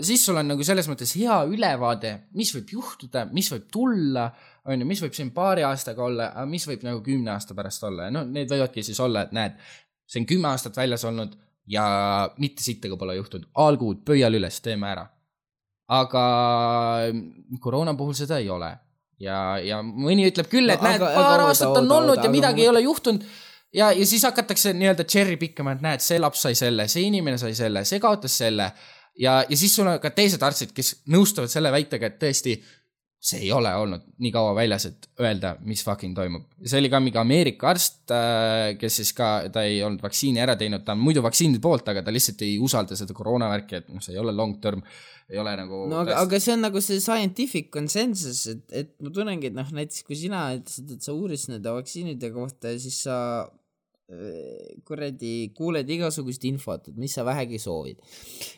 siis 0.06 0.22
sul 0.24 0.38
on 0.38 0.46
nagu 0.54 0.64
selles 0.64 0.86
mõttes 0.88 1.16
hea 1.18 1.42
ülevaade, 1.50 2.12
mis 2.38 2.54
võib 2.54 2.76
juhtuda, 2.78 3.26
mis 3.34 3.50
võib 3.52 3.66
tulla 3.72 4.30
on 4.66 4.82
ju, 4.82 4.86
mis 4.88 5.02
võib 5.02 5.16
siin 5.16 5.32
paari 5.34 5.64
aastaga 5.66 6.04
olla, 6.04 6.30
aga 6.34 6.46
mis 6.50 6.66
võib 6.68 6.84
nagu 6.86 7.02
kümne 7.04 7.32
aasta 7.34 7.54
pärast 7.54 7.84
olla? 7.86 8.08
Ja 8.08 8.14
no 8.14 8.24
need 8.28 8.50
võivadki 8.50 8.84
siis 8.86 9.00
olla, 9.02 9.26
et 9.26 9.34
näed, 9.36 9.58
see 10.06 10.22
on 10.22 10.28
kümme 10.30 10.50
aastat 10.50 10.78
väljas 10.78 11.04
olnud 11.08 11.36
ja 11.70 11.84
mitte 12.38 12.62
sittagi 12.62 12.96
pole 12.98 13.16
juhtunud, 13.18 13.48
all 13.62 13.78
good, 13.80 14.02
pöial 14.06 14.38
üles, 14.38 14.60
teeme 14.62 14.90
ära. 14.90 15.06
aga 15.86 16.22
koroona 17.62 17.94
puhul 17.94 18.14
seda 18.18 18.40
ei 18.42 18.48
ole. 18.50 18.72
Ja, 19.22 19.56
ja 19.62 19.78
mõni 19.86 20.26
ütleb 20.28 20.48
küll, 20.50 20.68
et 20.68 20.82
no, 20.82 20.88
näed, 20.90 21.00
paar 21.00 21.38
aga, 21.38 21.44
aastat 21.48 21.78
on 21.78 21.86
olnud 21.88 22.20
ja 22.20 22.30
midagi 22.30 22.60
aga... 22.60 22.64
ei 22.64 22.68
ole 22.72 22.82
juhtunud. 22.84 23.22
Ja, 23.76 23.92
ja 23.94 24.06
siis 24.08 24.24
hakatakse 24.26 24.72
nii-öelda 24.76 25.06
cherry 25.08 25.36
pikkama, 25.40 25.76
et 25.76 25.84
näed, 25.84 26.02
see 26.04 26.18
laps 26.20 26.42
sai 26.44 26.58
selle, 26.58 26.88
see 26.90 27.06
inimene 27.08 27.38
sai 27.40 27.54
selle, 27.56 27.84
see 27.88 28.00
kaotas 28.02 28.36
selle. 28.42 28.70
Ja, 29.16 29.38
ja 29.48 29.56
siis 29.56 29.72
sul 29.76 29.88
on 29.88 30.00
ka 30.02 30.10
teised 30.12 30.42
arstid, 30.42 30.74
kes 30.76 30.92
nõustuvad 31.12 31.52
selle 31.52 31.72
väitega, 31.72 32.10
et 32.10 32.18
tõesti 32.20 32.58
see 33.26 33.40
ei 33.42 33.50
ole 33.54 33.72
olnud 33.74 34.04
nii 34.22 34.30
kaua 34.34 34.52
väljas, 34.54 34.86
et 34.90 35.08
öelda, 35.22 35.56
mis 35.66 35.82
fucking 35.84 36.14
toimub. 36.16 36.44
see 36.62 36.78
oli 36.78 36.90
ka 36.92 37.00
mingi 37.02 37.18
Ameerika 37.18 37.70
arst, 37.72 38.04
äh, 38.14 38.76
kes 38.78 39.00
siis 39.00 39.12
ka, 39.16 39.30
ta 39.52 39.64
ei 39.66 39.80
olnud 39.86 40.04
vaktsiini 40.04 40.42
ära 40.42 40.54
teinud, 40.60 40.84
ta 40.86 40.94
on 40.94 41.02
muidu 41.02 41.24
vaktsiinide 41.24 41.62
poolt, 41.62 41.88
aga 41.90 42.04
ta 42.06 42.14
lihtsalt 42.14 42.46
ei 42.46 42.56
usalda 42.62 42.98
seda 42.98 43.16
koroonavärki, 43.16 43.80
et 43.80 43.90
noh, 43.90 44.04
see 44.04 44.14
ei 44.14 44.22
ole 44.22 44.34
long 44.36 44.60
term, 44.62 44.84
ei 45.32 45.42
ole 45.42 45.56
nagu. 45.58 45.82
no 45.90 46.02
aga, 46.04 46.20
aga 46.22 46.40
see 46.42 46.54
on 46.54 46.66
nagu 46.68 46.82
see 46.84 47.02
scientific 47.02 47.70
consensus, 47.74 48.46
et, 48.52 48.64
et 48.84 48.94
ma 49.02 49.14
tunnengi, 49.18 49.50
et 49.50 49.58
noh, 49.58 49.74
näiteks 49.80 50.06
kui 50.06 50.18
sina 50.18 50.48
ütlesid, 50.58 50.96
et 50.96 51.06
sa 51.06 51.16
uurisid 51.16 51.56
nende 51.56 51.74
vaktsiinide 51.80 52.30
kohta 52.34 52.74
ja 52.74 52.82
siis 52.82 53.02
sa 53.08 53.16
kuradi 54.86 55.50
kuuled 55.56 55.88
igasugust 55.90 56.44
infot, 56.46 56.92
et 56.92 56.98
mis 57.00 57.14
sa 57.16 57.24
vähegi 57.26 57.58
soovid. 57.58 57.98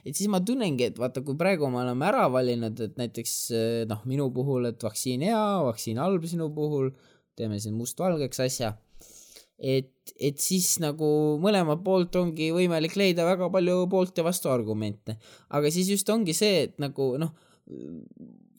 et 0.04 0.12
siis 0.12 0.28
ma 0.28 0.42
tunnengi, 0.44 0.90
et 0.90 0.98
vaata, 1.00 1.22
kui 1.24 1.38
praegu 1.40 1.70
me 1.72 1.80
oleme 1.80 2.04
ära 2.04 2.26
valinud, 2.32 2.80
et 2.84 2.98
näiteks 3.00 3.36
noh, 3.88 4.02
minu 4.04 4.28
puhul, 4.34 4.68
et 4.68 4.84
vaktsiin 4.84 5.24
hea, 5.24 5.46
vaktsiin 5.64 6.02
halb 6.02 6.26
sinu 6.28 6.50
puhul, 6.52 6.90
teeme 7.38 7.56
siin 7.60 7.78
mustvalgeks 7.80 8.44
asja. 8.44 8.74
et, 9.58 10.12
et 10.20 10.38
siis 10.38 10.76
nagu 10.84 11.38
mõlemalt 11.42 11.80
poolt 11.82 12.14
ongi 12.20 12.52
võimalik 12.54 12.94
leida 12.94 13.24
väga 13.26 13.48
palju 13.50 13.88
poolt 13.90 14.20
ja 14.20 14.26
vastuargumente, 14.28 15.16
aga 15.48 15.72
siis 15.72 15.88
just 15.90 16.10
ongi 16.12 16.36
see, 16.36 16.68
et 16.68 16.76
nagu 16.78 17.16
noh 17.18 17.32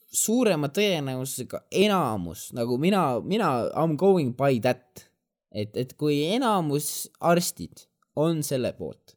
suurema 0.10 0.72
tõenäosusega 0.74 1.62
enamus 1.86 2.50
nagu 2.58 2.78
mina, 2.82 3.20
mina 3.22 3.52
I 3.70 3.86
m 3.86 3.96
going 3.98 4.34
by 4.38 4.58
that, 4.66 5.06
et, 5.52 5.76
et 5.78 5.96
kui 6.00 6.22
enamus 6.36 7.10
arstid 7.20 7.88
on 8.20 8.44
selle 8.46 8.74
poolt, 8.78 9.16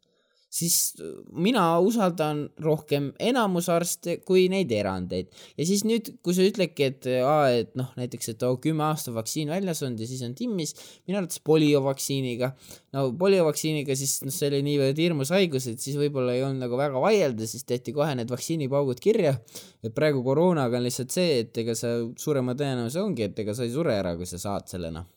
siis 0.53 0.93
mina 1.33 1.65
usaldan 1.81 2.43
rohkem 2.61 3.09
enamus 3.23 3.71
arste 3.73 4.19
kui 4.27 4.45
neid 4.53 4.73
erandeid 4.77 5.31
ja 5.57 5.65
siis 5.69 5.81
nüüd, 5.89 6.11
kui 6.25 6.37
sa 6.37 6.45
ütledki, 6.45 6.89
et 6.91 7.09
aa, 7.25 7.47
et 7.63 7.73
noh, 7.79 7.89
näiteks, 7.97 8.35
et 8.35 8.45
oo 8.45 8.59
kümme 8.63 8.85
aastat 8.91 9.17
vaktsiin 9.17 9.53
väljas 9.53 9.81
olnud 9.87 10.03
ja 10.05 10.09
siis 10.11 10.21
on 10.27 10.35
timmis, 10.37 10.75
minu 11.09 11.23
arvates 11.23 11.41
poliovaktsiiniga, 11.49 12.53
no 12.97 13.07
poliovaktsiiniga 13.21 13.97
siis 13.97 14.19
noh, 14.27 14.35
see 14.35 14.51
oli 14.53 14.61
niivõrd 14.69 15.01
hirmus 15.01 15.33
haigus, 15.33 15.71
et 15.73 15.81
siis 15.81 15.97
võib-olla 16.01 16.37
ei 16.37 16.45
olnud 16.45 16.67
nagu 16.67 16.81
väga 16.81 17.01
vaielda, 17.01 17.49
siis 17.49 17.65
tehti 17.69 17.97
kohe 17.97 18.13
need 18.19 18.33
vaktsiinipaugud 18.33 19.01
kirja. 19.01 19.39
et 19.83 19.97
praegu 19.97 20.21
koroonaga 20.23 20.77
on 20.79 20.85
lihtsalt 20.85 21.17
see, 21.17 21.41
et 21.47 21.65
ega 21.65 21.75
sa 21.79 21.97
suurema 22.21 22.53
tõenäosus 22.59 23.01
ongi, 23.01 23.31
et 23.31 23.41
ega 23.41 23.57
sa 23.57 23.65
ei 23.65 23.73
sure 23.73 23.97
ära, 23.97 24.15
kui 24.21 24.29
sa 24.29 24.41
saad 24.43 24.69
selle 24.69 24.93
noh. 24.93 25.09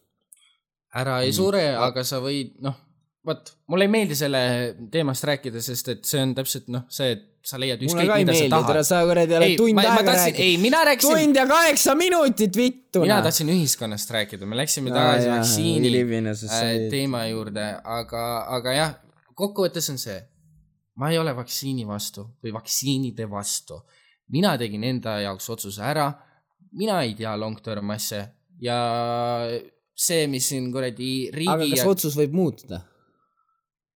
Ära 0.96 1.22
ei 1.24 1.32
Mm. 1.32 1.38
sure, 1.38 1.64
aga 1.76 2.04
sa 2.08 2.20
võid, 2.24 2.56
noh, 2.64 2.76
vot, 3.26 3.54
mulle 3.72 3.88
ei 3.88 3.92
meeldi 3.92 4.18
selle 4.18 4.42
teemast 4.92 5.26
rääkida, 5.28 5.62
sest 5.64 5.90
et 5.94 6.06
see 6.08 6.22
on 6.24 6.36
täpselt 6.38 6.70
noh, 6.74 6.86
see, 6.94 7.16
et 7.16 7.24
sa 7.46 7.60
leiad 7.62 7.82
ükskõik 7.86 8.10
mida 8.10 8.34
sa 8.34 8.42
meeldi, 8.42 8.50
tere, 8.50 8.64
tahad. 8.66 8.88
sa 8.88 9.02
kuradi 9.06 9.36
oled 9.38 9.58
tund 9.60 9.78
ma, 9.78 9.86
aega 9.92 10.14
rääkinud. 10.18 10.44
ei, 10.46 10.56
mina 10.62 10.84
rääkisin, 10.88 11.18
tund 11.20 11.40
ja 11.40 11.46
kaheksa 11.50 11.96
minutit 12.00 12.58
vittu. 12.58 13.02
mina 13.06 13.20
tahtsin 13.26 13.52
ühiskonnast 13.54 14.14
rääkida, 14.16 14.50
me 14.50 14.58
läksime 14.62 14.94
tagasi 14.94 15.30
vaktsiini 15.34 15.92
äh, 16.48 16.72
teema 16.94 17.26
juurde, 17.30 17.68
aga, 17.84 18.24
aga 18.58 18.78
jah, 18.78 18.96
kokkuvõttes 19.38 19.92
on 19.94 20.02
see, 20.02 20.18
ma 21.02 21.12
ei 21.14 21.20
ole 21.22 21.36
vaktsiini 21.38 21.86
vastu 21.88 22.26
või 22.44 22.56
vaktsiinide 22.56 23.30
vastu. 23.30 23.82
mina 24.34 24.56
tegin 24.58 24.84
enda 24.84 25.20
jaoks 25.22 25.50
otsuse 25.54 25.84
ära, 25.86 26.10
mina 26.74 27.02
ei 27.04 27.14
tea 27.14 27.36
long 27.38 27.62
term 27.62 27.94
asja 27.94 28.26
ja 28.62 28.80
see, 29.96 30.28
mis 30.32 30.50
siin 30.52 30.68
kuradi 30.74 31.30
aga 31.30 31.38
riigi 31.40 31.72
kas 31.76 31.82
ja 31.84 31.88
otsus 31.90 32.18
võib 32.20 32.36
muutuda? 32.36 32.82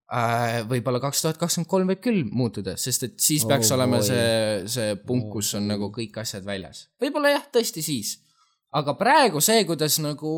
äh, 0.10 0.62
võib-olla 0.70 1.02
kaks 1.04 1.22
tuhat 1.26 1.42
kakskümmend 1.42 1.70
kolm 1.70 1.92
võib 1.92 2.02
küll 2.04 2.24
muutuda, 2.26 2.78
sest 2.80 3.06
et 3.10 3.20
siis 3.22 3.46
Oh 3.46 3.52
peaks 3.52 3.74
olema 3.76 4.00
boy. 4.00 4.08
see, 4.08 4.64
see 4.72 4.96
punkt, 5.06 5.30
kus 5.34 5.54
on 5.60 5.68
Oh 5.68 5.76
nagu 5.76 5.92
kõik 5.96 6.18
asjad 6.24 6.48
väljas. 6.48 6.88
võib-olla 7.02 7.36
jah, 7.36 7.46
tõesti 7.54 7.86
siis. 7.86 8.18
aga 8.74 8.96
praegu 8.98 9.42
see, 9.42 9.66
kuidas 9.70 10.00
nagu 10.04 10.34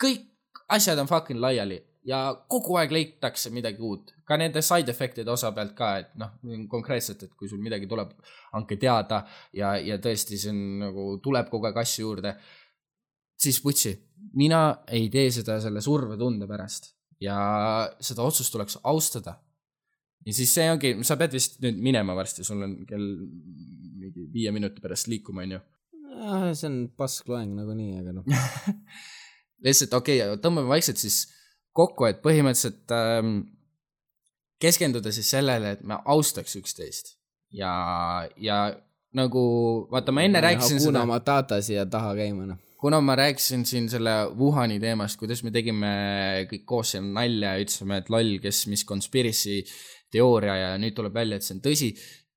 kõik 0.00 0.28
asjad 0.72 0.98
on 0.98 1.08
fucking 1.10 1.40
laiali 1.40 1.80
ja 2.06 2.22
kogu 2.50 2.76
aeg 2.80 2.92
leitakse 2.94 3.50
midagi 3.54 3.82
uut, 3.84 4.12
ka 4.26 4.36
nende 4.40 4.62
side 4.64 4.90
effect'ide 4.90 5.30
osa 5.30 5.52
pealt 5.54 5.74
ka, 5.78 5.90
et 6.02 6.10
noh, 6.18 6.32
konkreetselt, 6.70 7.22
et 7.22 7.34
kui 7.38 7.50
sul 7.50 7.62
midagi 7.62 7.86
tuleb, 7.90 8.10
andke 8.58 8.78
teada 8.80 9.22
ja, 9.54 9.76
ja 9.78 9.98
tõesti, 10.02 10.38
see 10.40 10.50
on 10.50 10.62
nagu, 10.82 11.06
tuleb 11.22 11.50
kogu 11.52 11.70
aeg 11.70 11.78
asju 11.84 12.08
juurde. 12.08 12.34
Siis 13.42 13.60
putsi, 13.62 13.92
mina 14.38 14.62
ei 14.92 15.08
tee 15.12 15.30
seda 15.34 15.58
selle 15.62 15.82
survetunde 15.84 16.48
pärast 16.50 16.92
ja 17.22 17.36
seda 18.02 18.26
otsust 18.26 18.54
tuleks 18.54 18.78
austada. 18.82 19.36
ja 20.26 20.34
siis 20.34 20.54
see 20.54 20.68
ongi, 20.70 20.94
sa 21.06 21.18
pead 21.18 21.34
vist 21.34 21.58
nüüd 21.64 21.80
minema 21.82 22.14
varsti, 22.18 22.44
sul 22.46 22.62
on 22.62 22.76
kell 22.88 23.06
mingi 24.02 24.28
viie 24.32 24.52
minuti 24.54 24.82
pärast 24.82 25.10
liikuma, 25.10 25.46
onju. 25.46 25.60
see 26.54 26.68
on 26.68 26.78
paskloeng 26.96 27.56
nagunii, 27.58 27.98
aga 28.02 28.14
noh. 28.18 28.26
lihtsalt 29.64 29.98
okei 29.98 30.22
okay,, 30.22 30.38
tõmbame 30.42 30.70
vaikselt 30.70 31.00
siis 31.02 31.24
kokku, 31.76 32.06
et 32.08 32.22
põhimõtteliselt 32.24 32.94
ähm, 32.94 33.36
keskenduda 34.62 35.12
siis 35.14 35.30
sellele, 35.34 35.76
et 35.76 35.84
me 35.86 35.98
austaks 36.14 36.54
üksteist 36.58 37.16
ja, 37.52 37.72
ja 38.36 38.58
nagu 39.16 39.44
vaata, 39.90 40.14
ma 40.14 40.24
enne 40.26 40.42
rääkisin 40.44 40.78
Hakuna 40.78 41.02
seda, 41.02 41.08
Matata 41.08 41.60
siia 41.64 41.86
taha 41.86 42.14
käima, 42.18 42.46
noh. 42.52 42.60
Kuna 42.82 42.98
ma 43.00 43.14
rääkisin 43.14 43.62
siin 43.66 43.86
selle 43.90 44.10
Wuhani 44.38 44.80
teemast, 44.82 45.18
kuidas 45.20 45.44
me 45.46 45.52
tegime 45.54 45.92
kõik 46.50 46.64
koos 46.66 46.96
siin 46.96 47.12
nalja 47.14 47.54
ja 47.54 47.62
ütlesime, 47.62 48.00
et 48.02 48.10
loll, 48.10 48.40
kes 48.42 48.64
mis 48.72 48.82
conspiracy 48.88 49.60
teooria 50.12 50.56
ja 50.58 50.72
nüüd 50.82 50.96
tuleb 50.96 51.14
välja, 51.14 51.38
et 51.38 51.46
see 51.46 51.56
on 51.56 51.62
tõsi. 51.62 51.92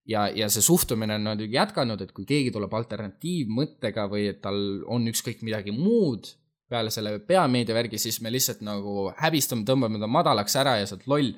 ja, 0.05 0.27
ja 0.29 0.45
see 0.53 0.61
suhtumine 0.61 1.17
on 1.17 1.31
nüüd 1.31 1.53
jätkanud, 1.53 2.01
et 2.05 2.13
kui 2.13 2.27
keegi 2.29 2.53
tuleb 2.53 2.73
alternatiivmõttega 2.77 4.05
või 4.11 4.27
et 4.35 4.43
tal 4.43 4.59
on 4.85 5.09
ükskõik 5.09 5.41
midagi 5.41 5.73
muud 5.73 6.29
peale 6.69 6.93
selle 6.93 7.17
peameedia 7.25 7.73
värgi, 7.77 7.97
siis 8.01 8.21
me 8.21 8.29
lihtsalt 8.33 8.61
nagu 8.65 9.09
häbistame, 9.17 9.65
tõmbame 9.65 10.01
ta 10.01 10.09
madalaks 10.09 10.57
ära 10.61 10.77
ja 10.77 10.85
sa 10.85 10.97
oled 10.99 11.09
loll. 11.09 11.33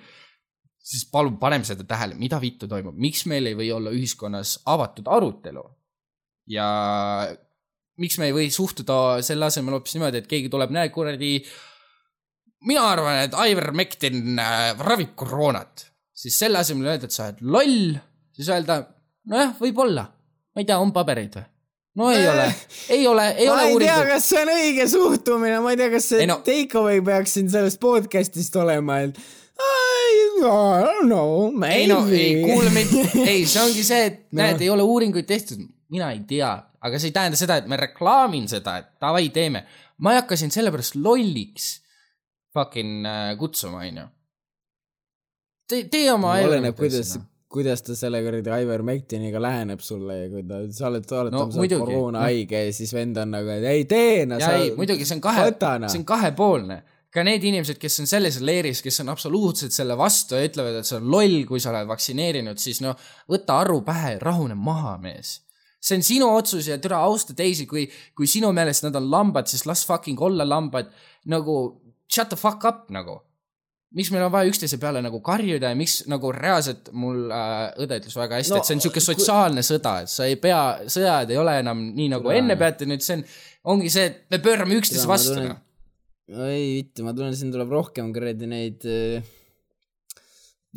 siis 0.88 1.08
palun 1.12 1.36
paneme 1.40 1.68
seda 1.68 1.84
tähele, 1.84 2.16
mida 2.16 2.40
vittu 2.40 2.68
toimub, 2.68 2.96
miks 2.96 3.26
meil 3.28 3.48
ei 3.48 3.56
või 3.56 3.72
olla 3.76 3.92
ühiskonnas 3.92 4.62
avatud 4.72 5.08
arutelu 5.12 5.64
ja 6.48 6.68
miks 8.02 8.18
me 8.22 8.30
ei 8.30 8.36
või 8.36 8.48
suhtuda 8.54 9.18
selle 9.26 9.48
asemel 9.50 9.78
hoopis 9.78 9.98
niimoodi, 9.98 10.22
et 10.22 10.30
keegi 10.30 10.52
tuleb, 10.54 10.74
näed 10.76 10.94
kuradi. 10.94 11.32
mina 12.68 12.86
arvan, 12.92 13.24
et 13.26 13.36
Aivar 13.38 13.72
Mektin 13.78 14.40
äh, 14.40 14.72
ravib 14.80 15.16
koroonat, 15.16 15.88
siis 16.14 16.38
selle 16.40 16.62
asemel 16.62 16.94
öelda, 16.94 17.10
et 17.10 17.16
sa 17.16 17.30
oled 17.30 17.42
loll, 17.42 17.98
siis 18.36 18.50
öelda, 18.54 18.82
nojah, 19.30 19.54
võib-olla, 19.62 20.08
ma 20.54 20.64
ei 20.64 20.68
tea, 20.68 20.80
on 20.82 20.94
pabereid 20.94 21.38
või? 21.40 21.48
no 21.98 22.12
ei 22.14 22.28
ole, 22.30 22.46
ei 22.96 23.08
ole, 23.10 23.28
ei 23.38 23.50
ma 23.50 23.58
ole 23.58 23.68
ei 23.72 23.80
tea, 23.82 23.98
kas 24.12 24.30
see 24.30 24.44
on 24.44 24.54
õige 24.54 24.88
suhtumine, 24.92 25.60
ma 25.64 25.74
ei 25.74 25.80
tea, 25.82 25.90
kas 25.94 26.10
see 26.12 26.24
Ei 26.26 26.30
no- 26.30 26.42
take 26.46 26.78
away 26.78 27.02
peaks 27.06 27.38
siin 27.38 27.50
sellest 27.50 27.82
podcast'ist 27.82 28.58
olema, 28.62 29.02
et 29.08 29.18
I 29.58 30.42
don't 30.42 31.08
know, 31.08 31.50
maybe. 31.50 31.82
ei 31.82 31.88
no, 31.90 32.04
ei 32.14 32.44
kuule 32.44 32.70
mind, 32.70 32.94
ei, 33.26 33.46
see 33.50 33.64
ongi 33.64 33.86
see, 33.86 34.04
et 34.12 34.20
no. 34.32 34.44
näed, 34.44 34.62
ei 34.62 34.70
ole 34.70 34.86
uuringuid 34.86 35.26
tehtud, 35.30 35.66
mina 35.94 36.12
ei 36.12 36.24
tea, 36.28 36.52
aga 36.84 37.00
see 37.00 37.12
ei 37.12 37.16
tähenda 37.16 37.40
seda, 37.40 37.60
et 37.62 37.68
ma 37.70 37.80
reklaamin 37.80 38.48
seda, 38.52 38.78
et 38.82 38.94
davai, 39.02 39.30
teeme. 39.34 39.66
ma 40.04 40.14
ei 40.14 40.22
hakka 40.22 40.38
sind 40.40 40.54
sellepärast 40.56 40.98
lolliks 41.00 41.78
fucking 42.58 43.06
äh, 43.06 43.38
kutsuma, 43.40 43.86
onju. 43.86 44.06
tee, 45.70 45.88
tee 45.92 46.12
oma 46.14 46.36
oleneb, 46.44 46.76
kuidas, 46.78 47.16
kuidas 47.52 47.84
ta 47.86 47.96
selle 47.98 48.22
kuradi 48.26 48.52
Aivar 48.54 48.84
Mektiniga 48.88 49.42
läheneb 49.44 49.82
sulle 49.84 50.20
ja 50.24 50.28
kui 50.32 50.44
ta, 50.48 50.62
sa 50.74 50.90
oled, 50.92 51.08
sa 51.08 51.24
oled 51.24 51.36
No 51.36 51.48
muidugi, 51.54 51.82
koroonahaige 51.84 52.68
ja 52.68 52.76
siis 52.76 52.94
vend 52.96 53.20
on 53.22 53.34
nagu, 53.38 53.52
et 53.58 53.68
ei 53.72 53.88
tee, 53.90 54.26
no 54.30 54.40
sa 54.42 54.54
muidugi 54.78 55.08
see 55.08 55.20
on 55.20 55.26
kahe, 55.26 55.50
see 55.88 56.02
on 56.02 56.08
kahepoolne. 56.08 56.84
ka 57.18 57.24
need 57.26 57.46
inimesed, 57.50 57.80
kes 57.82 58.02
on 58.04 58.10
selles 58.10 58.38
leeris, 58.46 58.84
kes 58.86 59.00
on 59.02 59.10
absoluutselt 59.10 59.74
selle 59.74 59.96
vastu 59.98 60.38
ja 60.38 60.46
ütlevad, 60.46 60.82
et 60.82 60.86
see 60.86 61.00
on 61.00 61.08
loll, 61.10 61.40
kui 61.50 61.62
sa 61.64 61.72
oled 61.72 61.88
vaktsineerinud, 61.90 62.60
siis 62.62 62.84
no 62.86 62.94
võta 63.32 63.62
aru 63.64 63.80
pähe, 63.88 64.18
rahune 64.22 64.58
maha, 64.60 64.98
mees. 65.02 65.38
See 65.88 65.98
on 66.00 66.04
sinu 66.06 66.28
otsus 66.36 66.68
ja 66.68 66.78
türa 66.84 67.00
austa 67.08 67.34
teisi, 67.38 67.66
kui, 67.70 67.86
kui 68.18 68.28
sinu 68.28 68.50
meelest 68.56 68.84
nad 68.88 68.96
on 69.00 69.08
lambad, 69.14 69.48
siis 69.52 69.64
las 69.70 69.86
fucking 69.88 70.20
olla 70.22 70.46
lambad. 70.48 70.92
nagu 71.28 71.56
shut 72.12 72.30
the 72.32 72.38
fuck 72.40 72.64
up 72.68 72.86
nagu. 72.96 73.18
miks 73.98 74.10
meil 74.12 74.26
on 74.26 74.32
vaja 74.34 74.50
üksteise 74.52 74.78
peale 74.82 75.00
nagu 75.02 75.22
karjuda 75.24 75.70
ja 75.72 75.76
miks 75.80 76.02
nagu 76.12 76.30
reaalselt 76.36 76.90
mul 76.92 77.30
äh, 77.32 77.70
õde 77.84 77.98
ütles 78.02 78.16
väga 78.20 78.36
hästi 78.42 78.52
No, 78.54 78.58
et 78.60 78.68
see 78.68 78.76
on 78.76 78.82
siuke 78.84 79.00
kui- 79.00 79.06
sotsiaalne 79.06 79.64
sõda, 79.64 79.94
et 80.04 80.12
sa 80.12 80.26
ei 80.28 80.36
pea, 80.44 80.60
sõjad 80.92 81.32
ei 81.32 81.38
ole 81.40 81.54
enam 81.62 81.86
nii 81.96 82.10
nagu 82.12 82.28
Jaa. 82.32 82.42
enne 82.42 82.58
peate, 82.60 82.86
nüüd 82.90 83.02
see 83.06 83.16
on, 83.16 83.24
ongi 83.76 83.90
see, 83.94 84.06
et 84.12 84.20
me 84.36 84.40
pöörame 84.44 84.76
üksteise 84.82 85.08
vastu 85.08 85.34
tunnen- 85.38 85.54
noh. 85.56 85.64
ei 86.52 86.66
vittu, 86.82 87.06
ma 87.08 87.14
tunnen, 87.16 87.36
siin 87.40 87.52
tuleb 87.56 87.72
rohkem 87.72 88.12
kuradi 88.16 88.50
neid 88.52 88.84
äh, 88.92 89.24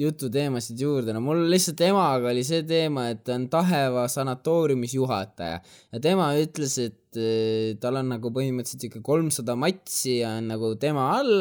jututeemasid 0.01 0.81
juurde, 0.81 1.13
no 1.13 1.21
mul 1.25 1.43
lihtsalt 1.53 1.81
emaga 1.85 2.31
oli 2.31 2.45
see 2.47 2.63
teema, 2.69 3.11
et 3.13 3.21
ta 3.27 3.35
on 3.37 3.47
Taheva 3.53 4.07
sanatooriumis 4.09 4.95
juhataja 4.97 5.59
ja 5.61 6.01
tema 6.03 6.31
ütles, 6.41 6.77
et 6.81 7.19
äh, 7.21 7.75
tal 7.83 8.01
on 8.01 8.15
nagu 8.15 8.33
põhimõtteliselt 8.35 8.87
siuke 8.87 9.03
kolmsada 9.05 9.57
matsi 9.61 10.21
ja 10.21 10.37
on 10.39 10.49
nagu 10.55 10.73
tema 10.81 11.11
all 11.19 11.35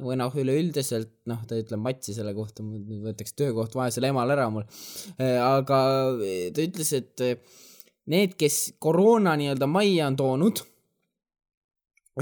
või 0.00 0.16
noh, 0.20 0.32
üleüldiselt 0.42 1.12
noh, 1.28 1.42
ta 1.48 1.58
ütleb 1.60 1.82
matsi 1.82 2.16
selle 2.16 2.32
kohta, 2.36 2.64
nüüd 2.64 3.04
võetakse 3.04 3.36
töökoht 3.36 3.76
vaesele 3.76 4.12
emale 4.14 4.36
ära 4.36 4.48
mul. 4.54 4.64
aga 5.18 5.82
äh, 6.16 6.48
ta 6.56 6.64
ütles, 6.64 6.94
et 6.96 7.26
need, 8.12 8.38
kes 8.38 8.78
koroona 8.82 9.34
nii-öelda 9.38 9.68
majja 9.70 10.08
on 10.10 10.18
toonud, 10.20 10.62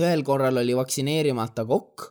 ühel 0.01 0.25
korral 0.27 0.59
oli 0.59 0.75
vaktsineerimata 0.75 1.65
kokk 1.69 2.11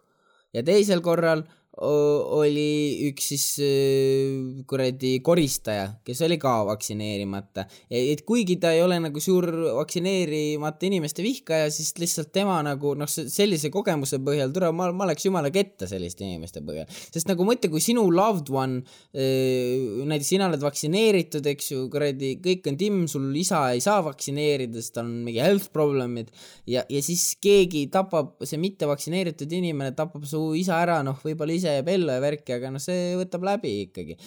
ja 0.55 0.63
teisel 0.63 1.01
korral 1.03 1.43
oli 1.81 3.09
üks 3.09 3.31
siis 3.31 3.45
öö, 3.65 4.61
kuradi 4.69 5.15
koristaja, 5.25 5.87
kes 6.05 6.19
oli 6.21 6.37
ka 6.37 6.51
vaktsineerimata. 6.67 7.65
et 7.89 8.21
kuigi 8.27 8.59
ta 8.61 8.71
ei 8.75 8.83
ole 8.83 8.99
nagu 9.01 9.19
suur 9.19 9.47
vaktsineerimata 9.79 10.85
inimeste 10.85 11.23
vihkaja, 11.25 11.71
siis 11.73 11.95
lihtsalt 11.97 12.29
tema 12.31 12.59
nagu 12.61 12.93
noh, 12.93 13.09
sellise 13.09 13.71
kogemuse 13.73 14.19
põhjal, 14.21 14.53
tule, 14.53 14.69
ma, 14.71 14.91
ma 14.93 15.07
oleks 15.07 15.25
jumala 15.25 15.49
ketta 15.53 15.89
selliste 15.89 16.21
inimeste 16.27 16.61
põhjal. 16.61 16.85
sest 17.09 17.31
nagu 17.31 17.47
mõtle, 17.47 17.71
kui 17.73 17.81
sinu 17.81 18.05
loved 18.13 18.53
one, 18.53 18.83
näiteks 19.13 20.29
sina 20.35 20.51
oled 20.51 20.61
vaktsineeritud, 20.61 21.49
eks 21.55 21.71
ju, 21.73 21.87
kuradi, 21.93 22.35
kõik 22.43 22.69
on 22.69 22.77
timm, 22.77 23.01
sul 23.09 23.31
isa 23.39 23.63
ei 23.73 23.81
saa 23.81 24.03
vaktsineerida, 24.05 24.77
sest 24.77 24.99
tal 24.99 25.09
on 25.09 25.23
mingi 25.25 25.41
health 25.41 25.73
problem'id 25.73 26.29
ja, 26.69 26.85
ja 26.85 27.01
siis 27.01 27.33
keegi 27.41 27.87
tapab, 27.93 28.35
see 28.45 28.61
mittevaktsineeritud 28.61 29.57
inimene 29.57 29.95
tapab 29.97 30.29
su 30.29 30.45
isa 30.59 30.77
ära, 30.85 31.01
noh, 31.05 31.17
võib-olla 31.25 31.62
ise 31.63 31.77
jääb 31.77 31.91
ellu 31.95 32.11
ja 32.11 32.19
värki, 32.23 32.57
aga 32.57 32.73
noh, 32.73 32.83
see 32.83 33.13
võtab 33.19 33.45
läbi 33.47 33.73
ikkagi. 33.85 34.17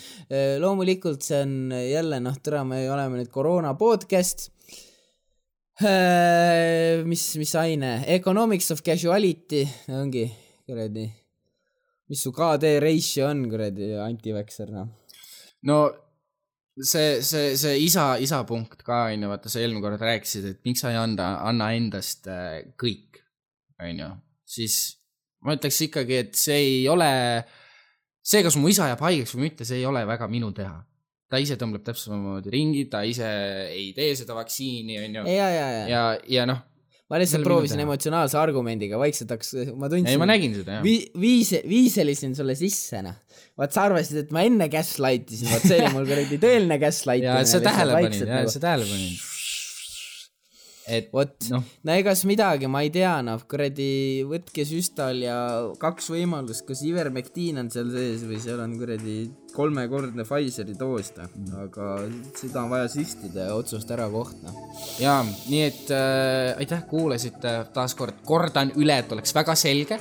loomulikult 0.62 1.24
see 1.26 1.42
on 1.44 1.74
jälle 1.76 2.20
noh, 2.24 2.38
tere, 2.40 2.64
me 2.64 2.80
oleme 2.88 3.20
nüüd 3.20 3.32
koroona 3.32 3.74
podcast. 3.78 4.48
Mis, 5.76 7.24
mis 7.36 7.52
aine, 7.60 7.90
Economics 8.14 8.70
of 8.72 8.80
casuality 8.80 9.66
ongi 9.92 10.24
kuradi, 10.64 11.04
mis 12.08 12.22
su 12.24 12.32
KD 12.32 12.78
ratio 12.80 13.28
on 13.28 13.44
kuradi 13.52 13.90
anti-vaxxer 14.00 14.72
noh. 14.72 14.88
no 15.68 15.76
see, 16.80 17.20
see, 17.20 17.52
see 17.60 17.76
isa, 17.84 18.14
isa 18.24 18.40
punkt 18.48 18.80
ka 18.86 19.06
onju, 19.10 19.28
vaata 19.28 19.52
sa 19.52 19.60
eelmine 19.60 19.84
kord 19.84 20.00
rääkisid, 20.00 20.48
et 20.48 20.64
miks 20.64 20.80
sa 20.80 20.94
ei 20.94 21.00
anda, 21.00 21.34
anna 21.44 21.74
endast 21.76 22.24
äh, 22.32 22.62
kõik, 22.80 23.20
onju, 23.84 24.10
siis 24.48 24.80
ma 25.44 25.56
ütleks 25.56 25.80
ikkagi, 25.88 26.20
et 26.24 26.38
see 26.38 26.58
ei 26.58 26.84
ole, 26.90 27.08
see, 28.24 28.44
kas 28.46 28.58
mu 28.60 28.70
isa 28.72 28.90
jääb 28.90 29.02
haigeks 29.06 29.34
või 29.36 29.48
mitte, 29.48 29.66
see 29.68 29.80
ei 29.82 29.88
ole 29.88 30.04
väga 30.08 30.28
minu 30.30 30.52
teha. 30.56 30.78
ta 31.26 31.40
ise 31.42 31.56
tõmbleb 31.58 31.82
täpselt 31.82 32.12
samamoodi 32.12 32.52
ringi, 32.54 32.84
ta 32.86 33.00
ise 33.02 33.26
ei 33.72 33.90
tee 33.96 34.12
seda 34.14 34.36
vaktsiini, 34.36 35.00
onju. 35.02 35.26
ja, 35.26 35.48
ja, 35.50 35.66
ja, 35.74 35.86
ja, 35.90 36.02
ja 36.36 36.44
noh, 36.46 36.60
ma 37.10 37.18
lihtsalt 37.18 37.46
proovisin 37.46 37.82
emotsionaalse 37.82 38.38
argumendiga 38.38 38.98
vaikselt 39.02 39.34
hakkas, 39.34 39.52
ma 39.58 39.64
ei 39.66 39.74
ma 39.82 39.90
tundsin, 39.90 40.26
nägin 40.30 40.54
seda 40.60 40.78
jah. 40.78 40.84
vi-, 40.86 41.10
viis-, 41.18 41.62
viiselisin 41.66 42.34
sulle 42.38 42.54
sisse 42.58 43.02
noh. 43.02 43.18
vaat 43.58 43.74
sa 43.74 43.88
arvasid, 43.90 44.22
et 44.22 44.34
ma 44.34 44.46
enne 44.46 44.70
gaslight 44.70 45.34
isin, 45.34 45.50
vot 45.50 45.66
see 45.66 45.80
oli 45.82 45.94
mul 45.94 46.06
kuradi 46.06 46.38
tõeline 46.42 46.78
gaslight. 46.82 47.26
ja 47.26 47.40
sa 47.46 47.62
tähele 47.64 47.98
panid, 47.98 48.22
ja 48.22 48.44
sa 48.50 48.62
tähele 48.62 48.86
panid. 48.90 49.24
Et 50.86 51.08
vot, 51.10 51.32
noh, 51.50 51.64
no 51.82 51.94
egas 51.98 52.22
midagi, 52.28 52.68
ma 52.70 52.84
ei 52.86 52.92
tea, 52.94 53.16
noh, 53.26 53.40
kuradi 53.50 54.22
võtke 54.28 54.62
süstal 54.68 55.18
ja 55.24 55.36
kaks 55.82 56.12
võimalust, 56.14 56.62
kas 56.68 56.84
Ivermectin 56.86 57.58
on 57.62 57.70
seal 57.74 57.90
sees 57.94 58.22
või 58.26 58.38
seal 58.42 58.62
on 58.62 58.76
kuradi 58.78 59.16
kolmekordne 59.56 60.26
Pfizeri 60.28 60.76
doos, 60.78 61.10
noh, 61.18 61.56
aga 61.64 61.90
seda 62.38 62.62
on 62.62 62.70
vaja 62.70 62.90
süstida 62.92 63.48
ja 63.48 63.56
otsust 63.58 63.90
ära 63.94 64.06
koht, 64.12 64.38
noh. 64.46 64.60
ja 65.02 65.18
nii 65.26 65.62
et 65.66 65.90
äh, 65.94 66.54
aitäh, 66.62 66.86
kuulasite 66.90 67.58
taaskord, 67.74 68.22
kordan 68.26 68.70
üle, 68.78 69.00
et 69.02 69.16
oleks 69.16 69.34
väga 69.34 69.58
selge. 69.58 69.98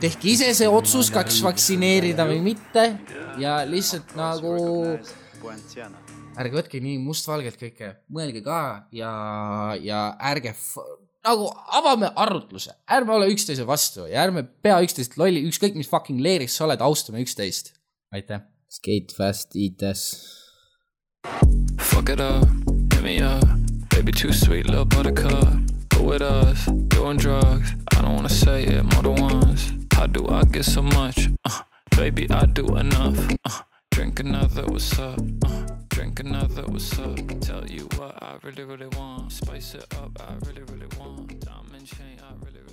tehke 0.00 0.28
ise 0.28 0.52
see 0.52 0.68
otsus, 0.68 1.08
kas 1.08 1.40
vaktsineerida 1.40 2.26
või 2.28 2.42
mitte. 2.44 2.90
Ja 3.40 3.62
lihtsalt 3.68 4.12
nagu 4.16 4.52
ärge 6.36 6.58
võtke 6.58 6.80
nii 6.82 7.00
mustvalgelt 7.02 7.58
kõike, 7.60 7.92
mõelge 8.12 8.42
ka 8.44 8.60
ja, 8.94 9.10
ja 9.80 10.00
ärge 10.30 10.54
nagu 11.26 11.48
avame 11.74 12.10
arutluse, 12.22 12.74
ärme 12.92 13.16
ole 13.16 13.30
üksteise 13.32 13.66
vastu 13.66 14.06
ja 14.10 14.22
ärme 14.26 14.44
pea 14.62 14.78
üksteist 14.84 15.16
lolli, 15.18 15.42
ükskõik 15.48 15.74
mis 15.78 15.90
fucking 15.90 16.20
leeris 16.22 16.54
sa 16.56 16.66
oled, 16.68 16.82
austame 16.84 17.22
üksteist. 17.24 17.74
aitäh. 18.14 18.44
Skate 18.68 19.14
fast, 19.16 19.56
eat 19.56 19.82
ass. 19.82 20.42
Fuck 21.80 22.10
it 22.10 22.20
up, 22.20 22.46
hit 22.92 23.02
me 23.02 23.22
up. 23.22 23.46
Baby, 23.90 24.12
too 24.12 24.32
sweet, 24.32 24.66
little 24.66 24.84
buttercup. 24.84 25.48
Go 25.88 26.02
with 26.02 26.22
us, 26.22 26.66
doing 26.88 27.16
drugs. 27.16 27.72
I 27.96 28.02
don't 28.02 28.14
wanna 28.14 28.28
say 28.28 28.64
it 28.64 28.84
more 28.94 29.02
than 29.02 29.22
once. 29.22 29.72
How 29.94 30.06
do 30.06 30.28
I 30.28 30.44
get 30.44 30.64
so 30.64 30.82
much? 30.82 31.28
Uh, 31.44 31.62
baby, 31.96 32.26
I 32.30 32.44
do 32.46 32.66
enough. 32.76 33.18
Uh, 33.44 33.62
drink 33.90 34.20
another, 34.20 34.64
what's 34.66 34.98
up? 34.98 35.18
Uh, 35.44 35.65
drink 35.88 36.20
another, 36.20 36.62
what's 36.62 36.98
up? 36.98 37.16
Tell 37.40 37.66
you 37.66 37.88
what 37.96 38.22
I 38.22 38.36
really, 38.42 38.64
really 38.64 38.88
want. 38.88 39.32
Spice 39.32 39.74
it 39.74 39.86
up, 39.96 40.16
I 40.20 40.34
really, 40.46 40.62
really 40.62 40.86
want. 40.98 41.40
Diamond 41.40 41.86
chain, 41.86 42.18
I 42.22 42.32
really, 42.44 42.60
really. 42.60 42.65